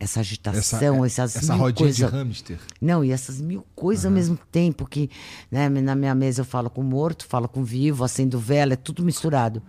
essa 0.00 0.20
agitação, 0.20 1.04
essas 1.04 1.36
essa 1.36 1.54
mil 1.54 1.62
rodinha 1.62 1.92
de 1.92 2.04
hamster. 2.04 2.58
não, 2.80 3.04
e 3.04 3.10
essas 3.10 3.40
mil 3.40 3.66
coisas 3.74 4.04
ao 4.06 4.12
mesmo 4.12 4.38
tempo 4.52 4.86
que 4.86 5.10
né, 5.50 5.68
na 5.68 5.94
minha 5.94 6.14
mesa 6.14 6.42
eu 6.42 6.44
falo 6.44 6.70
com 6.70 6.82
morto, 6.82 7.26
falo 7.26 7.48
com 7.48 7.64
vivo, 7.64 8.04
acendo 8.04 8.38
vela, 8.38 8.74
é 8.74 8.76
tudo 8.76 9.02
misturado. 9.02 9.60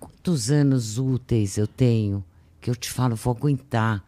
Quantos 0.00 0.50
anos 0.50 0.98
úteis 0.98 1.58
eu 1.58 1.66
tenho 1.66 2.24
que 2.60 2.70
eu 2.70 2.76
te 2.76 2.90
falo, 2.90 3.14
vou 3.14 3.34
aguentar? 3.34 4.02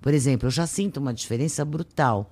Por 0.00 0.14
exemplo, 0.14 0.46
eu 0.46 0.50
já 0.50 0.66
sinto 0.66 0.98
uma 0.98 1.12
diferença 1.12 1.64
brutal. 1.64 2.30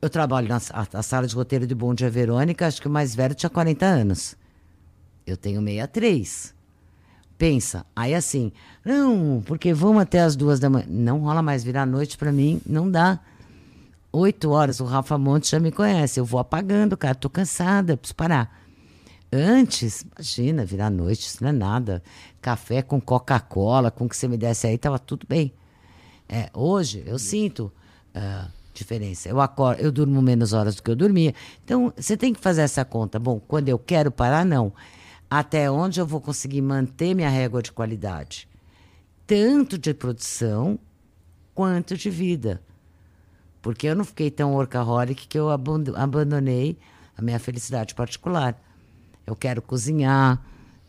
Eu 0.00 0.10
trabalho 0.10 0.48
na 0.48 0.60
a 0.92 1.02
sala 1.02 1.26
de 1.26 1.34
roteiro 1.34 1.66
de 1.66 1.74
Bom 1.74 1.94
Dia 1.94 2.10
Verônica, 2.10 2.66
acho 2.66 2.80
que 2.80 2.88
o 2.88 2.90
mais 2.90 3.14
velho 3.14 3.34
tinha 3.34 3.48
40 3.50 3.86
anos. 3.86 4.36
Eu 5.26 5.36
tenho 5.36 5.60
63. 5.60 6.54
Pensa, 7.42 7.84
aí 7.96 8.14
assim, 8.14 8.52
não, 8.84 9.42
porque 9.44 9.74
vamos 9.74 10.00
até 10.00 10.20
as 10.20 10.36
duas 10.36 10.60
da 10.60 10.70
manhã. 10.70 10.86
Não 10.88 11.18
rola 11.18 11.42
mais 11.42 11.64
virar 11.64 11.84
noite 11.84 12.16
pra 12.16 12.30
mim, 12.30 12.62
não 12.64 12.88
dá. 12.88 13.18
Oito 14.12 14.52
horas, 14.52 14.78
o 14.78 14.84
Rafa 14.84 15.18
Monte 15.18 15.50
já 15.50 15.58
me 15.58 15.72
conhece. 15.72 16.20
Eu 16.20 16.24
vou 16.24 16.38
apagando, 16.38 16.96
cara, 16.96 17.16
tô 17.16 17.28
cansada, 17.28 17.96
preciso 17.96 18.14
parar. 18.14 18.62
Antes, 19.32 20.02
imagina, 20.02 20.64
virar 20.64 20.88
noite, 20.88 21.26
isso 21.26 21.42
não 21.42 21.50
é 21.50 21.52
nada. 21.52 22.00
Café 22.40 22.80
com 22.80 23.00
Coca-Cola, 23.00 23.90
com 23.90 24.04
o 24.04 24.08
que 24.08 24.16
você 24.16 24.28
me 24.28 24.36
desse 24.36 24.68
aí, 24.68 24.78
tava 24.78 25.00
tudo 25.00 25.26
bem. 25.28 25.52
É, 26.28 26.48
hoje, 26.54 27.02
eu 27.04 27.18
sinto 27.18 27.72
ah, 28.14 28.46
diferença. 28.72 29.28
Eu 29.28 29.40
acordo, 29.40 29.80
eu 29.80 29.90
durmo 29.90 30.22
menos 30.22 30.52
horas 30.52 30.76
do 30.76 30.82
que 30.84 30.92
eu 30.92 30.94
dormia. 30.94 31.34
Então, 31.64 31.92
você 31.96 32.16
tem 32.16 32.32
que 32.32 32.38
fazer 32.38 32.62
essa 32.62 32.84
conta. 32.84 33.18
Bom, 33.18 33.40
quando 33.40 33.68
eu 33.68 33.80
quero 33.80 34.12
parar, 34.12 34.46
não. 34.46 34.72
Até 35.34 35.70
onde 35.70 35.98
eu 35.98 36.06
vou 36.06 36.20
conseguir 36.20 36.60
manter 36.60 37.14
minha 37.14 37.30
régua 37.30 37.62
de 37.62 37.72
qualidade? 37.72 38.46
Tanto 39.26 39.78
de 39.78 39.94
produção 39.94 40.78
quanto 41.54 41.96
de 41.96 42.10
vida. 42.10 42.60
Porque 43.62 43.86
eu 43.86 43.96
não 43.96 44.04
fiquei 44.04 44.30
tão 44.30 44.52
workaholic 44.52 45.26
que 45.26 45.38
eu 45.38 45.48
abando- 45.48 45.96
abandonei 45.96 46.76
a 47.16 47.22
minha 47.22 47.38
felicidade 47.38 47.94
particular. 47.94 48.62
Eu 49.26 49.34
quero 49.34 49.62
cozinhar, 49.62 50.38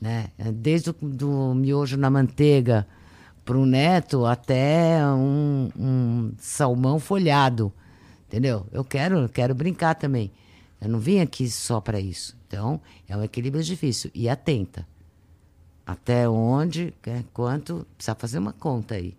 né? 0.02 0.28
Desde 0.56 0.90
o 0.90 0.94
do 1.02 1.54
miojo 1.56 1.96
na 1.96 2.10
manteiga 2.10 2.86
para 3.46 3.58
um 3.58 3.66
neto 3.66 4.26
até 4.26 5.00
um, 5.06 5.70
um 5.74 6.34
salmão 6.38 7.00
folhado, 7.00 7.72
entendeu? 8.28 8.68
Eu 8.74 8.84
quero, 8.84 9.30
quero 9.30 9.56
brincar 9.56 9.96
também. 9.96 10.34
Eu 10.84 10.90
não 10.90 11.00
vim 11.00 11.20
aqui 11.20 11.50
só 11.50 11.80
para 11.80 11.98
isso. 11.98 12.36
Então, 12.46 12.82
é 13.08 13.16
um 13.16 13.24
equilíbrio 13.24 13.64
difícil 13.64 14.12
e 14.14 14.28
atenta. 14.28 14.86
Até 15.86 16.28
onde, 16.28 16.94
né, 17.06 17.24
quanto, 17.34 17.88
precisa 17.96 18.16
fazer 18.16 18.38
uma 18.38 18.52
conta 18.52 18.96
aí. 18.96 19.16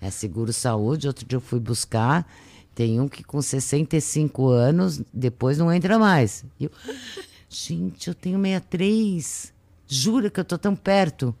É 0.00 0.10
seguro 0.10 0.50
saúde, 0.52 1.06
outro 1.06 1.26
dia 1.26 1.36
eu 1.36 1.40
fui 1.42 1.60
buscar, 1.60 2.26
tem 2.74 3.00
um 3.00 3.06
que 3.06 3.22
com 3.22 3.40
65 3.40 4.48
anos, 4.48 5.02
depois 5.12 5.58
não 5.58 5.70
entra 5.70 5.98
mais. 5.98 6.42
Eu, 6.58 6.70
gente, 7.48 8.08
eu 8.08 8.14
tenho 8.14 8.40
63. 8.40 9.52
Jura 9.86 10.30
que 10.30 10.40
eu 10.40 10.44
tô 10.44 10.56
tão 10.56 10.74
perto? 10.74 11.34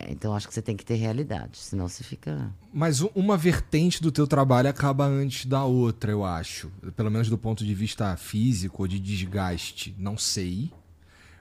É, 0.00 0.10
Então 0.10 0.34
acho 0.34 0.48
que 0.48 0.54
você 0.54 0.62
tem 0.62 0.76
que 0.76 0.84
ter 0.84 0.94
realidade, 0.94 1.58
senão 1.58 1.88
você 1.88 2.02
fica. 2.02 2.50
Mas 2.72 3.00
uma 3.14 3.36
vertente 3.36 4.02
do 4.02 4.10
teu 4.10 4.26
trabalho 4.26 4.68
acaba 4.68 5.04
antes 5.04 5.44
da 5.44 5.64
outra, 5.64 6.10
eu 6.10 6.24
acho. 6.24 6.70
Pelo 6.96 7.10
menos 7.10 7.28
do 7.28 7.36
ponto 7.36 7.64
de 7.64 7.74
vista 7.74 8.16
físico 8.16 8.82
ou 8.82 8.88
de 8.88 8.98
desgaste, 8.98 9.94
não 9.98 10.16
sei. 10.16 10.72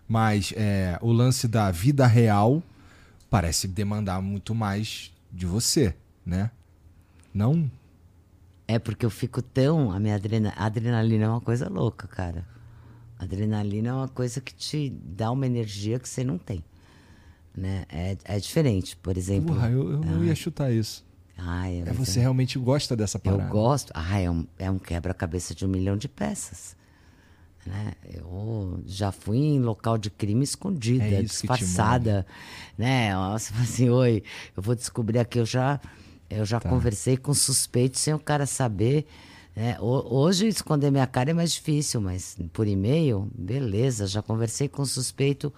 Mas 0.08 0.54
é, 0.58 0.98
o 1.02 1.12
lance 1.12 1.48
da 1.48 1.72
vida 1.72 2.06
real 2.06 2.62
parece 3.30 3.68
demandar 3.68 4.22
muito 4.22 4.56
mais 4.56 5.12
de 5.32 5.46
você, 5.46 5.96
né? 6.26 6.50
Não? 7.34 7.70
É 8.68 8.80
porque 8.80 9.06
eu 9.06 9.10
fico 9.10 9.42
tão. 9.42 9.92
A 9.92 10.00
minha 10.00 10.16
adrena... 10.16 10.54
a 10.56 10.66
adrenalina 10.66 11.26
é 11.26 11.30
uma 11.30 11.42
coisa 11.42 11.70
louca, 11.70 12.08
cara. 12.08 12.46
A 13.20 13.24
adrenalina 13.24 13.90
é 13.90 13.94
uma 13.94 14.08
coisa 14.08 14.42
que 14.42 14.54
te 14.54 14.90
dá 14.90 15.30
uma 15.30 15.46
energia 15.46 16.00
que 16.00 16.10
você 16.10 16.24
não 16.24 16.38
tem. 16.38 16.64
Né? 17.56 17.84
É, 17.90 18.18
é 18.24 18.40
diferente, 18.40 18.96
por 18.98 19.18
exemplo. 19.18 19.54
Porra, 19.56 19.70
eu, 19.70 19.92
eu 19.92 20.00
não 20.00 20.24
ia 20.24 20.36
chutar 20.36 20.72
isso. 20.72 21.06
Ai, 21.38 21.84
É 21.86 21.92
você 21.94 22.20
eu- 22.20 22.22
realmente 22.24 22.58
gosta 22.60 22.96
dessa 22.96 23.18
Eu 23.18 23.22
parada. 23.38 23.50
gosto. 23.52 23.92
Ah, 23.96 24.20
é 24.20 24.30
um, 24.30 24.46
é 24.58 24.70
um 24.70 24.78
quebra-cabeça 24.78 25.54
de 25.56 25.66
um 25.66 25.70
milhão 25.70 25.98
de 25.98 26.08
peças. 26.08 26.76
Né? 27.66 27.94
Eu 28.14 28.82
já 28.86 29.12
fui 29.12 29.38
em 29.38 29.60
local 29.60 29.98
de 29.98 30.10
crime 30.10 30.44
escondida, 30.44 31.04
É 31.04 31.22
disfarçada. 31.22 32.26
Né? 32.78 33.12
Você 33.34 33.52
fala 33.52 33.64
assim, 33.64 33.90
oi, 33.90 34.24
eu 34.56 34.64
vou 34.64 34.76
descobrir 34.76 35.20
aqui, 35.20 35.40
eu 35.40 35.46
já, 35.46 35.80
eu 36.30 36.46
já 36.46 36.60
Tá. 36.60 36.70
conversei 36.70 37.18
com 37.18 37.34
suspeitos 37.34 38.00
sem 38.00 38.14
o 38.14 38.20
cara 38.20 38.46
saber. 38.46 39.06
né? 39.56 39.78
Ho- 39.80 40.16
Hoje 40.16 40.48
esconder 40.48 40.90
minha 40.92 41.08
cara 41.08 41.32
é 41.32 41.34
mais 41.34 41.52
difícil, 41.54 42.00
mas 42.00 42.38
por 42.54 42.66
e-mail, 42.68 43.30
beleza, 43.36 44.08
já 44.08 44.22
conversei 44.22 44.70
com 44.70 44.86
suspeito. 44.86 45.54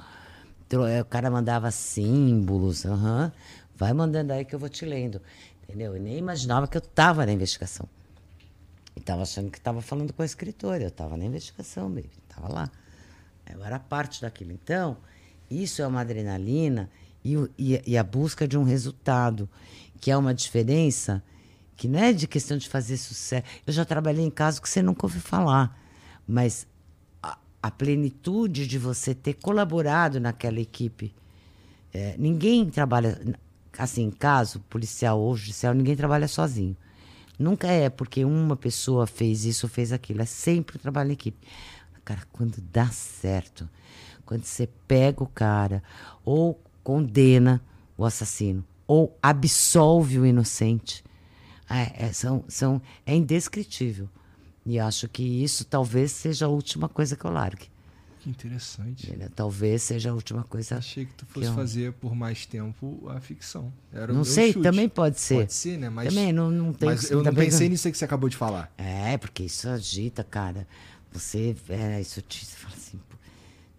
Eh, 0.87 1.01
O 1.01 1.05
cara 1.05 1.29
mandava 1.29 1.69
símbolos, 1.71 2.85
aham. 2.85 3.31
vai 3.75 3.93
mandando 3.93 4.33
aí 4.33 4.45
que 4.45 4.53
eu 4.55 4.59
vou 4.59 4.69
te 4.69 4.85
lendo. 4.85 5.21
Entendeu? 5.63 5.95
Eu 5.95 6.01
nem 6.01 6.17
imaginava 6.17 6.67
que 6.67 6.77
eu 6.77 6.81
estava 6.81 7.25
na 7.25 7.31
investigação. 7.31 7.87
E 8.95 8.99
tava 8.99 9.21
achando 9.23 9.49
que 9.49 9.57
estava 9.57 9.81
falando 9.81 10.11
com 10.13 10.21
a 10.21 10.25
escritora. 10.25 10.83
Eu 10.83 10.89
estava 10.89 11.15
na 11.17 11.25
investigação, 11.25 11.89
baby. 11.89 12.09
Estava 12.29 12.51
lá. 12.53 12.69
Eu 13.49 13.63
era 13.63 13.79
parte 13.79 14.21
daquilo. 14.21 14.51
Então, 14.51 14.97
isso 15.49 15.81
é 15.81 15.87
uma 15.87 16.01
adrenalina 16.01 16.89
e, 17.23 17.35
e- 17.57 17.81
e 17.85 17.97
a 17.97 18.03
busca 18.03 18.47
de 18.47 18.57
um 18.57 18.63
resultado, 18.63 19.49
que 19.99 20.11
é 20.11 20.17
uma 20.17 20.33
diferença 20.33 21.23
que 21.77 21.87
não 21.87 21.99
é 21.99 22.13
de 22.13 22.27
questão 22.27 22.57
de 22.57 22.69
fazer 22.69 22.97
sucesso. 22.97 23.43
Eu 23.65 23.73
já 23.73 23.83
trabalhei 23.85 24.23
em 24.25 24.29
casos 24.29 24.59
que 24.59 24.69
você 24.69 24.81
nunca 24.83 25.05
ouviu 25.05 25.21
falar, 25.21 25.75
mas 26.27 26.67
a, 27.61 27.69
plenitude 27.69 28.67
de 28.67 28.77
você 28.77 29.13
ter 29.13 29.33
colaborado 29.35 30.19
naquela 30.19 30.59
equipe. 30.59 31.13
É, 31.93 32.15
ninguém 32.17 32.69
trabalha, 32.69 33.19
assim, 33.77 34.09
caso 34.11 34.59
policial 34.69 35.19
ou 35.19 35.35
judicial, 35.35 35.73
ninguém 35.73 35.95
trabalha 35.95 36.27
sozinho. 36.27 36.75
Nunca 37.37 37.67
é 37.67 37.89
porque 37.89 38.23
uma 38.23 38.55
pessoa 38.55 39.07
fez 39.07 39.45
isso 39.45 39.67
fez 39.67 39.91
aquilo. 39.91 40.21
É 40.21 40.25
sempre 40.25 40.75
o 40.75 40.79
trabalho 40.79 41.09
em 41.09 41.13
equipe. 41.13 41.47
Cara, 42.05 42.21
quando 42.31 42.61
dá 42.71 42.87
certo, 42.87 43.69
quando 44.25 44.43
você 44.43 44.67
pega 44.87 45.23
o 45.23 45.27
cara 45.27 45.83
ou 46.23 46.59
condena 46.83 47.61
o 47.97 48.05
assassino 48.05 48.65
ou 48.87 49.17
absolve 49.21 50.19
o 50.19 50.25
inocente. 50.25 51.01
É, 51.69 52.07
é, 52.07 52.11
são, 52.11 52.43
são, 52.49 52.81
é 53.05 53.15
indescritível. 53.15 54.09
E 54.65 54.79
acho 54.79 55.07
que 55.09 55.23
isso 55.23 55.65
talvez 55.65 56.11
seja 56.11 56.45
a 56.45 56.49
última 56.49 56.87
coisa 56.87 57.15
que 57.15 57.25
eu 57.25 57.31
largue. 57.31 57.69
Que 58.21 58.29
interessante. 58.29 59.11
Né? 59.15 59.29
Talvez 59.35 59.81
seja 59.81 60.11
a 60.11 60.13
última 60.13 60.43
coisa. 60.43 60.77
Achei 60.77 61.05
que 61.05 61.13
tu 61.15 61.25
fosse 61.25 61.47
eu... 61.47 61.55
fazer 61.55 61.91
por 61.93 62.15
mais 62.15 62.45
tempo 62.45 63.09
a 63.09 63.19
ficção. 63.19 63.73
Era 63.91 64.13
não 64.13 64.23
sei, 64.23 64.53
chute. 64.53 64.61
também 64.61 64.87
pode 64.87 65.19
ser. 65.19 65.37
Pode 65.37 65.53
ser, 65.53 65.77
né? 65.77 65.89
Mas, 65.89 66.09
também 66.09 66.31
não, 66.31 66.51
não 66.51 66.71
tem 66.71 66.87
Mas 66.87 67.09
eu 67.09 67.23
não 67.23 67.33
pensei 67.33 67.67
nisso 67.67 67.89
que 67.89 67.97
você 67.97 68.05
acabou 68.05 68.29
de 68.29 68.37
falar. 68.37 68.71
É, 68.77 69.17
porque 69.17 69.43
isso 69.43 69.67
agita, 69.67 70.23
cara. 70.23 70.67
Você, 71.11 71.55
é, 71.67 71.99
isso 71.99 72.21
te 72.21 72.45
você 72.45 72.55
fala 72.55 72.75
assim, 72.75 72.99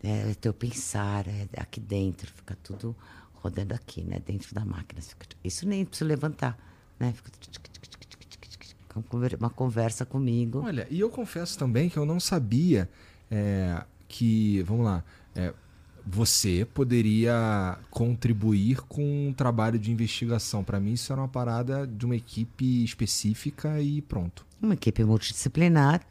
é, 0.03 0.35
teu 0.41 0.53
pensar, 0.53 1.26
é 1.28 1.47
aqui 1.57 1.78
dentro, 1.78 2.30
fica 2.35 2.59
tudo 2.64 2.97
rodando 3.35 3.74
aqui, 3.74 4.03
né? 4.03 4.20
Dentro 4.26 4.53
da 4.53 4.64
máquina. 4.64 5.01
Isso 5.45 5.68
nem 5.68 5.85
precisa 5.85 6.09
levantar, 6.09 6.59
né? 6.99 7.12
Fica 7.12 7.30
uma 9.38 9.51
conversa 9.51 10.05
comigo. 10.05 10.62
Olha, 10.64 10.86
e 10.90 11.01
eu 11.01 11.11
confesso 11.11 11.59
também 11.59 11.88
que 11.88 11.97
eu 11.97 12.05
não 12.05 12.20
sabia 12.20 12.88
é, 13.30 13.82
que, 14.09 14.62
vamos 14.62 14.84
lá, 14.84 15.05
é, 15.34 15.53
você 16.05 16.66
poderia 16.74 17.78
contribuir 17.90 18.80
com 18.82 19.28
um 19.28 19.32
trabalho 19.32 19.78
de 19.78 19.90
investigação. 19.90 20.64
Para 20.64 20.80
mim, 20.80 20.93
isso 20.93 21.12
era 21.12 21.20
uma 21.20 21.28
parada 21.28 21.86
de 21.86 22.05
uma 22.05 22.16
equipe 22.16 22.84
específica 22.84 23.80
e 23.80 24.03
pronto. 24.03 24.45
Uma 24.61 24.74
equipe 24.74 25.05
multidisciplinar. 25.05 26.03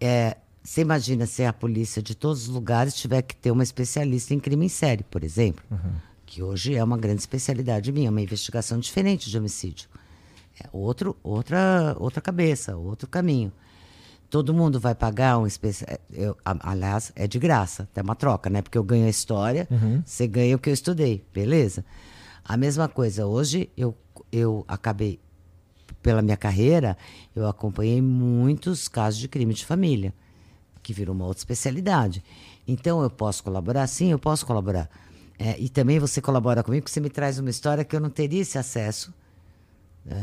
É, 0.00 0.36
você 0.62 0.82
imagina 0.82 1.26
se 1.26 1.44
a 1.44 1.52
polícia 1.52 2.02
de 2.02 2.14
todos 2.14 2.42
os 2.42 2.48
lugares 2.48 2.94
tiver 2.94 3.22
que 3.22 3.34
ter 3.34 3.50
uma 3.50 3.62
especialista 3.62 4.34
em 4.34 4.40
crime 4.40 4.66
em 4.66 4.68
série, 4.68 5.04
por 5.04 5.24
exemplo, 5.24 5.64
uhum. 5.70 5.92
que 6.24 6.42
hoje 6.42 6.74
é 6.74 6.84
uma 6.84 6.96
grande 6.96 7.20
especialidade 7.20 7.90
minha, 7.92 8.10
uma 8.10 8.20
investigação 8.20 8.78
diferente 8.78 9.30
de 9.30 9.36
homicídio. 9.38 9.88
É 10.60 10.68
outro, 10.72 11.16
outra, 11.22 11.96
outra 11.98 12.20
cabeça, 12.20 12.76
outro 12.76 13.08
caminho. 13.08 13.52
Todo 14.30 14.54
mundo 14.54 14.80
vai 14.80 14.94
pagar 14.94 15.38
um 15.38 15.46
especial. 15.46 15.90
É, 16.12 16.34
aliás, 16.60 17.12
é 17.14 17.26
de 17.26 17.38
graça, 17.38 17.88
é 17.94 18.02
uma 18.02 18.14
troca, 18.14 18.48
né? 18.48 18.62
Porque 18.62 18.78
eu 18.78 18.84
ganho 18.84 19.06
a 19.06 19.10
história, 19.10 19.66
uhum. 19.70 20.02
você 20.04 20.26
ganha 20.26 20.56
o 20.56 20.58
que 20.58 20.70
eu 20.70 20.74
estudei, 20.74 21.24
beleza? 21.32 21.84
A 22.44 22.56
mesma 22.56 22.88
coisa, 22.88 23.26
hoje 23.26 23.70
eu, 23.76 23.96
eu 24.30 24.64
acabei, 24.68 25.20
pela 26.02 26.20
minha 26.20 26.36
carreira, 26.36 26.96
eu 27.34 27.48
acompanhei 27.48 28.02
muitos 28.02 28.88
casos 28.88 29.18
de 29.18 29.28
crime 29.28 29.54
de 29.54 29.64
família, 29.64 30.12
que 30.82 30.92
virou 30.92 31.14
uma 31.14 31.24
outra 31.24 31.40
especialidade. 31.40 32.22
Então 32.66 33.02
eu 33.02 33.10
posso 33.10 33.42
colaborar? 33.42 33.86
Sim, 33.86 34.10
eu 34.10 34.18
posso 34.18 34.44
colaborar. 34.44 34.88
É, 35.38 35.58
e 35.58 35.68
também 35.68 35.98
você 35.98 36.20
colabora 36.20 36.62
comigo, 36.62 36.82
porque 36.82 36.92
você 36.92 37.00
me 37.00 37.10
traz 37.10 37.38
uma 37.38 37.50
história 37.50 37.84
que 37.84 37.96
eu 37.96 38.00
não 38.00 38.10
teria 38.10 38.42
esse 38.42 38.58
acesso 38.58 39.12
é, 40.08 40.16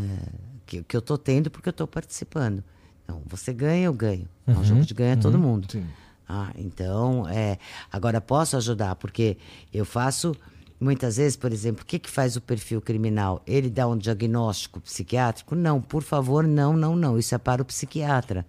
que, 0.66 0.84
que 0.84 0.96
eu 0.96 1.00
estou 1.00 1.18
tendo 1.18 1.50
porque 1.50 1.70
eu 1.70 1.72
estou 1.72 1.88
participando. 1.88 2.64
Então, 3.04 3.22
você 3.26 3.54
ganha, 3.54 3.86
eu 3.86 3.94
ganho. 3.94 4.28
Uhum, 4.48 4.56
é 4.56 4.58
um 4.58 4.64
jogo 4.64 4.86
de 4.86 4.94
ganha 4.94 5.16
uhum, 5.16 5.22
todo 5.22 5.40
mundo. 5.40 5.68
Sim. 5.72 5.86
Ah, 6.28 6.52
então, 6.56 7.28
é, 7.28 7.58
agora 7.92 8.22
posso 8.22 8.56
ajudar, 8.56 8.96
porque 8.96 9.38
eu 9.74 9.84
faço 9.84 10.34
muitas 10.80 11.18
vezes, 11.18 11.36
por 11.36 11.52
exemplo, 11.52 11.84
o 11.84 11.86
que, 11.86 12.00
que 12.00 12.10
faz 12.10 12.38
o 12.38 12.42
perfil 12.42 12.82
criminal? 12.82 13.42
Ele 13.46 13.70
dá 13.70 13.88
um 13.88 13.98
diagnóstico 13.98 14.80
psiquiátrico? 14.80 15.56
Não, 15.56 15.82
por 15.82 16.02
favor, 16.02 16.48
não, 16.48 16.78
não, 16.78 16.96
não. 16.96 17.20
Isso 17.20 17.36
é 17.36 17.38
para 17.38 17.62
o 17.62 17.66
psiquiatra. 17.66 18.46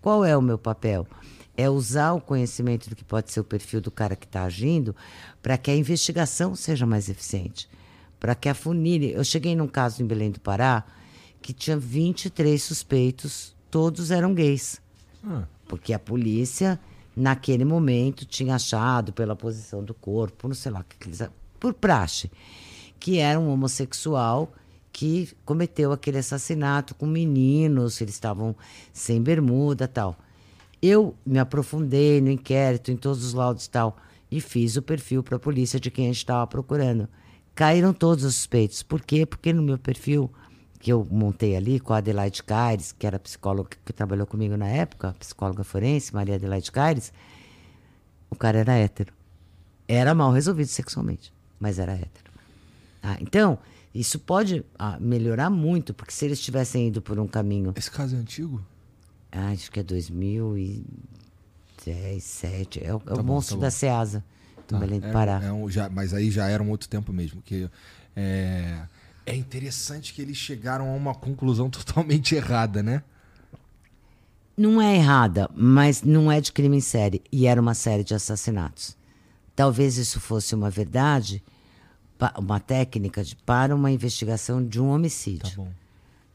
Qual 0.00 0.24
é 0.24 0.36
o 0.36 0.42
meu 0.42 0.58
papel? 0.58 1.06
É 1.56 1.70
usar 1.70 2.12
o 2.12 2.20
conhecimento 2.20 2.90
do 2.90 2.96
que 2.96 3.04
pode 3.04 3.30
ser 3.30 3.40
o 3.40 3.44
perfil 3.44 3.80
do 3.80 3.90
cara 3.90 4.16
que 4.16 4.26
está 4.26 4.44
agindo 4.44 4.96
para 5.42 5.56
que 5.56 5.70
a 5.70 5.76
investigação 5.76 6.56
seja 6.56 6.84
mais 6.86 7.08
eficiente 7.08 7.68
para 8.20 8.34
que 8.34 8.48
afunile. 8.48 9.12
Eu 9.12 9.24
cheguei 9.24 9.56
num 9.56 9.66
caso 9.66 10.02
em 10.02 10.06
Belém 10.06 10.30
do 10.30 10.38
Pará 10.38 10.84
que 11.40 11.54
tinha 11.54 11.76
23 11.76 12.62
suspeitos, 12.62 13.56
todos 13.70 14.10
eram 14.10 14.34
gays. 14.34 14.80
Ah. 15.24 15.44
Porque 15.66 15.94
a 15.94 15.98
polícia, 15.98 16.78
naquele 17.16 17.64
momento, 17.64 18.26
tinha 18.26 18.56
achado, 18.56 19.12
pela 19.12 19.34
posição 19.34 19.82
do 19.82 19.94
corpo, 19.94 20.46
não 20.46 20.54
sei 20.54 20.70
lá, 20.70 20.84
por 21.58 21.72
praxe, 21.72 22.30
que 22.98 23.18
era 23.18 23.40
um 23.40 23.48
homossexual 23.50 24.52
que 24.92 25.30
cometeu 25.44 25.92
aquele 25.92 26.18
assassinato 26.18 26.94
com 26.94 27.06
meninos, 27.06 28.00
eles 28.00 28.14
estavam 28.14 28.54
sem 28.92 29.22
bermuda 29.22 29.88
tal. 29.88 30.16
Eu 30.82 31.14
me 31.24 31.38
aprofundei 31.38 32.20
no 32.20 32.30
inquérito, 32.30 32.90
em 32.90 32.96
todos 32.96 33.24
os 33.24 33.32
laudos 33.32 33.68
tal, 33.68 33.96
e 34.30 34.40
fiz 34.40 34.76
o 34.76 34.82
perfil 34.82 35.22
para 35.22 35.36
a 35.36 35.40
polícia 35.40 35.78
de 35.78 35.90
quem 35.90 36.06
a 36.06 36.08
gente 36.08 36.18
estava 36.18 36.46
procurando 36.46 37.08
caíram 37.54 37.92
todos 37.92 38.24
os 38.24 38.34
suspeitos. 38.34 38.82
Por 38.82 39.02
quê? 39.02 39.26
Porque 39.26 39.52
no 39.52 39.62
meu 39.62 39.78
perfil 39.78 40.30
que 40.78 40.90
eu 40.90 41.06
montei 41.10 41.54
ali 41.54 41.78
com 41.78 41.92
a 41.92 41.98
Adelaide 41.98 42.42
Caires, 42.42 42.92
que 42.92 43.06
era 43.06 43.18
psicóloga 43.18 43.70
que 43.84 43.92
trabalhou 43.92 44.26
comigo 44.26 44.56
na 44.56 44.66
época, 44.66 45.14
psicóloga 45.18 45.62
forense, 45.62 46.14
Maria 46.14 46.36
Adelaide 46.36 46.72
Caires, 46.72 47.12
o 48.30 48.34
cara 48.34 48.58
era 48.58 48.72
hétero. 48.74 49.12
Era 49.86 50.14
mal 50.14 50.32
resolvido 50.32 50.68
sexualmente, 50.68 51.32
mas 51.58 51.78
era 51.78 51.92
hétero. 51.92 52.30
Ah, 53.02 53.18
então, 53.20 53.58
isso 53.94 54.18
pode 54.18 54.64
ah, 54.78 54.98
melhorar 54.98 55.50
muito, 55.50 55.92
porque 55.92 56.12
se 56.12 56.24
eles 56.24 56.40
tivessem 56.40 56.88
ido 56.88 57.02
por 57.02 57.18
um 57.18 57.26
caminho. 57.26 57.74
Esse 57.76 57.90
caso 57.90 58.16
é 58.16 58.18
antigo? 58.18 58.64
Ah, 59.30 59.50
acho 59.50 59.70
que 59.70 59.80
é 59.80 59.82
2010, 59.82 60.84
2007. 61.84 62.84
É 62.84 62.94
o, 62.94 63.00
tá 63.00 63.10
é 63.10 63.14
o 63.14 63.16
bom, 63.18 63.34
monstro 63.34 63.56
tá 63.56 63.62
da 63.62 63.70
Ceasa 63.70 64.24
tá. 64.70 64.78
Belém 64.78 65.00
do 65.00 65.06
é, 65.06 65.12
Pará. 65.12 65.40
É 65.42 65.52
um, 65.52 65.68
já, 65.70 65.88
mas 65.88 66.14
aí 66.14 66.30
já 66.30 66.48
era 66.48 66.62
um 66.62 66.70
outro 66.70 66.88
tempo 66.88 67.12
mesmo. 67.12 67.42
Que 67.42 67.68
é, 68.16 68.82
é 69.26 69.36
interessante 69.36 70.12
que 70.12 70.22
eles 70.22 70.36
chegaram 70.36 70.90
a 70.90 70.94
uma 70.94 71.14
conclusão 71.14 71.68
totalmente 71.70 72.34
errada, 72.34 72.82
né? 72.82 73.02
Não 74.56 74.80
é 74.80 74.96
errada, 74.96 75.48
mas 75.54 76.02
não 76.02 76.30
é 76.30 76.40
de 76.40 76.52
crime 76.52 76.76
em 76.76 76.82
série. 76.82 77.22
E 77.32 77.46
era 77.46 77.60
uma 77.60 77.74
série 77.74 78.04
de 78.04 78.14
assassinatos. 78.14 78.96
Talvez 79.56 79.96
isso 79.96 80.20
fosse 80.20 80.54
uma 80.54 80.70
verdade, 80.70 81.42
uma 82.38 82.60
técnica 82.60 83.24
de, 83.24 83.36
para 83.36 83.74
uma 83.74 83.90
investigação 83.90 84.64
de 84.64 84.80
um 84.80 84.90
homicídio. 84.90 85.48
Tá 85.48 85.56
bom. 85.56 85.68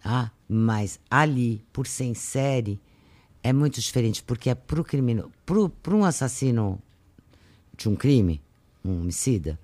Ah, 0.04 0.30
mas 0.48 1.00
ali, 1.10 1.64
por 1.74 1.88
ser 1.88 2.06
em 2.06 2.14
série, 2.14 2.80
é 3.44 3.52
muito 3.54 3.80
diferente, 3.80 4.24
porque 4.24 4.50
é 4.50 4.56
para 4.56 4.84
criminoso, 4.84 5.32
para 5.46 5.96
um 5.96 6.04
assassino 6.04 6.80
de 7.78 7.90
um 7.90 7.96
crime, 7.96 8.42
um 8.84 9.02
homicida, 9.02 9.60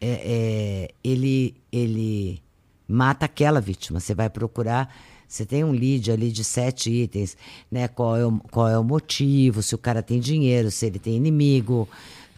é, 0.00 0.08
é, 0.10 0.94
ele, 1.02 1.54
ele 1.70 2.42
mata 2.88 3.26
aquela 3.26 3.60
vítima. 3.60 4.00
Você 4.00 4.14
vai 4.14 4.28
procurar, 4.28 4.94
você 5.28 5.46
tem 5.46 5.64
um 5.64 5.72
lead 5.72 6.10
ali 6.10 6.30
de 6.30 6.44
sete 6.44 6.90
itens, 6.90 7.36
né? 7.70 7.88
Qual 7.88 8.16
é, 8.16 8.26
o, 8.26 8.38
qual 8.50 8.68
é 8.68 8.78
o 8.78 8.84
motivo, 8.84 9.62
se 9.62 9.74
o 9.74 9.78
cara 9.78 10.02
tem 10.02 10.20
dinheiro, 10.20 10.70
se 10.70 10.86
ele 10.86 10.98
tem 10.98 11.16
inimigo, 11.16 11.88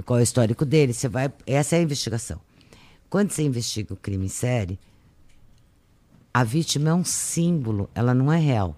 qual 0.04 0.18
é 0.18 0.22
o 0.22 0.24
histórico 0.24 0.64
dele. 0.64 0.92
Você 0.92 1.08
vai, 1.08 1.32
essa 1.46 1.76
é 1.76 1.78
a 1.78 1.82
investigação. 1.82 2.40
Quando 3.08 3.30
você 3.30 3.42
investiga 3.42 3.94
o 3.94 3.96
crime 3.96 4.26
em 4.26 4.28
série, 4.28 4.78
a 6.32 6.42
vítima 6.42 6.90
é 6.90 6.94
um 6.94 7.04
símbolo, 7.04 7.88
ela 7.94 8.12
não 8.12 8.32
é 8.32 8.38
real. 8.38 8.76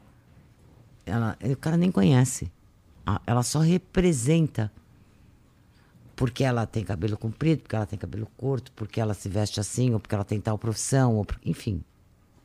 Ela, 1.07 1.39
o 1.43 1.57
cara 1.57 1.77
nem 1.77 1.91
conhece. 1.91 2.53
Ela 3.27 3.43
só 3.43 3.61
representa 3.61 4.71
porque 6.17 6.43
ela 6.43 6.67
tem 6.67 6.83
cabelo 6.83 7.17
comprido, 7.17 7.63
porque 7.63 7.77
ela 7.77 7.87
tem 7.87 7.99
cabelo 7.99 8.27
curto, 8.37 8.73
porque 8.73 8.99
ela 8.99 9.13
se 9.13 9.29
veste 9.29 9.61
assim, 9.61 9.93
ou 9.93 10.01
porque 10.01 10.15
ela 10.15 10.25
tem 10.25 10.41
tal 10.41 10.59
profissão, 10.59 11.15
ou 11.15 11.27
enfim. 11.45 11.85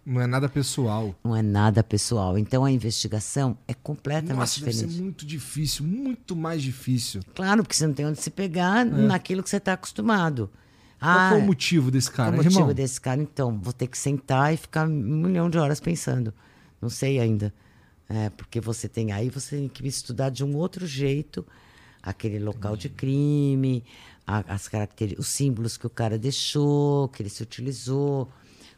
Não 0.05 0.19
é 0.19 0.27
nada 0.27 0.49
pessoal. 0.49 1.15
Não 1.23 1.35
é 1.35 1.41
nada 1.41 1.83
pessoal. 1.83 2.37
Então 2.37 2.65
a 2.65 2.71
investigação 2.71 3.57
é 3.67 3.73
completamente 3.73 4.39
Nossa, 4.39 4.55
diferente. 4.55 4.81
Deve 4.81 4.93
ser 4.95 5.01
muito 5.01 5.25
difícil, 5.25 5.85
muito 5.85 6.35
mais 6.35 6.61
difícil. 6.61 7.21
Claro, 7.33 7.63
porque 7.63 7.75
você 7.75 7.87
não 7.87 7.93
tem 7.93 8.05
onde 8.05 8.19
se 8.19 8.29
pegar 8.29 8.85
é. 8.85 8.89
naquilo 8.89 9.41
que 9.41 9.49
você 9.49 9.57
está 9.57 9.73
acostumado. 9.73 10.49
Qual 10.99 11.17
ah, 11.17 11.33
é 11.33 11.37
o 11.37 11.41
motivo 11.41 11.89
desse 11.89 12.11
cara? 12.11 12.31
Qual 12.31 12.43
é 12.43 12.47
o 12.47 12.51
motivo 12.51 12.73
desse 12.73 12.99
cara? 12.99 13.21
Então, 13.21 13.59
vou 13.59 13.73
ter 13.73 13.87
que 13.87 13.97
sentar 13.97 14.53
e 14.53 14.57
ficar 14.57 14.87
um 14.87 14.91
milhão 14.91 15.49
de 15.49 15.57
horas 15.57 15.79
pensando. 15.79 16.33
Não 16.79 16.89
sei 16.89 17.19
ainda. 17.19 17.53
É, 18.09 18.29
porque 18.31 18.59
você 18.59 18.89
tem 18.89 19.11
aí, 19.11 19.29
você 19.29 19.55
tem 19.57 19.69
que 19.69 19.87
estudar 19.87 20.29
de 20.29 20.43
um 20.43 20.55
outro 20.55 20.85
jeito 20.85 21.45
aquele 22.01 22.39
local 22.39 22.75
de 22.75 22.89
crime, 22.89 23.83
a, 24.25 24.39
as 24.53 24.67
características, 24.67 25.25
os 25.25 25.31
símbolos 25.31 25.77
que 25.77 25.87
o 25.87 25.89
cara 25.89 26.17
deixou, 26.17 27.07
que 27.09 27.21
ele 27.21 27.29
se 27.29 27.43
utilizou, 27.43 28.27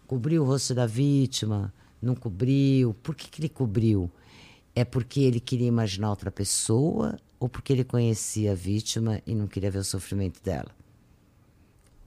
cobriu 0.07 0.43
o 0.43 0.45
rosto 0.45 0.73
da 0.73 0.85
vítima, 0.85 1.73
não 2.01 2.15
cobriu. 2.15 2.93
Por 3.01 3.15
que, 3.15 3.29
que 3.29 3.41
ele 3.41 3.49
cobriu? 3.49 4.11
É 4.75 4.83
porque 4.83 5.21
ele 5.21 5.39
queria 5.39 5.67
imaginar 5.67 6.09
outra 6.09 6.31
pessoa 6.31 7.19
ou 7.39 7.47
porque 7.47 7.73
ele 7.73 7.83
conhecia 7.83 8.53
a 8.53 8.55
vítima 8.55 9.21
e 9.25 9.35
não 9.35 9.47
queria 9.47 9.71
ver 9.71 9.79
o 9.79 9.83
sofrimento 9.83 10.41
dela? 10.43 10.71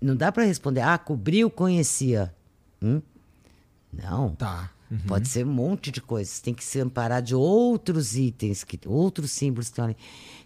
Não 0.00 0.14
dá 0.14 0.30
para 0.30 0.44
responder, 0.44 0.80
ah, 0.80 0.98
cobriu, 0.98 1.50
conhecia. 1.50 2.34
Hum? 2.82 3.00
Não. 3.92 4.34
Tá. 4.34 4.70
Uhum. 4.90 4.98
Pode 5.06 5.28
ser 5.28 5.44
um 5.44 5.50
monte 5.50 5.90
de 5.90 6.00
coisas. 6.00 6.40
Tem 6.40 6.54
que 6.54 6.64
se 6.64 6.80
amparar 6.80 7.20
de 7.20 7.34
outros 7.34 8.16
itens, 8.16 8.62
que, 8.64 8.78
outros 8.86 9.32
símbolos 9.32 9.66
que 9.66 9.72
estão 9.72 9.84
ali. 9.86 9.96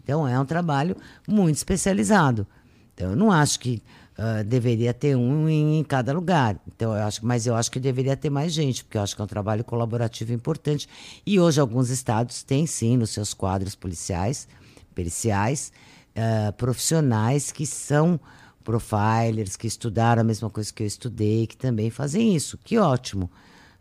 Então, 0.03 0.27
é 0.27 0.39
um 0.39 0.45
trabalho 0.45 0.97
muito 1.29 1.57
especializado. 1.57 2.47
Então, 2.95 3.11
eu 3.11 3.17
não 3.17 3.31
acho 3.31 3.61
que 3.61 3.83
ah, 4.23 4.43
deveria 4.43 4.93
ter 4.93 5.17
um 5.17 5.49
em, 5.49 5.79
em 5.79 5.85
cada 5.85 6.13
lugar. 6.13 6.61
Então, 6.67 6.95
eu 6.95 7.03
acho, 7.05 7.25
mas 7.25 7.47
eu 7.47 7.55
acho 7.55 7.71
que 7.71 7.81
deveria 7.81 8.15
ter 8.15 8.29
mais 8.29 8.53
gente, 8.53 8.85
porque 8.85 8.99
eu 8.99 9.03
acho 9.03 9.17
que 9.17 9.23
é 9.23 9.25
um 9.25 9.29
trabalho 9.29 9.65
colaborativo 9.65 10.31
importante. 10.35 10.87
E 11.25 11.41
hoje 11.41 11.59
alguns 11.59 11.89
estados 11.89 12.43
têm 12.43 12.67
sim 12.67 12.99
nos 12.99 13.11
seus 13.11 13.33
quadros 13.33 13.75
policiais, 13.75 14.47
periciais, 14.95 15.73
ah, 16.15 16.53
profissionais 16.53 17.51
que 17.51 17.65
são 17.65 18.21
profilers, 18.63 19.57
que 19.57 19.67
estudaram 19.67 20.21
a 20.21 20.25
mesma 20.25 20.51
coisa 20.51 20.71
que 20.71 20.83
eu 20.83 20.87
estudei, 20.87 21.47
que 21.47 21.57
também 21.57 21.89
fazem 21.89 22.37
isso. 22.37 22.59
Que 22.63 22.77
ótimo. 22.77 23.31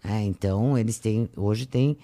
É, 0.04 0.22
então, 0.22 0.78
eles 0.78 0.98
têm, 1.00 1.30
hoje 1.36 1.66
tem, 1.66 1.98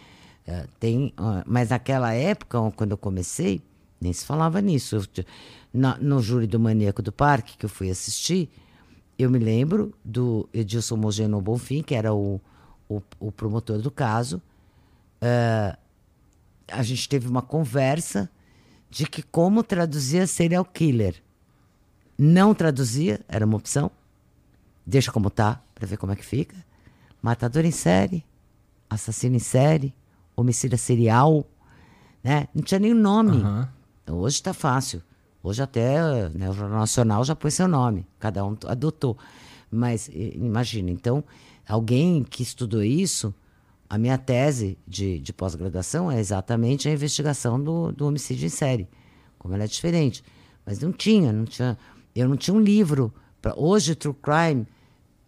eh, 0.45 0.65
tem 0.79 1.13
mas 1.45 1.69
naquela 1.69 2.13
época, 2.13 2.59
quando 2.75 2.91
eu 2.91 2.97
comecei, 2.97 3.61
nem 4.01 4.11
se 4.11 4.25
falava 4.25 4.61
nisso. 4.61 4.95
Eu, 4.97 5.25
na- 5.73 5.97
no 5.97 6.21
júri 6.21 6.47
do 6.47 6.59
Maníaco 6.59 7.01
do 7.01 7.11
Parque, 7.11 7.57
que 7.57 7.65
eu 7.65 7.69
fui 7.69 7.89
assistir, 7.89 8.49
eu 9.17 9.29
me 9.29 9.39
lembro 9.39 9.93
do 10.03 10.47
Edilson 10.53 10.97
Mogeno 10.97 11.39
Bonfim, 11.41 11.81
que 11.81 11.95
era 11.95 12.13
o, 12.13 12.39
o, 12.89 13.01
o 13.19 13.31
promotor 13.31 13.79
do 13.79 13.89
caso. 13.89 14.41
Ah, 15.21 15.77
a 16.67 16.83
gente 16.83 17.07
teve 17.07 17.27
uma 17.27 17.41
conversa 17.41 18.29
de 18.89 19.05
que 19.05 19.21
como 19.23 19.63
traduzia 19.63 20.27
serial 20.27 20.65
killer. 20.65 21.21
Não 22.17 22.53
traduzia, 22.53 23.19
era 23.27 23.45
uma 23.45 23.57
opção. 23.57 23.91
Deixa 24.85 25.11
como 25.11 25.29
tá, 25.29 25.61
para 25.73 25.87
ver 25.87 25.97
como 25.97 26.11
é 26.11 26.15
que 26.15 26.25
fica. 26.25 26.55
Matador 27.25 27.65
em 27.65 27.71
série, 27.71 28.23
assassino 28.87 29.35
em 29.35 29.39
série, 29.39 29.95
homicida 30.35 30.77
serial, 30.77 31.43
né? 32.23 32.47
Não 32.53 32.61
tinha 32.61 32.79
nem 32.79 32.93
nome. 32.93 33.41
Então, 34.03 34.19
hoje 34.19 34.35
está 34.35 34.53
fácil. 34.53 35.01
Hoje 35.41 35.63
até 35.63 36.29
né, 36.29 36.47
o 36.47 36.53
Jornal 36.53 36.81
Nacional 36.81 37.23
já 37.23 37.35
pôs 37.35 37.55
seu 37.55 37.67
nome, 37.67 38.05
cada 38.19 38.45
um 38.45 38.55
adotou. 38.67 39.17
Mas 39.71 40.07
imagina, 40.13 40.91
então, 40.91 41.23
alguém 41.67 42.23
que 42.23 42.43
estudou 42.43 42.83
isso, 42.83 43.33
a 43.89 43.97
minha 43.97 44.19
tese 44.19 44.77
de, 44.87 45.17
de 45.17 45.33
pós-graduação 45.33 46.11
é 46.11 46.19
exatamente 46.19 46.87
a 46.87 46.93
investigação 46.93 47.59
do, 47.59 47.91
do 47.91 48.05
homicídio 48.05 48.45
em 48.45 48.49
série. 48.49 48.87
Como 49.39 49.55
ela 49.55 49.63
é 49.63 49.67
diferente. 49.67 50.23
Mas 50.63 50.77
não 50.77 50.91
tinha, 50.91 51.33
não 51.33 51.45
tinha. 51.45 51.75
Eu 52.15 52.29
não 52.29 52.37
tinha 52.37 52.53
um 52.53 52.61
livro. 52.61 53.11
Pra, 53.41 53.55
hoje, 53.57 53.95
True 53.95 54.13
Crime, 54.13 54.67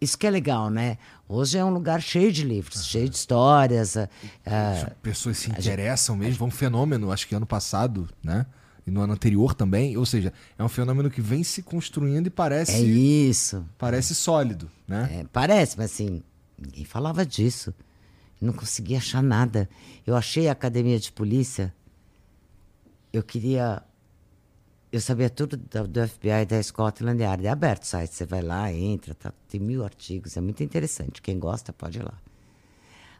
isso 0.00 0.16
que 0.16 0.28
é 0.28 0.30
legal, 0.30 0.70
né? 0.70 0.96
Hoje 1.28 1.58
é 1.58 1.64
um 1.64 1.70
lugar 1.70 2.00
cheio 2.00 2.32
de 2.32 2.42
livros, 2.42 2.86
cheio 2.86 3.08
de 3.08 3.16
histórias. 3.16 3.96
ah, 4.46 4.92
Pessoas 5.02 5.36
se 5.36 5.50
interessam 5.50 6.16
mesmo, 6.16 6.44
é 6.44 6.48
um 6.48 6.50
fenômeno, 6.50 7.12
acho 7.12 7.28
que 7.28 7.34
ano 7.34 7.44
passado, 7.46 8.08
né? 8.22 8.46
E 8.86 8.90
no 8.90 9.02
ano 9.02 9.12
anterior 9.12 9.52
também. 9.52 9.94
Ou 9.98 10.06
seja, 10.06 10.32
é 10.58 10.64
um 10.64 10.68
fenômeno 10.68 11.10
que 11.10 11.20
vem 11.20 11.44
se 11.44 11.62
construindo 11.62 12.28
e 12.28 12.30
parece, 12.30 12.72
é 12.72 12.80
isso. 12.80 13.62
parece 13.76 14.14
sólido, 14.14 14.70
né? 14.86 15.20
É, 15.20 15.24
parece, 15.30 15.76
mas 15.76 15.92
assim, 15.92 16.22
ninguém 16.56 16.86
falava 16.86 17.26
disso. 17.26 17.74
Não 18.40 18.52
conseguia 18.52 18.96
achar 18.98 19.22
nada. 19.22 19.68
Eu 20.06 20.16
achei 20.16 20.48
a 20.48 20.52
academia 20.52 20.98
de 20.98 21.12
polícia. 21.12 21.74
Eu 23.12 23.22
queria. 23.22 23.82
Eu 24.90 25.00
sabia 25.00 25.28
tudo 25.28 25.56
do, 25.56 25.86
do 25.86 26.08
FBI 26.08 26.42
e 26.42 26.46
da 26.46 26.62
Scotland 26.62 27.22
Yard. 27.22 27.46
É 27.46 27.50
aberto 27.50 27.82
o 27.82 27.86
site. 27.86 28.14
Você 28.14 28.24
vai 28.24 28.40
lá, 28.40 28.72
entra, 28.72 29.14
tá, 29.14 29.32
tem 29.48 29.60
mil 29.60 29.84
artigos. 29.84 30.36
É 30.36 30.40
muito 30.40 30.62
interessante. 30.62 31.20
Quem 31.20 31.38
gosta, 31.38 31.72
pode 31.72 31.98
ir 31.98 32.02
lá. 32.02 32.14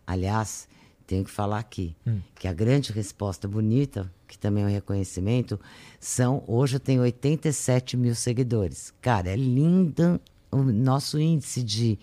Aliás, 0.07 0.66
tenho 1.07 1.24
que 1.24 1.31
falar 1.31 1.59
aqui 1.59 1.95
que 2.35 2.49
a 2.49 2.53
grande 2.53 2.93
resposta 2.93 3.47
bonita, 3.47 4.11
que 4.27 4.39
também 4.39 4.65
é 4.65 4.66
um 4.66 4.70
reconhecimento, 4.70 5.61
são. 6.01 6.43
Hoje 6.47 6.77
eu 6.77 6.81
tenho 6.81 7.03
87 7.03 7.97
mil 7.97 8.15
seguidores. 8.15 8.93
Cara, 9.01 9.28
é 9.28 9.36
linda. 9.36 10.20
O 10.51 10.62
nosso 10.62 11.20
índice 11.20 11.62
de 11.62 11.99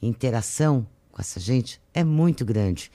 interação 0.00 0.86
com 1.12 1.20
essa 1.20 1.38
gente 1.38 1.78
é 1.92 2.02
muito 2.02 2.46
grande. 2.46 2.90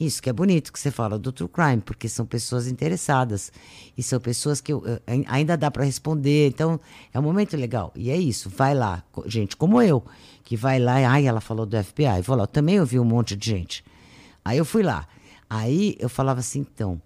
Isso 0.00 0.22
que 0.22 0.30
é 0.30 0.32
bonito 0.32 0.72
que 0.72 0.80
você 0.80 0.90
fala 0.90 1.18
do 1.18 1.30
True 1.30 1.46
Crime, 1.50 1.82
porque 1.82 2.08
são 2.08 2.24
pessoas 2.24 2.66
interessadas. 2.66 3.52
E 3.98 4.02
são 4.02 4.18
pessoas 4.18 4.58
que 4.58 4.72
ai- 5.06 5.24
ainda 5.28 5.58
dá 5.58 5.70
para 5.70 5.84
responder. 5.84 6.48
Então, 6.48 6.80
é 7.12 7.20
um 7.20 7.22
momento 7.22 7.54
legal. 7.54 7.92
E 7.94 8.10
é 8.10 8.16
isso, 8.16 8.48
vai 8.48 8.74
lá. 8.74 9.04
Gente 9.26 9.54
como 9.58 9.82
eu, 9.82 10.02
que 10.42 10.56
vai 10.56 10.78
lá 10.78 10.98
e, 11.02 11.04
ai, 11.04 11.26
ela 11.26 11.40
falou 11.42 11.66
do 11.66 11.76
FBI. 11.76 12.22
Vou 12.24 12.34
lá, 12.34 12.44
eu 12.44 12.48
também 12.48 12.80
ouvi 12.80 12.98
um 12.98 13.04
monte 13.04 13.36
de 13.36 13.50
gente. 13.50 13.84
Aí 14.42 14.56
eu 14.56 14.64
fui 14.64 14.82
lá. 14.82 15.06
Aí 15.50 15.96
eu 15.98 16.08
falava 16.08 16.40
assim, 16.40 16.60
então, 16.60 17.00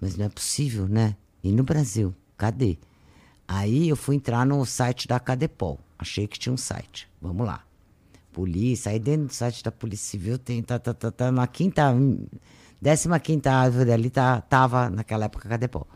mas 0.00 0.16
não 0.16 0.26
é 0.26 0.28
possível, 0.28 0.88
né? 0.88 1.14
E 1.44 1.52
no 1.52 1.62
Brasil, 1.62 2.12
cadê? 2.36 2.76
Aí 3.46 3.88
eu 3.88 3.94
fui 3.96 4.16
entrar 4.16 4.44
no 4.44 4.64
site 4.66 5.06
da 5.06 5.20
Cadepol. 5.20 5.78
Achei 5.96 6.26
que 6.26 6.38
tinha 6.40 6.52
um 6.52 6.56
site. 6.56 7.08
Vamos 7.20 7.46
lá. 7.46 7.62
Polícia, 8.32 8.90
aí 8.90 8.98
dentro 8.98 9.26
do 9.26 9.34
site 9.34 9.62
da 9.62 9.70
Polícia 9.70 10.10
Civil 10.10 10.38
tem, 10.38 10.62
tá, 10.62 10.78
tá, 10.78 10.94
tá, 10.94 11.10
tá 11.10 11.30
na 11.30 11.46
quinta, 11.46 11.92
hum, 11.92 12.26
décima 12.80 13.20
quinta 13.20 13.52
árvore 13.52 13.92
ali, 13.92 14.10
tá, 14.10 14.40
tava 14.40 14.88
naquela 14.88 15.26
época 15.26 15.46
a 15.46 15.50
Cadepol. 15.50 15.86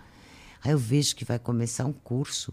Aí 0.63 0.73
eu 0.73 0.79
vejo 0.79 1.17
que 1.17 1.25
vai 1.25 1.39
começar 1.39 1.85
um 1.85 1.93
curso 1.93 2.53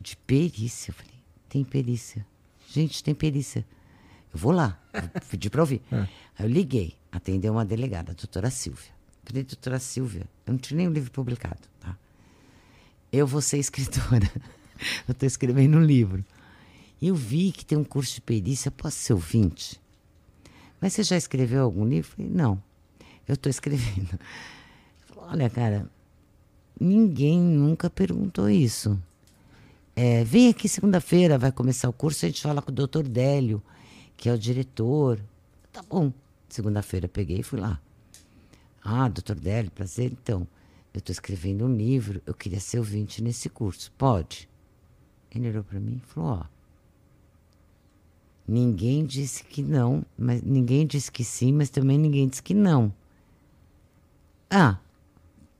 de 0.00 0.16
perícia. 0.16 0.90
Eu 0.90 0.94
falei, 0.94 1.14
tem 1.48 1.64
perícia. 1.64 2.26
Gente, 2.68 3.02
tem 3.02 3.14
perícia. 3.14 3.66
Eu 4.32 4.38
vou 4.38 4.52
lá, 4.52 4.80
vou 4.92 5.22
pedir 5.30 5.50
para 5.50 5.60
ouvir. 5.60 5.82
Aí 5.90 6.06
eu 6.40 6.48
liguei, 6.48 6.94
atendeu 7.10 7.52
uma 7.52 7.64
delegada, 7.64 8.12
a 8.12 8.14
doutora 8.14 8.50
Silvia. 8.50 8.92
Falei, 9.24 9.44
doutora 9.44 9.78
Silvia, 9.78 10.26
eu 10.46 10.52
não 10.52 10.58
tinha 10.58 10.78
nem 10.78 10.88
o 10.88 10.92
livro 10.92 11.10
publicado, 11.10 11.60
tá? 11.80 11.96
Eu 13.12 13.26
vou 13.26 13.40
ser 13.40 13.58
escritora. 13.60 14.30
eu 15.06 15.12
estou 15.12 15.26
escrevendo 15.26 15.78
um 15.78 15.84
livro. 15.84 16.24
Eu 17.02 17.16
vi 17.16 17.50
que 17.50 17.64
tem 17.64 17.76
um 17.76 17.82
curso 17.82 18.14
de 18.14 18.20
perícia, 18.20 18.70
posso 18.70 18.96
ser 18.96 19.12
ouvinte? 19.12 19.80
Mas 20.80 20.92
você 20.92 21.02
já 21.02 21.16
escreveu 21.16 21.64
algum 21.64 21.84
livro? 21.84 22.12
Falei, 22.12 22.30
não, 22.30 22.62
eu 23.26 23.34
estou 23.34 23.50
escrevendo. 23.50 24.16
Olha, 25.16 25.50
cara, 25.50 25.90
ninguém 26.80 27.40
nunca 27.40 27.90
perguntou 27.90 28.48
isso. 28.48 28.96
É, 29.96 30.22
vem 30.22 30.48
aqui 30.48 30.68
segunda-feira, 30.68 31.36
vai 31.36 31.50
começar 31.50 31.88
o 31.88 31.92
curso, 31.92 32.24
a 32.24 32.28
gente 32.28 32.40
fala 32.40 32.62
com 32.62 32.70
o 32.70 32.74
doutor 32.74 33.02
Délio, 33.08 33.60
que 34.16 34.28
é 34.28 34.32
o 34.32 34.38
diretor. 34.38 35.18
Tá 35.72 35.82
bom. 35.82 36.12
Segunda-feira 36.48 37.08
peguei 37.08 37.40
e 37.40 37.42
fui 37.42 37.58
lá. 37.58 37.80
Ah, 38.84 39.08
doutor 39.08 39.34
Délio, 39.34 39.72
prazer. 39.72 40.12
Então, 40.12 40.46
eu 40.94 40.98
estou 40.98 41.12
escrevendo 41.12 41.64
um 41.64 41.74
livro, 41.74 42.22
eu 42.24 42.34
queria 42.34 42.60
ser 42.60 42.78
ouvinte 42.78 43.20
nesse 43.20 43.48
curso. 43.48 43.90
Pode? 43.98 44.48
Ele 45.34 45.48
olhou 45.48 45.64
para 45.64 45.80
mim 45.80 46.00
e 46.00 46.06
falou, 46.06 46.30
ó. 46.40 46.61
Ninguém 48.46 49.04
disse 49.04 49.44
que 49.44 49.62
não, 49.62 50.04
mas 50.18 50.42
ninguém 50.42 50.86
disse 50.86 51.10
que 51.10 51.24
sim, 51.24 51.52
mas 51.52 51.70
também 51.70 51.98
ninguém 51.98 52.28
disse 52.28 52.42
que 52.42 52.54
não. 52.54 52.92
Ah, 54.50 54.78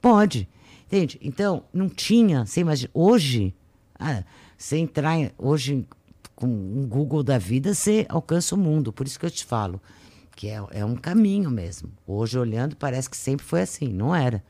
pode. 0.00 0.48
Entende? 0.86 1.18
Então, 1.22 1.64
não 1.72 1.88
tinha, 1.88 2.44
você 2.44 2.60
imagina, 2.60 2.90
hoje, 2.92 3.54
ah, 3.98 4.22
você 4.58 4.76
entrar 4.76 5.16
hoje 5.38 5.86
com 6.34 6.46
um 6.46 6.86
Google 6.86 7.22
da 7.22 7.38
vida, 7.38 7.72
você 7.72 8.04
alcança 8.08 8.54
o 8.54 8.58
mundo. 8.58 8.92
Por 8.92 9.06
isso 9.06 9.18
que 9.18 9.24
eu 9.24 9.30
te 9.30 9.44
falo, 9.44 9.80
que 10.36 10.48
é, 10.48 10.62
é 10.72 10.84
um 10.84 10.96
caminho 10.96 11.50
mesmo. 11.50 11.90
Hoje, 12.06 12.38
olhando, 12.38 12.76
parece 12.76 13.08
que 13.08 13.16
sempre 13.16 13.46
foi 13.46 13.62
assim, 13.62 13.88
não 13.88 14.14
era. 14.14 14.42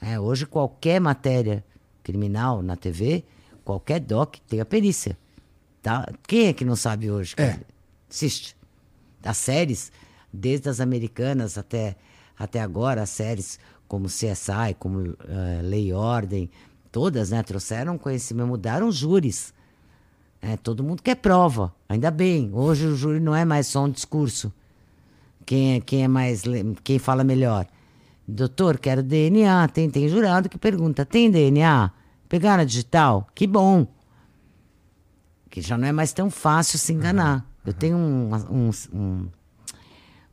É, 0.00 0.18
hoje, 0.18 0.46
qualquer 0.46 0.98
matéria 0.98 1.64
criminal 2.02 2.62
na 2.62 2.74
TV, 2.74 3.22
qualquer 3.64 4.00
doc 4.00 4.36
tem 4.48 4.60
a 4.60 4.64
perícia. 4.64 5.16
Tá? 5.82 6.06
Quem 6.26 6.48
é 6.48 6.52
que 6.52 6.64
não 6.64 6.76
sabe 6.76 7.10
hoje? 7.10 7.34
É. 7.38 7.58
Assiste. 8.08 8.56
As 9.22 9.36
séries, 9.36 9.90
desde 10.32 10.68
as 10.68 10.80
americanas 10.80 11.56
até, 11.56 11.96
até 12.38 12.60
agora, 12.60 13.02
as 13.02 13.10
séries 13.10 13.58
como 13.88 14.06
CSI, 14.06 14.74
como 14.78 15.16
eh, 15.28 15.60
Lei 15.62 15.88
e 15.88 15.92
Ordem, 15.92 16.50
todas 16.92 17.30
né, 17.30 17.42
trouxeram 17.42 17.98
conhecimento, 17.98 18.48
mudaram 18.48 18.90
júris. 18.92 19.52
É, 20.40 20.56
todo 20.56 20.82
mundo 20.82 21.02
quer 21.02 21.16
prova, 21.16 21.74
ainda 21.88 22.10
bem. 22.10 22.50
Hoje 22.52 22.86
o 22.86 22.96
júri 22.96 23.20
não 23.20 23.34
é 23.34 23.44
mais 23.44 23.66
só 23.66 23.84
um 23.84 23.90
discurso. 23.90 24.52
Quem 25.44 25.74
é, 25.74 25.80
quem 25.80 26.04
é 26.04 26.08
mais. 26.08 26.42
Quem 26.82 26.98
fala 26.98 27.24
melhor? 27.24 27.66
Doutor, 28.26 28.78
quero 28.78 29.02
DNA. 29.02 29.68
Tem, 29.68 29.90
tem 29.90 30.08
jurado 30.08 30.48
que 30.48 30.56
pergunta: 30.56 31.04
tem 31.04 31.30
DNA? 31.30 31.90
Pegaram 32.28 32.62
a 32.62 32.64
digital? 32.64 33.26
Que 33.34 33.46
bom. 33.46 33.86
Que 35.50 35.60
já 35.60 35.76
não 35.76 35.86
é 35.88 35.92
mais 35.92 36.12
tão 36.12 36.30
fácil 36.30 36.78
se 36.78 36.92
enganar. 36.92 37.44
Eu 37.66 37.72
tenho 37.74 37.96
um, 37.96 38.30
um- 38.34 38.70
um- 38.92 39.28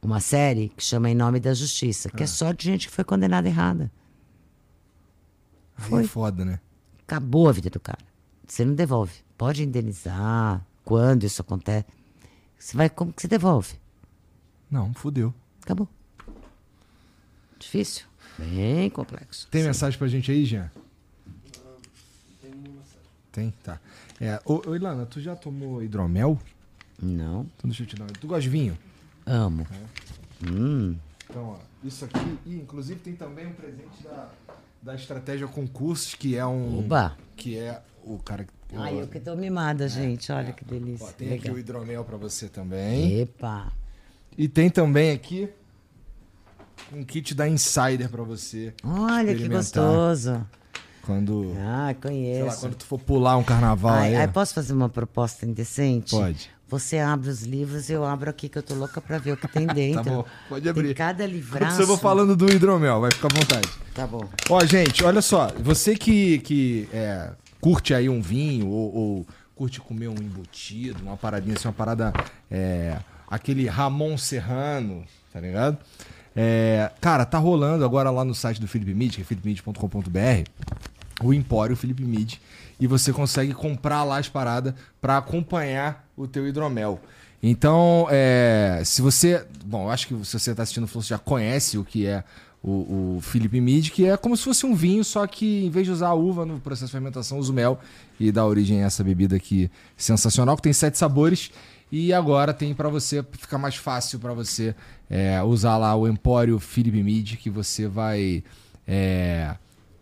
uma 0.01 0.19
série 0.19 0.69
que 0.69 0.83
chama 0.83 1.09
Em 1.09 1.15
Nome 1.15 1.39
da 1.39 1.53
Justiça, 1.53 2.09
que 2.09 2.23
é 2.23 2.27
só 2.27 2.51
de 2.51 2.63
gente 2.63 2.87
que 2.87 2.93
foi 2.93 3.03
condenada 3.03 3.47
errada. 3.47 3.91
Aí 5.77 6.03
é 6.03 6.07
foda, 6.07 6.45
né? 6.45 6.59
Acabou 7.03 7.49
a 7.49 7.51
vida 7.51 7.69
do 7.69 7.79
cara. 7.79 7.99
Você 8.47 8.63
não 8.63 8.73
devolve. 8.75 9.13
Pode 9.37 9.63
indenizar 9.63 10.65
quando 10.85 11.23
isso 11.23 11.41
acontece. 11.41 11.85
Você 12.57 12.77
vai, 12.77 12.89
como 12.89 13.11
que 13.11 13.21
você 13.21 13.27
devolve? 13.27 13.75
Não, 14.69 14.93
fudeu. 14.93 15.33
Acabou. 15.61 15.87
Difícil. 17.59 18.05
Bem 18.37 18.89
complexo. 18.89 19.47
Tem 19.49 19.63
mensagem 19.63 19.97
pra 19.97 20.07
gente 20.07 20.31
aí, 20.31 20.45
Jean? 20.45 20.69
Tem? 23.31 23.51
Tá. 23.63 23.79
É, 24.19 24.39
ô, 24.45 24.61
ô, 24.67 24.75
Ilana, 24.75 25.05
tu 25.05 25.21
já 25.21 25.35
tomou 25.35 25.83
hidromel? 25.83 26.39
Não. 27.01 27.41
Então 27.55 27.69
deixa 27.69 27.83
eu 27.83 27.87
te 27.87 27.95
dar. 27.95 28.05
Tu 28.07 28.27
gosta 28.27 28.41
de 28.41 28.49
vinho? 28.49 28.77
Amo. 29.25 29.67
É. 29.71 30.49
Hum. 30.49 30.95
Então, 31.29 31.49
ó, 31.49 31.57
isso 31.83 32.05
aqui. 32.05 32.37
E 32.45 32.55
inclusive 32.55 32.99
tem 32.99 33.15
também 33.15 33.47
um 33.47 33.53
presente 33.53 34.03
da, 34.03 34.29
da 34.81 34.95
Estratégia 34.95 35.47
Concursos, 35.47 36.15
que 36.15 36.35
é 36.35 36.45
um. 36.45 36.79
Oba. 36.79 37.15
Que 37.35 37.57
é 37.57 37.81
o 38.03 38.17
cara 38.17 38.43
que. 38.43 38.51
Ai, 38.75 38.99
eu 38.99 39.07
que 39.07 39.19
tô 39.19 39.35
mimada, 39.35 39.87
gente. 39.87 40.31
Olha 40.31 40.51
que 40.51 40.65
delícia. 40.65 41.07
Ó, 41.07 41.11
tem 41.11 41.29
aqui 41.33 41.43
Legal. 41.43 41.55
o 41.55 41.59
hidromel 41.59 42.03
pra 42.03 42.17
você 42.17 42.49
também. 42.49 43.21
Epa. 43.21 43.71
E 44.37 44.47
tem 44.47 44.69
também 44.69 45.11
aqui 45.11 45.49
um 46.91 47.03
kit 47.03 47.33
da 47.33 47.47
Insider 47.47 48.09
pra 48.09 48.23
você. 48.23 48.73
Olha 48.83 49.35
que 49.35 49.47
gostoso. 49.47 50.45
Quando. 51.07 51.55
Ah, 51.57 51.95
conheço. 52.01 52.45
lá, 52.45 52.55
quando 52.57 52.75
tu 52.75 52.85
for 52.85 52.99
pular 52.99 53.37
um 53.37 53.43
carnaval 53.43 53.93
Ai, 53.93 54.15
aí. 54.15 54.27
posso 54.27 54.53
fazer 54.53 54.73
uma 54.73 54.89
proposta 54.89 55.45
indecente? 55.45 56.11
Pode. 56.11 56.49
Você 56.67 56.99
abre 56.99 57.29
os 57.29 57.43
livros, 57.43 57.89
eu 57.89 58.03
abro 58.03 58.29
aqui 58.29 58.49
que 58.49 58.57
eu 58.57 58.61
tô 58.61 58.75
louca 58.75 58.99
pra 58.99 59.17
ver 59.17 59.31
o 59.31 59.37
que 59.37 59.47
tem 59.47 59.65
dentro. 59.73 60.03
Tá 60.03 60.11
bom, 60.11 60.25
pode 60.49 60.67
abrir. 60.67 60.87
Tem 60.87 60.95
cada 60.95 61.25
livraço. 61.25 61.81
eu 61.81 61.87
vou 61.87 61.97
falando 61.97 62.35
do 62.35 62.51
hidromel, 62.51 62.99
vai 62.99 63.09
ficar 63.09 63.29
à 63.31 63.39
vontade. 63.39 63.69
Tá 63.95 64.05
bom. 64.05 64.27
Ó, 64.49 64.65
gente, 64.65 65.01
olha 65.01 65.21
só. 65.21 65.47
Você 65.61 65.95
que, 65.95 66.39
que 66.39 66.89
é, 66.91 67.31
curte 67.61 67.93
aí 67.93 68.09
um 68.09 68.21
vinho 68.21 68.67
ou, 68.67 68.93
ou 68.95 69.27
curte 69.55 69.79
comer 69.79 70.09
um 70.09 70.15
embutido, 70.21 71.01
uma 71.03 71.15
paradinha 71.15 71.55
assim, 71.55 71.69
uma 71.69 71.73
parada. 71.73 72.11
é, 72.51 72.97
aquele 73.29 73.65
Ramon 73.67 74.17
Serrano, 74.17 75.05
tá 75.31 75.39
ligado? 75.39 75.77
É, 76.35 76.91
cara, 77.01 77.25
tá 77.25 77.37
rolando 77.39 77.83
agora 77.83 78.11
lá 78.11 78.23
no 78.23 78.35
site 78.35 78.61
do 78.61 78.67
Felipe 78.67 78.93
Mid, 78.93 79.15
que 79.15 79.21
é 79.21 79.23
philipemid.com.br, 79.23 80.43
o 81.21 81.33
Empório 81.33 81.75
Felipe 81.75 82.03
Mid. 82.03 82.35
E 82.79 82.85
você 82.85 83.11
consegue 83.11 83.53
comprar 83.53 84.03
lá 84.03 84.17
as 84.17 84.29
paradas 84.29 84.73
pra 85.01 85.17
acompanhar 85.17 86.07
o 86.15 86.27
teu 86.27 86.47
hidromel. 86.47 86.99
Então, 87.41 88.07
é, 88.09 88.81
se 88.85 89.01
você. 89.01 89.45
Bom, 89.65 89.85
eu 89.85 89.91
acho 89.91 90.07
que 90.07 90.25
se 90.25 90.39
você 90.39 90.53
tá 90.53 90.63
assistindo 90.63 90.85
o 90.85 90.87
você 90.87 91.09
já 91.09 91.17
conhece 91.17 91.77
o 91.77 91.83
que 91.83 92.05
é 92.05 92.23
o, 92.63 93.17
o 93.17 93.21
Felipe 93.21 93.61
Mid, 93.61 93.89
que 93.89 94.05
é 94.05 94.17
como 94.17 94.35
se 94.35 94.43
fosse 94.43 94.65
um 94.65 94.75
vinho, 94.75 95.03
só 95.03 95.25
que 95.27 95.65
em 95.65 95.69
vez 95.69 95.85
de 95.85 95.91
usar 95.91 96.07
a 96.07 96.13
uva 96.13 96.45
no 96.45 96.59
processo 96.59 96.87
de 96.87 96.91
fermentação, 96.91 97.37
usa 97.37 97.51
o 97.51 97.55
mel 97.55 97.79
e 98.19 98.31
dá 98.31 98.45
origem 98.45 98.83
a 98.83 98.87
essa 98.87 99.03
bebida 99.03 99.35
aqui 99.35 99.69
sensacional, 99.95 100.55
que 100.55 100.61
tem 100.61 100.73
sete 100.73 100.97
sabores. 100.97 101.51
E 101.89 102.11
agora 102.11 102.53
tem 102.53 102.73
pra 102.73 102.89
você, 102.89 103.23
ficar 103.31 103.57
mais 103.57 103.75
fácil 103.75 104.19
pra 104.19 104.33
você 104.33 104.75
é, 105.09 105.41
usar 105.41 105.77
lá 105.77 105.95
o 105.95 106.07
Empório 106.07 106.59
Felipe 106.59 107.01
Mid, 107.01 107.35
que 107.37 107.49
você 107.49 107.87
vai 107.87 108.43
é, 108.85 109.55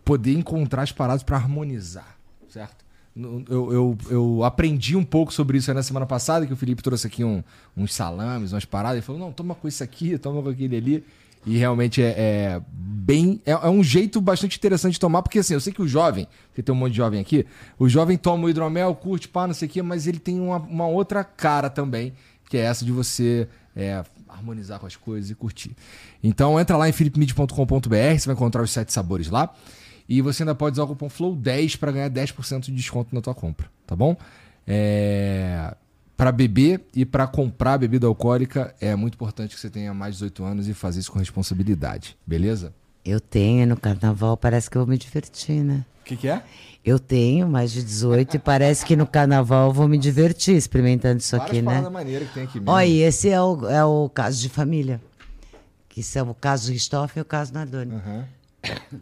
poder 0.06 0.32
encontrar 0.32 0.82
as 0.82 0.92
paradas 0.92 1.22
pra 1.24 1.36
harmonizar, 1.36 2.16
certo? 2.48 2.86
Eu, 3.14 3.72
eu, 3.72 3.98
eu 4.08 4.44
aprendi 4.44 4.94
um 4.94 5.02
pouco 5.04 5.32
sobre 5.32 5.58
isso 5.58 5.72
na 5.74 5.82
semana 5.82 6.06
passada, 6.06 6.46
que 6.46 6.52
o 6.52 6.56
Felipe 6.56 6.82
trouxe 6.82 7.06
aqui 7.06 7.24
um- 7.24 7.42
uns 7.76 7.92
salames, 7.94 8.52
umas 8.52 8.64
paradas, 8.64 8.98
e 8.98 9.02
falou, 9.02 9.20
não, 9.20 9.32
toma 9.32 9.54
com 9.54 9.66
isso 9.66 9.82
aqui, 9.82 10.16
toma 10.16 10.42
com 10.42 10.48
aquele 10.50 10.76
ali. 10.76 11.04
E 11.44 11.56
realmente 11.56 12.02
é, 12.02 12.14
é 12.18 12.62
bem. 12.72 13.40
É, 13.44 13.52
é 13.52 13.68
um 13.68 13.82
jeito 13.82 14.20
bastante 14.20 14.56
interessante 14.58 14.94
de 14.94 15.00
tomar, 15.00 15.22
porque 15.22 15.38
assim, 15.40 15.54
eu 15.54 15.60
sei 15.60 15.72
que 15.72 15.80
o 15.82 15.88
jovem, 15.88 16.28
porque 16.48 16.62
tem 16.62 16.74
um 16.74 16.78
monte 16.78 16.90
de 16.92 16.98
jovem 16.98 17.18
aqui, 17.20 17.46
o 17.78 17.88
jovem 17.88 18.16
toma 18.16 18.44
o 18.46 18.50
hidromel, 18.50 18.94
curte, 18.94 19.28
pá, 19.28 19.46
não 19.46 19.54
sei 19.54 19.66
o 19.66 19.70
quê, 19.70 19.82
mas 19.82 20.06
ele 20.06 20.18
tem 20.18 20.38
uma, 20.38 20.58
uma 20.58 20.86
outra 20.86 21.24
cara 21.24 21.68
também, 21.70 22.12
que 22.50 22.56
é 22.56 22.60
essa 22.60 22.84
de 22.84 22.92
você 22.92 23.48
é, 23.74 24.04
harmonizar 24.28 24.78
com 24.78 24.86
as 24.86 24.94
coisas 24.96 25.30
e 25.30 25.34
curtir. 25.34 25.74
Então 26.22 26.60
entra 26.60 26.76
lá 26.76 26.88
em 26.88 26.92
philipmid.com.br, 26.92 28.18
você 28.18 28.26
vai 28.26 28.34
encontrar 28.34 28.62
os 28.62 28.70
sete 28.70 28.92
sabores 28.92 29.30
lá. 29.30 29.54
E 30.08 30.20
você 30.20 30.42
ainda 30.42 30.54
pode 30.54 30.74
usar 30.74 30.84
o 30.84 30.88
cupom 30.88 31.08
FLOW10 31.08 31.78
para 31.78 31.92
ganhar 31.92 32.10
10% 32.10 32.60
de 32.60 32.72
desconto 32.72 33.14
na 33.14 33.20
tua 33.20 33.34
compra, 33.34 33.68
tá 33.86 33.96
bom? 33.96 34.16
É... 34.66 35.74
Para 36.16 36.32
beber 36.32 36.80
e 36.94 37.04
para 37.04 37.26
comprar 37.26 37.76
bebida 37.76 38.06
alcoólica 38.06 38.74
é 38.80 38.96
muito 38.96 39.14
importante 39.14 39.54
que 39.54 39.60
você 39.60 39.68
tenha 39.68 39.92
mais 39.92 40.14
de 40.14 40.20
18 40.20 40.44
anos 40.44 40.68
e 40.68 40.72
fazer 40.72 41.00
isso 41.00 41.12
com 41.12 41.18
responsabilidade, 41.18 42.16
beleza? 42.26 42.72
Eu 43.04 43.20
tenho 43.20 43.66
no 43.66 43.76
carnaval, 43.76 44.36
parece 44.36 44.70
que 44.70 44.76
eu 44.76 44.82
vou 44.82 44.88
me 44.88 44.96
divertir, 44.96 45.62
né? 45.62 45.84
O 46.00 46.04
que, 46.04 46.16
que 46.16 46.28
é? 46.28 46.42
Eu 46.84 46.98
tenho 46.98 47.48
mais 47.48 47.72
de 47.72 47.82
18 47.82 48.36
e 48.36 48.38
parece 48.38 48.86
que 48.86 48.96
no 48.96 49.06
carnaval 49.06 49.68
eu 49.68 49.72
vou 49.72 49.88
me 49.88 49.98
divertir 49.98 50.56
experimentando 50.56 51.18
isso 51.18 51.36
aqui, 51.36 51.60
né? 51.60 51.80
maneiras 51.90 52.28
que 52.28 52.34
tem 52.34 52.44
aqui 52.44 52.58
mesmo. 52.58 52.70
Olha, 52.70 52.86
e 52.86 53.02
esse 53.02 53.28
é 53.28 53.42
o, 53.42 53.68
é 53.68 53.84
o 53.84 54.08
caso 54.08 54.40
de 54.40 54.48
família. 54.48 55.00
Que 55.88 56.00
é 56.14 56.22
o 56.22 56.34
caso 56.34 56.66
do 56.66 56.72
Ristoff 56.72 57.18
e 57.18 57.20
o 57.20 57.24
caso 57.24 57.52
da 57.52 57.64
Doni. 57.64 57.94
Aham. 57.94 58.24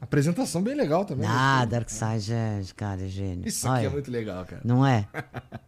Apresentação 0.00 0.62
bem 0.62 0.74
legal 0.74 1.04
também. 1.04 1.26
Ah, 1.28 1.64
Darkseid 1.64 2.32
é, 2.32 2.62
cara, 2.74 3.02
é 3.04 3.08
gênio. 3.08 3.46
Isso 3.46 3.68
aqui 3.68 3.78
Olha, 3.80 3.86
é 3.86 3.90
muito 3.90 4.10
legal, 4.10 4.44
cara. 4.46 4.62
Não 4.64 4.84
é? 4.86 5.06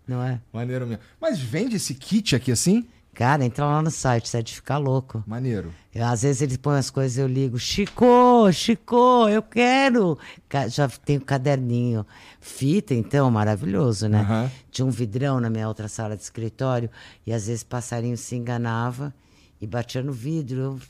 Não 0.09 0.22
é? 0.22 0.40
Maneiro 0.52 0.86
mesmo. 0.86 1.02
Mas 1.20 1.38
vende 1.38 1.76
esse 1.76 1.94
kit 1.94 2.34
aqui 2.34 2.50
assim? 2.50 2.88
Cara, 3.14 3.44
entra 3.44 3.66
lá 3.66 3.82
no 3.82 3.90
site, 3.90 4.26
você 4.26 4.38
é 4.38 4.42
de 4.42 4.54
ficar 4.54 4.78
louco. 4.78 5.22
Maneiro. 5.26 5.70
Eu, 5.94 6.06
às 6.06 6.22
vezes 6.22 6.40
eles 6.40 6.56
põem 6.56 6.78
as 6.78 6.88
coisas 6.88 7.18
eu 7.18 7.26
ligo, 7.26 7.59
Chico, 7.59 8.50
Chico, 8.52 9.28
eu 9.28 9.42
quero. 9.42 10.18
Ca- 10.48 10.66
Já 10.68 10.88
tem 10.88 11.18
o 11.18 11.20
caderninho. 11.20 12.06
Fita, 12.40 12.94
então, 12.94 13.30
maravilhoso, 13.30 14.09
né? 14.09 14.20
Aham. 14.22 14.50
Tinha 14.70 14.86
um 14.86 14.90
vidrão 14.90 15.40
na 15.40 15.50
minha 15.50 15.68
outra 15.68 15.88
sala 15.88 16.16
de 16.16 16.22
escritório 16.22 16.88
e 17.26 17.34
às 17.34 17.48
vezes 17.48 17.62
passarinho 17.62 18.16
se 18.16 18.34
enganava 18.34 19.14
e 19.60 19.66
batia 19.66 20.02
no 20.02 20.12
vidro. 20.12 20.80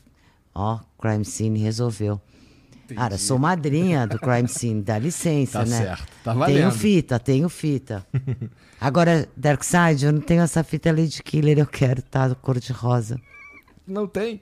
Ó, 0.54 0.78
Crime 1.00 1.24
Scene 1.24 1.58
resolveu. 1.58 2.20
Cara, 2.94 3.18
sou 3.18 3.38
madrinha 3.38 4.06
do 4.06 4.18
Crime 4.18 4.48
Scene, 4.48 4.82
dá 4.82 4.98
licença, 4.98 5.60
Tá 5.60 5.64
né? 5.64 5.76
certo, 5.78 6.06
tá 6.24 6.32
Tenho 6.32 6.38
valendo. 6.38 6.70
fita, 6.72 7.18
tenho 7.18 7.48
fita. 7.48 8.06
Agora, 8.80 9.28
Darkseid, 9.36 10.04
eu 10.04 10.12
não 10.12 10.20
tenho 10.20 10.42
essa 10.42 10.62
fita 10.64 10.90
Lady 10.90 11.22
Killer, 11.22 11.58
eu 11.58 11.66
quero, 11.66 12.02
tá? 12.02 12.34
Cor 12.34 12.58
de 12.58 12.72
rosa. 12.72 13.20
Não 13.86 14.06
tem. 14.06 14.40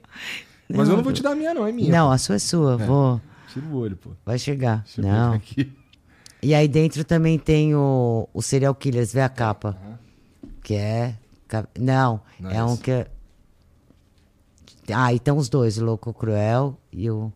Mas 0.67 0.87
eu 0.89 0.95
não 0.97 1.03
vou 1.03 1.13
te 1.13 1.21
dar 1.21 1.31
a 1.31 1.35
minha, 1.35 1.53
não, 1.53 1.67
é 1.67 1.71
minha. 1.71 1.91
Não, 1.91 2.11
a 2.11 2.17
sua 2.17 2.35
é 2.35 2.39
sua, 2.39 2.77
vou. 2.77 3.21
Tira 3.53 3.65
o 3.65 3.75
olho, 3.75 3.97
pô. 3.97 4.11
Vai 4.25 4.39
chegar. 4.39 4.83
Deixa 4.83 5.01
não. 5.01 5.33
aqui. 5.33 5.71
E 6.41 6.55
aí 6.55 6.67
dentro 6.67 7.03
também 7.03 7.37
tem 7.37 7.75
o, 7.75 8.27
o 8.33 8.41
Serial 8.41 8.73
Killers, 8.73 9.13
vê 9.13 9.21
a 9.21 9.29
capa. 9.29 9.77
Que 10.63 10.75
é. 10.75 11.15
Não, 11.77 12.21
Não 12.39 12.49
é 12.49 12.57
é 12.57 12.63
um 12.63 12.77
que. 12.77 13.05
Ah, 14.93 15.13
e 15.13 15.19
tem 15.19 15.33
os 15.33 15.49
dois, 15.49 15.77
o 15.77 15.85
Louco 15.85 16.13
Cruel 16.13 16.77
e 16.91 17.09
o. 17.11 17.31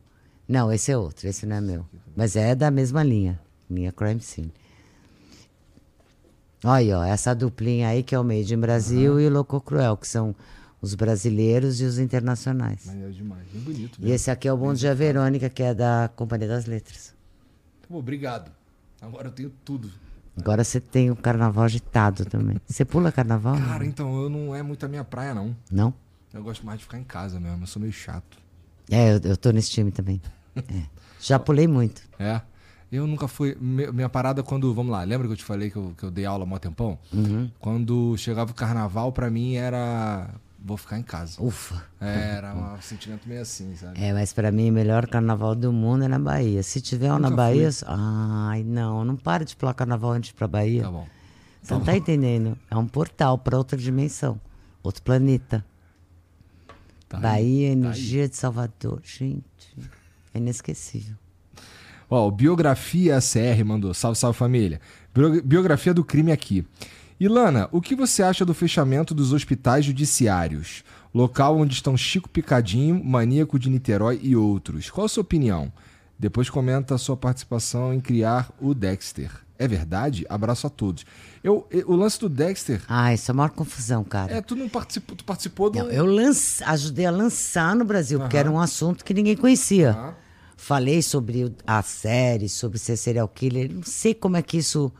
Não, 0.48 0.72
esse 0.72 0.92
é 0.92 0.98
outro, 0.98 1.28
esse 1.28 1.46
não 1.46 1.56
é 1.56 1.62
meu. 1.62 1.86
Mas 2.16 2.36
é 2.36 2.54
da 2.56 2.70
mesma 2.72 3.04
linha. 3.04 3.40
Minha 3.70 3.92
Crime 3.92 4.22
Scene. 4.22 4.54
Olha 6.64 6.74
aí, 6.78 6.94
ó, 6.94 7.04
essa 7.04 7.34
duplinha 7.36 7.90
aí 7.90 8.04
que 8.04 8.16
é 8.16 8.20
o 8.20 8.24
Made 8.24 8.54
in 8.54 8.60
Brasil 8.60 9.20
e 9.20 9.28
o 9.28 9.30
Louco 9.30 9.60
Cruel, 9.62 9.98
que 9.98 10.08
são 10.08 10.36
os 10.82 10.96
brasileiros 10.96 11.80
e 11.82 11.84
os 11.84 12.00
internacionais. 12.00 12.86
Maneiro 12.86 13.14
demais. 13.14 13.48
Bem 13.52 13.62
bonito 13.62 13.98
E 14.00 14.02
mesmo. 14.02 14.16
esse 14.16 14.32
aqui 14.32 14.48
é 14.48 14.54
o 14.54 14.58
Bom 14.58 14.74
Dia 14.74 14.94
Verônica, 14.96 15.50
que 15.50 15.62
é 15.64 15.74
da 15.74 16.10
Companhia 16.16 16.48
das 16.48 16.66
Letras. 16.66 17.14
Pô, 17.88 17.98
obrigado. 17.98 18.52
Agora 19.02 19.28
eu 19.28 19.32
tenho 19.32 19.52
tudo. 19.64 19.92
Agora 20.38 20.64
você 20.64 20.80
tem 20.82 21.12
o 21.12 21.16
carnaval 21.16 21.64
agitado 21.64 22.26
também. 22.26 22.58
Você 22.68 22.84
pula 22.84 23.12
carnaval? 23.12 23.56
Cara, 23.58 23.86
então, 23.86 24.22
eu 24.22 24.30
não 24.30 24.54
é 24.56 24.62
muito 24.62 24.86
a 24.86 24.90
minha 24.90 25.04
praia, 25.04 25.34
não. 25.34 25.56
Não? 25.72 25.94
Eu 26.34 26.44
gosto 26.44 26.66
mais 26.66 26.80
de 26.80 26.86
ficar 26.86 27.00
em 27.00 27.04
casa 27.04 27.40
mesmo. 27.40 27.64
Eu 27.64 27.68
sou 27.68 27.80
meio 27.82 27.94
chato. 27.94 28.38
É, 28.90 29.14
eu, 29.14 29.22
eu 29.24 29.38
tô 29.38 29.52
nesse 29.52 29.72
time 29.72 29.92
também. 29.92 30.22
É. 30.56 30.84
Já 31.20 31.40
pulei 31.40 31.68
muito. 31.68 32.02
É. 32.20 32.42
Eu 32.92 33.08
nunca 33.08 33.28
fui. 33.28 33.58
Minha 33.60 34.08
parada 34.10 34.44
quando. 34.44 34.74
Vamos 34.74 34.92
lá, 34.92 35.04
lembra 35.04 35.28
que 35.28 35.34
eu 35.34 35.38
te 35.38 35.44
falei 35.44 35.70
que 35.70 35.76
eu, 35.76 35.94
que 35.98 36.04
eu 36.04 36.12
dei 36.12 36.26
aula 36.26 36.44
há 36.44 36.46
mó 36.46 36.58
tempão? 36.58 36.98
Uhum. 37.12 37.50
Quando 37.60 38.16
chegava 38.18 38.52
o 38.52 38.54
carnaval, 38.54 39.12
pra 39.12 39.30
mim 39.30 39.56
era. 39.56 40.30
Vou 40.64 40.78
ficar 40.78 40.98
em 40.98 41.04
casa. 41.04 41.42
Ufa. 41.42 41.84
É, 42.02 42.38
era 42.38 42.56
um 42.56 42.82
sentimento 42.82 43.28
meio 43.28 43.42
assim, 43.42 43.76
sabe? 43.76 44.04
É, 44.04 44.12
mas 44.14 44.34
pra 44.34 44.52
mim 44.52 44.72
o 44.72 44.74
melhor 44.74 45.06
carnaval 45.08 45.54
do 45.54 45.72
mundo 45.72 46.06
é 46.06 46.08
na 46.08 46.18
Bahia. 46.18 46.64
Se 46.64 46.82
tiver 46.82 47.14
um 47.14 47.20
na 47.20 47.30
Bahia. 47.30 47.70
Ai, 47.86 48.64
não, 48.64 49.06
não 49.06 49.16
para 49.16 49.46
de 49.46 49.56
pular 49.56 49.76
carnaval 49.76 50.12
antes 50.12 50.32
pra 50.32 50.48
Bahia. 50.48 50.84
Tá 50.84 50.90
bom. 50.92 51.08
Você 51.62 51.74
não 51.74 51.82
tá 51.82 51.96
entendendo? 51.96 52.58
É 52.70 52.76
um 52.76 52.88
portal 52.88 53.38
pra 53.38 53.58
outra 53.58 53.78
dimensão. 53.78 54.40
Outro 54.82 55.04
planeta. 55.04 55.64
Tá 57.22 57.32
aí, 57.32 57.44
Bahia, 57.44 57.68
tá 57.70 57.74
energia 57.74 58.30
de 58.30 58.36
Salvador. 58.36 59.02
Gente, 59.04 59.44
é 60.34 60.38
inesquecível. 60.38 61.16
Ó, 62.10 62.30
Biografia 62.30 63.18
ACR 63.18 63.66
mandou. 63.66 63.94
Salve, 63.94 64.18
salve 64.18 64.38
família. 64.38 64.80
Bio- 65.14 65.42
Biografia 65.44 65.94
do 65.94 66.04
crime 66.04 66.32
aqui. 66.32 66.66
Ilana, 67.20 67.70
o 67.72 67.82
que 67.82 67.96
você 67.96 68.22
acha 68.22 68.46
do 68.46 68.54
fechamento 68.54 69.14
dos 69.16 69.32
hospitais 69.34 69.86
judiciários? 69.86 70.84
Local 71.14 71.58
onde 71.58 71.74
estão 71.74 71.96
Chico 71.96 72.30
Picadinho, 72.30 73.02
Maníaco 73.04 73.58
de 73.58 73.70
Niterói 73.70 74.20
e 74.22 74.36
outros. 74.36 74.90
Qual 74.90 75.06
a 75.06 75.10
sua 75.10 75.22
opinião? 75.22 75.72
Depois 76.20 76.50
comenta 76.50 76.96
a 76.96 76.98
sua 76.98 77.16
participação 77.16 77.94
em 77.94 78.00
criar 78.02 78.52
o 78.60 78.74
Dexter. 78.74 79.32
É 79.58 79.68
verdade? 79.68 80.26
Abraço 80.30 80.68
a 80.68 80.70
todos. 80.70 81.06
Eu, 81.44 81.66
eu- 81.72 81.90
o 81.90 81.96
lance 81.96 82.20
do 82.20 82.28
Dexter. 82.28 82.82
Ah, 82.90 83.14
isso 83.14 83.30
é 83.30 83.34
a 83.34 83.36
maior 83.36 83.50
confusão, 83.52 84.04
cara. 84.04 84.34
É, 84.34 84.42
tu 84.42 84.56
não 84.56 84.68
participou, 84.68 85.16
tu 85.16 85.24
participou 85.24 85.70
do. 85.70 85.80
Não, 85.80 85.90
eu 85.90 86.06
lance- 86.06 86.64
ajudei 86.64 87.06
a 87.06 87.12
lançar 87.12 87.76
no 87.76 87.86
Brasil, 87.86 88.20
porque 88.20 88.36
era 88.38 88.52
um 88.52 88.60
assunto 88.60 89.06
que 89.06 89.14
ninguém 89.14 89.36
conhecia. 89.38 90.14
Falei 90.58 91.02
sobre 91.02 91.54
a 91.68 91.82
série, 91.82 92.50
sobre 92.50 92.78
ser 92.80 92.98
serial 92.98 93.28
killer. 93.28 93.72
Não 93.74 93.84
sei 93.84 94.14
como 94.14 94.38
é 94.38 94.42
que 94.42 94.58
isso 94.58 94.92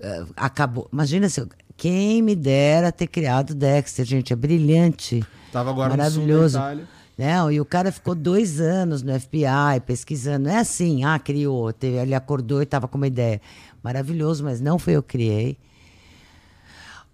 eh, 0.00 0.24
acabou. 0.36 0.88
Imagina 0.92 1.26
eu- 1.36 1.48
quem 1.76 2.20
me 2.22 2.34
dera 2.36 2.92
ter 2.92 3.06
criado 3.06 3.54
Dexter, 3.54 4.04
gente, 4.04 4.32
é 4.32 4.36
brilhante. 4.36 5.24
Tava 5.52 5.70
agora 5.70 5.90
no 5.90 5.96
maravilhoso. 5.96 6.56
Itália. 6.58 6.88
Não, 7.16 7.50
e 7.50 7.60
o 7.60 7.64
cara 7.64 7.90
ficou 7.90 8.14
dois 8.14 8.60
anos 8.60 9.02
no 9.02 9.12
FBI 9.18 9.80
pesquisando. 9.84 10.44
Não 10.48 10.54
é 10.54 10.58
assim, 10.60 11.02
ah, 11.04 11.18
criou, 11.18 11.72
teve, 11.72 11.96
ele 11.96 12.14
acordou 12.14 12.60
e 12.60 12.62
estava 12.64 12.86
com 12.86 12.96
uma 12.96 13.08
ideia. 13.08 13.40
Maravilhoso, 13.82 14.44
mas 14.44 14.60
não 14.60 14.78
foi 14.78 14.94
eu 14.94 15.02
que 15.02 15.10
criei. 15.12 15.58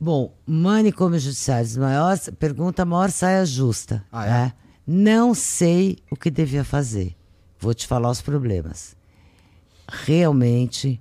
Bom, 0.00 0.34
manicômio 0.46 1.18
judiciários, 1.18 1.76
maior, 1.76 2.18
pergunta 2.38 2.84
maior 2.84 3.10
saia 3.10 3.44
justa. 3.46 4.04
Ah, 4.10 4.26
é? 4.26 4.30
né? 4.30 4.52
Não 4.86 5.34
sei 5.34 5.98
o 6.10 6.16
que 6.16 6.30
devia 6.30 6.64
fazer. 6.64 7.16
Vou 7.58 7.72
te 7.72 7.86
falar 7.86 8.10
os 8.10 8.20
problemas. 8.20 8.96
Realmente 9.88 11.00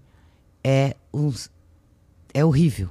é, 0.64 0.96
um, 1.14 1.34
é 2.34 2.46
horrível. 2.46 2.90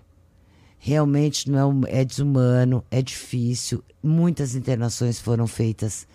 Realmente 0.78 1.50
não 1.50 1.58
é, 1.58 1.64
um- 1.66 1.86
é 1.86 2.04
desumano, 2.04 2.84
é 2.90 3.00
difícil. 3.00 3.82
Muitas 4.02 4.54
internações 4.54 5.20
foram 5.20 5.46
feitas 5.46 6.06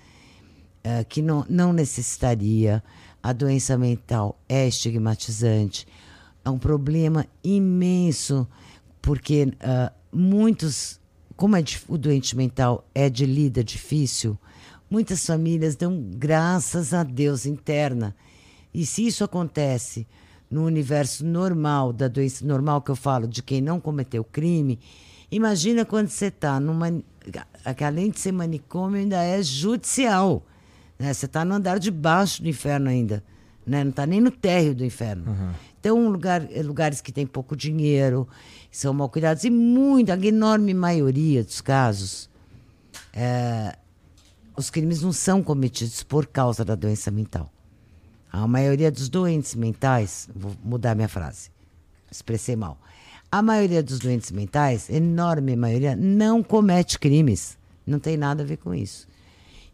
eh, 0.84 1.04
que 1.06 1.22
não, 1.22 1.46
não 1.50 1.72
necessitaria. 1.72 2.84
A 3.24 3.32
doença 3.34 3.78
mental 3.78 4.38
é 4.48 4.68
estigmatizante. 4.68 5.88
É 6.48 6.50
um 6.50 6.58
problema 6.58 7.26
imenso, 7.44 8.48
porque 9.02 9.52
ah, 9.60 9.92
muitos, 10.12 11.00
como 11.36 11.56
é 11.56 11.62
dif- 11.62 11.86
o 11.90 11.98
doente 11.98 12.36
mental 12.38 12.88
é 12.96 13.10
de 13.10 13.26
lida 13.26 13.64
difícil, 13.64 14.38
muitas 14.90 15.26
famílias 15.26 15.76
dão 15.76 16.02
graças 16.16 16.94
a 16.94 17.04
Deus 17.04 17.46
interna. 17.46 18.16
E 18.74 18.86
se 18.86 19.06
isso 19.06 19.24
acontece 19.24 20.08
no 20.50 20.64
universo 20.66 21.26
normal, 21.26 21.92
da 21.92 22.08
doença 22.08 22.46
normal 22.46 22.82
que 22.82 22.92
eu 22.92 22.96
falo, 22.96 23.28
de 23.28 23.44
quem 23.44 23.60
não 23.62 23.80
cometeu 23.80 24.24
crime, 24.24 24.80
imagina 25.30 25.84
quando 25.84 26.08
você 26.08 26.28
está 26.28 26.60
numa. 26.60 26.90
que 27.76 27.84
Além 27.84 28.10
de 28.10 28.20
ser 28.22 28.32
manicômio, 28.32 29.00
ainda 29.02 29.22
é 29.22 29.44
judicial. 29.44 30.46
Né? 30.98 31.14
Você 31.14 31.26
está 31.26 31.44
no 31.44 31.56
andar 31.56 31.78
de 31.80 31.92
baixo 31.92 32.42
do 32.42 32.48
inferno 32.48 32.90
ainda. 32.90 33.22
Né? 33.66 33.84
Não 33.84 33.92
está 33.92 34.06
nem 34.06 34.22
no 34.22 34.32
térreo 34.32 34.74
do 34.74 34.86
inferno. 34.86 35.26
Então, 35.80 36.10
lugar, 36.10 36.48
eh, 36.52 36.62
lugares 36.62 37.02
que 37.02 37.12
têm 37.12 37.26
pouco 37.26 37.56
dinheiro, 37.56 38.28
são 38.72 38.94
mal 38.94 39.10
cuidados, 39.10 39.44
e 39.44 39.50
muita, 39.50 40.14
a 40.14 40.26
enorme 40.26 40.74
maioria 40.74 41.44
dos 41.44 41.62
casos, 41.62 42.30
eh, 43.14 43.78
os 44.56 44.70
crimes 44.70 45.02
não 45.02 45.14
são 45.14 45.44
cometidos 45.44 46.04
por 46.04 46.26
causa 46.26 46.66
da 46.66 46.76
doença 46.76 47.12
mental. 47.12 47.52
A 48.32 48.48
maioria 48.48 48.92
dos 48.92 49.08
doentes 49.08 49.56
mentais, 49.56 50.28
vou 50.36 50.52
mudar 50.64 50.96
minha 50.96 51.08
frase, 51.08 51.50
expressei 52.12 52.56
mal. 52.56 52.80
A 53.32 53.42
maioria 53.42 53.84
dos 53.84 54.00
doentes 54.00 54.32
mentais, 54.32 54.90
enorme 54.90 55.56
maioria, 55.56 55.96
não 55.96 56.42
comete 56.42 56.98
crimes. 56.98 57.58
Não 57.86 58.00
tem 58.00 58.18
nada 58.18 58.44
a 58.44 58.46
ver 58.46 58.58
com 58.58 58.74
isso. 58.74 59.08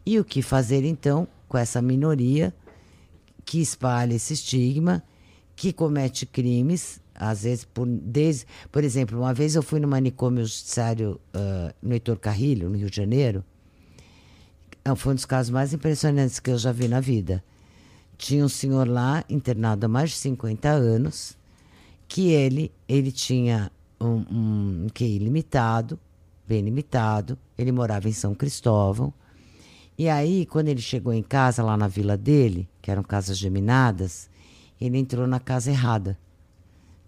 E 0.04 0.18
o 0.18 0.24
que 0.24 0.42
fazer 0.42 0.84
então 0.84 1.26
com 1.48 1.56
essa 1.56 1.80
minoria 1.80 2.54
que 3.44 3.60
espalha 3.60 4.14
esse 4.14 4.32
estigma, 4.32 5.02
que 5.56 5.72
comete 5.72 6.26
crimes, 6.26 7.00
às 7.14 7.44
vezes 7.44 7.64
por 7.64 7.86
desde, 7.86 8.46
por 8.72 8.82
exemplo, 8.82 9.18
uma 9.18 9.32
vez 9.32 9.54
eu 9.54 9.62
fui 9.62 9.80
no 9.80 9.88
manicômio 9.88 10.44
judiciário 10.44 11.20
ah, 11.32 11.74
no 11.82 11.92
Heitor 11.92 12.18
Carrilho, 12.18 12.68
no 12.68 12.76
Rio 12.76 12.90
de 12.90 12.96
Janeiro, 12.96 13.44
é, 14.84 14.94
foi 14.94 15.12
um 15.12 15.14
dos 15.14 15.24
casos 15.24 15.50
mais 15.50 15.72
impressionantes 15.72 16.38
que 16.38 16.50
eu 16.50 16.58
já 16.58 16.70
vi 16.70 16.88
na 16.88 17.00
vida. 17.00 17.42
Tinha 18.18 18.44
um 18.44 18.48
senhor 18.48 18.86
lá, 18.86 19.24
internado 19.30 19.86
há 19.86 19.88
mais 19.88 20.10
de 20.10 20.16
50 20.16 20.68
anos, 20.68 21.36
que 22.06 22.28
ele, 22.28 22.70
ele 22.86 23.10
tinha 23.10 23.72
um, 23.98 24.84
um 24.84 24.86
QI 24.92 25.18
limitado, 25.18 25.98
bem 26.46 26.60
limitado, 26.60 27.38
ele 27.56 27.72
morava 27.72 28.08
em 28.08 28.12
São 28.12 28.34
Cristóvão. 28.34 29.12
E 29.96 30.08
aí, 30.08 30.44
quando 30.44 30.68
ele 30.68 30.82
chegou 30.82 31.14
em 31.14 31.22
casa, 31.22 31.62
lá 31.62 31.76
na 31.76 31.88
vila 31.88 32.16
dele, 32.16 32.68
que 32.82 32.90
eram 32.90 33.02
casas 33.02 33.38
geminadas, 33.38 34.28
ele 34.86 34.98
entrou 34.98 35.26
na 35.26 35.40
casa 35.40 35.70
errada 35.70 36.18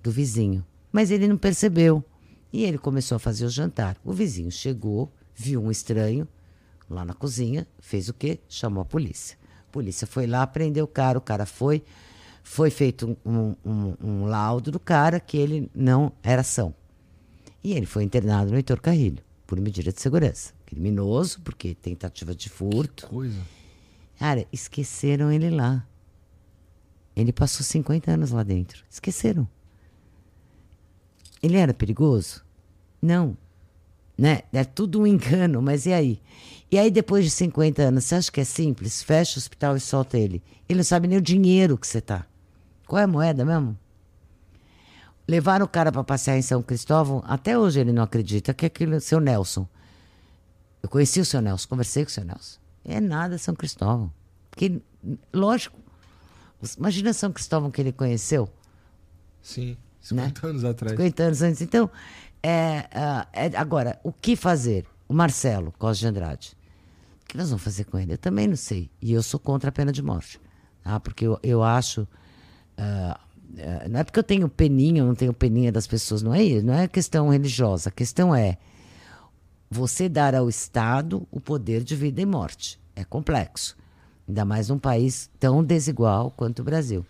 do 0.03 0.11
vizinho. 0.11 0.65
Mas 0.93 1.11
ele 1.11 1.27
não 1.29 1.37
percebeu. 1.37 2.03
E 2.53 2.65
ele 2.65 2.79
começou 2.79 3.17
a 3.17 3.19
fazer 3.19 3.45
o 3.45 3.51
jantar. 3.51 3.97
O 4.05 4.13
vizinho 4.13 4.51
chegou, 4.51 5.13
viu 5.35 5.63
um 5.63 5.71
estranho 5.71 6.27
lá 6.89 7.05
na 7.05 7.13
cozinha, 7.13 7.67
fez 7.81 8.09
o 8.09 8.15
quê? 8.15 8.39
Chamou 8.49 8.83
a 8.83 8.85
polícia. 8.85 9.37
A 9.69 9.73
polícia 9.73 10.07
foi 10.07 10.27
lá, 10.27 10.47
prendeu 10.47 10.85
o 10.85 10.89
cara. 10.89 11.19
O 11.19 11.21
cara 11.21 11.45
foi, 11.45 11.83
foi 12.43 12.71
feito 12.71 13.17
um, 13.27 13.55
um- 13.65 13.95
um 14.03 14.25
laudo 14.27 14.71
do 14.71 14.81
cara 14.81 15.19
que 15.21 15.37
ele 15.37 15.71
não 15.75 16.13
era 16.23 16.43
são. 16.43 16.73
E 17.63 17.73
ele 17.73 17.85
foi 17.87 18.05
internado 18.05 18.53
no 18.53 18.57
Heitor 18.57 18.81
Carrilho, 18.81 19.23
por 19.47 19.61
medida 19.61 19.93
de 19.93 20.01
segurança. 20.01 20.55
Criminoso, 20.65 21.41
porque 21.43 21.75
tentativa 21.75 22.35
de 22.35 22.49
furto. 22.49 23.09
Coisa. 23.09 23.41
Cara, 24.19 24.47
esqueceram 24.53 25.31
ele 25.31 25.51
lá. 25.51 25.85
Ele 27.17 27.33
passou 27.33 27.65
50 27.65 28.11
anos 28.11 28.31
lá 28.31 28.43
dentro. 28.43 28.85
Esqueceram. 28.91 29.49
Ele 31.43 31.57
era 31.57 31.73
perigoso? 31.73 32.45
Não. 33.01 33.37
Né? 34.19 34.43
É 34.53 34.65
tudo 34.65 35.01
um 35.01 35.07
engano, 35.07 35.63
mas 35.63 35.87
e 35.87 35.93
aí? 35.93 36.21
E 36.71 36.79
aí, 36.79 36.91
depois 36.91 37.25
de 37.25 37.31
50 37.31 37.83
anos, 37.83 38.05
você 38.05 38.17
acha 38.17 38.31
que 38.31 38.41
é 38.41 38.45
simples? 38.45 39.03
Fecha 39.03 39.37
o 39.37 39.39
hospital 39.39 39.77
e 39.77 39.81
solta 39.81 40.19
ele. 40.19 40.43
Ele 40.69 40.79
não 40.79 40.85
sabe 40.85 41.09
nem 41.09 41.17
o 41.17 41.23
dinheiro 41.23 41.79
que 41.79 41.87
você 41.87 42.01
tá. 42.01 42.27
Qual 42.87 43.01
é 43.01 43.05
a 43.05 43.09
moeda 43.09 43.45
mesmo? 43.45 43.79
Levaram 45.29 45.65
o 45.65 45.69
cara 45.69 45.91
para 45.91 46.05
passear 46.05 46.37
em 46.37 46.43
São 46.43 46.63
Cristóvão. 46.63 47.23
Até 47.27 47.59
hoje 47.59 47.81
ele 47.81 47.93
não 47.93 48.03
acredita 48.03 48.53
que 48.53 48.67
é 48.67 49.01
seu 49.01 49.21
Nelson. 49.21 49.67
Eu 50.83 50.89
conheci 50.89 51.21
o 51.21 51.25
seu 51.25 51.41
Nelson, 51.41 51.69
conversei 51.69 52.05
com 52.05 52.11
o 52.11 52.13
seu 52.13 52.25
Nelson. 52.25 52.59
É 52.85 53.01
nada 53.01 53.39
São 53.39 53.55
Cristóvão. 53.55 54.13
Porque, 54.51 54.81
lógico, 55.33 55.77
imagina 56.79 57.13
São 57.13 57.33
Cristóvão 57.33 57.71
que 57.71 57.81
ele 57.81 57.93
conheceu 57.93 58.49
Sim. 59.43 59.77
50 60.01 60.47
anos 60.47 60.65
atrás. 60.65 60.93
50 60.93 61.23
anos 61.23 61.43
antes. 61.43 61.61
Então, 61.63 61.91
é, 62.43 62.89
ah, 62.93 63.27
é- 63.33 63.57
agora, 63.57 63.99
o 64.05 64.13
que 64.13 64.37
fazer? 64.37 64.87
O 65.09 65.15
Marcelo 65.15 65.73
Costa 65.79 66.01
de 66.01 66.07
Andrade. 66.07 66.57
O 67.23 67.27
que 67.27 67.37
nós 67.37 67.49
vamos 67.49 67.63
fazer 67.65 67.85
com 67.85 67.99
ele? 67.99 68.13
Eu 68.13 68.19
também 68.19 68.47
não 68.47 68.57
sei. 68.57 68.91
E 69.01 69.13
eu 69.13 69.23
sou 69.23 69.39
contra 69.39 69.69
a 69.69 69.73
pena 69.73 69.93
de 69.93 70.03
morte. 70.03 70.41
Tá? 70.83 70.99
Porque 71.01 71.27
eu, 71.27 71.39
eu 71.43 71.63
acho. 71.63 72.07
ah, 72.77 73.19
não 73.89 74.01
é 74.01 74.05
porque 74.05 74.19
eu 74.19 74.25
tenho 74.25 74.49
peninha, 74.49 75.01
eu 75.03 75.07
não 75.07 75.15
tenho 75.15 75.33
peninha 75.33 75.71
das 75.73 75.87
pessoas, 75.87 76.23
não 76.23 76.35
é 76.35 76.43
isso. 76.43 76.67
Não 76.67 76.75
é 76.75 76.87
questão 76.89 77.29
religiosa. 77.29 77.89
A 77.89 77.93
questão 77.93 78.35
é 78.35 78.59
você 79.71 80.09
dar 80.09 80.35
ao 80.35 80.49
Estado 80.49 81.27
o 81.31 81.41
poder 81.41 81.83
de 81.83 81.97
vida 81.97 82.21
e 82.21 82.27
morte. 82.27 82.81
É 82.95 83.05
complexo. 83.05 83.77
Ainda 84.29 84.45
mais 84.45 84.69
num 84.69 84.79
país 84.79 85.31
tão 85.39 85.63
desigual 85.63 86.31
quanto 86.31 86.61
o 86.61 86.65
Brasil. 86.65 87.05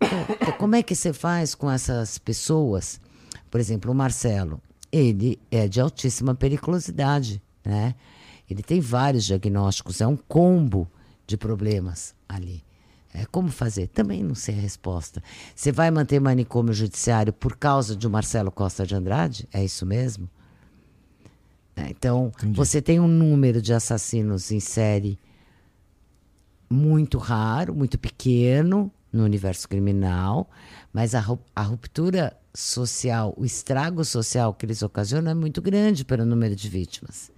Então, 0.00 0.52
como 0.58 0.74
é 0.74 0.82
que 0.82 0.94
você 0.94 1.12
faz 1.12 1.54
com 1.54 1.70
essas 1.70 2.18
pessoas? 2.18 3.00
Por 3.50 3.60
exemplo, 3.60 3.90
o 3.90 3.94
Marcelo, 3.94 4.60
ele 4.90 5.38
é 5.50 5.68
de 5.68 5.80
altíssima 5.80 6.34
periculosidade, 6.34 7.40
né? 7.64 7.94
Ele 8.50 8.62
tem 8.62 8.80
vários 8.80 9.24
diagnósticos, 9.24 10.00
é 10.00 10.06
um 10.06 10.16
combo 10.16 10.88
de 11.26 11.36
problemas 11.36 12.14
ali. 12.28 12.62
É, 13.14 13.26
como 13.26 13.48
fazer? 13.48 13.88
Também 13.88 14.22
não 14.22 14.34
sei 14.34 14.56
a 14.56 14.60
resposta. 14.60 15.22
Você 15.54 15.70
vai 15.70 15.90
manter 15.90 16.18
manicômio 16.18 16.72
judiciário 16.72 17.32
por 17.32 17.56
causa 17.56 17.94
de 17.94 18.08
Marcelo 18.08 18.50
Costa 18.50 18.86
de 18.86 18.94
Andrade? 18.94 19.46
É 19.52 19.62
isso 19.62 19.84
mesmo? 19.84 20.28
É, 21.76 21.90
Então, 21.90 22.32
você 22.54 22.80
tem 22.80 23.00
um 23.00 23.08
número 23.08 23.60
de 23.60 23.72
assassinos 23.72 24.50
em 24.50 24.60
série 24.60 25.18
muito 26.72 27.18
raro, 27.18 27.74
muito 27.74 27.98
pequeno 27.98 28.90
no 29.12 29.24
universo 29.24 29.68
criminal, 29.68 30.48
mas 30.92 31.14
a, 31.14 31.24
a 31.54 31.62
ruptura 31.62 32.36
social, 32.54 33.34
o 33.36 33.44
estrago 33.44 34.04
social 34.04 34.54
que 34.54 34.66
eles 34.66 34.82
ocasionam 34.82 35.30
é 35.30 35.34
muito 35.34 35.60
grande 35.60 36.04
pelo 36.04 36.24
número 36.24 36.56
de 36.56 36.68
vítimas. 36.68 37.30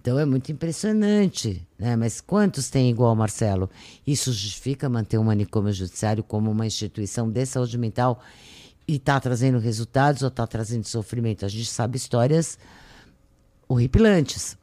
Então 0.00 0.18
é 0.18 0.24
muito 0.24 0.50
impressionante, 0.50 1.66
né? 1.78 1.94
Mas 1.94 2.22
quantos 2.22 2.70
tem 2.70 2.88
igual 2.88 3.14
Marcelo? 3.14 3.68
Isso 4.06 4.32
justifica 4.32 4.88
manter 4.88 5.18
o 5.18 5.24
manicômio 5.24 5.72
judiciário 5.74 6.24
como 6.24 6.50
uma 6.50 6.66
instituição 6.66 7.30
de 7.30 7.44
saúde 7.44 7.76
mental 7.76 8.22
e 8.88 8.96
está 8.96 9.20
trazendo 9.20 9.58
resultados 9.58 10.22
ou 10.22 10.28
está 10.28 10.46
trazendo 10.46 10.84
sofrimento? 10.84 11.44
A 11.44 11.48
gente 11.48 11.66
sabe 11.66 11.98
histórias 11.98 12.58
horripilantes. 13.68 14.56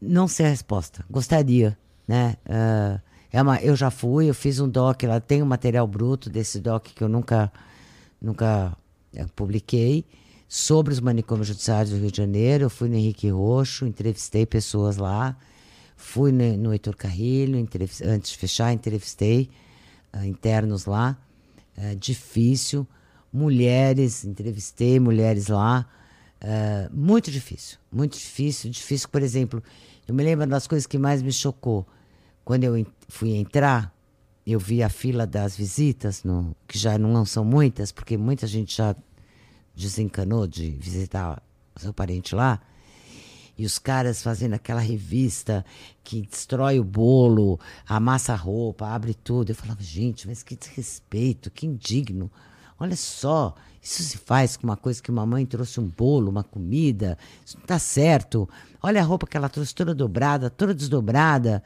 Não 0.00 0.28
sei 0.28 0.46
a 0.46 0.50
resposta. 0.50 1.02
Gostaria, 1.08 1.78
né? 2.06 2.36
Ah, 2.48 3.00
é 3.32 3.40
uma, 3.40 3.60
eu 3.62 3.74
já 3.74 3.90
fui, 3.90 4.28
eu 4.28 4.34
fiz 4.34 4.60
um 4.60 4.68
doc, 4.68 5.02
lá 5.04 5.18
tem 5.18 5.42
um 5.42 5.46
material 5.46 5.86
bruto 5.86 6.28
desse 6.28 6.60
doc 6.60 6.88
que 6.88 7.02
eu 7.02 7.08
nunca, 7.08 7.50
nunca 8.20 8.76
eh, 9.14 9.24
publiquei 9.34 10.04
sobre 10.46 10.92
os 10.92 11.00
manicômios 11.00 11.48
judiciários 11.48 11.94
do 11.94 11.98
Rio 11.98 12.10
de 12.10 12.18
Janeiro. 12.18 12.64
Eu 12.64 12.70
fui 12.70 12.90
no 12.90 12.94
Henrique 12.94 13.30
Roxo, 13.30 13.86
entrevistei 13.86 14.44
pessoas 14.44 14.98
lá. 14.98 15.34
Fui 15.96 16.30
no, 16.30 16.56
no 16.58 16.72
Heitor 16.74 16.94
Carrilho, 16.94 17.58
antes 18.04 18.32
de 18.32 18.36
fechar, 18.36 18.70
entrevistei 18.70 19.48
ah, 20.12 20.26
internos 20.26 20.84
lá. 20.84 21.16
É 21.74 21.94
difícil, 21.94 22.86
mulheres, 23.32 24.26
entrevistei 24.26 25.00
mulheres 25.00 25.46
lá. 25.46 25.88
É, 26.38 26.88
muito 26.92 27.30
difícil, 27.30 27.78
muito 27.90 28.18
difícil. 28.18 28.70
Difícil, 28.70 29.08
por 29.08 29.22
exemplo, 29.22 29.62
eu 30.06 30.14
me 30.14 30.22
lembro 30.22 30.46
das 30.46 30.66
coisas 30.66 30.86
que 30.86 30.98
mais 30.98 31.22
me 31.22 31.32
chocou. 31.32 31.86
Quando 32.44 32.64
eu 32.64 32.86
fui 33.08 33.34
entrar, 33.34 33.94
eu 34.46 34.58
vi 34.58 34.82
a 34.82 34.88
fila 34.88 35.26
das 35.26 35.56
visitas, 35.56 36.24
no, 36.24 36.54
que 36.66 36.78
já 36.78 36.98
não 36.98 37.24
são 37.24 37.44
muitas, 37.44 37.92
porque 37.92 38.16
muita 38.16 38.46
gente 38.46 38.76
já 38.76 38.96
desencanou 39.74 40.46
de 40.46 40.70
visitar 40.70 41.42
seu 41.76 41.92
parente 41.92 42.34
lá. 42.34 42.60
E 43.56 43.64
os 43.64 43.78
caras 43.78 44.22
fazendo 44.22 44.54
aquela 44.54 44.80
revista 44.80 45.64
que 46.02 46.22
destrói 46.22 46.80
o 46.80 46.84
bolo, 46.84 47.60
amassa 47.86 48.32
a 48.32 48.36
roupa, 48.36 48.88
abre 48.88 49.14
tudo. 49.14 49.50
Eu 49.50 49.54
falava, 49.54 49.82
gente, 49.82 50.26
mas 50.26 50.42
que 50.42 50.56
desrespeito, 50.56 51.50
que 51.50 51.66
indigno. 51.66 52.30
Olha 52.82 52.96
só, 52.96 53.54
isso 53.80 54.02
se 54.02 54.18
faz 54.18 54.56
com 54.56 54.64
uma 54.64 54.76
coisa 54.76 55.00
que 55.00 55.08
uma 55.08 55.24
mãe 55.24 55.46
trouxe 55.46 55.78
um 55.78 55.86
bolo, 55.86 56.28
uma 56.28 56.42
comida. 56.42 57.16
Isso 57.46 57.56
não 57.56 57.62
está 57.62 57.78
certo. 57.78 58.48
Olha 58.82 59.00
a 59.00 59.04
roupa 59.04 59.24
que 59.24 59.36
ela 59.36 59.48
trouxe 59.48 59.72
toda 59.72 59.94
dobrada, 59.94 60.50
toda 60.50 60.74
desdobrada. 60.74 61.62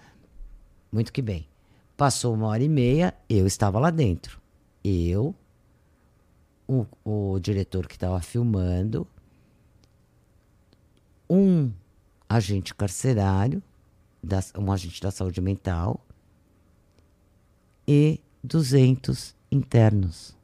Muito 0.92 1.10
que 1.10 1.22
bem. 1.22 1.48
Passou 1.96 2.34
uma 2.34 2.48
hora 2.48 2.62
e 2.62 2.68
meia, 2.68 3.14
eu 3.30 3.46
estava 3.46 3.78
lá 3.78 3.88
dentro. 3.88 4.38
Eu, 4.84 5.34
o, 6.68 6.84
o 7.02 7.38
diretor 7.40 7.86
que 7.86 7.94
estava 7.94 8.20
filmando, 8.20 9.06
um 11.30 11.72
agente 12.28 12.74
carcerário, 12.74 13.62
da, 14.22 14.44
um 14.58 14.70
agente 14.70 15.00
da 15.00 15.10
saúde 15.10 15.40
mental 15.40 15.98
e 17.88 18.20
200 18.44 19.34
internos. 19.50 20.35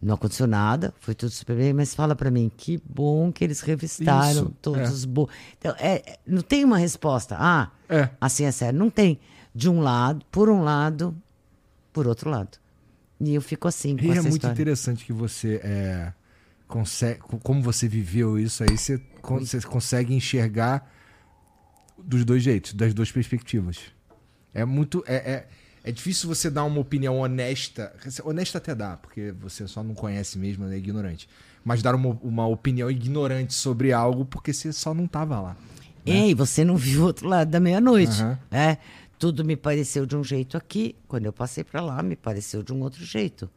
Não 0.00 0.14
aconteceu 0.14 0.46
nada, 0.46 0.94
foi 1.00 1.12
tudo 1.14 1.30
super 1.30 1.56
bem, 1.56 1.72
mas 1.72 1.92
fala 1.94 2.14
para 2.14 2.30
mim, 2.30 2.50
que 2.56 2.80
bom 2.88 3.32
que 3.32 3.42
eles 3.42 3.60
revistaram 3.60 4.30
Isso, 4.44 4.54
todos 4.62 4.80
é. 4.82 4.92
os 4.92 5.04
bolos. 5.04 5.32
Então, 5.58 5.74
é, 5.78 5.94
é, 6.12 6.18
não 6.24 6.40
tem 6.40 6.64
uma 6.64 6.78
resposta. 6.78 7.36
Ah, 7.38 7.70
É. 7.88 8.08
assim 8.20 8.44
é 8.44 8.52
sério. 8.52 8.78
Não 8.78 8.90
tem. 8.90 9.18
De 9.52 9.68
um 9.68 9.80
lado, 9.80 10.24
por 10.30 10.48
um 10.48 10.62
lado, 10.62 11.16
por 11.92 12.06
outro 12.06 12.30
lado. 12.30 12.58
E 13.20 13.34
eu 13.34 13.42
fico 13.42 13.66
assim 13.66 13.96
E 14.00 14.10
é 14.12 14.20
muito 14.20 14.28
história. 14.34 14.52
interessante 14.52 15.04
que 15.04 15.12
você 15.12 15.60
é, 15.64 16.12
consegue, 16.68 17.18
co- 17.18 17.38
como 17.38 17.60
você 17.60 17.88
viveu 17.88 18.38
isso 18.38 18.62
aí, 18.62 18.78
você, 18.78 19.02
você 19.40 19.60
consegue 19.62 20.14
enxergar 20.14 20.88
dos 21.98 22.24
dois 22.24 22.44
jeitos, 22.44 22.72
das 22.72 22.94
duas 22.94 23.10
perspectivas. 23.10 23.78
É 24.54 24.64
muito. 24.64 25.02
É, 25.08 25.16
é, 25.16 25.48
é 25.88 25.90
difícil 25.90 26.28
você 26.28 26.50
dar 26.50 26.64
uma 26.64 26.80
opinião 26.80 27.20
honesta. 27.20 27.94
Honesta 28.22 28.58
até 28.58 28.74
dá, 28.74 28.98
porque 28.98 29.32
você 29.32 29.66
só 29.66 29.82
não 29.82 29.94
conhece 29.94 30.38
mesmo, 30.38 30.66
é 30.66 30.76
ignorante. 30.76 31.26
Mas 31.64 31.82
dar 31.82 31.94
uma, 31.94 32.10
uma 32.22 32.46
opinião 32.46 32.90
ignorante 32.90 33.54
sobre 33.54 33.90
algo 33.90 34.26
porque 34.26 34.52
você 34.52 34.70
só 34.70 34.92
não 34.92 35.06
tava 35.06 35.40
lá. 35.40 35.56
Ei, 36.04 36.34
você 36.34 36.62
não 36.62 36.76
viu 36.76 37.00
o 37.00 37.04
outro 37.06 37.26
lado 37.26 37.50
da 37.50 37.58
meia-noite. 37.58 38.20
Aham. 38.20 38.38
É, 38.50 38.76
tudo 39.18 39.42
me 39.42 39.56
pareceu 39.56 40.04
de 40.04 40.14
um 40.14 40.22
jeito 40.22 40.58
aqui, 40.58 40.94
quando 41.08 41.24
eu 41.24 41.32
passei 41.32 41.64
para 41.64 41.80
lá, 41.80 42.02
me 42.02 42.16
pareceu 42.16 42.62
de 42.62 42.70
um 42.70 42.82
outro 42.82 43.02
jeito. 43.02 43.48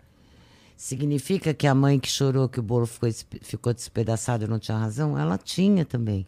Significa 0.78 1.54
que 1.54 1.68
a 1.68 1.76
mãe 1.76 2.00
que 2.00 2.10
chorou 2.10 2.48
que 2.48 2.62
o 2.62 2.64
bolo 2.64 2.86
ficou, 2.86 3.10
ficou 3.42 3.74
despedaçado 3.74 4.48
não 4.48 4.58
tinha 4.58 4.78
razão? 4.78 5.20
Ela 5.20 5.38
tinha 5.38 5.84
também. 5.84 6.26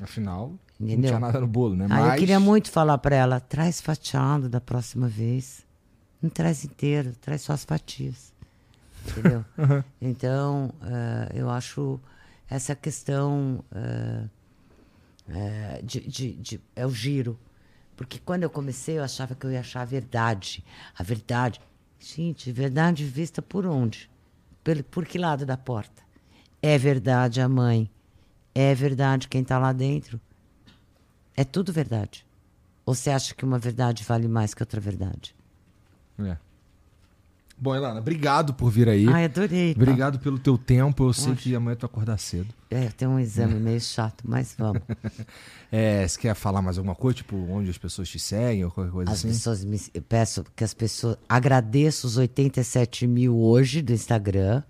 Afinal, 0.00 0.52
não 0.78 0.86
Entendeu? 0.86 1.10
tinha 1.10 1.20
nada 1.20 1.40
no 1.40 1.46
bolo, 1.46 1.74
né? 1.74 1.86
Ah, 1.86 1.88
Mas. 1.88 2.12
eu 2.14 2.18
queria 2.18 2.38
muito 2.40 2.70
falar 2.70 2.98
para 2.98 3.16
ela, 3.16 3.40
traz 3.40 3.80
fatiado 3.80 4.48
da 4.48 4.60
próxima 4.60 5.08
vez. 5.08 5.66
Não 6.22 6.30
traz 6.30 6.64
inteiro, 6.64 7.12
traz 7.20 7.42
só 7.42 7.52
as 7.52 7.64
fatias. 7.64 8.32
Entendeu? 9.06 9.44
Então, 10.00 10.72
eh, 10.82 11.32
eu 11.34 11.50
acho 11.50 11.98
essa 12.48 12.74
questão 12.74 13.64
eh, 13.72 14.24
eh, 15.28 15.80
de, 15.82 16.00
de- 16.00 16.32
de- 16.34 16.60
é 16.76 16.86
o 16.86 16.90
giro. 16.90 17.38
Porque 17.96 18.18
quando 18.18 18.44
eu 18.44 18.50
comecei, 18.50 18.98
eu 18.98 19.02
achava 19.02 19.34
que 19.34 19.44
eu 19.44 19.50
ia 19.52 19.60
achar 19.60 19.80
a 19.82 19.84
verdade. 19.84 20.64
A 20.96 21.02
verdade. 21.02 21.60
Gente, 21.98 22.52
verdade 22.52 23.04
vista 23.04 23.42
por 23.42 23.66
onde? 23.66 24.08
Pelo, 24.62 24.84
por 24.84 25.04
que 25.04 25.18
lado 25.18 25.44
da 25.44 25.56
porta? 25.56 26.02
É 26.62 26.78
verdade 26.78 27.40
a 27.40 27.48
mãe. 27.48 27.90
É 28.60 28.74
verdade 28.74 29.28
quem 29.28 29.42
está 29.42 29.56
lá 29.56 29.72
dentro. 29.72 30.20
É 31.36 31.44
tudo 31.44 31.72
verdade. 31.72 32.26
Ou 32.84 32.92
você 32.92 33.08
acha 33.10 33.32
que 33.32 33.44
uma 33.44 33.56
verdade 33.58 34.02
vale 34.02 34.26
mais 34.26 34.52
que 34.52 34.62
outra 34.62 34.80
verdade? 34.80 35.32
É. 36.18 36.36
Bom, 37.56 37.72
Elana, 37.74 38.00
obrigado 38.00 38.54
por 38.54 38.68
vir 38.70 38.88
aí. 38.88 39.06
Ai, 39.08 39.26
adorei. 39.26 39.74
tá? 39.74 39.80
Obrigado 39.80 40.18
pelo 40.18 40.40
teu 40.40 40.58
tempo. 40.58 41.04
Eu 41.08 41.12
sei 41.12 41.32
Oxe. 41.34 41.42
que 41.42 41.54
amanhã 41.54 41.76
tu 41.76 41.86
acordar 41.86 42.18
cedo. 42.18 42.52
É, 42.68 42.86
eu 42.86 42.92
tenho 42.92 43.12
um 43.12 43.20
exame 43.20 43.54
meio 43.54 43.80
chato, 43.80 44.24
mas 44.26 44.54
vamos. 44.58 44.82
É, 45.70 46.08
você 46.08 46.18
quer 46.18 46.34
falar 46.34 46.62
mais 46.62 46.78
alguma 46.78 46.94
coisa? 46.94 47.18
Tipo, 47.18 47.36
onde 47.36 47.68
as 47.68 47.76
pessoas 47.76 48.08
te 48.08 48.18
seguem 48.18 48.64
ou 48.64 48.70
qualquer 48.70 48.90
coisa 48.90 49.12
As 49.12 49.18
assim? 49.18 49.28
pessoas 49.28 49.62
me. 49.62 49.78
Eu 49.92 50.00
peço 50.00 50.42
que 50.56 50.64
as 50.64 50.72
pessoas. 50.72 51.18
Agradeço 51.28 52.06
os 52.06 52.16
87 52.16 53.06
mil 53.06 53.36
hoje 53.38 53.82
do 53.82 53.92
Instagram, 53.92 54.62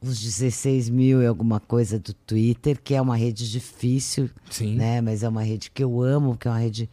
os 0.00 0.18
16 0.18 0.88
mil 0.88 1.22
e 1.22 1.26
alguma 1.26 1.60
coisa 1.60 1.98
do 1.98 2.14
Twitter, 2.14 2.80
que 2.82 2.94
é 2.94 3.02
uma 3.02 3.16
rede 3.16 3.50
difícil, 3.50 4.30
Sim. 4.50 4.76
né? 4.76 5.00
Mas 5.00 5.22
é 5.22 5.28
uma 5.28 5.42
rede 5.42 5.70
que 5.70 5.84
eu 5.84 6.00
amo, 6.00 6.36
que 6.36 6.48
é 6.48 6.50
uma 6.50 6.58
rede 6.58 6.88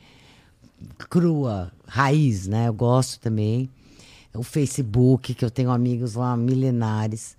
crua, 1.09 1.71
raiz, 1.88 2.47
né? 2.47 2.67
Eu 2.67 2.73
gosto 2.73 3.19
também. 3.19 3.69
O 4.34 4.43
Facebook, 4.43 5.34
que 5.34 5.45
eu 5.45 5.49
tenho 5.49 5.71
amigos 5.71 6.15
lá 6.15 6.35
milenares. 6.35 7.38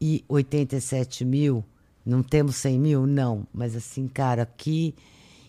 E 0.00 0.24
87 0.28 1.24
mil, 1.24 1.64
não 2.04 2.22
temos 2.22 2.56
100 2.56 2.78
mil? 2.78 3.06
Não. 3.06 3.46
Mas 3.52 3.74
assim, 3.76 4.08
cara, 4.08 4.46
que, 4.46 4.94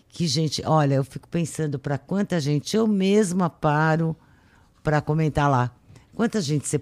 que 0.08 0.26
gente. 0.26 0.62
Olha, 0.64 0.94
eu 0.94 1.04
fico 1.04 1.28
pensando 1.28 1.78
para 1.78 1.98
quanta 1.98 2.40
gente 2.40 2.76
eu 2.76 2.86
mesma 2.86 3.50
paro 3.50 4.16
para 4.82 5.00
comentar 5.00 5.50
lá. 5.50 5.70
Quanta 6.14 6.40
gente 6.40 6.66
você 6.66 6.78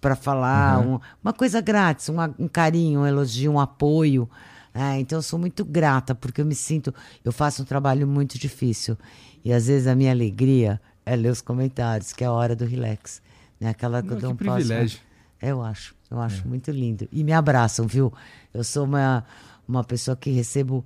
para 0.00 0.14
falar 0.16 0.78
um- 0.80 1.00
uma 1.22 1.32
coisa 1.32 1.60
grátis, 1.60 2.08
um, 2.08 2.16
um 2.38 2.48
carinho, 2.48 3.00
um 3.00 3.06
elogio, 3.06 3.52
um 3.52 3.60
apoio. 3.60 4.28
né? 4.74 5.00
então 5.00 5.18
eu 5.18 5.22
sou 5.22 5.38
muito 5.38 5.64
grata 5.64 6.14
porque 6.14 6.40
eu 6.40 6.46
me 6.46 6.54
sinto, 6.54 6.94
eu 7.24 7.32
faço 7.32 7.62
um 7.62 7.64
trabalho 7.64 8.06
muito 8.06 8.38
difícil 8.38 8.96
e 9.44 9.52
às 9.52 9.66
vezes 9.66 9.86
a 9.88 9.94
minha 9.94 10.10
alegria 10.12 10.80
é 11.04 11.16
ler 11.16 11.30
os 11.30 11.40
comentários, 11.40 12.12
que 12.12 12.22
é 12.22 12.26
a 12.26 12.32
hora 12.32 12.54
do 12.54 12.64
relax, 12.64 13.20
né? 13.58 13.70
Aquela 13.70 14.02
que 14.02 14.10
eu 14.12 14.16
Ah, 14.18 14.20
dou 14.20 14.30
um 14.32 14.36
passo- 14.36 14.52
privilégio. 14.68 15.00
eu 15.40 15.62
acho, 15.62 15.94
eu 16.10 16.20
acho 16.20 16.46
muito 16.46 16.70
lindo. 16.70 17.08
E 17.10 17.24
me 17.24 17.32
abraçam, 17.32 17.86
viu? 17.86 18.12
Eu 18.52 18.62
sou 18.62 18.84
uma, 18.84 19.24
uma 19.66 19.82
pessoa 19.82 20.14
que 20.16 20.30
recebo 20.30 20.84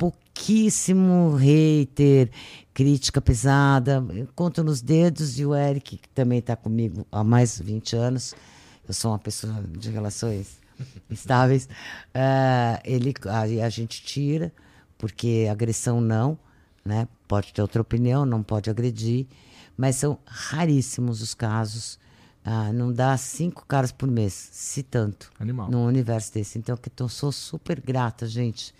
pouquíssimo 0.00 1.34
hater, 1.36 2.30
crítica 2.72 3.20
pesada. 3.20 4.02
Eu 4.14 4.26
conto 4.34 4.64
nos 4.64 4.80
dedos 4.80 5.38
e 5.38 5.44
o 5.44 5.54
Eric, 5.54 5.98
que 5.98 6.08
também 6.08 6.38
está 6.38 6.56
comigo 6.56 7.06
há 7.12 7.22
mais 7.22 7.58
de 7.58 7.64
20 7.64 7.96
anos. 7.96 8.34
Eu 8.88 8.94
sou 8.94 9.10
uma 9.10 9.18
pessoa 9.18 9.62
de 9.78 9.90
relações 9.90 10.58
estáveis. 11.10 11.68
eh, 12.14 12.80
ele, 12.84 13.12
a, 13.26 13.42
a 13.42 13.68
gente 13.68 14.02
tira, 14.02 14.50
porque 14.96 15.46
agressão 15.50 16.00
não, 16.00 16.38
né? 16.82 17.06
Pode 17.28 17.52
ter 17.52 17.60
outra 17.60 17.82
opinião, 17.82 18.24
não 18.24 18.42
pode 18.42 18.70
agredir, 18.70 19.26
mas 19.76 19.96
são 19.96 20.18
raríssimos 20.24 21.20
os 21.20 21.34
casos. 21.34 21.98
Ah, 22.42 22.72
não 22.72 22.90
dá 22.90 23.14
cinco 23.18 23.66
caras 23.66 23.92
por 23.92 24.10
mês, 24.10 24.32
se 24.32 24.82
tanto, 24.82 25.30
Animal. 25.38 25.70
num 25.70 25.84
universo 25.84 26.32
desse. 26.32 26.58
Então, 26.58 26.74
que 26.74 26.90
eu 26.98 27.08
sou 27.08 27.30
super 27.30 27.78
grata, 27.82 28.26
gente. 28.26 28.74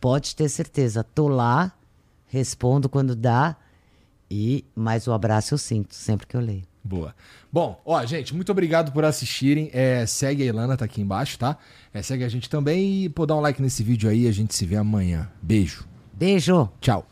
Pode 0.00 0.34
ter 0.34 0.48
certeza. 0.48 1.04
Tô 1.04 1.28
lá, 1.28 1.72
respondo 2.26 2.88
quando 2.88 3.14
dá, 3.14 3.56
e 4.30 4.64
mais 4.74 5.06
o 5.06 5.12
abraço 5.12 5.54
eu 5.54 5.58
sinto 5.58 5.94
sempre 5.94 6.26
que 6.26 6.36
eu 6.36 6.40
leio. 6.40 6.62
Boa. 6.82 7.14
Bom, 7.52 7.80
ó, 7.84 8.04
gente, 8.06 8.34
muito 8.34 8.50
obrigado 8.50 8.90
por 8.92 9.04
assistirem. 9.04 9.70
É, 9.72 10.06
segue 10.06 10.42
a 10.42 10.46
Ilana, 10.46 10.76
tá 10.76 10.84
aqui 10.86 11.02
embaixo, 11.02 11.38
tá? 11.38 11.58
É, 11.92 12.00
segue 12.00 12.24
a 12.24 12.28
gente 12.28 12.48
também 12.48 13.04
e 13.04 13.08
pô, 13.08 13.26
dá 13.26 13.36
um 13.36 13.40
like 13.40 13.60
nesse 13.60 13.82
vídeo 13.82 14.08
aí. 14.08 14.26
A 14.26 14.32
gente 14.32 14.54
se 14.54 14.64
vê 14.64 14.76
amanhã. 14.76 15.30
Beijo. 15.42 15.86
Beijo! 16.14 16.70
Tchau. 16.80 17.06